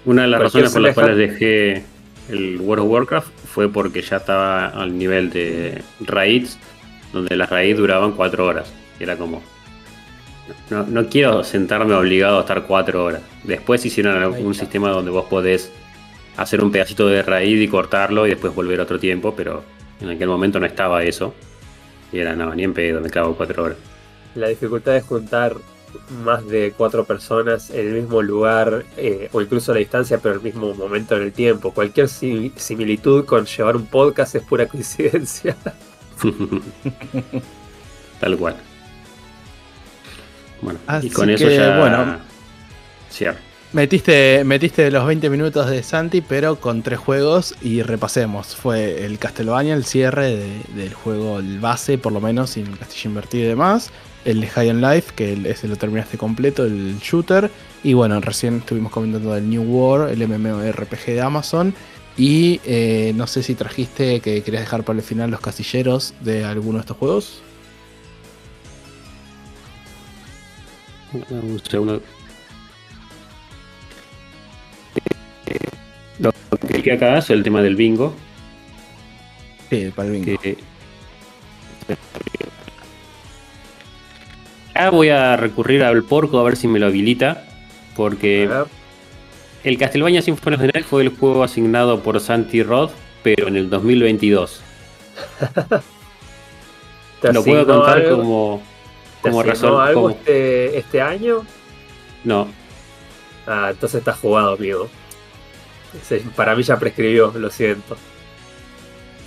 una 0.09 0.23
de 0.23 0.27
las 0.27 0.41
razones 0.41 0.73
por 0.73 0.81
las 0.81 0.95
cuales 0.95 1.17
dejé 1.17 1.83
el 2.29 2.59
World 2.59 2.83
of 2.83 2.91
Warcraft 2.91 3.29
fue 3.45 3.69
porque 3.69 4.01
ya 4.01 4.17
estaba 4.17 4.67
al 4.67 4.97
nivel 4.97 5.29
de 5.29 5.83
raids, 5.99 6.57
donde 7.13 7.35
las 7.35 7.49
raids 7.49 7.77
duraban 7.77 8.13
4 8.13 8.45
horas. 8.45 8.73
Y 8.99 9.03
era 9.03 9.17
como. 9.17 9.43
No, 10.71 10.83
no 10.83 11.07
quiero 11.07 11.43
sentarme 11.43 11.93
obligado 11.93 12.37
a 12.37 12.41
estar 12.41 12.63
4 12.63 13.03
horas. 13.03 13.21
Después 13.43 13.85
hicieron 13.85 14.33
está. 14.33 14.53
sistema 14.55 14.89
donde 14.89 15.11
vos 15.11 15.25
podés 15.25 15.71
hacer 16.37 16.63
un 16.63 16.71
pedacito 16.71 17.07
de 17.07 17.21
raid 17.21 17.61
y 17.61 17.67
cortarlo 17.67 18.25
y 18.25 18.31
después 18.31 18.55
volver 18.55 18.79
otro 18.79 18.97
tiempo, 18.97 19.35
pero 19.35 19.63
en 20.01 20.09
aquel 20.09 20.27
momento 20.27 20.59
no 20.59 20.65
estaba 20.65 21.03
eso. 21.03 21.35
Y 22.11 22.17
era, 22.17 22.35
no, 22.35 22.55
ni 22.55 22.63
en 22.63 22.73
pedo, 22.73 22.99
me 22.99 23.11
cago 23.11 23.35
4 23.35 23.63
horas. 23.63 23.77
La 24.33 24.47
dificultad 24.47 24.95
es 24.95 25.03
juntar 25.03 25.53
más 26.23 26.45
de 26.47 26.73
cuatro 26.75 27.05
personas 27.05 27.69
en 27.69 27.87
el 27.87 27.93
mismo 28.01 28.21
lugar 28.21 28.85
eh, 28.97 29.29
o 29.31 29.41
incluso 29.41 29.71
a 29.71 29.75
la 29.75 29.79
distancia, 29.79 30.17
pero 30.19 30.35
en 30.35 30.39
el 30.41 30.43
mismo 30.45 30.73
momento 30.73 31.15
en 31.15 31.23
el 31.23 31.31
tiempo. 31.33 31.71
Cualquier 31.73 32.07
si- 32.09 32.51
similitud 32.55 33.25
con 33.25 33.45
llevar 33.45 33.75
un 33.75 33.85
podcast 33.85 34.35
es 34.35 34.43
pura 34.43 34.67
coincidencia. 34.69 35.55
Tal 38.19 38.37
cual. 38.37 38.55
Bueno, 40.61 40.79
y 40.87 40.91
Así 40.91 41.09
con 41.09 41.29
eso 41.29 41.45
que, 41.47 41.55
ya. 41.55 41.79
bueno. 41.79 42.17
Cierro. 43.11 43.37
Metiste, 43.71 44.43
metiste 44.45 44.89
los 44.89 45.05
20 45.05 45.29
minutos 45.29 45.69
de 45.69 45.83
Santi, 45.83 46.21
pero 46.21 46.55
con 46.55 46.81
tres 46.81 46.97
juegos 46.99 47.55
y 47.61 47.83
repasemos. 47.83 48.55
Fue 48.55 49.05
el 49.05 49.19
Castlevania, 49.19 49.75
el 49.75 49.85
cierre 49.85 50.35
de- 50.35 50.61
del 50.75 50.93
juego, 50.93 51.39
el 51.39 51.59
base, 51.59 51.97
por 51.99 52.11
lo 52.11 52.19
menos, 52.19 52.49
sin 52.51 52.65
el 52.67 52.77
castillo 52.79 53.09
invertido 53.11 53.45
y 53.45 53.47
demás. 53.49 53.91
El 54.25 54.45
High 54.45 54.69
on 54.69 54.81
Life, 54.81 55.13
que 55.15 55.33
ese 55.49 55.67
lo 55.67 55.75
terminaste 55.75 56.17
completo, 56.17 56.65
el 56.65 56.99
shooter. 56.99 57.49
Y 57.83 57.93
bueno, 57.93 58.19
recién 58.19 58.57
estuvimos 58.57 58.91
comentando 58.91 59.33
del 59.33 59.49
New 59.49 59.63
War, 59.63 60.09
el 60.09 60.27
MMORPG 60.27 61.05
de 61.05 61.21
Amazon. 61.21 61.73
Y 62.17 62.59
eh, 62.65 63.13
no 63.15 63.27
sé 63.27 63.43
si 63.43 63.55
trajiste 63.55 64.19
que 64.19 64.43
querías 64.43 64.63
dejar 64.63 64.83
para 64.83 64.99
el 64.99 65.03
final 65.03 65.31
los 65.31 65.39
casilleros 65.39 66.13
de 66.19 66.43
alguno 66.43 66.79
de 66.79 66.81
estos 66.81 66.97
juegos. 66.97 67.41
Un 71.13 71.61
segundo. 71.67 72.01
Lo 76.19 76.31
que 76.83 76.91
acá 76.91 77.17
es 77.17 77.29
el 77.29 77.41
tema 77.41 77.61
del 77.61 77.75
bingo. 77.75 78.13
Sí, 79.69 79.91
para 79.95 80.09
el 80.09 80.13
bingo. 80.15 80.41
Que... 80.41 80.57
Ya 84.79 84.89
voy 84.91 85.09
a 85.09 85.35
recurrir 85.35 85.83
al 85.83 86.03
porco 86.03 86.39
a 86.39 86.43
ver 86.43 86.55
si 86.55 86.67
me 86.67 86.79
lo 86.79 86.85
habilita. 86.87 87.43
Porque 87.95 88.49
el 89.63 89.77
Castlevania 89.77 90.21
Symphony 90.21 90.55
of 90.55 90.61
the 90.61 90.67
Night 90.73 90.85
fue 90.85 91.01
el 91.03 91.09
juego 91.09 91.43
asignado 91.43 92.01
por 92.01 92.19
Santi 92.21 92.63
Roth, 92.63 92.91
pero 93.23 93.49
en 93.49 93.57
el 93.57 93.69
2022. 93.69 94.61
¿te 97.21 97.33
Lo 97.33 97.43
puedo 97.43 97.65
contar 97.67 97.97
algo- 97.97 98.17
como, 98.17 98.61
¿te 99.21 99.29
como 99.29 99.41
asignó 99.41 99.53
razón. 99.53 99.81
algo 99.87 100.01
como- 100.03 100.15
este, 100.15 100.77
este 100.77 101.01
año? 101.01 101.45
No, 102.23 102.47
Ah, 103.51 103.69
entonces 103.71 103.97
está 103.99 104.13
jugado, 104.13 104.53
amigo. 104.53 104.87
Para 106.35 106.55
mí 106.55 106.61
ya 106.61 106.77
prescribió, 106.77 107.33
lo 107.35 107.49
siento. 107.49 107.97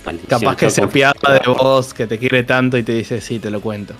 maldición, 0.05 0.39
Capaz 0.39 0.55
que 0.55 0.69
se 0.69 0.81
apiada 0.81 1.13
de 1.33 1.41
vos, 1.51 1.93
que 1.93 2.07
te 2.07 2.17
quiere 2.17 2.43
tanto 2.43 2.77
y 2.77 2.83
te 2.83 2.93
dice, 2.93 3.19
sí, 3.19 3.39
te 3.39 3.49
lo 3.51 3.59
cuento. 3.59 3.93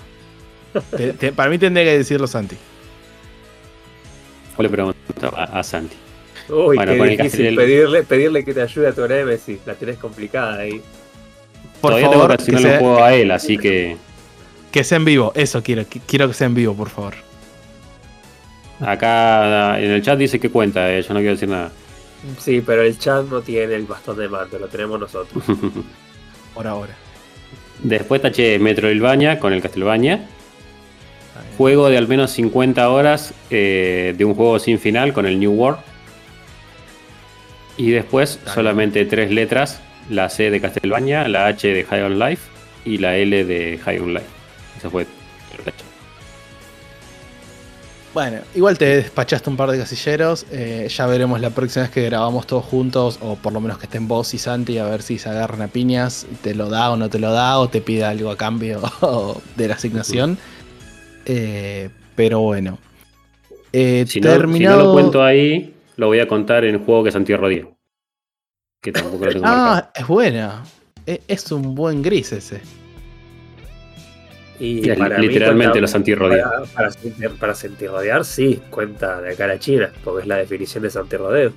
Te- 0.96 1.12
te- 1.12 1.32
para 1.32 1.50
mí 1.50 1.58
tendría 1.58 1.84
que 1.84 1.98
decirlo 1.98 2.26
Santi. 2.26 2.56
Le 4.58 4.68
pregunto 4.68 4.96
a, 5.36 5.44
a 5.58 5.62
Santi. 5.62 5.96
Uy, 6.48 6.76
Bueno, 6.76 6.92
qué 6.92 6.98
con 6.98 7.08
el 7.08 7.16
difícil 7.16 7.46
Castel- 7.46 7.56
pedirle, 7.56 8.02
pedirle 8.04 8.44
que 8.44 8.54
te 8.54 8.62
ayude 8.62 8.88
a 8.88 8.92
tu 8.92 9.06
Nemesis. 9.08 9.58
La 9.66 9.74
tenés 9.74 9.98
complicada 9.98 10.58
ahí. 10.58 10.80
Por 11.80 11.92
Todavía 11.92 12.10
favor, 12.10 12.28
tengo 12.28 12.28
que 12.28 12.36
que 12.36 12.42
asignarle 12.56 12.72
un 12.72 12.78
juego 12.94 13.04
a 13.04 13.14
él, 13.14 13.30
así 13.30 13.58
que 13.58 13.96
que 14.70 14.84
sea 14.84 14.96
en 14.96 15.04
vivo. 15.04 15.32
Eso 15.34 15.62
quiero. 15.62 15.82
qui- 15.82 16.00
Quiero 16.06 16.28
que 16.28 16.34
sea 16.34 16.46
en 16.46 16.54
vivo, 16.54 16.74
por 16.74 16.88
favor. 16.90 17.14
acá 18.80 19.78
en 19.80 19.90
el 19.90 20.02
chat 20.02 20.18
dice 20.18 20.38
que 20.40 20.50
cuenta, 20.50 20.92
eh, 20.92 21.02
yo 21.02 21.14
no 21.14 21.20
quiero 21.20 21.34
decir 21.34 21.48
nada. 21.48 21.70
Sí, 22.38 22.62
pero 22.64 22.82
el 22.82 22.98
chat 22.98 23.24
no 23.26 23.40
tiene 23.42 23.74
el 23.74 23.84
bastón 23.84 24.16
de 24.16 24.28
mando, 24.28 24.58
lo 24.58 24.66
tenemos 24.68 24.98
nosotros. 24.98 25.44
Por 26.54 26.66
ahora. 26.66 26.94
Después 27.82 28.22
taché 28.22 28.58
Metroidvania 28.58 29.38
con 29.38 29.52
el 29.52 29.60
Castlevania. 29.60 30.26
Juego 31.56 31.88
de 31.88 31.96
al 31.96 32.08
menos 32.08 32.32
50 32.32 32.88
horas 32.88 33.32
eh, 33.50 34.14
de 34.16 34.24
un 34.24 34.34
juego 34.34 34.58
sin 34.58 34.78
final 34.78 35.12
con 35.12 35.26
el 35.26 35.38
New 35.38 35.52
World. 35.52 35.78
Y 37.76 37.90
después 37.90 38.40
solamente 38.52 39.04
tres 39.04 39.30
letras. 39.30 39.80
La 40.10 40.28
C 40.28 40.50
de 40.50 40.60
Castlevania, 40.60 41.26
la 41.28 41.46
H 41.46 41.66
de 41.66 41.84
High 41.84 42.02
on 42.02 42.18
Life 42.18 42.42
y 42.84 42.98
la 42.98 43.16
L 43.16 43.44
de 43.44 43.78
High 43.82 43.98
on 44.00 44.12
Life. 44.14 44.26
Eso 44.78 44.90
fue. 44.90 45.04
lo 45.04 45.64
que 45.64 45.70
taché. 45.70 45.84
Bueno, 48.12 48.42
igual 48.54 48.78
te 48.78 48.84
despachaste 48.84 49.50
un 49.50 49.56
par 49.56 49.70
de 49.72 49.78
casilleros. 49.78 50.46
eh, 50.52 50.86
ya 50.88 51.06
veremos 51.06 51.40
la 51.40 51.50
próxima 51.50 51.82
vez 51.82 51.90
que 51.90 52.02
grabamos 52.02 52.46
todos 52.46 52.64
juntos, 52.64 53.18
o 53.20 53.34
por 53.34 53.52
lo 53.52 53.60
menos 53.60 53.78
que 53.78 53.86
estén 53.86 54.06
vos 54.06 54.32
y 54.34 54.38
Santi, 54.38 54.78
a 54.78 54.84
ver 54.84 55.02
si 55.02 55.18
se 55.18 55.28
agarran 55.28 55.62
a 55.62 55.68
piñas. 55.68 56.24
Te 56.42 56.54
lo 56.54 56.68
da 56.68 56.92
o 56.92 56.96
no 56.96 57.10
te 57.10 57.18
lo 57.18 57.32
da, 57.32 57.58
o 57.58 57.68
te 57.68 57.80
pide 57.80 58.04
algo 58.04 58.30
a 58.30 58.36
cambio 58.36 58.80
de 59.56 59.68
la 59.68 59.74
asignación. 59.74 60.38
Eh, 61.26 61.90
pero 62.14 62.40
bueno. 62.40 62.78
Eh, 63.72 64.04
Si 64.06 64.20
no, 64.20 64.30
si 64.52 64.64
no 64.64 64.76
lo 64.76 64.92
cuento 64.92 65.22
ahí, 65.22 65.74
lo 65.96 66.06
voy 66.08 66.20
a 66.20 66.28
contar 66.28 66.64
en 66.64 66.76
el 66.76 66.80
juego 66.80 67.04
que 67.04 67.10
Santiago 67.12 67.42
Rodríguez. 67.42 67.68
que 68.80 68.92
tampoco 68.92 69.24
lo 69.24 69.32
tengo 69.32 69.46
Ah, 69.46 69.50
marcado. 69.56 69.92
es 69.94 70.06
buena. 70.06 70.62
E- 71.06 71.22
Es 71.26 71.50
un 71.50 71.74
buen 71.74 72.02
gris 72.02 72.32
ese. 72.32 72.60
Y 74.60 74.88
Es 74.88 74.98
literalmente 75.18 75.80
los 75.80 75.94
antirrodeos. 75.94 76.48
Para, 76.48 76.64
para, 76.66 76.90
sentir- 76.90 77.38
para 77.38 77.54
sentirrodear, 77.54 78.24
sí, 78.24 78.60
cuenta 78.70 79.20
de 79.22 79.34
cara 79.36 79.54
a 79.54 79.58
China, 79.58 79.90
porque 80.04 80.22
es 80.22 80.26
la 80.28 80.36
definición 80.36 80.82
de 80.84 80.90
santirrodeo. 80.90 81.52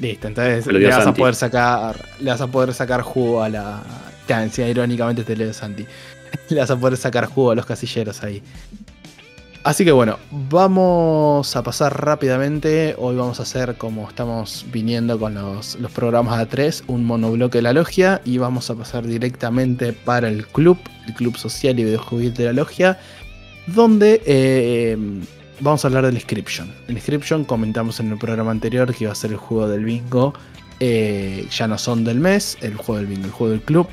Listo, 0.00 0.28
entonces 0.28 0.66
le 0.66 0.86
vas 0.88 1.06
a 1.06 1.12
poder 1.14 1.34
sacar. 1.34 1.96
Le 2.20 2.30
vas 2.30 2.40
a 2.40 2.46
poder 2.46 2.72
sacar 2.72 3.02
jugo 3.02 3.42
a 3.42 3.48
la. 3.48 3.82
Que 4.26 4.32
encima 4.34 4.68
irónicamente 4.68 5.24
te 5.24 5.36
leo 5.36 5.52
Santi. 5.52 5.84
Le 6.48 6.60
vas 6.60 6.70
a 6.70 6.78
poder 6.78 6.96
sacar 6.96 7.26
jugo 7.26 7.50
a 7.50 7.54
los 7.54 7.66
casilleros 7.66 8.22
ahí. 8.22 8.42
Así 9.64 9.84
que 9.84 9.92
bueno, 9.92 10.18
vamos 10.50 11.54
a 11.54 11.62
pasar 11.62 12.04
rápidamente. 12.04 12.96
Hoy 12.98 13.14
vamos 13.14 13.38
a 13.38 13.44
hacer 13.44 13.76
como 13.76 14.08
estamos 14.08 14.66
viniendo 14.72 15.20
con 15.20 15.34
los, 15.34 15.76
los 15.76 15.92
programas 15.92 16.48
A3, 16.48 16.82
un 16.88 17.04
monobloque 17.04 17.58
de 17.58 17.62
la 17.62 17.72
logia. 17.72 18.20
Y 18.24 18.38
vamos 18.38 18.70
a 18.70 18.74
pasar 18.74 19.06
directamente 19.06 19.92
para 19.92 20.28
el 20.28 20.48
club, 20.48 20.78
el 21.06 21.14
club 21.14 21.36
social 21.36 21.78
y 21.78 21.84
videojuegos 21.84 22.34
de 22.34 22.44
la 22.46 22.52
logia. 22.52 22.98
Donde 23.68 24.20
eh, 24.26 24.96
vamos 25.60 25.84
a 25.84 25.88
hablar 25.88 26.06
del 26.06 26.14
Inscription. 26.14 26.68
El 26.88 26.96
Inscription 26.96 27.44
comentamos 27.44 28.00
en 28.00 28.10
el 28.10 28.18
programa 28.18 28.50
anterior 28.50 28.92
que 28.92 29.04
iba 29.04 29.12
a 29.12 29.14
ser 29.14 29.30
el 29.30 29.36
juego 29.36 29.68
del 29.68 29.84
bingo. 29.84 30.34
eh, 30.80 31.46
ya 31.52 31.68
no 31.68 31.78
son 31.78 32.02
del 32.02 32.18
mes, 32.18 32.58
el 32.62 32.74
juego 32.74 32.96
del 32.96 33.06
bingo, 33.06 33.26
el 33.26 33.30
juego 33.30 33.52
del 33.52 33.62
club. 33.62 33.86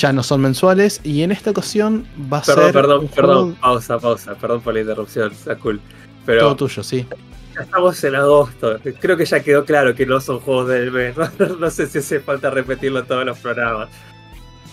Ya 0.00 0.12
no 0.12 0.22
son 0.22 0.40
mensuales. 0.40 1.00
Y 1.04 1.22
en 1.22 1.32
esta 1.32 1.50
ocasión 1.50 2.06
va 2.32 2.38
a 2.38 2.42
Perdón, 2.42 2.64
ser. 2.64 2.72
perdón, 2.74 3.08
perdón, 3.14 3.36
juego 3.54 3.60
pausa, 3.60 3.98
pausa, 3.98 4.34
perdón 4.34 4.60
por 4.60 4.74
la 4.74 4.80
interrupción, 4.80 5.32
Sakul. 5.34 5.80
Pero 6.24 6.40
Todo 6.40 6.56
tuyo, 6.56 6.82
sí. 6.82 7.06
ya 7.54 7.62
estamos 7.62 8.02
en 8.04 8.16
agosto, 8.16 8.78
creo 9.00 9.16
que 9.16 9.24
ya 9.24 9.40
quedó 9.40 9.64
claro 9.64 9.94
que 9.94 10.04
no 10.04 10.20
son 10.20 10.40
juegos 10.40 10.68
del 10.68 10.90
mes, 10.90 11.14
no, 11.60 11.70
sé 11.70 11.86
si 11.86 11.98
hace 11.98 12.20
falta 12.20 12.50
repetirlo 12.50 12.98
en 13.00 13.06
todos 13.06 13.24
los 13.24 13.38
programas. 13.38 13.88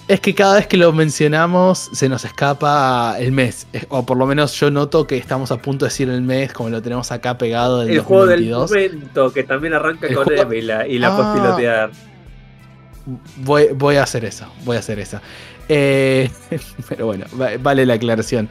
Es 0.10 0.20
que 0.20 0.36
cada 0.36 0.56
vez 0.56 0.68
que 0.68 0.76
lo 0.76 0.92
mencionamos 0.92 1.90
se 1.94 2.10
nos 2.10 2.26
escapa 2.26 3.16
el 3.20 3.32
mes. 3.32 3.68
Es- 3.72 3.86
O 3.90 4.06
por 4.06 4.18
lo 4.18 4.26
menos 4.26 4.52
yo 4.60 4.70
noto 4.70 5.08
que 5.08 5.16
estamos 5.18 5.50
a 5.52 5.58
punto 5.62 5.86
de 5.86 5.90
decir 5.92 6.10
el 6.10 6.22
mes, 6.22 6.52
como 6.52 6.70
lo 6.70 6.82
tenemos 6.82 7.10
acá 7.14 7.38
pegado 7.38 7.80
del 7.80 7.92
El 7.92 8.00
juego 8.02 8.26
del 8.26 8.50
2022. 8.50 8.70
momento, 9.00 9.32
que 9.32 9.44
también 9.46 9.74
arranca 9.76 10.08
El 10.08 10.16
con 10.16 10.26
juego- 10.26 10.42
M 10.42 10.58
y 10.58 10.62
la, 10.62 10.86
y 10.88 11.00
la 11.00 11.08
Ah. 11.08 11.16
puedes 11.16 11.34
pilotear. 11.42 11.92
Voy, 13.38 13.68
voy 13.76 13.96
a 13.98 14.04
hacer 14.04 14.24
eso, 14.26 14.46
voy 14.66 14.78
a 14.78 14.80
hacer 14.80 15.00
eso. 15.00 15.20
Eh, 15.70 16.30
pero 16.90 17.06
bueno, 17.08 17.26
va- 17.40 17.58
vale 17.62 17.86
la 17.86 17.96
aclaración. 17.96 18.50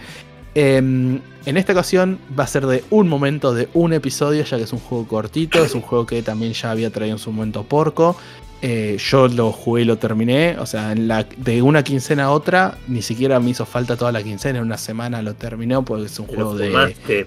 Em, 0.54 1.18
en 1.46 1.56
esta 1.56 1.72
ocasión 1.72 2.18
va 2.38 2.44
a 2.44 2.46
ser 2.46 2.66
de 2.66 2.84
un 2.90 3.08
momento, 3.08 3.54
de 3.54 3.68
un 3.72 3.94
episodio, 3.94 4.44
ya 4.44 4.58
que 4.58 4.64
es 4.64 4.72
un 4.72 4.80
juego 4.80 5.06
cortito, 5.08 5.64
es 5.64 5.74
un 5.74 5.80
juego 5.80 6.04
que 6.06 6.22
también 6.22 6.52
ya 6.52 6.70
había 6.70 6.90
traído 6.90 7.16
en 7.16 7.18
su 7.18 7.32
momento 7.32 7.64
Porco. 7.64 8.16
Eh, 8.64 8.96
yo 9.10 9.26
lo 9.26 9.50
jugué 9.50 9.82
y 9.82 9.84
lo 9.86 9.98
terminé, 9.98 10.56
o 10.58 10.66
sea, 10.66 10.92
en 10.92 11.08
la, 11.08 11.24
de 11.36 11.62
una 11.62 11.82
quincena 11.82 12.24
a 12.24 12.30
otra, 12.30 12.78
ni 12.86 13.02
siquiera 13.02 13.40
me 13.40 13.50
hizo 13.50 13.66
falta 13.66 13.96
toda 13.96 14.12
la 14.12 14.22
quincena, 14.22 14.58
en 14.60 14.64
una 14.66 14.78
semana 14.78 15.20
lo 15.20 15.34
terminó 15.34 15.84
porque 15.84 16.06
es 16.06 16.16
un 16.20 16.26
juego 16.36 16.54
de, 16.56 16.70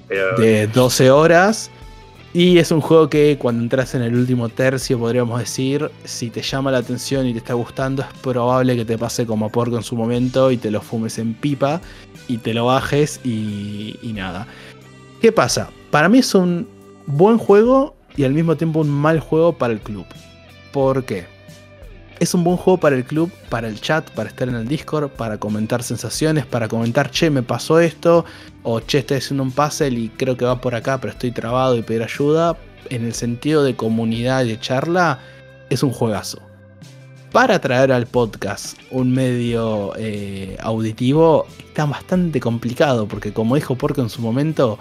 pero 0.08 0.38
de 0.38 0.68
12 0.68 1.12
horas. 1.12 1.72
Y 2.36 2.58
es 2.58 2.70
un 2.72 2.82
juego 2.82 3.10
que 3.10 3.38
cuando 3.40 3.64
entras 3.64 3.96
en 3.96 4.02
el 4.02 4.14
último 4.14 4.50
tercio, 4.50 5.00
podríamos 5.00 5.40
decir, 5.40 5.90
si 6.04 6.30
te 6.30 6.42
llama 6.42 6.70
la 6.70 6.80
atención 6.80 7.26
y 7.26 7.32
te 7.32 7.38
está 7.38 7.54
gustando, 7.54 8.02
es 8.02 8.10
probable 8.20 8.76
que 8.76 8.84
te 8.84 8.98
pase 8.98 9.26
como 9.26 9.50
Porco 9.50 9.78
en 9.78 9.84
su 9.84 9.96
momento 9.96 10.52
y 10.52 10.58
te 10.58 10.70
lo 10.70 10.82
fumes 10.82 11.18
en 11.18 11.34
pipa 11.34 11.80
y 12.28 12.40
te 12.40 12.54
lo 12.54 12.66
bajes 12.66 13.22
y, 13.24 13.98
y 14.02 14.12
nada. 14.12 14.48
¿Qué 15.22 15.32
pasa? 15.32 15.70
Para 15.92 16.10
mí 16.10 16.18
es 16.18 16.36
un 16.36 16.68
buen 17.06 17.38
juego 17.38 17.96
y 18.18 18.26
al 18.26 18.34
mismo 18.34 18.58
tiempo 18.58 18.82
un 18.82 18.90
mal 18.90 19.22
juego 19.22 19.54
para 19.54 19.72
el 19.72 19.80
club. 19.80 20.06
¿Por 20.74 21.06
qué? 21.06 21.35
Es 22.20 22.34
un 22.34 22.46
buen 22.46 22.56
juego 22.56 22.80
para 22.80 22.96
el 22.96 23.04
club, 23.04 23.30
para 23.50 23.68
el 23.68 23.82
chat, 23.82 24.10
para 24.12 24.30
estar 24.30 24.48
en 24.48 24.56
el 24.56 24.68
Discord, 24.68 25.10
para 25.10 25.38
comentar 25.38 25.84
sensaciones, 25.84 26.46
para 26.46 26.70
comentar, 26.70 27.12
che, 27.12 27.30
me 27.30 27.44
pasó 27.44 27.80
esto, 27.80 28.24
o 28.64 28.80
che, 28.80 29.00
estoy 29.00 29.18
haciendo 29.18 29.44
un 29.44 29.52
puzzle 29.52 29.90
y 29.90 30.10
creo 30.10 30.38
que 30.38 30.46
va 30.46 30.62
por 30.62 30.76
acá, 30.76 31.00
pero 31.00 31.12
estoy 31.12 31.32
trabado 31.32 31.76
y 31.76 31.82
pedir 31.82 32.04
ayuda. 32.04 32.58
En 32.90 33.04
el 33.04 33.14
sentido 33.14 33.64
de 33.64 33.76
comunidad 33.76 34.46
y 34.46 34.50
de 34.50 34.60
charla, 34.60 35.20
es 35.70 35.84
un 35.84 35.92
juegazo. 35.92 36.40
Para 37.34 37.60
traer 37.60 37.92
al 37.92 38.06
podcast 38.06 38.78
un 38.92 39.12
medio 39.12 39.92
eh, 39.98 40.56
auditivo, 40.62 41.46
está 41.68 41.84
bastante 41.84 42.40
complicado, 42.40 43.10
porque 43.10 43.34
como 43.34 43.56
dijo 43.56 43.76
Porco 43.76 44.02
en 44.02 44.10
su 44.10 44.22
momento. 44.22 44.80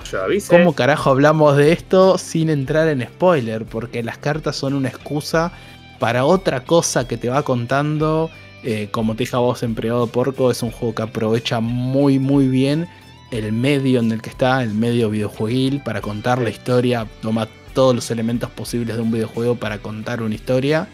¿Cómo 0.48 0.73
carajo 0.73 1.11
hablamos 1.11 1.56
de 1.56 1.73
esto 1.73 2.16
sin 2.16 2.51
entrar 2.51 2.86
en 2.86 3.02
spoiler? 3.02 3.65
Porque 3.65 4.05
las 4.05 4.19
cartas 4.19 4.55
son 4.55 4.74
una 4.74 4.89
excusa 4.89 5.51
para 5.99 6.25
otra 6.25 6.65
cosa 6.65 7.07
que 7.09 7.16
te 7.16 7.29
va 7.29 7.43
contando. 7.43 8.31
Eh, 8.62 8.89
como 8.91 9.15
te 9.15 9.25
dije 9.25 9.37
a 9.37 9.41
vos 9.41 9.62
en 9.62 9.75
privado 9.75 10.07
porco, 10.07 10.51
es 10.51 10.62
un 10.62 10.71
juego 10.71 10.95
que 10.95 11.03
aprovecha 11.03 11.61
muy 11.61 12.19
muy 12.19 12.49
bien 12.49 12.87
el 13.31 13.53
medio 13.53 14.01
en 14.01 14.11
el 14.12 14.23
que 14.23 14.31
está, 14.31 14.62
el 14.62 14.75
medio 14.75 15.11
videojueguil, 15.11 15.83
para 15.83 16.01
contar 16.01 16.41
la 16.41 16.51
historia. 16.51 17.07
Toma 17.21 17.49
todos 17.75 17.95
los 17.95 18.11
elementos 18.11 18.49
posibles 18.51 18.97
de 18.97 19.03
un 19.03 19.11
videojuego 19.11 19.57
para 19.57 19.79
contar 19.79 20.23
una 20.23 20.35
historia. 20.35 20.89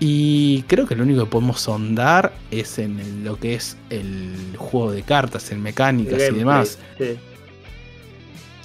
Y 0.00 0.62
creo 0.68 0.86
que 0.86 0.94
lo 0.94 1.02
único 1.02 1.24
que 1.24 1.30
podemos 1.30 1.60
sondar 1.60 2.32
es 2.50 2.78
en 2.78 3.00
el- 3.00 3.24
lo 3.24 3.38
que 3.38 3.54
es 3.54 3.76
el 3.90 4.54
juego 4.56 4.92
de 4.92 5.02
cartas, 5.02 5.50
en 5.50 5.60
mecánicas 5.62 6.18
y 6.30 6.34
demás. 6.38 6.78
sí. 6.98 7.18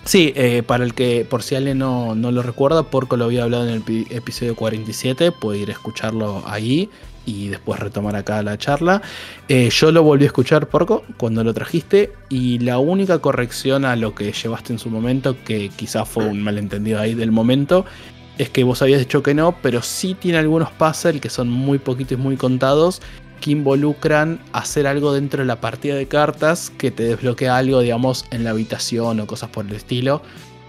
Sí, 0.06 0.34
eh, 0.36 0.64
para 0.64 0.84
el 0.84 0.94
que, 0.94 1.26
por 1.30 1.44
si 1.44 1.56
alguien 1.56 1.78
no, 1.78 2.14
no 2.14 2.32
lo 2.32 2.44
recuerda, 2.44 2.84
Porco 2.84 3.16
lo 3.16 3.26
había 3.26 3.44
hablado 3.44 3.66
en 3.68 3.74
el 3.74 3.82
pi- 3.82 4.06
episodio 4.10 4.54
47, 4.56 5.32
puede 5.32 5.60
ir 5.60 5.70
a 5.70 5.74
escucharlo 5.74 6.44
ahí 6.46 6.90
y 7.26 7.48
después 7.48 7.80
retomar 7.80 8.18
acá 8.18 8.44
la 8.44 8.58
charla. 8.58 9.02
Eh, 9.48 9.70
yo 9.72 9.94
lo 9.94 10.04
volví 10.04 10.26
a 10.26 10.28
escuchar, 10.28 10.68
Porco, 10.68 11.04
cuando 11.16 11.42
lo 11.46 11.54
trajiste 11.54 12.12
y 12.28 12.60
la 12.60 12.80
única 12.80 13.20
corrección 13.20 13.86
a 13.86 13.96
lo 13.96 14.14
que 14.14 14.34
llevaste 14.34 14.74
en 14.74 14.80
su 14.80 14.90
momento, 14.90 15.38
que 15.46 15.70
quizás 15.70 16.08
fue 16.10 16.26
un 16.26 16.44
malentendido 16.44 17.00
ahí 17.00 17.14
del 17.14 17.32
momento, 17.32 17.86
es 18.38 18.50
que 18.50 18.66
vos 18.66 18.82
habías 18.82 19.00
dicho 19.00 19.24
que 19.24 19.34
no, 19.34 19.56
pero 19.62 19.82
sí 19.82 20.16
tiene 20.16 20.38
algunos 20.40 20.70
puzzles 20.72 21.22
que 21.22 21.30
son 21.30 21.50
muy 21.50 21.78
poquitos 21.78 22.18
y 22.18 22.22
muy 22.22 22.36
contados 22.36 23.02
que 23.44 23.52
involucran 23.52 24.40
hacer 24.54 24.88
algo 24.88 25.12
dentro 25.14 25.42
de 25.42 25.46
la 25.46 25.60
partida 25.60 25.96
de 25.96 26.08
cartas 26.08 26.72
que 26.78 26.92
te 26.92 27.04
desbloquea 27.04 27.58
algo, 27.58 27.82
digamos, 27.82 28.24
en 28.32 28.46
la 28.46 28.52
habitación 28.52 29.20
o 29.20 29.28
cosas 29.28 29.50
por 29.50 29.66
el 29.66 29.74
estilo. 29.74 30.22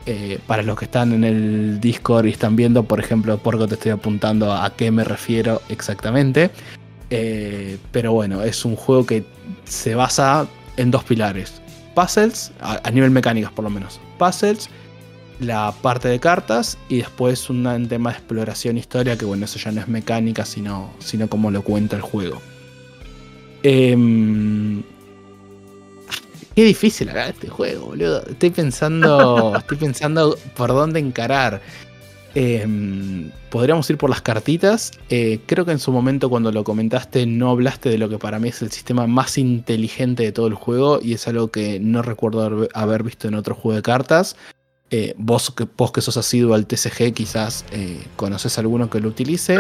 Eh, 0.07 0.41
para 0.49 0.65
los 0.65 0.77
que 0.77 0.87
están 0.87 1.13
en 1.13 1.23
el 1.23 1.81
Discord 1.81 2.27
y 2.27 2.31
están 2.31 2.57
viendo, 2.57 2.83
por 2.83 2.99
ejemplo, 2.99 3.39
porque 3.39 3.69
te 3.69 3.75
estoy 3.75 3.93
apuntando 3.93 4.53
a 4.53 4.75
qué 4.75 4.91
me 4.91 5.05
refiero 5.05 5.63
exactamente. 5.69 6.51
Eh, 7.11 7.79
pero 7.93 8.13
bueno, 8.13 8.43
es 8.43 8.65
un 8.65 8.75
juego 8.75 9.07
que 9.07 9.25
se 9.63 9.95
basa 9.95 10.49
en 10.77 10.91
dos 10.91 11.05
pilares. 11.05 11.63
Puzzles, 11.95 12.51
a, 12.61 12.91
nivel 12.91 13.13
mecánicas 13.13 13.53
por 13.53 13.63
lo 13.63 13.71
menos. 13.71 14.01
Puzzles, 14.19 14.69
la 15.39 15.73
parte 15.81 16.09
de 16.09 16.19
cartas 16.19 16.77
y 16.89 16.97
después 16.99 17.49
un 17.51 17.87
tema 17.89 18.11
de 18.11 18.17
exploración 18.17 18.79
historia, 18.79 19.17
que 19.17 19.27
bueno, 19.27 19.45
eso 19.45 19.61
ya 19.61 19.71
no 19.71 19.81
es 19.81 19.87
mecánica, 19.87 20.45
sino, 20.45 20.91
sino 20.99 21.29
como 21.29 21.53
lo 21.53 21.63
cuenta 21.63 21.95
el 21.95 22.03
juego. 22.03 22.43
Em, 23.65 24.83
qué 26.55 26.65
difícil 26.65 27.09
acá 27.09 27.29
este 27.29 27.49
juego, 27.49 27.87
boludo. 27.87 28.23
Estoy 28.29 28.51
pensando. 28.51 29.57
estoy 29.59 29.79
pensando 29.79 30.39
por 30.55 30.69
dónde 30.69 31.01
encarar. 31.01 31.63
Em, 32.35 33.31
podríamos 33.49 33.89
ir 33.89 33.97
por 33.97 34.11
las 34.11 34.21
cartitas. 34.21 34.93
Eh, 35.09 35.41
creo 35.47 35.65
que 35.65 35.73
en 35.73 35.79
su 35.79 35.93
momento, 35.93 36.29
cuando 36.29 36.53
lo 36.53 36.63
comentaste, 36.63 37.25
no 37.25 37.51
hablaste 37.51 37.89
de 37.89 37.97
lo 37.97 38.11
que 38.11 38.19
para 38.19 38.39
mí 38.39 38.51
es 38.51 38.61
el 38.61 38.71
sistema 38.71 39.07
más 39.07 39.39
inteligente 39.39 40.25
de 40.25 40.33
todo 40.33 40.47
el 40.47 40.55
juego. 40.55 41.01
Y 41.03 41.15
es 41.15 41.27
algo 41.27 41.51
que 41.51 41.81
no 41.81 42.03
recuerdo 42.03 42.43
haber, 42.43 42.69
haber 42.75 43.03
visto 43.03 43.29
en 43.29 43.35
otro 43.35 43.55
juego 43.55 43.77
de 43.77 43.83
cartas. 43.83 44.37
Eh, 44.91 45.15
vos, 45.17 45.51
que, 45.51 45.67
vos 45.77 45.91
que 45.91 46.03
sos 46.03 46.19
asiduo 46.19 46.55
al 46.55 46.67
TCG, 46.67 47.15
quizás 47.15 47.65
eh, 47.73 47.99
conoces 48.17 48.59
alguno 48.59 48.91
que 48.91 49.01
lo 49.01 49.09
utilice. 49.09 49.59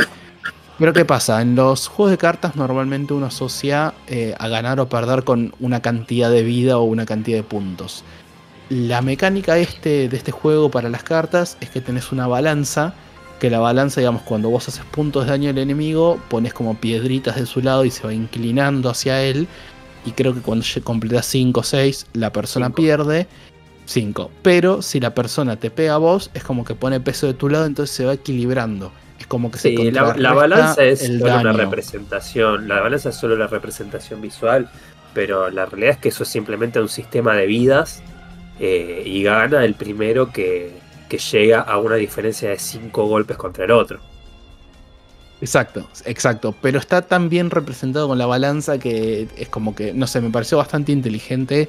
Pero 0.78 0.92
¿qué 0.92 1.04
pasa? 1.04 1.40
En 1.40 1.54
los 1.54 1.86
juegos 1.86 2.10
de 2.10 2.18
cartas 2.18 2.56
normalmente 2.56 3.14
uno 3.14 3.26
asocia 3.26 3.94
eh, 4.08 4.34
a 4.38 4.48
ganar 4.48 4.80
o 4.80 4.88
perder 4.88 5.22
con 5.22 5.54
una 5.60 5.80
cantidad 5.80 6.30
de 6.30 6.42
vida 6.42 6.78
o 6.78 6.82
una 6.82 7.06
cantidad 7.06 7.38
de 7.38 7.44
puntos. 7.44 8.02
La 8.70 9.00
mecánica 9.00 9.56
este, 9.58 10.08
de 10.08 10.16
este 10.16 10.32
juego 10.32 10.70
para 10.70 10.88
las 10.88 11.04
cartas 11.04 11.56
es 11.60 11.70
que 11.70 11.80
tenés 11.80 12.10
una 12.10 12.26
balanza, 12.26 12.94
que 13.38 13.50
la 13.50 13.60
balanza, 13.60 14.00
digamos, 14.00 14.22
cuando 14.22 14.50
vos 14.50 14.66
haces 14.66 14.84
puntos 14.86 15.26
de 15.26 15.30
daño 15.30 15.50
al 15.50 15.58
enemigo, 15.58 16.18
pones 16.28 16.52
como 16.52 16.74
piedritas 16.74 17.36
de 17.36 17.46
su 17.46 17.60
lado 17.60 17.84
y 17.84 17.90
se 17.90 18.04
va 18.04 18.12
inclinando 18.12 18.90
hacia 18.90 19.22
él. 19.22 19.46
Y 20.04 20.10
creo 20.12 20.34
que 20.34 20.40
cuando 20.40 20.64
completas 20.82 21.26
5 21.26 21.60
o 21.60 21.62
6, 21.62 22.06
la 22.14 22.32
persona 22.32 22.66
Cinco. 22.66 22.76
pierde 22.76 23.28
5. 23.86 24.30
Pero 24.42 24.82
si 24.82 24.98
la 24.98 25.14
persona 25.14 25.56
te 25.56 25.70
pega 25.70 25.94
a 25.94 25.98
vos, 25.98 26.30
es 26.34 26.42
como 26.42 26.64
que 26.64 26.74
pone 26.74 27.00
peso 27.00 27.26
de 27.26 27.34
tu 27.34 27.48
lado, 27.48 27.66
entonces 27.66 27.94
se 27.94 28.04
va 28.04 28.14
equilibrando. 28.14 28.92
Es 29.18 29.26
como 29.26 29.50
que 29.50 29.58
se 29.58 29.68
Sí, 29.68 29.90
la, 29.90 30.02
la 30.02 30.04
contrarresta 30.04 30.34
balanza 30.34 30.84
es 30.84 31.00
solo 31.00 31.40
una 31.40 31.52
representación. 31.52 32.68
La 32.68 32.80
balanza 32.80 33.10
es 33.10 33.14
solo 33.14 33.36
la 33.36 33.46
representación 33.46 34.20
visual, 34.20 34.68
pero 35.14 35.50
la 35.50 35.66
realidad 35.66 35.92
es 35.92 35.98
que 35.98 36.08
eso 36.08 36.24
es 36.24 36.28
simplemente 36.28 36.80
un 36.80 36.88
sistema 36.88 37.34
de 37.34 37.46
vidas 37.46 38.02
eh, 38.60 39.02
y 39.04 39.22
gana 39.22 39.64
el 39.64 39.74
primero 39.74 40.32
que, 40.32 40.72
que 41.08 41.18
llega 41.18 41.60
a 41.60 41.78
una 41.78 41.96
diferencia 41.96 42.50
de 42.50 42.58
5 42.58 43.06
golpes 43.06 43.36
contra 43.36 43.64
el 43.64 43.70
otro. 43.70 44.00
Exacto, 45.40 45.86
exacto. 46.04 46.54
Pero 46.62 46.78
está 46.78 47.02
tan 47.02 47.28
bien 47.28 47.50
representado 47.50 48.08
con 48.08 48.18
la 48.18 48.26
balanza 48.26 48.78
que 48.78 49.28
es 49.36 49.48
como 49.48 49.74
que, 49.74 49.92
no 49.92 50.06
sé, 50.06 50.20
me 50.20 50.30
pareció 50.30 50.58
bastante 50.58 50.92
inteligente 50.92 51.68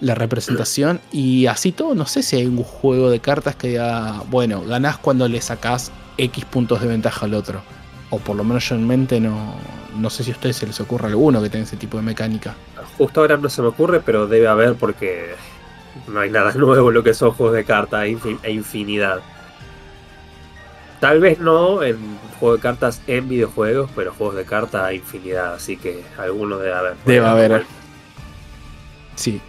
la 0.00 0.14
representación. 0.14 1.00
Y 1.12 1.46
así 1.46 1.72
todo, 1.72 1.94
no 1.94 2.06
sé 2.06 2.22
si 2.22 2.36
hay 2.36 2.46
un 2.46 2.62
juego 2.62 3.10
de 3.10 3.20
cartas 3.20 3.56
que 3.56 3.68
diga, 3.68 4.22
bueno, 4.28 4.62
ganás 4.62 4.98
cuando 4.98 5.28
le 5.28 5.40
sacás 5.40 5.92
X 6.18 6.44
puntos 6.44 6.80
de 6.80 6.88
ventaja 6.88 7.26
al 7.26 7.34
otro. 7.34 7.60
O 8.10 8.18
por 8.18 8.36
lo 8.36 8.44
menos 8.44 8.68
yo 8.68 8.76
en 8.76 8.86
mente 8.86 9.20
no, 9.20 9.54
no 9.96 10.10
sé 10.10 10.24
si 10.24 10.30
a 10.30 10.34
ustedes 10.34 10.56
se 10.56 10.66
les 10.66 10.80
ocurre 10.80 11.08
alguno 11.08 11.42
que 11.42 11.50
tenga 11.50 11.64
ese 11.64 11.76
tipo 11.76 11.96
de 11.96 12.02
mecánica. 12.02 12.54
Justo 12.98 13.20
ahora 13.20 13.36
no 13.36 13.48
se 13.48 13.62
me 13.62 13.68
ocurre, 13.68 14.00
pero 14.00 14.26
debe 14.26 14.46
haber 14.46 14.74
porque 14.74 15.34
no 16.08 16.20
hay 16.20 16.30
nada 16.30 16.52
nuevo 16.56 16.88
en 16.88 16.94
lo 16.94 17.02
que 17.02 17.14
son 17.14 17.32
juegos 17.32 17.56
de 17.56 17.64
cartas, 17.64 18.00
hay 18.00 18.18
infinidad. 18.48 19.20
Tal 21.00 21.20
vez 21.20 21.38
no 21.40 21.82
en 21.82 21.98
juegos 22.40 22.58
de 22.58 22.62
cartas 22.62 23.02
en 23.06 23.28
videojuegos, 23.28 23.90
pero 23.94 24.14
juegos 24.14 24.36
de 24.36 24.44
cartas 24.44 24.82
hay 24.82 24.96
infinidad, 24.96 25.54
así 25.54 25.76
que 25.76 26.02
algunos 26.16 26.60
debe 26.60 26.72
haber. 26.72 26.96
Debe 27.04 27.26
haber. 27.26 27.66
Sí. 29.14 29.40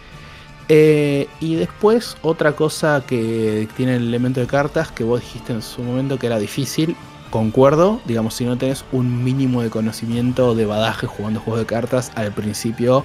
Eh, 0.68 1.28
y 1.40 1.54
después 1.54 2.16
otra 2.20 2.52
cosa 2.52 3.02
que 3.06 3.66
tiene 3.76 3.96
el 3.96 4.08
elemento 4.08 4.40
de 4.40 4.46
cartas 4.46 4.92
que 4.92 5.02
vos 5.02 5.20
dijiste 5.20 5.54
en 5.54 5.62
su 5.62 5.82
momento 5.82 6.18
que 6.18 6.26
era 6.26 6.38
difícil, 6.38 6.94
concuerdo, 7.30 8.00
digamos, 8.04 8.34
si 8.34 8.44
no 8.44 8.56
tenés 8.58 8.84
un 8.92 9.24
mínimo 9.24 9.62
de 9.62 9.70
conocimiento 9.70 10.54
de 10.54 10.66
badaje 10.66 11.06
jugando 11.06 11.40
juegos 11.40 11.60
de 11.60 11.66
cartas, 11.66 12.12
al 12.16 12.32
principio 12.32 13.04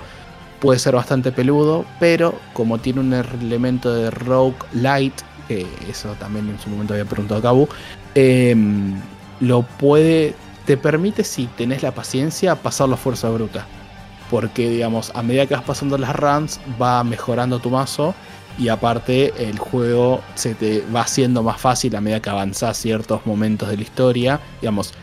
puede 0.60 0.80
ser 0.80 0.96
bastante 0.96 1.32
peludo, 1.32 1.86
pero 2.00 2.40
como 2.54 2.80
tiene 2.80 3.02
un 3.02 3.14
elemento 3.14 3.94
de 3.94 4.12
rogue 4.12 4.56
light, 4.74 5.14
que 5.48 5.68
eso 5.90 6.16
también 6.20 6.50
en 6.50 6.60
su 6.60 6.70
momento 6.70 6.94
había 6.94 7.06
preguntado 7.06 7.40
a 7.40 7.44
Cabu, 7.44 7.68
em, 8.16 8.96
lo 9.40 9.64
puede, 9.64 10.36
te 10.66 10.78
permite 10.78 11.24
si 11.24 11.48
tenés 11.48 11.84
la 11.84 11.92
paciencia 11.92 12.56
pasarlo 12.56 12.96
a 12.96 12.98
fuerza 12.98 13.30
bruta. 13.30 13.68
Porque 14.34 14.68
digamos, 14.68 15.12
a 15.14 15.22
medida 15.22 15.46
que 15.46 15.54
vas 15.54 15.64
pasando 15.64 15.96
las 15.96 16.16
runs, 16.16 16.60
va 16.82 17.04
mejorando 17.04 17.60
tu 17.60 17.70
mazo 17.70 18.16
y 18.58 18.70
aparte 18.70 19.32
el 19.38 19.60
juego 19.60 20.22
se 20.34 20.56
te 20.56 20.84
va 20.92 21.02
haciendo 21.02 21.44
más 21.44 21.62
fácil 21.62 21.96
a 21.96 22.02
medida 22.02 22.20
que 22.20 22.32
avanzás 22.32 22.78
ciertos 22.78 23.28
momentos 23.28 23.70
de 23.70 23.78
la 23.78 23.84
historia. 23.84 24.40
Digamos, 24.60 24.96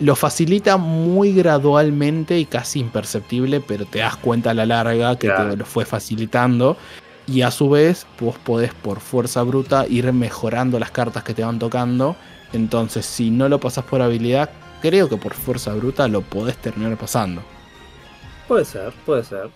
lo 0.00 0.16
facilita 0.16 0.78
muy 0.78 1.32
gradualmente 1.32 2.36
y 2.36 2.44
casi 2.44 2.80
imperceptible, 2.80 3.60
pero 3.60 3.84
te 3.84 4.00
das 4.00 4.16
cuenta 4.16 4.50
a 4.50 4.54
la 4.54 4.66
larga 4.66 5.16
que 5.16 5.28
te 5.28 5.56
lo 5.56 5.64
fue 5.64 5.84
facilitando. 5.84 6.76
Y 7.28 7.42
a 7.42 7.52
su 7.52 7.70
vez, 7.70 8.04
vos 8.20 8.34
podés 8.42 8.74
por 8.74 8.98
fuerza 8.98 9.44
bruta 9.44 9.86
ir 9.88 10.12
mejorando 10.12 10.80
las 10.80 10.90
cartas 10.90 11.22
que 11.22 11.34
te 11.34 11.44
van 11.44 11.60
tocando. 11.60 12.16
Entonces, 12.52 13.06
si 13.06 13.30
no 13.30 13.48
lo 13.48 13.60
pasas 13.60 13.84
por 13.84 14.02
habilidad, 14.02 14.50
creo 14.82 15.08
que 15.08 15.18
por 15.18 15.34
fuerza 15.34 15.72
bruta 15.72 16.08
lo 16.08 16.22
podés 16.22 16.56
terminar 16.56 16.96
pasando. 16.96 17.53
Puede 18.46 18.64
ser, 18.64 18.92
puede 19.06 19.24
ser. 19.24 19.50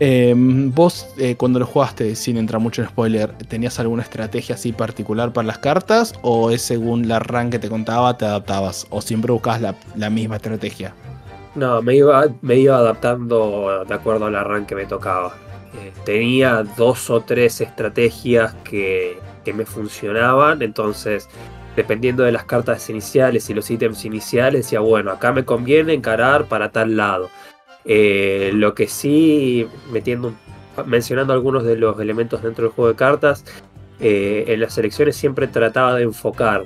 Em, 0.00 0.72
vos, 0.72 1.12
eh, 1.18 1.34
cuando 1.36 1.58
lo 1.58 1.66
jugaste, 1.66 2.14
sin 2.14 2.36
entrar 2.36 2.60
mucho 2.60 2.82
en 2.82 2.88
spoiler, 2.88 3.32
¿tenías 3.48 3.80
alguna 3.80 4.04
estrategia 4.04 4.54
así 4.54 4.72
particular 4.72 5.32
para 5.32 5.46
las 5.46 5.58
cartas? 5.58 6.14
¿O 6.22 6.50
es 6.50 6.62
según 6.62 7.08
la 7.08 7.18
rank 7.18 7.50
que 7.50 7.58
te 7.58 7.68
contaba, 7.68 8.16
te 8.16 8.24
adaptabas? 8.24 8.86
¿O 8.90 9.00
siempre 9.00 9.32
buscabas 9.32 9.74
la, 9.96 10.10
misma 10.10 10.36
estrategia? 10.36 10.94
No, 11.56 11.82
me 11.82 11.96
iba, 11.96 12.26
me 12.42 12.56
iba 12.56 12.76
adaptando 12.76 13.84
de 13.84 13.94
acuerdo 13.94 14.26
a 14.26 14.30
la 14.30 14.44
rank 14.44 14.66
que 14.66 14.76
me 14.76 14.86
tocaba. 14.86 15.34
Eh, 15.74 15.92
tenía 16.04 16.62
dos 16.76 17.10
o 17.10 17.20
tres 17.22 17.60
estrategias 17.60 18.54
que, 18.62 19.18
que 19.44 19.52
me 19.52 19.66
funcionaban, 19.66 20.62
entonces 20.62 21.28
dependiendo 21.78 22.24
de 22.24 22.32
las 22.32 22.44
cartas 22.44 22.90
iniciales 22.90 23.48
y 23.48 23.54
los 23.54 23.70
ítems 23.70 24.04
iniciales, 24.04 24.64
decía, 24.64 24.80
bueno, 24.80 25.12
acá 25.12 25.32
me 25.32 25.44
conviene 25.44 25.94
encarar 25.94 26.46
para 26.46 26.72
tal 26.72 26.96
lado 26.96 27.30
eh, 27.84 28.50
lo 28.52 28.74
que 28.74 28.88
sí, 28.88 29.68
metiendo, 29.92 30.34
mencionando 30.86 31.32
algunos 31.32 31.62
de 31.62 31.76
los 31.76 32.00
elementos 32.00 32.42
dentro 32.42 32.64
del 32.64 32.72
juego 32.72 32.88
de 32.88 32.96
cartas, 32.96 33.44
eh, 34.00 34.46
en 34.48 34.60
las 34.60 34.76
elecciones 34.76 35.14
siempre 35.14 35.46
trataba 35.46 35.94
de 35.94 36.02
enfocar, 36.02 36.64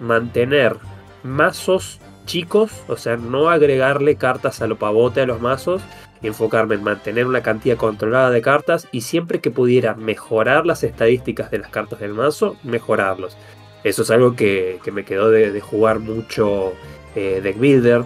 mantener 0.00 0.76
mazos 1.22 2.00
chicos, 2.24 2.72
o 2.88 2.96
sea, 2.96 3.18
no 3.18 3.50
agregarle 3.50 4.16
cartas 4.16 4.62
a 4.62 4.66
lo 4.66 4.78
pavote 4.78 5.20
a 5.20 5.26
los 5.26 5.42
mazos, 5.42 5.82
enfocarme 6.22 6.76
en 6.76 6.84
mantener 6.84 7.26
una 7.26 7.42
cantidad 7.42 7.76
controlada 7.76 8.30
de 8.30 8.40
cartas 8.40 8.88
y 8.92 9.02
siempre 9.02 9.42
que 9.42 9.50
pudiera 9.50 9.94
mejorar 9.94 10.64
las 10.64 10.82
estadísticas 10.84 11.50
de 11.50 11.58
las 11.58 11.68
cartas 11.68 12.00
del 12.00 12.14
mazo, 12.14 12.56
mejorarlos. 12.62 13.36
Eso 13.84 14.02
es 14.02 14.10
algo 14.10 14.34
que, 14.34 14.80
me 14.92 15.04
quedó 15.04 15.30
de, 15.30 15.60
jugar 15.60 16.00
mucho 16.00 16.72
eh, 17.14 17.40
Deck 17.42 17.58
Builder, 17.58 18.04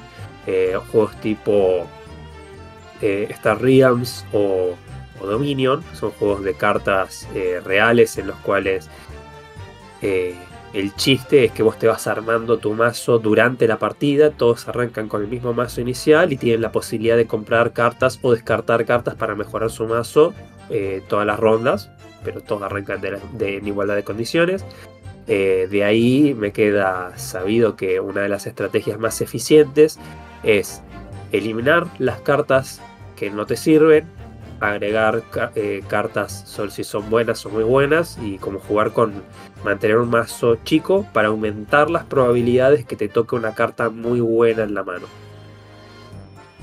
juegos 0.91 1.19
tipo 1.21 1.87
eh, 3.01 3.29
Star 3.31 3.61
Realms 3.61 4.25
o, 4.33 4.75
Dominion. 5.21 5.83
Son 5.95 6.11
juegos 6.13 6.45
de 6.45 6.55
cartas 6.55 7.29
eh, 7.35 7.61
reales 7.65 8.19
en 8.19 8.29
los 8.29 8.37
cuales 8.37 8.89
eh, 10.01 10.37
el 10.73 10.95
chiste 10.95 11.45
es 11.45 11.53
que 11.53 11.65
vos 11.65 11.79
te 11.79 11.89
vas 11.89 12.07
armando 12.07 12.59
tu 12.59 12.73
mazo 12.75 13.19
durante 13.19 13.67
la 13.67 13.79
partida. 13.79 14.31
Todos 14.31 14.69
arrancan 14.69 15.09
con 15.09 15.23
el 15.23 15.29
mismo 15.29 15.53
mazo 15.53 15.81
inicial 15.81 16.33
y 16.33 16.37
tienen 16.37 16.63
la 16.63 16.71
posibilidad 16.71 17.17
de 17.17 17.27
comprar 17.27 17.73
cartas 17.73 18.19
o 18.23 18.33
descartar 18.33 18.85
cartas 18.85 19.15
para 19.17 19.35
mejorar 19.35 19.71
su 19.71 19.87
mazo 19.87 20.35
todas 21.09 21.27
las 21.27 21.41
rondas. 21.41 21.91
Pero 22.23 22.41
todos 22.41 22.63
arrancan 22.63 23.01
de, 23.01 23.57
en 23.57 23.67
igualdad 23.67 23.97
de 23.97 24.05
condiciones. 24.05 24.65
De 25.29 25.85
ahí 25.85 26.35
me 26.35 26.53
queda 26.53 27.17
sabido 27.19 27.77
que 27.77 28.01
una 28.01 28.23
de 28.23 28.31
las 28.31 28.47
estrategias 28.47 28.99
más 28.99 29.21
eficientes 29.21 29.99
es 30.43 30.83
eliminar 31.33 31.87
las 31.99 32.21
cartas 32.21 32.81
que 33.17 33.31
no 33.31 33.47
te 33.47 33.57
sirven, 33.57 34.07
agregar 34.61 35.23
eh, 35.55 35.83
cartas 35.89 36.45
solo 36.47 36.71
si 36.71 36.85
son 36.85 37.09
buenas 37.11 37.45
o 37.47 37.51
muy 37.51 37.65
buenas 37.65 38.19
y 38.23 38.39
como 38.39 38.59
jugar 38.59 38.93
con 38.93 39.13
mantener 39.65 39.99
un 39.99 40.11
mazo 40.11 40.57
chico 40.65 41.07
para 41.13 41.29
aumentar 41.29 41.91
las 41.91 42.05
probabilidades 42.05 42.85
que 42.85 42.97
te 42.97 43.09
toque 43.09 43.37
una 43.37 43.55
carta 43.55 43.91
muy 43.91 44.21
buena 44.21 44.65
en 44.65 44.75
la 44.75 44.83
mano. 44.83 45.07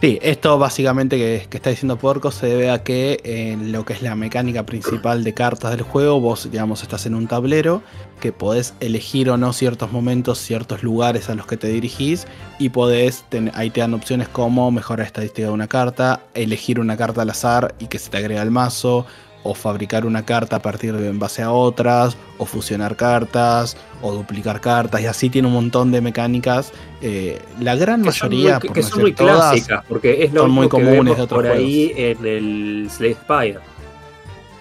Sí, 0.05 0.19
esto 0.21 0.59
básicamente 0.59 1.17
que, 1.17 1.47
está 1.57 1.71
diciendo 1.71 1.97
Porco 1.97 2.29
se 2.29 2.45
debe 2.45 2.69
a 2.69 2.83
que 2.83 3.19
en 3.23 3.71
lo 3.71 3.85
que 3.85 3.93
es 3.93 4.03
la 4.03 4.13
mecánica 4.13 4.63
principal 4.63 5.23
de 5.23 5.33
cartas 5.33 5.71
del 5.71 5.81
juego, 5.81 6.19
vos, 6.21 6.51
digamos, 6.51 6.83
estás 6.83 7.07
en 7.07 7.15
un 7.15 7.25
tablero 7.25 7.81
que 8.19 8.31
podés 8.31 8.75
elegir 8.81 9.31
o 9.31 9.37
no 9.37 9.51
ciertos 9.51 9.91
momentos, 9.91 10.37
ciertos 10.37 10.83
lugares 10.83 11.27
a 11.31 11.33
los 11.33 11.47
que 11.47 11.57
te 11.57 11.69
dirigís 11.69 12.27
y 12.59 12.69
podés, 12.69 13.25
ahí 13.55 13.71
te 13.71 13.79
dan 13.79 13.95
opciones 13.95 14.27
como 14.27 14.69
mejorar 14.69 15.07
estadística 15.07 15.47
de 15.47 15.53
una 15.53 15.67
carta, 15.67 16.21
elegir 16.35 16.79
una 16.79 16.97
carta 16.97 17.23
al 17.23 17.31
azar 17.31 17.73
y 17.79 17.87
que 17.87 17.97
se 17.97 18.11
te 18.11 18.17
agrega 18.17 18.43
al 18.43 18.51
mazo, 18.51 19.07
o 19.45 19.53
fabricar 19.53 20.07
una 20.07 20.25
carta 20.25 20.55
a 20.55 20.59
partir 20.59 20.97
de 20.97 21.07
en 21.07 21.19
base 21.19 21.43
a 21.43 21.51
otras, 21.51 22.17
o 22.39 22.45
fusionar 22.45 22.95
cartas, 22.95 23.77
o 24.01 24.11
duplicar 24.11 24.59
cartas, 24.59 25.01
y 25.01 25.05
así 25.05 25.29
tiene 25.29 25.47
un 25.47 25.53
montón 25.53 25.91
de 25.91 26.01
mecánicas. 26.01 26.73
Eh, 26.99 27.39
la 27.59 27.75
gran 27.75 28.01
mayoría, 28.01 28.59
que 28.59 28.81
son 28.81 29.01
muy 29.01 29.13
clásicas, 29.13 29.85
porque 29.87 30.23
es 30.23 30.33
lo 30.33 30.41
son 30.41 30.51
muy 30.51 30.67
comunes 30.67 31.15
de 31.15 31.27
por 31.27 31.45
ahí 31.45 31.93
en 31.95 32.25
el 32.25 32.89
Slay 32.89 33.13
Spire. 33.13 33.59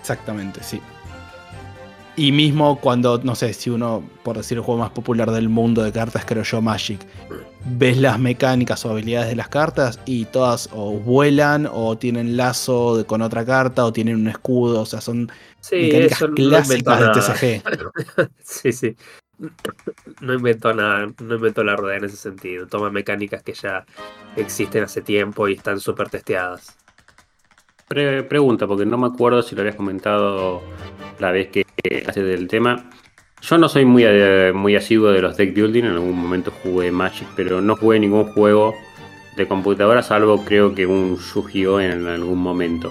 Exactamente, 0.01 0.62
sí. 0.62 0.82
Y 2.16 2.31
mismo 2.31 2.78
cuando, 2.78 3.19
no 3.24 3.35
sé, 3.35 3.55
si 3.55 3.70
uno, 3.70 4.02
por 4.23 4.36
decir 4.36 4.59
el 4.59 4.62
juego 4.62 4.82
más 4.82 4.90
popular 4.90 5.31
del 5.31 5.48
mundo 5.48 5.82
de 5.82 5.93
cartas, 5.93 6.24
creo 6.27 6.43
yo, 6.43 6.61
Magic, 6.61 7.01
ves 7.65 7.97
las 7.97 8.19
mecánicas 8.19 8.85
o 8.85 8.91
habilidades 8.91 9.28
de 9.28 9.36
las 9.36 9.49
cartas 9.49 9.99
y 10.05 10.27
todas 10.27 10.69
o 10.73 10.93
vuelan 10.93 11.69
o 11.70 11.97
tienen 11.97 12.36
lazo 12.36 13.05
con 13.07 13.23
otra 13.23 13.45
carta 13.45 13.85
o 13.85 13.93
tienen 13.93 14.16
un 14.16 14.28
escudo, 14.28 14.82
o 14.82 14.86
sea, 14.86 15.01
son 15.01 15.31
mecánicas 15.70 16.24
clásicas 16.35 17.01
de 17.01 17.61
TCG. 17.61 18.31
sí, 18.43 18.73
sí. 18.73 18.97
No 20.20 20.35
inventó 20.35 20.73
nada, 20.73 21.12
no 21.20 21.35
inventó 21.35 21.65
la 21.65 21.74
rueda 21.74 21.97
en 21.97 22.05
ese 22.05 22.16
sentido. 22.16 22.66
Toma 22.66 22.91
mecánicas 22.91 23.43
que 23.43 23.53
ya 23.53 23.85
existen 24.36 24.85
hace 24.85 25.03
tiempo 25.03 25.49
y 25.49 25.55
están 25.55 25.81
súper 25.81 26.09
testeadas. 26.09 26.77
pregunta, 27.89 28.66
porque 28.66 28.86
no 28.86 28.97
me 28.97 29.09
acuerdo 29.09 29.43
si 29.43 29.55
lo 29.55 29.62
habías 29.62 29.77
comentado 29.77 30.62
la 31.19 31.32
vez 31.32 31.49
que 31.49 31.65
hace 32.07 32.23
del 32.23 32.47
tema. 32.47 32.89
Yo 33.47 33.59
no 33.59 33.69
soy 33.69 33.85
muy, 33.85 34.05
eh, 34.07 34.53
muy 34.55 34.75
asiduo 34.75 35.12
de 35.12 35.21
los 35.21 35.37
deck 35.37 35.53
building, 35.53 35.85
en 35.85 35.93
algún 35.93 36.19
momento 36.19 36.51
jugué 36.51 36.91
Magic, 36.91 37.29
pero 37.37 37.61
no 37.61 37.77
jugué 37.77 38.01
ningún 38.01 38.25
juego 38.25 38.75
de 39.37 39.47
computadora, 39.47 40.03
salvo 40.03 40.43
creo 40.47 40.75
que 40.75 40.87
un 40.87 41.19
Yu-Gi-Oh! 41.19 41.79
en 41.79 42.07
algún 42.07 42.39
momento. 42.39 42.91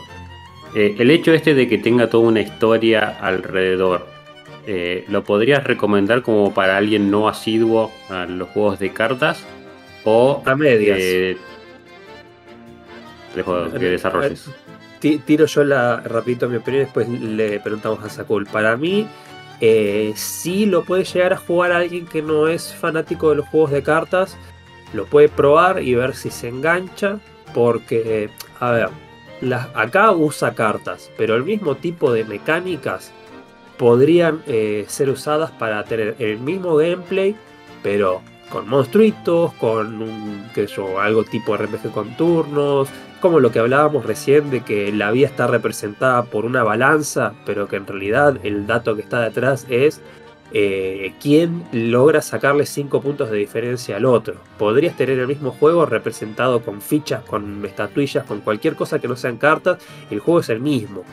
Eh, 0.76 0.96
el 1.00 1.10
hecho 1.10 1.34
este 1.34 1.56
de 1.56 1.68
que 1.68 1.80
tenga 1.80 2.08
toda 2.08 2.28
una 2.28 2.42
historia 2.42 3.18
alrededor, 3.20 4.06
eh, 4.68 5.06
¿lo 5.08 5.24
podrías 5.24 5.64
recomendar 5.64 6.22
como 6.22 6.54
para 6.54 6.78
alguien 6.78 7.10
no 7.10 7.28
asiduo 7.28 7.92
a 8.10 8.26
los 8.26 8.50
juegos 8.50 8.78
de 8.78 8.92
cartas? 8.92 9.44
O 10.04 10.44
a 10.46 10.56
medias. 10.56 11.00
que 11.00 11.38
desarrolles 13.80 14.52
tiro 15.26 15.46
yo 15.46 15.64
la 15.64 15.98
rapidito 16.00 16.48
mi 16.48 16.58
opinión 16.58 16.84
y 16.84 16.86
después 16.86 17.10
le 17.10 17.60
preguntamos 17.60 18.04
a 18.04 18.10
Sakul. 18.10 18.46
Para 18.46 18.78
mí, 18.78 19.08
Eh, 19.62 20.14
sí 20.16 20.66
lo 20.66 20.84
puede 20.84 21.04
llegar 21.04 21.34
a 21.34 21.38
jugar 21.38 21.72
alguien 21.72 22.06
que 22.06 22.22
no 22.22 22.48
es 22.48 22.74
fanático 22.74 23.30
de 23.30 23.38
los 23.38 23.48
juegos 23.48 23.72
de 23.72 23.84
cartas, 23.84 24.38
lo 24.94 25.06
puede 25.06 25.30
probar 25.30 25.82
y 25.82 25.96
ver 25.96 26.16
si 26.16 26.30
se 26.30 26.50
engancha, 26.50 27.20
porque, 27.54 28.30
a 28.60 28.72
ver, 28.72 28.90
acá 29.74 30.12
usa 30.12 30.54
cartas, 30.54 31.12
pero 31.18 31.36
el 31.36 31.44
mismo 31.44 31.76
tipo 31.76 32.12
de 32.12 32.24
mecánicas 32.24 33.12
podrían 33.78 34.42
eh, 34.48 34.86
ser 34.88 35.10
usadas 35.10 35.52
para 35.52 35.84
tener 35.84 36.16
el 36.20 36.40
mismo 36.40 36.76
gameplay, 36.76 37.36
pero 37.82 38.22
con 38.50 38.70
monstruitos, 38.70 39.54
con 39.54 40.02
un, 40.02 40.50
yo, 40.56 41.00
algo 41.00 41.24
tipo 41.24 41.58
RPG 41.58 41.92
con 41.92 42.16
turnos, 42.16 42.88
como 43.24 43.40
lo 43.40 43.54
que 43.54 43.60
hablábamos 43.60 44.06
recién 44.06 44.50
de 44.50 44.66
que 44.66 44.92
la 44.92 45.10
vida 45.10 45.28
está 45.28 45.48
representada 45.48 46.24
por 46.24 46.44
una 46.44 46.62
balanza, 46.62 47.32
pero 47.46 47.70
que 47.70 47.78
en 47.78 47.88
realidad 47.88 48.38
el 48.44 48.68
dato 48.68 48.98
que 48.98 49.02
está 49.02 49.22
detrás 49.22 49.66
es 49.70 50.02
eh, 50.52 51.14
quién 51.22 51.64
logra 51.72 52.22
sacarle 52.22 52.66
5 52.66 53.00
puntos 53.00 53.32
de 53.32 53.38
diferencia 53.38 53.96
al 53.96 54.04
otro. 54.04 54.36
Podrías 54.58 54.98
tener 54.98 55.20
el 55.20 55.28
mismo 55.28 55.52
juego 55.52 55.86
representado 55.86 56.64
con 56.64 56.82
fichas, 56.82 57.24
con 57.24 57.64
estatuillas, 57.64 58.26
con 58.26 58.42
cualquier 58.42 58.76
cosa 58.76 59.00
que 59.00 59.08
no 59.08 59.16
sean 59.16 59.38
cartas, 59.38 59.78
el 60.12 60.20
juego 60.20 60.42
es 60.42 60.50
el 60.50 60.60
mismo. 60.60 61.06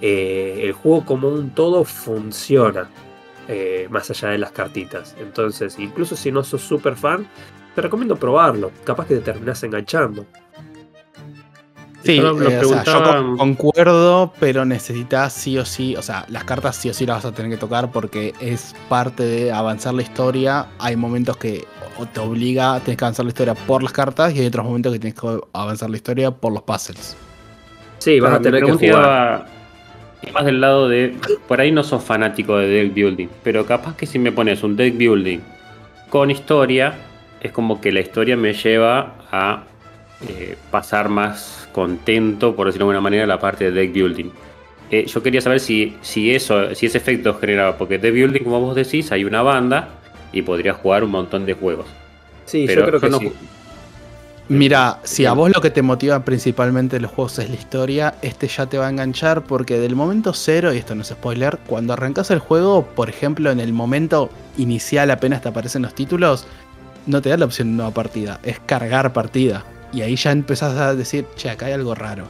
Eh, 0.00 0.60
el 0.62 0.72
juego 0.72 1.04
como 1.04 1.28
un 1.28 1.50
todo 1.50 1.84
funciona. 1.84 2.88
Eh, 3.46 3.88
más 3.90 4.08
allá 4.08 4.28
de 4.30 4.38
las 4.38 4.52
cartitas. 4.52 5.14
Entonces, 5.20 5.78
incluso 5.78 6.16
si 6.16 6.32
no 6.32 6.44
sos 6.44 6.62
super 6.62 6.96
fan, 6.96 7.26
te 7.74 7.82
recomiendo 7.82 8.16
probarlo. 8.16 8.70
Capaz 8.84 9.06
que 9.06 9.16
te 9.16 9.20
terminás 9.20 9.62
enganchando. 9.64 10.24
Sí, 12.04 12.18
eh, 12.18 12.60
yo 12.84 13.36
concuerdo, 13.36 14.32
pero 14.40 14.64
necesitas 14.64 15.32
sí 15.32 15.56
o 15.58 15.64
sí, 15.64 15.94
o 15.96 16.02
sea, 16.02 16.24
las 16.28 16.44
cartas 16.44 16.76
sí 16.76 16.90
o 16.90 16.94
sí 16.94 17.06
las 17.06 17.22
vas 17.22 17.32
a 17.32 17.34
tener 17.34 17.50
que 17.52 17.56
tocar 17.56 17.92
porque 17.92 18.32
es 18.40 18.74
parte 18.88 19.22
de 19.22 19.52
avanzar 19.52 19.94
la 19.94 20.02
historia. 20.02 20.66
Hay 20.78 20.96
momentos 20.96 21.36
que 21.36 21.64
te 22.12 22.20
obliga, 22.20 22.80
tienes 22.80 22.98
que 22.98 23.04
avanzar 23.04 23.24
la 23.24 23.30
historia 23.30 23.54
por 23.54 23.82
las 23.82 23.92
cartas 23.92 24.34
y 24.34 24.40
hay 24.40 24.46
otros 24.46 24.64
momentos 24.64 24.92
que 24.92 24.98
tienes 24.98 25.20
que 25.20 25.40
avanzar 25.52 25.90
la 25.90 25.96
historia 25.96 26.30
por 26.30 26.52
los 26.52 26.62
puzzles. 26.62 27.16
Sí, 27.98 28.18
vas 28.18 28.34
a 28.34 28.40
tener 28.40 28.64
que 28.64 28.72
jugar 28.72 29.46
más 30.30 30.44
del 30.44 30.60
lado 30.60 30.88
de. 30.88 31.14
Por 31.48 31.60
ahí 31.60 31.72
no 31.72 31.82
sos 31.82 32.02
fanático 32.02 32.56
de 32.56 32.68
deck 32.68 32.94
building, 32.94 33.28
pero 33.42 33.66
capaz 33.66 33.96
que 33.96 34.06
si 34.06 34.18
me 34.18 34.32
pones 34.32 34.62
un 34.62 34.76
deck 34.76 34.96
building 34.96 35.40
con 36.08 36.30
historia, 36.30 36.94
es 37.40 37.52
como 37.52 37.80
que 37.80 37.90
la 37.90 38.00
historia 38.00 38.36
me 38.36 38.52
lleva 38.52 39.14
a 39.30 39.64
eh, 40.28 40.56
pasar 40.70 41.08
más 41.08 41.61
contento, 41.72 42.54
por 42.54 42.66
decirlo 42.66 42.86
de 42.86 42.90
alguna 42.90 43.00
manera, 43.00 43.26
la 43.26 43.38
parte 43.38 43.70
de 43.70 43.72
deck 43.72 43.92
building. 43.92 44.30
Eh, 44.90 45.06
yo 45.06 45.22
quería 45.22 45.40
saber 45.40 45.60
si, 45.60 45.96
si, 46.02 46.34
eso, 46.34 46.74
si 46.74 46.86
ese 46.86 46.98
efecto 46.98 47.34
generaba, 47.34 47.78
porque 47.78 47.98
deck 47.98 48.12
building, 48.12 48.44
como 48.44 48.60
vos 48.60 48.76
decís, 48.76 49.10
hay 49.10 49.24
una 49.24 49.42
banda 49.42 49.88
y 50.32 50.42
podría 50.42 50.74
jugar 50.74 51.04
un 51.04 51.10
montón 51.10 51.46
de 51.46 51.54
juegos. 51.54 51.86
Sí, 52.44 52.66
yo 52.66 52.84
creo 52.84 53.00
que 53.00 53.10
sí. 53.10 53.32
Mira, 54.48 54.98
si 55.04 55.24
a 55.24 55.32
vos 55.32 55.50
lo 55.54 55.62
que 55.62 55.70
te 55.70 55.82
motiva 55.82 56.24
principalmente 56.24 57.00
los 57.00 57.10
juegos 57.10 57.38
es 57.38 57.48
la 57.48 57.54
historia, 57.54 58.14
este 58.22 58.48
ya 58.48 58.66
te 58.66 58.76
va 58.76 58.88
a 58.88 58.90
enganchar 58.90 59.44
porque 59.44 59.78
del 59.78 59.96
momento 59.96 60.34
cero, 60.34 60.74
y 60.74 60.78
esto 60.78 60.94
no 60.94 61.02
es 61.02 61.08
spoiler, 61.08 61.58
cuando 61.66 61.92
arrancas 61.92 62.30
el 62.30 62.40
juego, 62.40 62.84
por 62.84 63.08
ejemplo, 63.08 63.50
en 63.50 63.60
el 63.60 63.72
momento 63.72 64.28
inicial 64.58 65.10
apenas 65.10 65.40
te 65.42 65.48
aparecen 65.48 65.82
los 65.82 65.94
títulos, 65.94 66.46
no 67.06 67.22
te 67.22 67.30
da 67.30 67.36
la 67.36 67.44
opción 67.46 67.68
de 67.68 67.76
nueva 67.76 67.92
partida, 67.92 68.40
es 68.42 68.58
cargar 68.60 69.12
partida. 69.12 69.64
Y 69.92 70.02
ahí 70.02 70.16
ya 70.16 70.32
empezás 70.32 70.76
a 70.78 70.94
decir, 70.94 71.26
che, 71.36 71.50
acá 71.50 71.66
hay 71.66 71.72
algo 71.72 71.94
raro. 71.94 72.26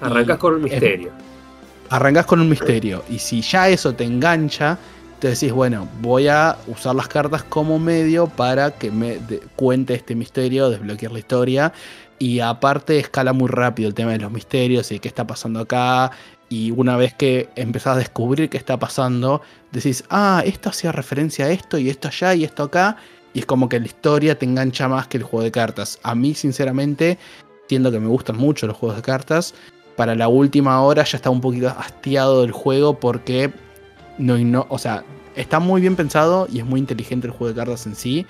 Arrancas 0.00 0.38
con 0.38 0.54
un 0.54 0.62
misterio. 0.62 1.10
arrancas 1.90 2.26
con 2.26 2.40
un 2.40 2.48
misterio. 2.48 3.04
Y 3.10 3.18
si 3.18 3.42
ya 3.42 3.68
eso 3.68 3.94
te 3.94 4.04
engancha, 4.04 4.78
te 5.18 5.28
decís, 5.28 5.52
bueno, 5.52 5.88
voy 6.00 6.28
a 6.28 6.56
usar 6.66 6.94
las 6.94 7.08
cartas 7.08 7.42
como 7.42 7.78
medio 7.78 8.26
para 8.26 8.70
que 8.70 8.90
me 8.90 9.18
cuente 9.56 9.94
este 9.94 10.14
misterio, 10.14 10.70
desbloquear 10.70 11.12
la 11.12 11.18
historia. 11.18 11.72
Y 12.18 12.40
aparte 12.40 12.98
escala 12.98 13.32
muy 13.32 13.48
rápido 13.48 13.88
el 13.88 13.94
tema 13.94 14.12
de 14.12 14.18
los 14.18 14.30
misterios 14.30 14.90
y 14.92 14.98
qué 14.98 15.08
está 15.08 15.26
pasando 15.26 15.60
acá. 15.60 16.10
Y 16.48 16.70
una 16.70 16.96
vez 16.96 17.14
que 17.14 17.48
empezás 17.54 17.96
a 17.96 17.98
descubrir 17.98 18.48
qué 18.50 18.56
está 18.56 18.78
pasando, 18.78 19.40
decís, 19.72 20.04
ah, 20.10 20.42
esto 20.44 20.68
hacía 20.68 20.92
referencia 20.92 21.46
a 21.46 21.50
esto 21.50 21.78
y 21.78 21.90
esto 21.90 22.08
allá 22.08 22.34
y 22.34 22.44
esto 22.44 22.64
acá. 22.64 22.96
Y 23.32 23.40
es 23.40 23.46
como 23.46 23.68
que 23.68 23.78
la 23.78 23.86
historia 23.86 24.38
te 24.38 24.44
engancha 24.44 24.88
más 24.88 25.06
que 25.06 25.18
el 25.18 25.22
juego 25.22 25.44
de 25.44 25.50
cartas. 25.50 25.98
A 26.02 26.14
mí, 26.14 26.34
sinceramente, 26.34 27.18
siendo 27.68 27.92
que 27.92 28.00
me 28.00 28.08
gustan 28.08 28.36
mucho 28.36 28.66
los 28.66 28.76
juegos 28.76 28.96
de 28.96 29.02
cartas, 29.02 29.54
para 29.96 30.14
la 30.14 30.28
última 30.28 30.82
hora 30.82 31.04
ya 31.04 31.16
está 31.16 31.30
un 31.30 31.40
poquito 31.40 31.68
hastiado 31.68 32.42
del 32.42 32.52
juego 32.52 32.98
porque 32.98 33.52
no, 34.18 34.38
no, 34.38 34.66
o 34.68 34.78
sea, 34.78 35.04
está 35.36 35.60
muy 35.60 35.80
bien 35.80 35.96
pensado 35.96 36.46
y 36.50 36.58
es 36.58 36.64
muy 36.64 36.80
inteligente 36.80 37.26
el 37.26 37.32
juego 37.32 37.52
de 37.52 37.58
cartas 37.58 37.86
en 37.86 37.94
sí. 37.94 38.26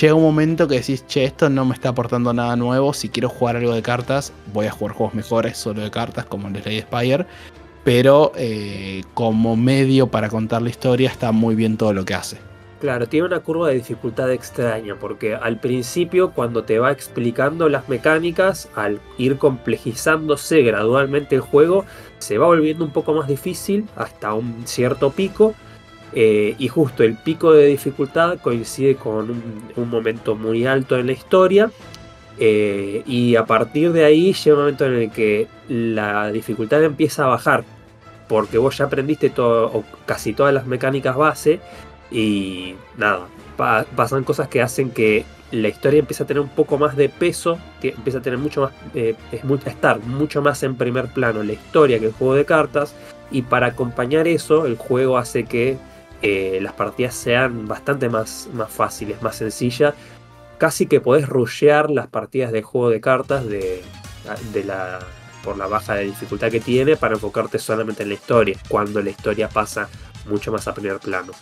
Llega 0.00 0.14
un 0.14 0.22
momento 0.22 0.66
que 0.66 0.76
decís, 0.76 1.06
che, 1.06 1.24
esto 1.24 1.48
no 1.48 1.64
me 1.64 1.74
está 1.74 1.90
aportando 1.90 2.32
nada 2.32 2.56
nuevo. 2.56 2.92
Si 2.92 3.08
quiero 3.08 3.28
jugar 3.28 3.56
algo 3.56 3.72
de 3.72 3.82
cartas, 3.82 4.32
voy 4.52 4.66
a 4.66 4.72
jugar 4.72 4.96
juegos 4.96 5.14
mejores 5.14 5.56
solo 5.56 5.80
de 5.80 5.90
cartas, 5.92 6.24
como 6.24 6.48
el 6.48 6.60
Slay 6.60 6.80
Spire. 6.80 7.24
Pero 7.84 8.32
eh, 8.34 9.04
como 9.14 9.54
medio 9.54 10.08
para 10.08 10.28
contar 10.28 10.60
la 10.62 10.70
historia, 10.70 11.08
está 11.08 11.30
muy 11.30 11.54
bien 11.54 11.76
todo 11.76 11.92
lo 11.92 12.04
que 12.04 12.14
hace. 12.14 12.38
Claro, 12.80 13.08
tiene 13.08 13.26
una 13.26 13.40
curva 13.40 13.68
de 13.68 13.76
dificultad 13.76 14.30
extraña, 14.30 14.96
porque 14.96 15.34
al 15.34 15.58
principio, 15.58 16.32
cuando 16.32 16.64
te 16.64 16.78
va 16.78 16.92
explicando 16.92 17.70
las 17.70 17.88
mecánicas, 17.88 18.68
al 18.74 19.00
ir 19.16 19.38
complejizándose 19.38 20.60
gradualmente 20.60 21.36
el 21.36 21.40
juego, 21.40 21.86
se 22.18 22.36
va 22.36 22.46
volviendo 22.46 22.84
un 22.84 22.90
poco 22.90 23.14
más 23.14 23.28
difícil 23.28 23.86
hasta 23.96 24.34
un 24.34 24.66
cierto 24.66 25.10
pico. 25.10 25.54
Eh, 26.12 26.54
y 26.58 26.68
justo 26.68 27.02
el 27.02 27.16
pico 27.16 27.52
de 27.52 27.66
dificultad 27.66 28.38
coincide 28.38 28.94
con 28.96 29.42
un, 29.76 29.90
momento 29.90 30.34
muy 30.34 30.66
alto 30.66 30.98
en 30.98 31.06
la 31.06 31.12
historia. 31.12 31.70
Eh, 32.38 33.02
y 33.06 33.36
a 33.36 33.46
partir 33.46 33.92
de 33.92 34.04
ahí 34.04 34.34
llega 34.34 34.56
un 34.56 34.62
momento 34.62 34.84
en 34.84 34.94
el 34.94 35.10
que 35.10 35.46
la 35.68 36.30
dificultad 36.30 36.84
empieza 36.84 37.24
a 37.24 37.28
bajar. 37.28 37.64
Porque 38.28 38.58
vos 38.58 38.76
ya 38.76 38.86
aprendiste 38.86 39.30
todo, 39.30 39.66
o 39.72 39.84
casi 40.04 40.34
todas 40.34 40.52
las 40.52 40.66
mecánicas 40.66 41.16
base. 41.16 41.60
Y 42.10 42.76
nada, 42.96 43.26
pasan 43.56 44.24
cosas 44.24 44.48
que 44.48 44.62
hacen 44.62 44.90
que 44.90 45.24
la 45.50 45.68
historia 45.68 46.00
empieza 46.00 46.24
a 46.24 46.26
tener 46.26 46.40
un 46.40 46.48
poco 46.48 46.78
más 46.78 46.96
de 46.96 47.08
peso, 47.08 47.58
empieza 47.82 48.18
a 48.18 48.22
tener 48.22 48.38
mucho 48.38 48.62
más, 48.62 48.72
eh, 48.94 49.14
es 49.32 49.42
estar 49.66 50.00
mucho 50.00 50.42
más 50.42 50.62
en 50.62 50.76
primer 50.76 51.12
plano 51.12 51.42
la 51.42 51.52
historia 51.52 51.98
que 51.98 52.06
el 52.06 52.12
juego 52.12 52.34
de 52.34 52.44
cartas, 52.44 52.94
y 53.30 53.42
para 53.42 53.68
acompañar 53.68 54.28
eso, 54.28 54.66
el 54.66 54.76
juego 54.76 55.18
hace 55.18 55.44
que 55.44 55.78
eh, 56.22 56.58
las 56.62 56.72
partidas 56.72 57.14
sean 57.14 57.66
bastante 57.68 58.08
más, 58.08 58.48
más 58.52 58.70
fáciles, 58.70 59.20
más 59.22 59.36
sencillas. 59.36 59.94
Casi 60.58 60.86
que 60.86 61.00
podés 61.00 61.28
rushear 61.28 61.90
las 61.90 62.06
partidas 62.06 62.50
de 62.50 62.62
juego 62.62 62.88
de 62.88 63.00
cartas 63.00 63.46
de, 63.46 63.82
de 64.52 64.64
la, 64.64 65.00
por 65.44 65.56
la 65.58 65.66
baja 65.66 65.94
de 65.94 66.04
dificultad 66.04 66.50
que 66.50 66.60
tiene 66.60 66.96
para 66.96 67.14
enfocarte 67.14 67.58
solamente 67.58 68.04
en 68.04 68.08
la 68.08 68.14
historia, 68.14 68.56
cuando 68.68 69.02
la 69.02 69.10
historia 69.10 69.48
pasa 69.48 69.88
mucho 70.26 70.50
más 70.50 70.66
a 70.66 70.74
primer 70.74 70.98
plano. 70.98 71.32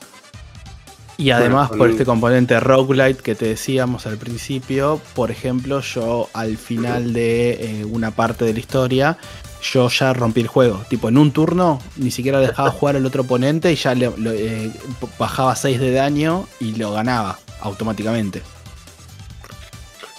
Y 1.17 1.31
además 1.31 1.71
por 1.71 1.91
este 1.91 2.05
componente 2.05 2.59
roguelite 2.59 3.23
que 3.23 3.35
te 3.35 3.47
decíamos 3.47 4.07
al 4.07 4.17
principio, 4.17 5.01
por 5.15 5.31
ejemplo, 5.31 5.81
yo 5.81 6.29
al 6.33 6.57
final 6.57 7.13
de 7.13 7.53
eh, 7.53 7.85
una 7.85 8.11
parte 8.11 8.45
de 8.45 8.53
la 8.53 8.59
historia, 8.59 9.19
yo 9.63 9.89
ya 9.89 10.13
rompí 10.13 10.41
el 10.41 10.49
juego. 10.49 10.85
Tipo, 10.89 11.09
en 11.09 11.19
un 11.19 11.31
turno 11.31 11.81
ni 11.97 12.11
siquiera 12.11 12.41
dejaba 12.41 12.71
jugar 12.73 12.97
al 12.97 13.07
otro 13.07 13.23
oponente 13.23 13.73
y 13.73 13.77
ya 13.77 13.95
le, 13.95 14.11
eh, 14.27 14.73
bajaba 15.19 15.55
6 15.55 15.79
de 15.79 15.93
daño 15.93 16.47
y 16.59 16.75
lo 16.75 16.93
ganaba 16.93 17.39
automáticamente. 17.61 18.43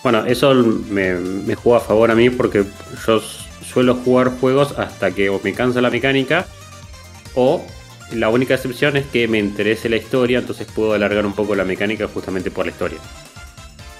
Bueno, 0.02 0.26
eso 0.26 0.54
me, 0.54 1.16
me 1.16 1.56
juega 1.56 1.80
a 1.80 1.82
favor 1.82 2.12
a 2.12 2.16
mí 2.16 2.30
porque 2.30 2.64
yo 3.06 3.22
suelo 3.68 3.96
jugar 3.96 4.32
juegos 4.40 4.78
hasta 4.78 5.12
que 5.12 5.30
o 5.30 5.42
me 5.44 5.54
cansa 5.54 5.82
la 5.82 5.90
mecánica 5.90 6.46
o 7.34 7.62
la 8.14 8.30
única 8.30 8.54
excepción 8.56 8.98
es 8.98 9.06
que 9.06 9.28
me 9.28 9.40
interese 9.40 9.90
la 9.90 9.98
historia, 9.98 10.40
entonces 10.40 10.68
puedo 10.74 10.94
alargar 10.94 11.26
un 11.26 11.34
poco 11.34 11.56
la 11.56 11.66
mecánica 11.66 12.08
justamente 12.08 12.52
por 12.52 12.66
la 12.66 12.72
historia. 12.72 13.00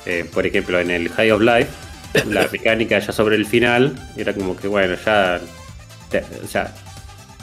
Eh, 0.06 0.26
por 0.32 0.46
ejemplo, 0.46 0.80
en 0.80 0.92
el 0.92 1.10
High 1.10 1.32
of 1.32 1.42
Life, 1.42 1.70
la 2.30 2.48
mecánica 2.52 3.00
ya 3.00 3.12
sobre 3.12 3.36
el 3.36 3.46
final 3.46 3.96
era 4.16 4.34
como 4.34 4.56
que, 4.56 4.68
bueno, 4.68 4.96
ya. 5.06 5.42
o 6.44 6.48
sea, 6.48 6.74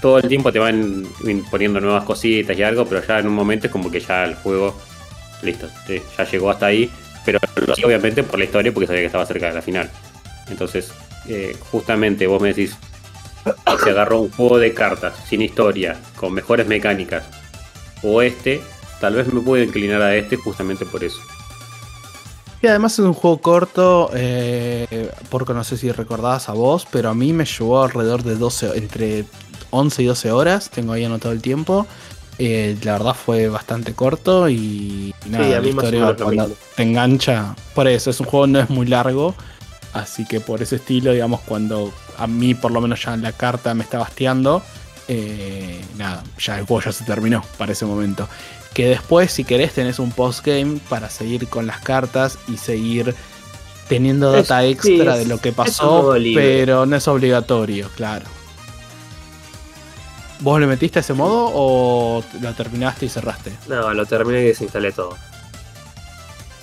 todo 0.00 0.18
el 0.18 0.28
tiempo 0.28 0.52
te 0.52 0.58
van 0.58 1.06
poniendo 1.50 1.80
nuevas 1.80 2.04
cositas 2.04 2.56
y 2.56 2.62
algo, 2.62 2.86
pero 2.86 3.04
ya 3.06 3.18
en 3.18 3.26
un 3.26 3.34
momento 3.34 3.66
es 3.66 3.72
como 3.72 3.90
que 3.90 4.00
ya 4.00 4.24
el 4.24 4.34
juego, 4.36 4.80
listo, 5.42 5.68
ya 6.16 6.24
llegó 6.24 6.50
hasta 6.50 6.66
ahí. 6.66 6.90
Pero 7.24 7.38
obviamente 7.84 8.24
por 8.24 8.38
la 8.38 8.44
historia 8.46 8.72
porque 8.72 8.88
sabía 8.88 9.02
que 9.02 9.06
estaba 9.06 9.24
cerca 9.26 9.46
de 9.46 9.54
la 9.54 9.62
final. 9.62 9.88
Entonces, 10.50 10.92
eh, 11.28 11.56
justamente 11.70 12.26
vos 12.26 12.42
me 12.42 12.48
decís, 12.48 12.76
se 13.82 13.90
agarró 13.90 14.20
un 14.20 14.30
juego 14.30 14.58
de 14.58 14.74
cartas 14.74 15.14
sin 15.28 15.42
historia, 15.42 16.00
con 16.16 16.32
mejores 16.32 16.66
mecánicas, 16.66 17.24
o 18.02 18.22
este, 18.22 18.60
tal 19.00 19.14
vez 19.14 19.32
me 19.32 19.40
puedo 19.40 19.62
inclinar 19.62 20.02
a 20.02 20.14
este 20.14 20.36
justamente 20.36 20.84
por 20.84 21.02
eso. 21.04 21.20
Y 22.62 22.68
además 22.68 22.92
es 22.92 23.00
un 23.00 23.12
juego 23.12 23.38
corto, 23.38 24.10
eh, 24.14 25.10
porque 25.30 25.52
no 25.52 25.64
sé 25.64 25.76
si 25.76 25.90
recordabas 25.90 26.48
a 26.48 26.52
vos, 26.52 26.86
pero 26.90 27.10
a 27.10 27.14
mí 27.14 27.32
me 27.32 27.44
llevó 27.44 27.82
alrededor 27.82 28.22
de 28.22 28.36
12, 28.36 28.78
entre 28.78 29.24
11 29.70 30.02
y 30.02 30.06
12 30.06 30.30
horas, 30.30 30.70
tengo 30.70 30.92
ahí 30.92 31.04
anotado 31.04 31.34
el 31.34 31.42
tiempo. 31.42 31.88
Eh, 32.38 32.76
la 32.82 32.92
verdad 32.92 33.14
fue 33.14 33.48
bastante 33.48 33.94
corto 33.94 34.48
y, 34.48 35.14
y 35.26 35.28
nada, 35.28 35.44
Sí, 35.44 35.52
a 35.52 35.56
la 35.56 35.60
mí 35.60 35.68
historia 35.68 36.16
cuando 36.16 36.50
te 36.76 36.82
engancha. 36.82 37.56
Por 37.74 37.88
eso, 37.88 38.10
es 38.10 38.20
un 38.20 38.26
juego 38.26 38.46
no 38.46 38.60
es 38.60 38.70
muy 38.70 38.86
largo. 38.86 39.34
Así 39.92 40.24
que 40.24 40.40
por 40.40 40.62
ese 40.62 40.76
estilo, 40.76 41.12
digamos, 41.12 41.40
cuando 41.40 41.92
a 42.18 42.26
mí 42.26 42.54
por 42.54 42.70
lo 42.70 42.80
menos 42.80 43.04
ya 43.04 43.16
la 43.16 43.32
carta 43.32 43.74
me 43.74 43.84
está 43.84 43.98
basteando, 43.98 44.62
eh, 45.08 45.80
nada, 45.96 46.22
ya 46.38 46.58
el 46.58 46.66
juego 46.66 46.82
ya 46.82 46.92
se 46.92 47.04
terminó 47.04 47.44
para 47.58 47.72
ese 47.72 47.84
momento. 47.84 48.28
Que 48.72 48.88
después, 48.88 49.30
si 49.30 49.44
querés, 49.44 49.74
tenés 49.74 49.98
un 49.98 50.12
postgame 50.12 50.80
para 50.88 51.10
seguir 51.10 51.48
con 51.48 51.66
las 51.66 51.80
cartas 51.80 52.38
y 52.48 52.56
seguir 52.56 53.14
teniendo 53.88 54.32
data 54.32 54.64
extra 54.64 55.18
de 55.18 55.26
lo 55.26 55.38
que 55.38 55.52
pasó, 55.52 56.14
pero 56.34 56.86
no 56.86 56.96
es 56.96 57.06
obligatorio, 57.06 57.90
claro. 57.94 58.24
¿Vos 60.40 60.58
le 60.58 60.66
metiste 60.66 60.98
a 60.98 61.02
ese 61.02 61.12
modo 61.12 61.50
o 61.54 62.24
lo 62.40 62.54
terminaste 62.54 63.06
y 63.06 63.08
cerraste? 63.08 63.52
No, 63.68 63.92
lo 63.92 64.06
terminé 64.06 64.40
y 64.40 64.44
desinstalé 64.46 64.90
todo. 64.90 65.16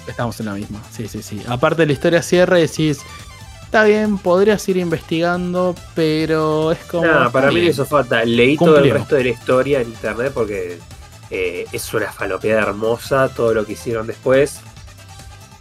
Estamos 0.10 0.40
en 0.40 0.48
la 0.48 0.54
misma, 0.54 0.82
sí, 0.92 1.08
sí, 1.08 1.22
sí. 1.22 1.42
Aparte 1.48 1.84
de 1.84 1.86
la 1.88 1.94
historia 1.94 2.22
cierre, 2.22 2.62
decís, 2.62 3.00
está 3.64 3.84
bien, 3.84 4.18
podrías 4.18 4.68
ir 4.68 4.78
investigando, 4.78 5.76
pero 5.96 6.72
es 6.72 6.80
como... 6.86 7.06
Está 7.06 7.30
para 7.30 7.50
mí 7.50 7.60
bien. 7.60 7.70
hizo 7.70 7.86
falta. 7.86 8.26
Leí 8.26 8.58
todo 8.58 8.80
el 8.80 8.90
resto 8.90 9.16
de 9.16 9.24
la 9.26 9.30
historia 9.30 9.82
en 9.82 9.90
internet 9.90 10.32
porque 10.34 10.80
eh, 11.30 11.66
es 11.72 11.94
una 11.94 12.12
falopeada 12.12 12.62
hermosa 12.62 13.30
todo 13.30 13.54
lo 13.54 13.66
que 13.66 13.74
hicieron 13.74 14.08
después. 14.08 14.62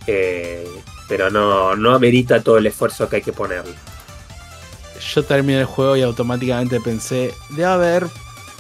Eh, 0.07 0.67
pero 1.07 1.31
no, 1.31 1.77
no 1.77 1.95
amerita 1.95 2.43
todo 2.43 2.59
el 2.59 2.67
esfuerzo 2.67 3.09
que 3.09 3.17
hay 3.17 3.23
que 3.23 3.33
ponerle. 3.33 3.75
Yo 5.15 5.23
terminé 5.23 5.61
el 5.61 5.67
juego 5.67 5.97
y 5.97 6.03
automáticamente 6.03 6.81
pensé, 6.81 7.33
debe 7.51 7.65
haber 7.65 8.07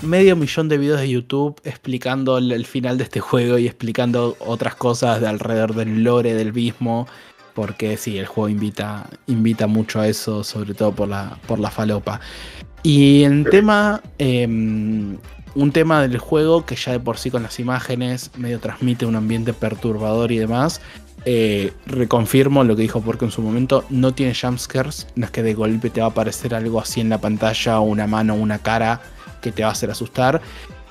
medio 0.03 0.37
millón 0.37 0.69
de 0.69 0.79
videos 0.79 1.01
de 1.01 1.09
YouTube 1.09 1.61
explicando 1.65 2.39
el, 2.39 2.53
el 2.53 2.67
final 2.67 2.99
de 2.99 3.05
este 3.05 3.21
juego 3.21 3.59
y 3.59 3.67
explicando 3.67 4.37
otras 4.41 4.75
cosas 4.75 5.21
de 5.21 5.27
alrededor 5.29 5.75
del 5.75 6.03
lore 6.05 6.35
del 6.35 6.53
mismo. 6.53 7.07
Porque 7.55 7.97
sí, 7.97 8.19
el 8.19 8.27
juego 8.27 8.49
invita, 8.49 9.09
invita 9.27 9.67
mucho 9.67 10.01
a 10.01 10.07
eso, 10.07 10.45
sobre 10.45 10.75
todo 10.75 10.93
por 10.93 11.09
la, 11.09 11.39
por 11.47 11.59
la 11.59 11.71
falopa. 11.71 12.21
Y 12.85 13.25
en 13.25 13.45
tema, 13.45 14.01
em, 14.19 15.19
un 15.57 15.73
tema 15.73 16.01
del 16.03 16.19
juego 16.19 16.65
que 16.65 16.77
ya 16.77 16.93
de 16.93 17.01
por 17.01 17.19
sí 17.19 17.31
con 17.31 17.43
las 17.43 17.59
imágenes 17.59 18.31
medio 18.37 18.61
transmite 18.61 19.07
un 19.07 19.17
ambiente 19.17 19.53
perturbador 19.53 20.31
y 20.33 20.39
demás. 20.39 20.81
eh, 21.25 21.73
reconfirmo 21.87 22.65
lo 22.65 22.77
que 22.77 22.83
dijo 22.83 23.01
Porco 23.03 23.25
en 23.25 23.33
su 23.33 23.43
momento, 23.43 23.85
no 23.91 24.15
tiene 24.15 24.35
jumpscares, 24.35 25.09
no 25.17 25.27
es 25.27 25.31
que 25.33 25.43
de 25.43 25.53
golpe 25.55 25.91
te 25.91 26.01
va 26.01 26.07
a 26.07 26.11
aparecer 26.11 26.55
algo 26.55 26.81
así 26.81 27.01
en 27.01 27.09
la 27.09 27.21
pantalla, 27.21 27.81
una 27.81 28.07
mano, 28.07 28.35
una 28.35 28.59
cara 28.61 29.01
que 29.41 29.53
te 29.53 29.63
va 29.63 29.69
a 29.69 29.73
hacer 29.73 29.91
asustar. 29.91 30.41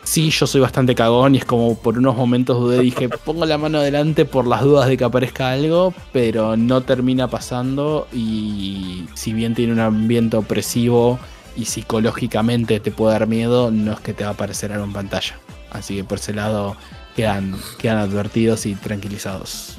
Sí, 0.03 0.30
yo 0.30 0.48
soy 0.48 0.61
bastante 0.61 0.95
cagón 0.95 1.36
y 1.36 1.40
es 1.40 1.45
como 1.45 1.78
por 1.78 1.98
unos 1.98 2.15
momentos 2.15 2.57
dudé, 2.57 2.80
dije, 2.80 3.10
pongo 3.26 3.45
la 3.45 3.57
mano 3.57 3.80
adelante 3.80 4.24
por 4.24 4.48
las 4.48 4.61
dudas 4.61 4.88
de 4.88 4.95
que 4.95 5.03
aparezca 5.03 5.52
algo, 5.52 5.94
pero 6.14 6.56
no 6.56 6.82
termina 6.82 7.30
pasando 7.30 8.07
y 8.14 9.06
si 9.15 9.34
bien 9.34 9.53
tiene 9.53 9.74
un 9.74 9.82
ambiente 9.82 10.38
opresivo 10.38 11.19
y 11.57 11.65
psicológicamente 11.65 12.80
te 12.80 12.91
puede 12.91 13.19
dar 13.19 13.28
miedo, 13.28 13.69
no 13.69 13.91
es 13.91 13.99
que 13.99 14.14
te 14.14 14.24
va 14.24 14.30
a 14.30 14.34
aparecer 14.34 14.72
algo 14.72 14.86
en 14.86 14.94
pantalla. 14.94 15.40
Así 15.72 15.98
que 15.98 16.03
por 16.06 16.19
ese 16.19 16.34
lado 16.34 16.78
quedan, 17.18 17.57
quedan 17.78 17.98
advertidos 17.98 18.65
y 18.65 18.76
tranquilizados. 18.76 19.78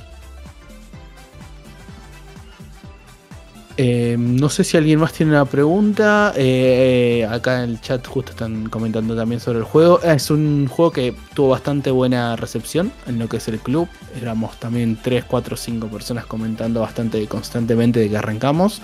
Eh, 3.81 4.17
no 4.19 4.49
sé 4.49 4.65
si 4.65 4.77
alguien 4.77 4.99
más 4.99 5.13
tiene 5.13 5.31
una 5.31 5.45
pregunta. 5.45 6.33
Eh, 6.37 7.25
acá 7.31 7.63
en 7.63 7.71
el 7.71 7.81
chat 7.81 8.05
justo 8.05 8.33
están 8.33 8.69
comentando 8.69 9.15
también 9.15 9.41
sobre 9.41 9.61
el 9.61 9.65
juego. 9.65 10.01
Eh, 10.03 10.15
Es 10.17 10.33
un 10.33 10.67
juego 10.67 10.91
que 10.91 11.15
tuvo 11.33 11.51
bastante 11.51 11.93
buena 11.93 12.35
recepción 12.35 12.91
en 13.07 13.21
lo 13.21 13.29
que 13.29 13.37
es 13.37 13.47
el 13.47 13.61
club. 13.61 13.89
Éramos 14.21 14.59
también 14.59 14.99
3, 15.01 15.25
4, 15.25 15.57
5 15.57 15.87
personas 15.87 16.27
comentando 16.27 16.81
bastante 16.81 17.25
constantemente 17.29 18.01
de 18.01 18.11
que 18.11 18.17
arrancamos. 18.17 18.83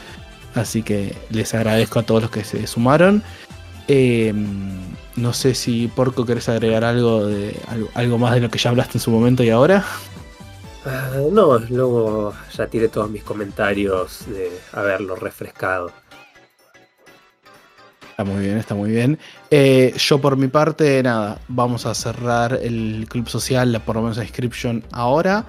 Así 0.54 0.84
que 0.84 1.16
les 1.30 1.52
agradezco 1.54 1.98
a 1.98 2.04
todos 2.04 2.22
los 2.22 2.30
que 2.30 2.44
se 2.44 2.64
sumaron. 2.68 3.24
Eh, 3.88 4.32
no 5.16 5.32
sé 5.32 5.56
si 5.56 5.88
Porco 5.88 6.24
querés 6.24 6.48
agregar 6.48 6.84
algo, 6.84 7.26
de, 7.26 7.58
algo 7.94 8.18
más 8.18 8.34
de 8.34 8.40
lo 8.42 8.48
que 8.48 8.60
ya 8.60 8.70
hablaste 8.70 8.98
en 8.98 9.02
su 9.02 9.10
momento 9.10 9.42
y 9.42 9.50
ahora. 9.50 9.84
Ah, 10.86 11.10
no, 11.30 11.58
luego 11.58 12.34
ya 12.54 12.66
tiré 12.66 12.88
todos 12.88 13.10
mis 13.10 13.22
comentarios 13.22 14.26
de 14.26 14.50
haberlo 14.72 15.16
refrescado. 15.16 15.90
Está 18.10 18.22
muy 18.22 18.44
bien, 18.44 18.58
está 18.58 18.74
muy 18.74 18.90
bien. 18.90 19.18
Eh, 19.50 19.94
yo 19.96 20.20
por 20.20 20.36
mi 20.36 20.48
parte, 20.48 21.02
nada, 21.02 21.40
vamos 21.48 21.84
a 21.86 21.94
cerrar 21.94 22.60
el 22.62 23.06
club 23.08 23.28
social, 23.28 23.82
por 23.84 23.96
lo 23.96 24.02
menos 24.02 24.18
la 24.18 24.24
inscription 24.24 24.84
ahora. 24.92 25.46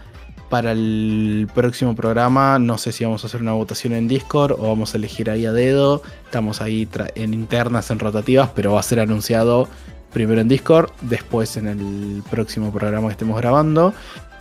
Para 0.50 0.72
el 0.72 1.50
próximo 1.54 1.96
programa, 1.96 2.58
no 2.58 2.78
sé 2.78 2.92
si 2.92 3.04
vamos 3.04 3.24
a 3.24 3.28
hacer 3.28 3.42
una 3.42 3.54
votación 3.54 3.94
en 3.94 4.08
Discord 4.08 4.54
o 4.54 4.70
vamos 4.70 4.94
a 4.94 4.98
elegir 4.98 5.30
ahí 5.30 5.46
a 5.46 5.52
dedo. 5.52 6.02
Estamos 6.24 6.62
ahí 6.62 6.88
en 7.16 7.34
internas, 7.34 7.92
en 7.92 8.00
rotativas, 8.00 8.50
pero 8.56 8.74
va 8.74 8.80
a 8.80 8.84
ser 8.84 9.00
anunciado 9.00 9.68
primero 10.16 10.40
en 10.40 10.48
Discord, 10.48 10.92
después 11.02 11.58
en 11.58 11.68
el 11.68 12.24
próximo 12.32 12.72
programa 12.72 13.10
que 13.10 13.12
estemos 13.12 13.38
grabando. 13.38 13.94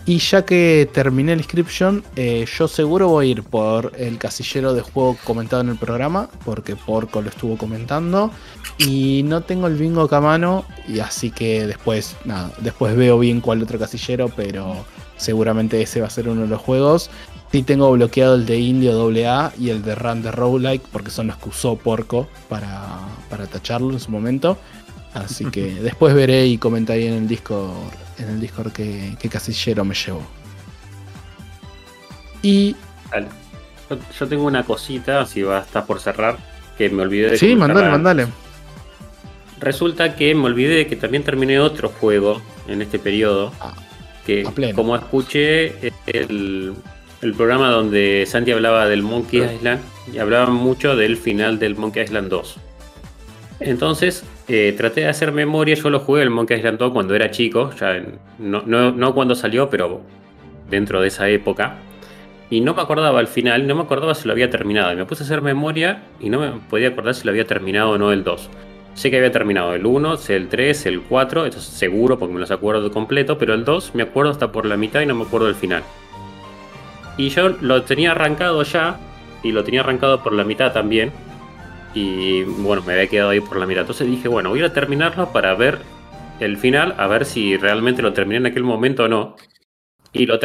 Y 0.07 0.19
ya 0.19 0.45
que 0.45 0.89
terminé 0.93 1.35
la 1.35 1.41
inscription, 1.41 2.05
eh, 2.17 2.45
yo 2.59 2.69
seguro 2.69 3.09
voy 3.09 3.29
a 3.29 3.31
ir 3.31 3.43
por 3.43 3.93
el 3.97 4.19
casillero 4.19 4.75
de 4.75 4.83
juego 4.83 5.17
comentado 5.25 5.63
en 5.63 5.71
el 5.71 5.79
programa, 5.79 6.29
porque 6.45 6.77
Porco 6.77 7.23
lo 7.23 7.31
estuvo 7.31 7.57
comentando. 7.57 8.31
Y 8.77 9.23
no 9.25 9.41
tengo 9.43 9.67
el 9.67 9.77
bingo 9.77 10.03
acá 10.03 10.19
a 10.19 10.21
mano, 10.21 10.67
y 10.87 10.99
así 10.99 11.31
que 11.31 11.67
después, 11.67 12.17
nada, 12.27 12.53
después 12.59 12.95
veo 12.97 13.19
bien 13.19 13.41
cuál 13.41 13.63
otro 13.63 13.79
casillero, 13.79 14.31
pero 14.37 14.85
seguramente 15.17 15.81
ese 15.81 16.03
va 16.03 16.09
a 16.09 16.11
ser 16.11 16.29
uno 16.29 16.43
de 16.43 16.49
los 16.49 16.61
juegos. 16.61 17.11
Sí 17.51 17.63
tengo 17.63 17.91
bloqueado 17.93 18.35
el 18.35 18.47
de 18.47 18.59
Indio 18.59 19.09
AA 19.09 19.53
y 19.59 19.71
el 19.71 19.83
de 19.83 19.95
Run 19.95 20.23
the 20.23 20.33
Roguelike, 20.33 20.83
porque 20.93 21.11
son 21.11 21.29
los 21.29 21.37
que 21.37 21.49
usó 21.49 21.77
Porco 21.77 22.29
para, 22.49 22.99
para 23.31 23.47
tacharlo 23.47 23.93
en 23.93 24.01
su 24.01 24.11
momento. 24.11 24.59
Así 25.15 25.45
que 25.47 25.75
después 25.75 26.13
veré 26.15 26.47
y 26.47 26.59
comentaré 26.59 27.07
en 27.07 27.15
el 27.15 27.29
Discord, 27.29 27.93
en 28.19 28.29
el 28.31 28.41
Discord 28.41 28.73
qué, 28.73 29.17
qué 29.19 29.29
casillero 29.29 29.85
me 29.85 29.95
llevo. 29.95 30.23
Y 32.43 32.75
Dale. 33.11 33.29
Yo, 33.89 33.99
yo 34.19 34.29
tengo 34.29 34.45
una 34.45 34.65
cosita, 34.65 35.25
si 35.25 35.43
va 35.43 35.59
a 35.59 35.61
estar 35.63 35.87
por 35.87 36.01
cerrar, 36.01 36.37
que 36.77 36.91
me 36.91 37.03
olvidé 37.03 37.31
de 37.31 37.39
sí, 37.39 37.55
mandale, 37.55 37.91
mandale. 37.91 38.27
Resulta 39.61 40.17
que 40.17 40.35
me 40.35 40.47
olvidé 40.47 40.75
de 40.75 40.87
que 40.87 40.97
también 40.97 41.23
terminé 41.23 41.61
otro 41.61 41.89
juego 41.89 42.43
en 42.67 42.83
este 42.83 42.99
periodo. 42.99 43.53
Ah, 43.61 43.75
que 44.27 44.43
como 44.75 44.97
escuché 44.97 45.93
el, 46.07 46.75
el 47.21 47.35
programa 47.35 47.71
donde 47.71 48.25
Santi 48.27 48.53
hablaba 48.53 48.87
del 48.87 49.03
Monkey 49.03 49.43
Island 49.43 49.81
y 50.13 50.19
hablaba 50.19 50.47
mucho 50.47 50.97
del 50.97 51.17
final 51.17 51.59
del 51.59 51.77
Monkey 51.77 52.03
Island 52.03 52.31
2. 52.31 52.57
Entonces 53.61 54.25
eh, 54.49 54.75
traté 54.77 55.03
de 55.03 55.09
hacer 55.09 55.33
memoria, 55.33 55.75
yo 55.75 55.91
lo 55.91 56.01
jugué 56.01 56.23
el 56.23 56.31
Monkey 56.31 56.59
Island 56.59 56.79
2 56.79 56.93
cuando 56.93 57.15
era 57.15 57.31
chico, 57.31 57.71
no, 58.39 59.15
cuando 59.15 59.35
salió, 59.35 59.71
pero 59.71 60.03
dentro 60.69 61.01
de 61.01 61.09
esa 61.09 61.29
época. 61.29 61.77
Y 62.51 62.61
no 62.61 62.75
me 62.75 62.83
acordaba 62.83 63.19
al 63.21 63.27
final, 63.27 63.67
no 63.67 63.75
me 63.75 63.83
acordaba 63.83 64.15
si 64.15 64.29
lo 64.29 64.33
había 64.33 64.51
terminado. 64.51 64.93
Y 64.93 64.97
me 64.97 65.07
puse 65.07 65.23
a 65.23 65.27
hacer 65.27 65.41
memoria 65.41 66.03
y 66.21 66.29
no 66.29 66.41
me 66.41 66.51
podía 66.69 66.89
acordar 66.89 67.15
si 67.15 67.25
lo 67.25 67.31
había 67.31 67.47
terminado 67.47 67.91
o 67.91 67.99
no 67.99 68.13
el 68.13 68.23
2. 68.23 68.51
Sé 68.95 69.11
que 69.11 69.17
había 69.17 69.33
terminado 69.33 69.75
el 69.75 69.87
1, 69.87 70.17
sé 70.19 70.37
el 70.37 70.49
3, 70.49 70.87
el 70.87 71.01
4, 71.01 71.47
eso 71.47 71.59
es 71.59 71.65
seguro 71.65 72.19
porque 72.19 72.35
me 72.35 72.41
los 72.41 72.51
acuerdo 72.53 72.93
completo, 72.93 73.39
pero 73.39 73.55
el 73.55 73.65
2 73.65 73.95
me 73.95 74.05
acuerdo 74.05 74.31
hasta 74.31 74.53
por 74.53 74.67
la 74.67 74.77
mitad 74.77 75.01
y 75.01 75.07
no 75.07 75.17
me 75.17 75.25
acuerdo 75.25 75.47
del 75.47 75.57
final. 75.57 75.83
Y 77.17 77.31
yo 77.31 77.49
lo 77.49 77.83
tenía 77.83 78.13
arrancado 78.13 78.63
ya, 78.63 78.99
y 79.43 79.53
lo 79.53 79.65
tenía 79.65 79.81
arrancado 79.81 80.23
por 80.23 80.33
la 80.33 80.45
mitad 80.45 80.73
también, 80.73 81.13
y 81.95 82.43
bueno, 82.43 82.83
me 82.83 82.95
había 82.95 83.07
quedado 83.07 83.31
ahí 83.31 83.41
por 83.41 83.57
la 83.57 83.67
mitad. 83.67 83.83
Entonces 83.83 84.09
dije, 84.09 84.29
bueno, 84.29 84.51
voy 84.51 84.63
a 84.63 84.73
terminarlo 84.73 85.33
para 85.33 85.55
ver 85.55 85.79
el 86.41 86.57
final, 86.57 86.95
a 86.99 87.07
ver 87.07 87.25
si 87.25 87.57
realmente 87.57 88.03
lo 88.03 88.13
terminé 88.13 88.39
en 88.39 88.47
aquel 88.47 88.65
momento 88.65 89.05
o 89.05 89.09
no. 89.09 89.37
Y, 90.13 90.27
lo 90.27 90.39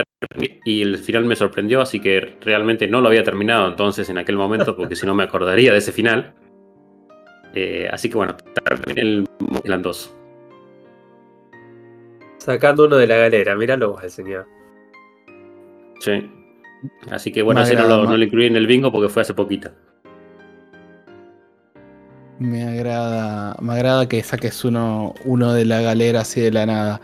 y 0.66 0.82
el 0.82 0.98
final 0.98 1.26
me 1.26 1.36
sorprendió, 1.36 1.82
así 1.82 2.00
que 2.00 2.38
realmente 2.42 2.88
no 2.88 3.02
lo 3.02 3.08
había 3.08 3.24
terminado 3.24 3.68
entonces 3.68 4.10
en 4.10 4.18
aquel 4.18 4.36
momento, 4.36 4.76
porque 4.76 4.96
si 4.96 5.06
no 5.06 5.16
me 5.16 5.24
acordaría 5.24 5.72
de 5.72 5.80
ese 5.80 5.92
final. 5.92 6.34
Eh, 7.54 7.90
así 7.92 8.10
que 8.10 8.16
bueno, 8.16 8.36
terminé 8.66 9.02
el 9.02 9.28
Island 9.64 9.84
2. 9.84 10.16
Sacando 12.38 12.86
uno 12.86 12.96
de 12.96 13.08
la 13.08 13.18
galera, 13.18 13.56
míralo 13.56 13.92
vos 13.92 14.04
el 14.04 14.12
señor. 14.12 14.48
Sí. 16.00 16.32
Así 17.12 17.32
que 17.32 17.42
bueno, 17.42 17.62
ese 17.62 17.76
no 17.76 17.88
lo, 17.88 18.06
no 18.06 18.16
lo 18.16 18.24
incluí 18.24 18.46
en 18.46 18.56
el 18.56 18.68
bingo 18.68 18.92
porque 18.92 19.10
fue 19.10 19.24
hace 19.24 19.34
poquito. 19.34 19.72
Me 22.40 22.64
agrada, 22.64 23.56
me 23.62 23.74
agrada 23.74 24.08
que 24.08 24.24
saques 24.24 24.64
uno, 24.64 25.14
uno 25.26 25.54
de 25.54 25.66
la 25.66 25.82
galera 25.82 26.22
así 26.22 26.40
de 26.40 26.52
la 26.52 26.66
nada. 26.66 27.02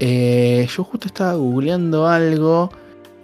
Eh, 0.00 0.66
yo 0.76 0.82
justo 0.82 1.06
estaba 1.06 1.34
googleando 1.34 2.08
algo. 2.08 2.70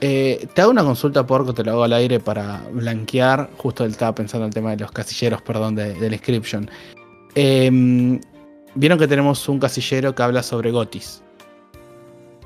Eh, 0.00 0.46
te 0.54 0.62
hago 0.62 0.70
una 0.70 0.84
consulta 0.84 1.26
porco, 1.26 1.52
te 1.52 1.64
lo 1.64 1.72
hago 1.72 1.82
al 1.82 1.92
aire 1.92 2.20
para 2.20 2.62
blanquear. 2.72 3.50
Justo 3.56 3.84
estaba 3.84 4.14
pensando 4.14 4.44
en 4.44 4.50
el 4.50 4.54
tema 4.54 4.70
de 4.70 4.76
los 4.76 4.92
casilleros, 4.92 5.42
perdón, 5.42 5.74
de, 5.74 5.94
de 5.94 6.08
la 6.08 6.14
inscription. 6.14 6.70
Eh, 7.34 8.20
vieron 8.76 8.98
que 8.98 9.08
tenemos 9.08 9.48
un 9.48 9.58
casillero 9.58 10.14
que 10.14 10.22
habla 10.22 10.44
sobre 10.44 10.70
Gotis. 10.70 11.22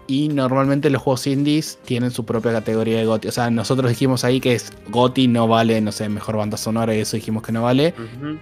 Y 0.09 0.29
normalmente 0.29 0.91
los 0.91 1.01
juegos 1.01 1.27
indies 1.27 1.79
tienen 1.85 2.11
su 2.11 2.25
propia 2.25 2.53
categoría 2.53 2.99
de 2.99 3.07
GOTY. 3.07 3.29
O 3.29 3.33
sea, 3.33 3.51
nosotros 3.51 3.89
dijimos 3.89 4.25
ahí 4.25 4.41
que 4.41 4.55
es 4.55 4.73
GOTY 4.91 5.29
no 5.29 5.47
vale, 5.49 5.81
no 5.81 5.93
sé, 5.93 6.09
mejor 6.09 6.37
banda 6.37 6.57
sonora 6.57 6.95
y 6.95 7.01
eso 7.01 7.17
dijimos 7.17 7.43
que 7.43 7.53
no 7.53 7.63
vale. 7.63 7.95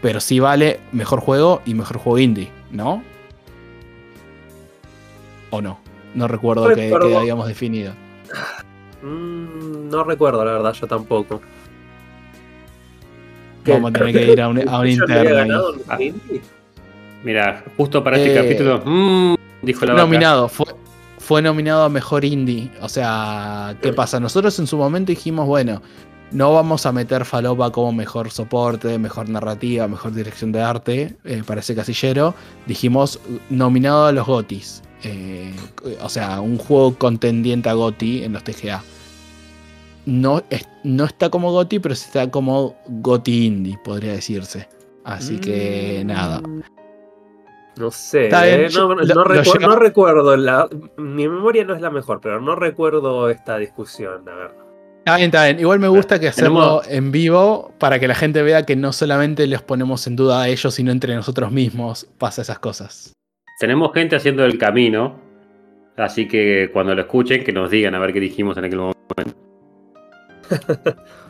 Pero 0.02 0.20
sí 0.20 0.40
vale 0.40 0.80
mejor 0.92 1.20
juego 1.20 1.60
y 1.66 1.74
mejor 1.74 1.98
juego 1.98 2.18
indie, 2.18 2.48
¿no? 2.72 3.02
¿O 5.50 5.60
no? 5.60 5.78
No 6.14 6.26
recuerdo 6.28 6.68
que, 6.68 6.74
Recuerdo. 6.84 7.08
que 7.08 7.16
habíamos 7.16 7.46
definido. 7.46 7.92
Mm, 9.02 9.88
no 9.90 10.02
recuerdo, 10.04 10.44
la 10.44 10.52
verdad, 10.52 10.72
yo 10.72 10.86
tampoco. 10.86 11.40
¿Qué? 13.64 13.72
Vamos 13.72 13.90
a 13.90 13.92
tener 13.98 14.12
que 14.14 14.32
ir 14.32 14.40
a 14.40 14.48
un, 14.48 14.66
a 14.68 14.78
un 14.80 14.86
¿Yo 14.88 15.06
no 15.06 15.14
había 15.14 15.30
interno 15.42 15.62
indie? 15.98 16.40
Mira, 17.22 17.62
justo 17.76 18.02
para 18.02 18.16
este 18.16 18.32
Eh, 18.32 18.42
capítulo, 18.42 18.82
mm, 18.84 19.34
dijo 19.62 19.84
la 19.84 19.92
vaca. 19.92 20.04
nominado, 20.04 20.48
fue, 20.48 20.66
fue 21.30 21.42
nominado 21.42 21.84
a 21.84 21.88
mejor 21.88 22.24
indie. 22.24 22.72
O 22.82 22.88
sea, 22.88 23.76
¿qué 23.80 23.92
pasa? 23.92 24.18
Nosotros 24.18 24.58
en 24.58 24.66
su 24.66 24.76
momento 24.76 25.10
dijimos, 25.10 25.46
bueno, 25.46 25.80
no 26.32 26.52
vamos 26.52 26.86
a 26.86 26.90
meter 26.90 27.24
Falopa 27.24 27.70
como 27.70 27.92
mejor 27.92 28.32
soporte, 28.32 28.98
mejor 28.98 29.28
narrativa, 29.28 29.86
mejor 29.86 30.12
dirección 30.12 30.50
de 30.50 30.60
arte 30.60 31.16
eh, 31.22 31.44
para 31.46 31.60
ese 31.60 31.76
casillero. 31.76 32.34
Dijimos 32.66 33.20
nominado 33.48 34.06
a 34.06 34.12
los 34.12 34.26
GOTIs. 34.26 34.82
Eh, 35.04 35.54
o 36.02 36.08
sea, 36.08 36.40
un 36.40 36.58
juego 36.58 36.96
contendiente 36.96 37.68
a 37.68 37.74
GOTI 37.74 38.24
en 38.24 38.32
los 38.32 38.42
TGA. 38.42 38.82
No, 40.06 40.42
es- 40.50 40.66
no 40.82 41.04
está 41.04 41.30
como 41.30 41.52
GOTI, 41.52 41.78
pero 41.78 41.94
está 41.94 42.28
como 42.28 42.74
GOTI 42.88 43.46
indie, 43.46 43.78
podría 43.84 44.14
decirse. 44.14 44.68
Así 45.04 45.38
que 45.38 46.00
Mm, 46.02 46.06
nada. 46.08 46.42
No 47.80 47.90
sé, 47.90 48.24
Está 48.24 48.44
bien, 48.44 48.60
eh, 48.60 48.68
no, 48.74 48.88
lo- 48.94 48.94
no 48.96 49.02
lo 49.04 49.24
recu- 49.24 49.42
llegamos- 49.54 49.74
no 49.74 49.76
recuerdo, 49.76 50.36
la, 50.36 50.68
mi 50.98 51.26
memoria 51.28 51.64
no 51.64 51.74
es 51.74 51.80
la 51.80 51.90
mejor, 51.90 52.20
pero 52.20 52.40
no 52.40 52.54
recuerdo 52.54 53.30
esta 53.30 53.56
discusión, 53.58 54.22
la 54.26 54.34
verdad. 54.34 54.56
Está 54.98 55.16
bien, 55.16 55.26
está 55.30 55.44
bien. 55.46 55.60
Igual 55.60 55.78
me 55.80 55.88
gusta 55.88 56.20
que 56.20 56.28
hacerlo 56.28 56.82
en 56.86 57.10
vivo 57.10 57.72
para 57.78 57.98
que 57.98 58.06
la 58.06 58.14
gente 58.14 58.42
vea 58.42 58.66
que 58.66 58.76
no 58.76 58.92
solamente 58.92 59.46
les 59.46 59.62
ponemos 59.62 60.06
en 60.06 60.14
duda 60.14 60.42
a 60.42 60.48
ellos, 60.48 60.74
sino 60.74 60.92
entre 60.92 61.14
nosotros 61.14 61.50
mismos 61.50 62.06
pasa 62.18 62.42
esas 62.42 62.58
cosas. 62.58 63.14
Tenemos 63.58 63.92
gente 63.94 64.14
haciendo 64.16 64.44
el 64.44 64.58
camino, 64.58 65.18
así 65.96 66.28
que 66.28 66.68
cuando 66.72 66.94
lo 66.94 67.00
escuchen, 67.00 67.42
que 67.44 67.52
nos 67.52 67.70
digan 67.70 67.94
a 67.94 67.98
ver 67.98 68.12
qué 68.12 68.20
dijimos 68.20 68.58
en 68.58 68.64
aquel 68.66 68.78
momento. 68.78 69.34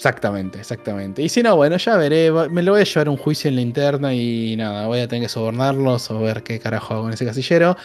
Exactamente, 0.00 0.58
exactamente. 0.58 1.20
Y 1.20 1.28
si 1.28 1.42
no, 1.42 1.56
bueno, 1.56 1.76
ya 1.76 1.98
veré. 1.98 2.32
Me 2.48 2.62
lo 2.62 2.72
voy 2.72 2.80
a 2.80 2.84
llevar 2.84 3.08
a 3.08 3.10
un 3.10 3.18
juicio 3.18 3.50
en 3.50 3.56
la 3.56 3.60
interna 3.60 4.14
y 4.14 4.56
nada, 4.56 4.86
voy 4.86 5.00
a 5.00 5.06
tener 5.06 5.24
que 5.24 5.28
sobornarlos 5.28 6.10
o 6.10 6.20
ver 6.20 6.42
qué 6.42 6.58
carajo 6.58 6.94
hago 6.94 7.08
en 7.08 7.12
ese 7.12 7.26
casillero. 7.26 7.76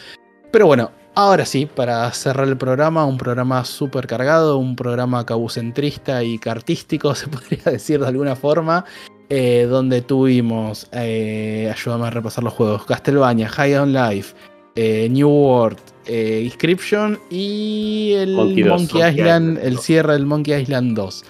Pero 0.50 0.66
bueno, 0.66 0.90
ahora 1.14 1.44
sí, 1.44 1.66
para 1.66 2.10
cerrar 2.12 2.48
el 2.48 2.56
programa, 2.56 3.04
un 3.04 3.18
programa 3.18 3.66
súper 3.66 4.06
cargado, 4.06 4.56
un 4.56 4.76
programa 4.76 5.26
cabucentrista 5.26 6.24
y 6.24 6.38
cartístico, 6.38 7.14
se 7.14 7.28
podría 7.28 7.64
decir 7.64 8.00
de 8.00 8.06
alguna 8.06 8.34
forma, 8.34 8.86
eh, 9.28 9.66
donde 9.68 10.00
tuvimos, 10.00 10.88
eh, 10.92 11.70
ayúdame 11.70 12.06
a 12.06 12.10
repasar 12.10 12.44
los 12.44 12.54
juegos, 12.54 12.86
Castlevania, 12.86 13.50
High 13.50 13.76
on 13.76 13.92
Life, 13.92 14.34
eh, 14.74 15.06
New 15.10 15.28
World, 15.28 15.80
eh, 16.06 16.42
Inscription 16.44 17.18
y 17.30 18.12
el 18.16 18.32
Monkey 18.32 18.62
2, 18.62 18.80
Monkey 18.80 19.00
Island, 19.00 19.18
Island 19.18 19.58
el 19.62 19.74
2. 19.74 19.84
cierre 19.84 20.12
del 20.14 20.24
Monkey 20.24 20.62
Island 20.62 20.96
2. 20.96 21.24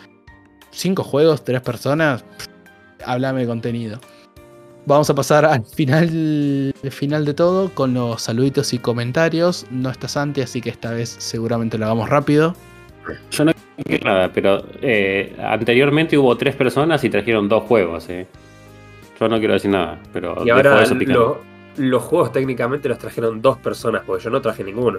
Cinco 0.77 1.03
juegos, 1.05 1.43
tres 1.43 1.63
personas, 1.63 2.23
pff, 2.23 2.47
háblame 3.07 3.41
de 3.41 3.47
contenido. 3.47 3.99
Vamos 4.85 5.09
a 5.09 5.15
pasar 5.15 5.47
al 5.47 5.65
final, 5.65 6.73
al 6.85 6.91
final 6.93 7.25
de 7.25 7.33
todo 7.33 7.71
con 7.71 7.95
los 7.95 8.21
saluditos 8.23 8.75
y 8.75 8.79
comentarios. 8.79 9.67
No 9.71 9.89
está 9.91 10.07
Santi, 10.07 10.43
así 10.43 10.61
que 10.61 10.69
esta 10.69 10.91
vez 10.91 11.09
seguramente 11.19 11.79
lo 11.79 11.87
hagamos 11.87 12.11
rápido. 12.11 12.55
Yo 13.31 13.45
no 13.47 13.53
quiero 13.85 14.05
nada, 14.05 14.31
pero 14.33 14.65
eh, 14.83 15.35
anteriormente 15.43 16.19
hubo 16.19 16.37
tres 16.37 16.55
personas 16.55 17.03
y 17.05 17.09
trajeron 17.11 17.49
dos 17.49 17.65
juegos. 17.65 18.07
Eh. 18.11 18.27
Yo 19.19 19.29
no 19.29 19.39
quiero 19.39 19.55
decir 19.55 19.71
nada, 19.71 19.99
pero 20.13 20.45
Y 20.45 20.51
ahora 20.51 20.83
eso 20.83 20.97
picando. 20.99 21.41
lo- 21.79 21.83
los 21.85 22.03
juegos 22.03 22.33
técnicamente 22.33 22.89
los 22.89 22.99
trajeron 22.99 23.41
dos 23.41 23.57
personas, 23.59 24.03
porque 24.07 24.23
yo 24.25 24.31
no 24.31 24.41
traje 24.43 24.63
ninguno. 24.63 24.99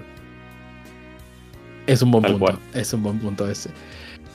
Es 1.85 2.01
un 2.01 2.11
buen 2.11 2.23
Tal 2.23 2.31
punto. 2.33 2.45
cual. 2.45 2.57
Es 2.73 2.91
un 2.93 3.03
buen 3.03 3.19
punto 3.19 3.47
ese. 3.47 3.69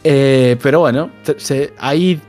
Eh, 0.05 0.57
pero 0.63 0.81
bueno, 0.81 1.11
se- 1.37 1.73
ahí 1.79 2.21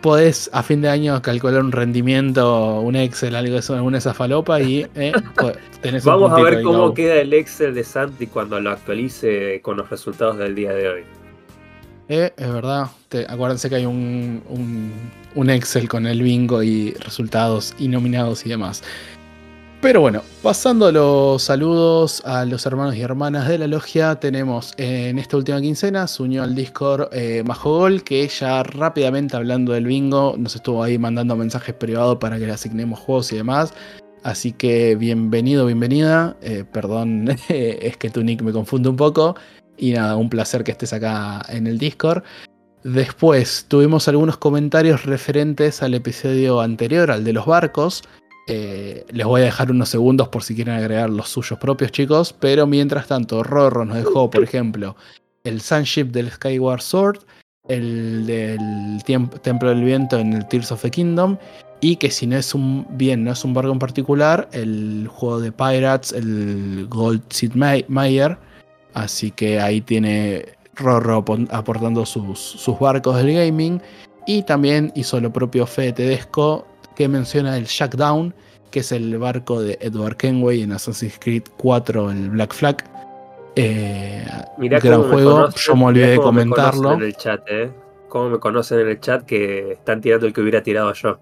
podés 0.00 0.48
a 0.52 0.62
fin 0.62 0.80
de 0.80 0.88
año 0.88 1.20
calcular 1.22 1.60
un 1.62 1.72
rendimiento, 1.72 2.80
un 2.80 2.96
Excel, 2.96 3.34
algo 3.34 3.52
de 3.54 3.58
eso, 3.60 3.74
alguna 3.74 3.96
de 3.96 3.98
esas 4.00 4.16
falopas 4.16 4.62
y 4.62 4.86
eh, 4.94 5.12
pues, 5.36 5.56
tenés 5.80 6.04
un 6.04 6.12
Vamos 6.12 6.32
a 6.32 6.42
ver 6.42 6.62
cómo 6.62 6.94
queda 6.94 7.16
el 7.16 7.32
Excel 7.32 7.74
de 7.74 7.84
Santi 7.84 8.26
cuando 8.28 8.58
lo 8.60 8.70
actualice 8.70 9.60
con 9.62 9.76
los 9.76 9.90
resultados 9.90 10.38
del 10.38 10.54
día 10.54 10.72
de 10.72 10.88
hoy. 10.88 11.02
Eh, 12.08 12.32
es 12.36 12.52
verdad. 12.52 12.86
Te- 13.10 13.26
acuérdense 13.28 13.68
que 13.68 13.76
hay 13.76 13.86
un, 13.86 14.42
un- 14.48 14.92
un 15.34 15.50
Excel 15.50 15.88
con 15.88 16.06
el 16.06 16.22
bingo 16.22 16.62
y 16.62 16.92
resultados 16.94 17.74
y 17.78 17.88
nominados 17.88 18.46
y 18.46 18.48
demás. 18.48 18.82
Pero 19.80 20.00
bueno, 20.00 20.22
pasando 20.42 20.90
los 20.90 21.44
saludos 21.44 22.20
a 22.24 22.44
los 22.44 22.66
hermanos 22.66 22.96
y 22.96 23.00
hermanas 23.00 23.46
de 23.46 23.58
la 23.58 23.68
logia, 23.68 24.16
tenemos 24.16 24.72
en 24.76 25.20
esta 25.20 25.36
última 25.36 25.60
quincena, 25.60 26.08
se 26.08 26.24
unió 26.24 26.42
al 26.42 26.56
Discord 26.56 27.08
eh, 27.12 27.44
Majogol, 27.46 28.02
que 28.02 28.26
ya 28.26 28.64
rápidamente 28.64 29.36
hablando 29.36 29.72
del 29.72 29.86
bingo, 29.86 30.34
nos 30.36 30.56
estuvo 30.56 30.82
ahí 30.82 30.98
mandando 30.98 31.36
mensajes 31.36 31.76
privados 31.76 32.18
para 32.18 32.40
que 32.40 32.46
le 32.46 32.52
asignemos 32.52 32.98
juegos 32.98 33.32
y 33.32 33.36
demás. 33.36 33.72
Así 34.24 34.50
que 34.50 34.96
bienvenido, 34.96 35.64
bienvenida. 35.66 36.36
Eh, 36.42 36.64
perdón, 36.70 37.28
es 37.48 37.96
que 37.96 38.10
tu 38.10 38.24
nick 38.24 38.42
me 38.42 38.52
confunde 38.52 38.88
un 38.88 38.96
poco. 38.96 39.36
Y 39.76 39.92
nada, 39.92 40.16
un 40.16 40.28
placer 40.28 40.64
que 40.64 40.72
estés 40.72 40.92
acá 40.92 41.40
en 41.48 41.68
el 41.68 41.78
Discord. 41.78 42.24
Después 42.82 43.66
tuvimos 43.68 44.08
algunos 44.08 44.38
comentarios 44.38 45.04
referentes 45.04 45.84
al 45.84 45.94
episodio 45.94 46.60
anterior, 46.60 47.12
al 47.12 47.22
de 47.22 47.32
los 47.32 47.46
barcos. 47.46 48.02
Eh, 48.50 49.04
les 49.10 49.26
voy 49.26 49.42
a 49.42 49.44
dejar 49.44 49.70
unos 49.70 49.90
segundos 49.90 50.28
por 50.28 50.42
si 50.42 50.54
quieren 50.54 50.74
agregar 50.74 51.10
los 51.10 51.28
suyos 51.28 51.58
propios, 51.58 51.92
chicos. 51.92 52.34
Pero 52.40 52.66
mientras 52.66 53.06
tanto, 53.06 53.42
Rorro 53.42 53.84
nos 53.84 53.98
dejó, 53.98 54.30
por 54.30 54.42
ejemplo, 54.42 54.96
el 55.44 55.60
Sunship 55.60 56.06
del 56.06 56.30
Skyward 56.30 56.80
Sword, 56.80 57.18
el 57.68 58.26
del 58.26 58.58
Templo 59.42 59.68
del 59.68 59.84
Viento 59.84 60.18
en 60.18 60.32
el 60.32 60.48
Tears 60.48 60.72
of 60.72 60.80
the 60.82 60.90
Kingdom. 60.90 61.36
Y 61.80 61.96
que 61.96 62.10
si 62.10 62.26
no 62.26 62.36
es 62.36 62.54
un 62.54 62.86
bien, 62.90 63.22
no 63.22 63.32
es 63.32 63.44
un 63.44 63.54
barco 63.54 63.70
en 63.70 63.78
particular, 63.78 64.48
el 64.52 65.06
juego 65.08 65.40
de 65.40 65.52
Pirates, 65.52 66.12
el 66.12 66.86
Gold 66.88 67.22
Seed 67.28 67.52
May- 67.54 67.84
Mayer. 67.86 68.36
Así 68.94 69.30
que 69.30 69.60
ahí 69.60 69.80
tiene 69.80 70.44
Rorro 70.74 71.24
aportando 71.50 72.04
sus, 72.04 72.40
sus 72.40 72.78
barcos 72.80 73.16
del 73.18 73.34
gaming. 73.34 73.80
Y 74.26 74.42
también 74.42 74.90
hizo 74.96 75.20
lo 75.20 75.32
propio 75.32 75.66
Fede 75.66 75.92
Tedesco, 75.92 76.66
que 76.98 77.06
menciona 77.06 77.56
el 77.56 77.66
Shackdown, 77.66 78.34
que 78.72 78.80
es 78.80 78.90
el 78.90 79.16
barco 79.18 79.62
de 79.62 79.78
Edward 79.80 80.16
Kenway 80.16 80.62
en 80.62 80.72
Assassin's 80.72 81.16
Creed 81.20 81.44
4, 81.56 82.10
el 82.10 82.30
Black 82.30 82.52
Flag. 82.52 82.84
Eh, 83.54 84.26
Mirá 84.56 84.80
gran 84.80 85.02
cómo 85.02 85.04
me 85.04 85.14
juego, 85.14 85.30
conocen, 85.30 85.60
yo 85.64 85.76
me 85.76 85.84
olvidé 85.84 86.06
de 86.08 86.16
comentarlo. 86.16 86.94
En 86.94 87.02
el 87.02 87.16
chat, 87.16 87.40
¿eh? 87.48 87.70
Cómo 88.08 88.30
me 88.30 88.40
conocen 88.40 88.80
en 88.80 88.88
el 88.88 88.98
chat 88.98 89.24
que 89.24 89.74
están 89.74 90.00
tirando 90.00 90.26
el 90.26 90.32
que 90.32 90.40
hubiera 90.40 90.60
tirado 90.60 90.92
yo. 90.92 91.20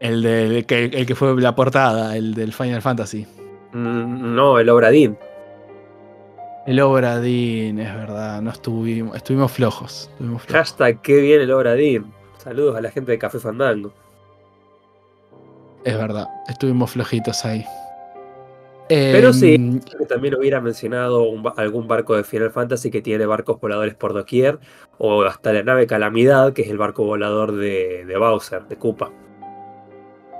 El, 0.00 0.22
de, 0.22 0.58
el 0.58 0.66
que, 0.66 0.86
el 0.86 1.06
que 1.06 1.14
fue 1.14 1.40
la 1.40 1.54
portada, 1.54 2.16
el 2.16 2.34
del 2.34 2.52
Final 2.52 2.82
Fantasy. 2.82 3.28
Mm, 3.72 4.34
no, 4.34 4.58
el 4.58 4.68
Obradín. 4.70 5.16
El 6.66 6.80
Obradín, 6.80 7.78
es 7.78 7.94
verdad, 7.94 8.42
no 8.42 8.50
estuvimos, 8.50 9.16
estuvimos 9.16 9.52
flojos. 9.52 10.10
Estuvimos 10.10 10.42
flojos. 10.42 10.68
Hashtag 10.68 11.00
qué 11.00 11.20
bien 11.20 11.42
el 11.42 11.52
Obradín. 11.52 12.12
Saludos 12.38 12.74
a 12.74 12.80
la 12.80 12.90
gente 12.90 13.12
de 13.12 13.18
Café 13.18 13.38
Fandango. 13.38 13.94
Es 15.84 15.96
verdad, 15.98 16.28
estuvimos 16.48 16.90
flojitos 16.92 17.44
ahí. 17.44 17.64
Pero 18.88 19.32
sí. 19.32 19.54
Em, 19.54 19.80
Que 19.80 20.04
también 20.06 20.34
hubiera 20.34 20.60
mencionado 20.60 21.22
un 21.22 21.42
algún 21.56 21.88
barco 21.88 22.16
de 22.16 22.24
Final 22.24 22.50
Fantasy 22.50 22.90
que 22.90 23.00
tiene 23.00 23.24
barcos 23.26 23.58
voladores 23.60 23.94
por 23.94 24.12
doquier. 24.12 24.58
O 24.98 25.22
hasta 25.24 25.52
la 25.52 25.62
nave 25.62 25.86
Calamidad, 25.86 26.52
que 26.52 26.62
es 26.62 26.68
el 26.70 26.76
barco 26.78 27.04
volador 27.04 27.52
de, 27.52 28.04
de 28.04 28.16
Bowser, 28.18 28.64
de 28.68 28.76
Koopa. 28.76 29.10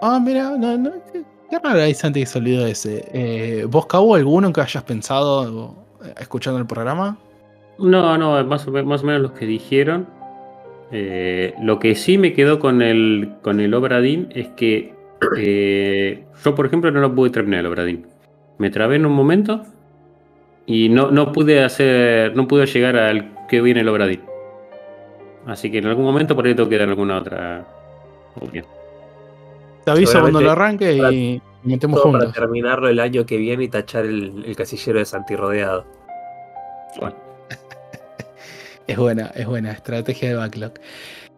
Ah, 0.03 0.21
mira, 0.23 0.51
no, 0.59 0.77
no, 0.77 0.93
qué, 1.13 1.23
qué 1.49 1.59
raro 1.59 1.81
ahí 1.81 1.95
Santi 1.95 2.21
que 2.21 2.27
se 2.27 2.39
olvidó 2.39 2.65
de 2.65 2.73
ese. 2.73 3.05
Eh, 3.15 3.65
¿Vos, 3.67 3.87
Cabo, 3.87 4.15
alguno 4.15 4.53
que 4.53 4.61
hayas 4.61 4.83
pensado 4.83 5.75
eh, 6.05 6.13
escuchando 6.21 6.59
el 6.61 6.67
programa? 6.67 7.17
No, 7.79 8.17
no, 8.19 8.45
más 8.45 8.67
o, 8.69 8.71
me- 8.71 8.83
más 8.83 9.03
o 9.03 9.07
menos 9.07 9.23
lo 9.23 9.35
que 9.35 9.47
dijeron. 9.47 10.07
Eh, 10.93 11.55
lo 11.63 11.79
que 11.79 11.95
sí 11.95 12.19
me 12.19 12.35
quedó 12.35 12.59
con 12.61 12.83
el, 12.83 13.33
con 13.43 13.59
el 13.61 13.73
Obradín 13.73 14.29
es 14.35 14.49
que 14.49 14.94
eh, 15.37 16.25
yo, 16.45 16.55
por 16.55 16.67
ejemplo, 16.67 16.91
no 16.91 17.01
lo 17.01 17.15
pude 17.15 17.31
terminar 17.31 17.61
el 17.61 17.67
Obradín. 17.67 18.07
Me 18.59 18.71
trabé 18.71 18.97
en 18.97 19.07
un 19.07 19.13
momento 19.13 19.65
y 20.67 20.89
no, 20.89 21.11
no 21.11 21.33
pude 21.33 21.63
hacer, 21.63 22.35
no 22.37 22.47
pude 22.49 22.67
llegar 22.67 22.97
al 22.97 23.47
que 23.49 23.61
viene 23.61 23.81
el 23.81 23.89
Obradín. 23.89 24.23
Así 25.47 25.71
que 25.71 25.79
en 25.79 25.87
algún 25.87 26.05
momento 26.05 26.35
por 26.35 26.47
ahí 26.47 26.55
tengo 26.55 26.69
que 26.69 26.79
dar 26.79 26.89
alguna 26.89 27.19
otra 27.19 27.67
opinión. 28.37 28.67
Te 29.85 29.91
aviso 29.91 30.21
cuando 30.21 30.41
lo 30.41 30.53
arranque 30.53 30.95
y, 30.95 31.43
metemos 31.63 32.01
Todo 32.01 32.13
para 32.13 32.25
juntos. 32.25 32.41
terminarlo 32.41 32.89
el 32.89 33.01
año 33.01 33.27
que 33.27 33.37
viene 33.37 33.65
y 33.65 33.69
tachar 33.69 34.07
el, 34.07 34.45
el 34.47 34.57
casillero 34.57 34.99
de 34.99 35.05
Santi 35.05 35.37
rodeado. 35.37 35.85
Bueno, 36.99 37.17
Es 38.87 38.97
buena, 38.99 39.27
es 39.35 39.47
buena 39.47 39.73
estrategia 39.73 40.29
de 40.31 40.35
backlog. 40.35 40.73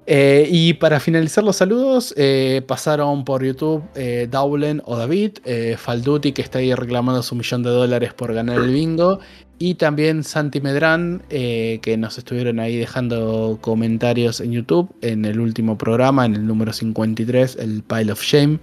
Eh, 0.08 0.48
y 0.48 0.74
para 0.74 1.00
finalizar 1.00 1.42
los 1.42 1.56
saludos, 1.56 2.14
eh, 2.16 2.62
pasaron 2.66 3.24
por 3.24 3.44
YouTube 3.44 3.82
eh, 3.96 4.28
Daulen 4.30 4.80
o 4.84 4.96
David, 4.96 5.38
eh, 5.44 5.74
Falduti 5.76 6.30
que 6.30 6.42
está 6.42 6.60
ahí 6.60 6.72
reclamando 6.74 7.22
su 7.24 7.34
millón 7.34 7.64
de 7.64 7.70
dólares 7.70 8.14
por 8.14 8.32
ganar 8.32 8.58
el 8.58 8.72
bingo, 8.72 9.18
y 9.58 9.74
también 9.74 10.22
Santi 10.22 10.60
Medrán, 10.60 11.22
que 11.30 11.96
nos 11.98 12.18
estuvieron 12.18 12.60
ahí 12.60 12.76
dejando 12.76 13.58
comentarios 13.62 14.40
en 14.42 14.52
YouTube 14.52 14.94
en 15.00 15.24
el 15.24 15.40
último 15.40 15.78
programa, 15.78 16.26
en 16.26 16.34
el 16.34 16.46
número 16.46 16.74
53, 16.74 17.56
el 17.58 17.82
Pile 17.82 18.12
of 18.12 18.22
Shame. 18.22 18.58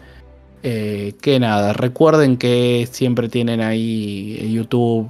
Que 0.62 1.38
nada, 1.42 1.74
recuerden 1.74 2.38
que 2.38 2.88
siempre 2.92 3.28
tienen 3.28 3.60
ahí 3.60 4.54
YouTube, 4.54 5.10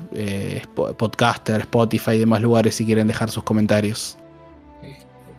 Podcaster, 0.98 1.60
Spotify 1.60 2.12
y 2.12 2.20
demás 2.20 2.42
lugares 2.42 2.76
si 2.76 2.86
quieren 2.86 3.08
dejar 3.08 3.30
sus 3.30 3.44
comentarios. 3.44 4.18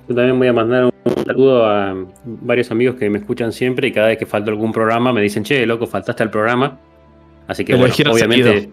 Yo 0.08 0.14
también 0.14 0.38
voy 0.38 0.48
a 0.48 0.52
mandar 0.52 0.84
un 0.84 1.24
saludo 1.24 1.66
a 1.66 1.94
varios 2.24 2.70
amigos 2.70 2.96
que 2.96 3.08
me 3.08 3.18
escuchan 3.18 3.52
siempre 3.52 3.88
y 3.88 3.92
cada 3.92 4.08
vez 4.08 4.18
que 4.18 4.26
falta 4.26 4.50
algún 4.50 4.72
programa 4.72 5.12
me 5.12 5.20
dicen, 5.22 5.44
che, 5.44 5.64
loco, 5.66 5.86
faltaste 5.86 6.22
al 6.22 6.30
programa. 6.30 6.78
Así 7.46 7.64
que 7.64 7.74
Me 7.74 7.80
bueno, 7.80 7.94
obviamente. 8.12 8.52
seguido. 8.52 8.72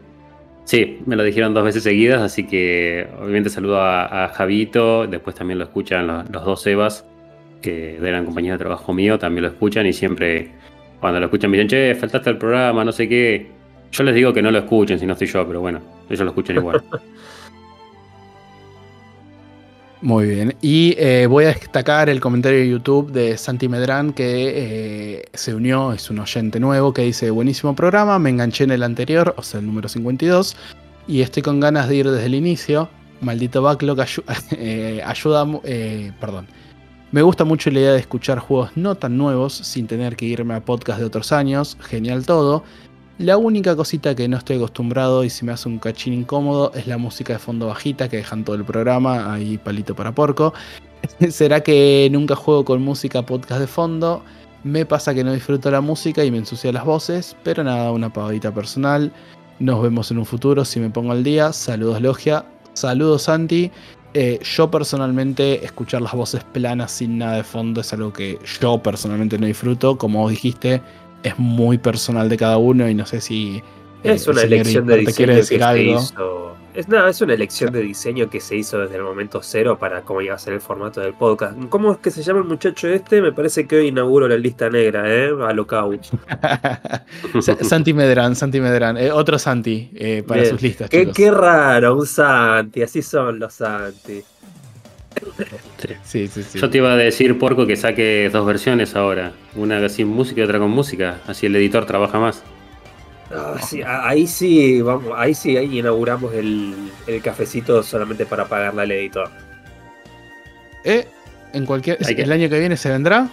Sí, 0.63 0.99
me 1.05 1.15
lo 1.15 1.23
dijeron 1.23 1.53
dos 1.53 1.63
veces 1.63 1.83
seguidas, 1.83 2.21
así 2.21 2.45
que 2.45 3.07
obviamente 3.19 3.49
saludo 3.49 3.81
a, 3.81 4.25
a 4.25 4.29
Javito, 4.29 5.07
después 5.07 5.35
también 5.35 5.57
lo 5.57 5.65
escuchan 5.65 6.07
los, 6.07 6.29
los 6.29 6.45
dos 6.45 6.65
Evas, 6.67 7.05
que 7.61 7.97
eran 7.97 8.25
compañeros 8.25 8.59
de 8.59 8.63
trabajo 8.65 8.93
mío, 8.93 9.17
también 9.17 9.43
lo 9.43 9.49
escuchan 9.49 9.85
y 9.87 9.93
siempre 9.93 10.51
cuando 10.99 11.19
lo 11.19 11.25
escuchan 11.25 11.49
me 11.49 11.57
dicen, 11.57 11.67
che, 11.67 11.95
faltaste 11.95 12.29
al 12.29 12.37
programa, 12.37 12.85
no 12.85 12.91
sé 12.91 13.09
qué. 13.09 13.47
Yo 13.91 14.03
les 14.03 14.15
digo 14.15 14.31
que 14.31 14.41
no 14.41 14.51
lo 14.51 14.59
escuchen 14.59 14.99
si 14.99 15.05
no 15.05 15.13
estoy 15.13 15.27
yo, 15.27 15.45
pero 15.47 15.59
bueno, 15.59 15.81
ellos 16.09 16.21
lo 16.21 16.29
escuchan 16.29 16.55
igual. 16.57 16.81
Muy 20.01 20.25
bien. 20.25 20.55
Y 20.61 20.95
eh, 20.97 21.27
voy 21.27 21.45
a 21.45 21.49
destacar 21.49 22.09
el 22.09 22.19
comentario 22.19 22.59
de 22.59 22.69
YouTube 22.69 23.11
de 23.11 23.37
Santi 23.37 23.69
Medrán 23.69 24.13
que 24.13 25.19
eh, 25.19 25.25
se 25.33 25.53
unió, 25.53 25.93
es 25.93 26.09
un 26.09 26.17
oyente 26.19 26.59
nuevo 26.59 26.91
que 26.91 27.03
dice, 27.03 27.29
buenísimo 27.29 27.75
programa, 27.75 28.17
me 28.17 28.31
enganché 28.31 28.63
en 28.63 28.71
el 28.71 28.81
anterior, 28.81 29.35
o 29.37 29.43
sea, 29.43 29.59
el 29.59 29.67
número 29.67 29.87
52, 29.87 30.57
y 31.07 31.21
estoy 31.21 31.43
con 31.43 31.59
ganas 31.59 31.87
de 31.87 31.97
ir 31.97 32.09
desde 32.09 32.25
el 32.25 32.33
inicio. 32.33 32.89
Maldito 33.21 33.61
backlog 33.61 33.99
ayu- 33.99 34.23
eh, 34.57 35.03
ayuda, 35.05 35.45
eh, 35.65 36.11
perdón. 36.19 36.47
Me 37.11 37.21
gusta 37.21 37.43
mucho 37.43 37.69
la 37.69 37.79
idea 37.81 37.91
de 37.91 37.99
escuchar 37.99 38.39
juegos 38.39 38.71
no 38.75 38.95
tan 38.95 39.17
nuevos 39.17 39.53
sin 39.53 39.85
tener 39.85 40.15
que 40.15 40.25
irme 40.25 40.55
a 40.55 40.61
podcast 40.65 40.99
de 40.99 41.05
otros 41.05 41.31
años, 41.31 41.77
genial 41.81 42.25
todo. 42.25 42.63
La 43.21 43.37
única 43.37 43.75
cosita 43.75 44.15
que 44.15 44.27
no 44.27 44.37
estoy 44.37 44.55
acostumbrado 44.55 45.23
y 45.23 45.29
se 45.29 45.45
me 45.45 45.51
hace 45.51 45.69
un 45.69 45.77
cachín 45.77 46.11
incómodo 46.11 46.71
es 46.73 46.87
la 46.87 46.97
música 46.97 47.33
de 47.33 47.37
fondo 47.37 47.67
bajita 47.67 48.09
que 48.09 48.17
dejan 48.17 48.43
todo 48.43 48.55
el 48.55 48.65
programa, 48.65 49.31
ahí 49.31 49.59
palito 49.59 49.95
para 49.95 50.11
porco. 50.11 50.55
¿Será 51.29 51.61
que 51.61 52.09
nunca 52.11 52.35
juego 52.35 52.65
con 52.65 52.81
música 52.81 53.23
podcast 53.23 53.61
de 53.61 53.67
fondo? 53.67 54.23
Me 54.63 54.87
pasa 54.87 55.13
que 55.13 55.23
no 55.23 55.33
disfruto 55.33 55.69
la 55.69 55.81
música 55.81 56.25
y 56.25 56.31
me 56.31 56.39
ensucia 56.39 56.71
las 56.71 56.83
voces, 56.83 57.37
pero 57.43 57.63
nada, 57.63 57.91
una 57.91 58.11
pavadita 58.11 58.51
personal. 58.51 59.11
Nos 59.59 59.83
vemos 59.83 60.09
en 60.09 60.17
un 60.17 60.25
futuro 60.25 60.65
si 60.65 60.79
me 60.79 60.89
pongo 60.89 61.11
al 61.11 61.23
día. 61.23 61.53
Saludos 61.53 62.01
Logia, 62.01 62.43
saludos 62.73 63.21
Santi. 63.21 63.69
Eh, 64.15 64.39
yo 64.41 64.71
personalmente 64.71 65.63
escuchar 65.63 66.01
las 66.01 66.13
voces 66.13 66.43
planas 66.43 66.91
sin 66.91 67.19
nada 67.19 67.35
de 67.35 67.43
fondo 67.43 67.81
es 67.81 67.93
algo 67.93 68.11
que 68.11 68.39
yo 68.59 68.81
personalmente 68.81 69.37
no 69.37 69.45
disfruto. 69.45 69.95
Como 69.99 70.21
vos 70.21 70.31
dijiste, 70.31 70.81
es 71.23 71.37
muy 71.37 71.77
personal 71.77 72.29
de 72.29 72.37
cada 72.37 72.57
uno 72.57 72.87
y 72.89 72.93
no 72.95 73.05
sé 73.05 73.21
si... 73.21 73.57
eh, 74.03 74.13
Es 74.13 74.27
una 74.27 74.41
elección 74.41 74.85
de 74.87 74.97
diseño 74.97 75.27
que 75.27 75.35
decir 75.35 75.59
se 75.59 75.63
algo. 75.63 75.99
hizo. 76.01 76.47
Es 76.73 76.87
nada, 76.87 77.09
es 77.09 77.19
una 77.21 77.33
elección 77.33 77.73
de 77.73 77.81
diseño 77.81 78.29
que 78.29 78.39
se 78.39 78.55
hizo 78.55 78.79
desde 78.79 78.95
el 78.95 79.03
momento 79.03 79.41
cero 79.43 79.77
para 79.77 80.03
cómo 80.03 80.21
iba 80.21 80.35
a 80.35 80.39
ser 80.39 80.53
el 80.53 80.61
formato 80.61 81.01
del 81.01 81.13
podcast. 81.13 81.57
¿Cómo 81.67 81.91
es 81.91 81.97
que 81.97 82.11
se 82.11 82.23
llama 82.23 82.39
el 82.39 82.45
muchacho 82.45 82.87
este? 82.87 83.21
Me 83.21 83.33
parece 83.33 83.67
que 83.67 83.75
hoy 83.75 83.87
inauguro 83.87 84.25
la 84.29 84.37
lista 84.37 84.69
negra, 84.69 85.03
¿eh? 85.05 85.31
A 85.45 85.51
lo 85.51 85.67
Santi 87.61 87.93
Medrán, 87.93 88.37
Santi 88.37 88.61
Medrán, 88.61 88.97
eh, 88.97 89.11
otro 89.11 89.37
Santi 89.37 89.91
eh, 89.95 90.23
para 90.25 90.43
Bien. 90.43 90.53
sus 90.53 90.61
listas. 90.61 90.89
Qué, 90.89 90.99
chicos. 91.01 91.15
qué 91.17 91.31
raro, 91.31 91.97
un 91.97 92.07
Santi, 92.07 92.83
así 92.83 93.01
son 93.01 93.37
los 93.39 93.53
Santi. 93.53 94.23
Sí, 96.03 96.27
sí, 96.27 96.43
sí. 96.43 96.59
Yo 96.59 96.69
te 96.69 96.77
iba 96.77 96.91
a 96.93 96.97
decir, 96.97 97.37
Porco, 97.37 97.65
que 97.67 97.75
saque 97.75 98.29
dos 98.31 98.45
versiones 98.45 98.95
ahora, 98.95 99.33
una 99.55 99.87
sin 99.89 100.07
música 100.07 100.41
y 100.41 100.43
otra 100.43 100.59
con 100.59 100.69
música, 100.71 101.19
así 101.27 101.45
el 101.45 101.55
editor 101.55 101.85
trabaja 101.85 102.19
más. 102.19 102.43
Ah, 103.33 103.55
sí, 103.61 103.81
ahí 103.85 104.27
sí, 104.27 104.81
vamos, 104.81 105.13
ahí 105.15 105.33
sí, 105.33 105.55
ahí 105.55 105.79
inauguramos 105.79 106.33
el, 106.33 106.75
el 107.07 107.21
cafecito 107.21 107.81
solamente 107.81 108.25
para 108.25 108.45
pagarle 108.45 108.81
al 108.81 108.91
editor. 108.91 109.29
Eh, 110.83 111.07
en 111.53 111.65
cualquier, 111.65 111.97
Hay 112.05 112.15
que- 112.15 112.23
el 112.23 112.31
año 112.31 112.49
que 112.49 112.59
viene 112.59 112.75
se 112.75 112.89
vendrá. 112.89 113.29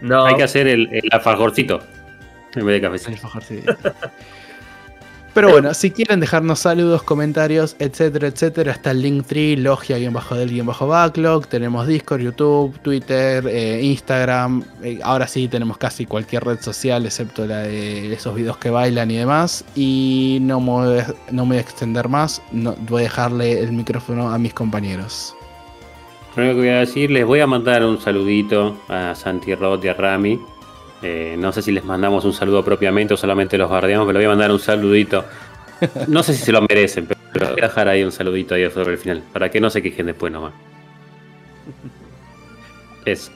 No, 0.00 0.24
Hay 0.26 0.34
que 0.34 0.42
hacer 0.42 0.66
el, 0.66 0.88
el 0.92 1.08
alfajorcito 1.12 1.80
en 2.54 2.66
vez 2.66 2.74
de 2.74 2.80
cafecito. 2.88 3.10
Alfajor, 3.12 3.42
sí. 3.44 3.60
Pero 5.36 5.50
bueno, 5.50 5.74
si 5.74 5.90
quieren 5.90 6.18
dejarnos 6.20 6.60
saludos, 6.60 7.02
comentarios, 7.02 7.76
etcétera, 7.78 8.28
etcétera, 8.28 8.72
está 8.72 8.92
el 8.92 9.02
Linktree, 9.02 9.58
logia 9.58 9.96
del 9.98 10.62
backlog, 10.62 11.46
tenemos 11.46 11.86
Discord, 11.86 12.22
YouTube, 12.22 12.78
Twitter, 12.78 13.46
eh, 13.46 13.82
Instagram, 13.82 14.64
eh, 14.82 14.98
ahora 15.02 15.26
sí 15.26 15.46
tenemos 15.46 15.76
casi 15.76 16.06
cualquier 16.06 16.42
red 16.42 16.58
social 16.62 17.04
excepto 17.04 17.44
la 17.44 17.58
de 17.58 18.14
esos 18.14 18.34
videos 18.34 18.56
que 18.56 18.70
bailan 18.70 19.10
y 19.10 19.18
demás. 19.18 19.62
Y 19.74 20.38
no 20.40 20.58
me 20.58 20.72
voy 21.42 21.56
a, 21.58 21.60
extender 21.60 22.08
más, 22.08 22.40
voy 22.88 23.02
a 23.02 23.04
dejarle 23.04 23.60
el 23.60 23.72
micrófono 23.72 24.30
a 24.30 24.38
mis 24.38 24.54
compañeros. 24.54 25.36
Lo 26.34 26.44
único 26.44 26.54
que 26.54 26.60
voy 26.60 26.76
a 26.76 26.80
decir, 26.80 27.10
les 27.10 27.26
voy 27.26 27.40
a 27.40 27.46
mandar 27.46 27.84
un 27.84 28.00
saludito 28.00 28.74
a 28.88 29.14
Santi 29.14 29.50
y 29.50 29.88
a 29.88 29.92
Rami. 29.92 30.40
Eh, 31.08 31.36
no 31.38 31.52
sé 31.52 31.62
si 31.62 31.70
les 31.70 31.84
mandamos 31.84 32.24
un 32.24 32.32
saludo 32.32 32.64
propiamente 32.64 33.14
o 33.14 33.16
solamente 33.16 33.56
los 33.56 33.70
bardeamos, 33.70 34.06
pero 34.08 34.18
voy 34.18 34.26
a 34.26 34.28
mandar 34.30 34.50
un 34.50 34.58
saludito. 34.58 35.24
No 36.08 36.22
sé 36.22 36.32
si 36.34 36.42
se 36.42 36.52
lo 36.52 36.62
merecen, 36.62 37.06
pero 37.06 37.20
pero 37.32 37.50
voy 37.50 37.60
a 37.60 37.66
dejar 37.68 37.86
ahí 37.86 38.02
un 38.02 38.10
saludito 38.10 38.54
ahí 38.54 38.70
sobre 38.70 38.92
el 38.92 38.98
final, 38.98 39.22
para 39.32 39.50
que 39.50 39.60
no 39.60 39.68
se 39.68 39.82
quejen 39.82 40.06
después 40.06 40.32
nomás. 40.32 40.54
Eso. 43.04 43.30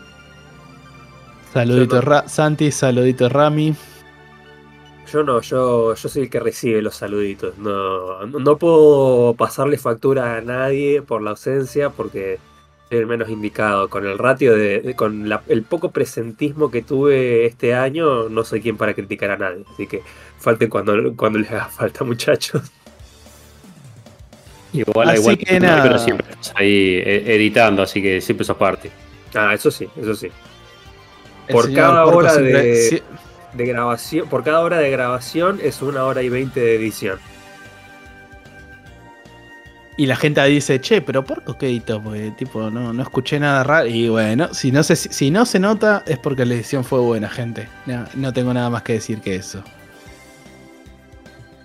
Saludito 1.52 2.00
Ra- 2.00 2.26
Santi, 2.28 2.70
saludito 2.70 3.28
Rami. 3.28 3.74
yo 5.12 5.22
no, 5.22 5.40
yo, 5.42 5.94
yo 5.94 6.08
soy 6.08 6.22
el 6.22 6.30
que 6.30 6.40
recibe 6.40 6.80
los 6.80 6.94
saluditos. 6.96 7.58
No, 7.58 8.24
no 8.26 8.56
puedo 8.56 9.34
pasarle 9.34 9.76
factura 9.76 10.36
a 10.36 10.40
nadie 10.40 11.02
por 11.02 11.20
la 11.22 11.30
ausencia 11.30 11.90
porque 11.90 12.38
el 12.90 13.06
menos 13.06 13.28
indicado. 13.30 13.88
Con 13.88 14.06
el 14.06 14.18
ratio 14.18 14.54
de, 14.54 14.80
de- 14.80 14.94
con 14.96 15.28
la- 15.28 15.42
el 15.48 15.62
poco 15.62 15.90
presentismo 15.90 16.70
que 16.70 16.82
tuve 16.82 17.46
este 17.46 17.74
año, 17.74 18.28
no 18.28 18.44
soy 18.44 18.60
quien 18.60 18.76
para 18.76 18.94
criticar 18.94 19.30
a 19.30 19.36
nadie. 19.36 19.64
Así 19.72 19.86
que 19.86 20.02
falten 20.38 20.68
cuando, 20.68 21.14
cuando 21.16 21.38
les 21.38 21.50
haga 21.50 21.66
falta, 21.66 22.04
muchachos. 22.04 22.62
Igual, 24.72 25.08
Así 25.10 25.20
igual, 25.20 25.38
que 25.38 25.60
nada. 25.60 25.82
pero 25.82 25.98
siempre 25.98 26.26
estás 26.30 26.52
ahí 26.54 26.94
eh, 27.04 27.34
editando, 27.34 27.82
así 27.82 28.00
que 28.00 28.20
siempre 28.20 28.44
sos 28.44 28.56
parte. 28.56 28.90
Ah, 29.34 29.52
eso 29.54 29.70
sí, 29.70 29.88
eso 30.00 30.14
sí. 30.14 30.28
El 31.48 31.52
Por 31.54 31.72
cada 31.74 32.06
hora 32.06 32.30
siempre- 32.30 32.62
de- 32.62 32.76
si- 32.76 33.02
De 33.52 33.66
grabación, 33.66 34.28
por 34.28 34.44
cada 34.44 34.60
hora 34.60 34.78
de 34.78 34.90
grabación 34.90 35.58
es 35.60 35.82
una 35.82 36.04
hora 36.04 36.22
y 36.22 36.28
veinte 36.28 36.60
de 36.60 36.76
edición. 36.76 37.18
Y 40.00 40.06
la 40.06 40.16
gente 40.16 40.42
dice, 40.46 40.80
che, 40.80 41.02
pero 41.02 41.22
¿por 41.22 41.42
editó? 41.60 42.02
Porque 42.02 42.32
tipo, 42.34 42.70
no, 42.70 42.90
no 42.90 43.02
escuché 43.02 43.38
nada 43.38 43.62
raro. 43.62 43.86
Y 43.86 44.08
bueno, 44.08 44.48
si 44.54 44.72
no, 44.72 44.82
se, 44.82 44.96
si 44.96 45.30
no 45.30 45.44
se 45.44 45.58
nota 45.58 46.02
es 46.06 46.18
porque 46.18 46.46
la 46.46 46.54
edición 46.54 46.84
fue 46.84 47.00
buena, 47.00 47.28
gente. 47.28 47.68
No, 47.84 48.06
no 48.14 48.32
tengo 48.32 48.54
nada 48.54 48.70
más 48.70 48.82
que 48.82 48.94
decir 48.94 49.20
que 49.20 49.36
eso. 49.36 49.62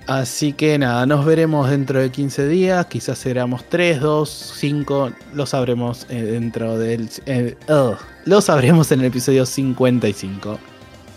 Así 0.05 0.51
que 0.51 0.77
nada, 0.77 1.05
nos 1.05 1.23
veremos 1.25 1.69
dentro 1.69 2.01
de 2.01 2.11
15 2.11 2.49
días. 2.49 2.85
Quizás 2.87 3.19
seramos 3.19 3.63
3, 3.69 4.01
2, 4.01 4.29
5. 4.57 5.11
Lo 5.33 5.45
sabremos 5.45 6.05
eh, 6.09 6.21
dentro 6.21 6.77
del... 6.77 7.07
eh, 7.27 7.55
ugh. 7.69 7.97
lo 8.25 8.41
sabremos 8.41 8.91
en 8.91 8.99
el 8.99 9.05
episodio 9.05 9.45
55. 9.45 10.59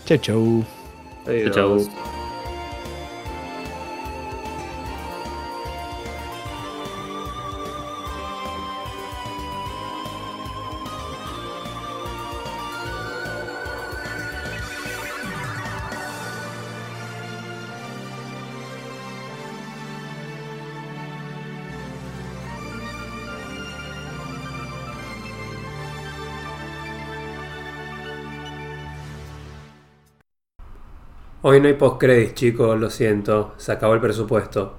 Chau, 0.05 0.17
chau. 0.19 0.65
Adiós. 1.27 1.53
Chau. 1.53 2.18
Hoy 31.51 31.59
no 31.59 31.67
hay 31.67 31.73
post-credits, 31.73 32.35
chicos, 32.35 32.79
lo 32.79 32.91
siento. 32.91 33.55
Se 33.57 33.71
acabó 33.71 33.95
el 33.95 33.99
presupuesto. 33.99 34.75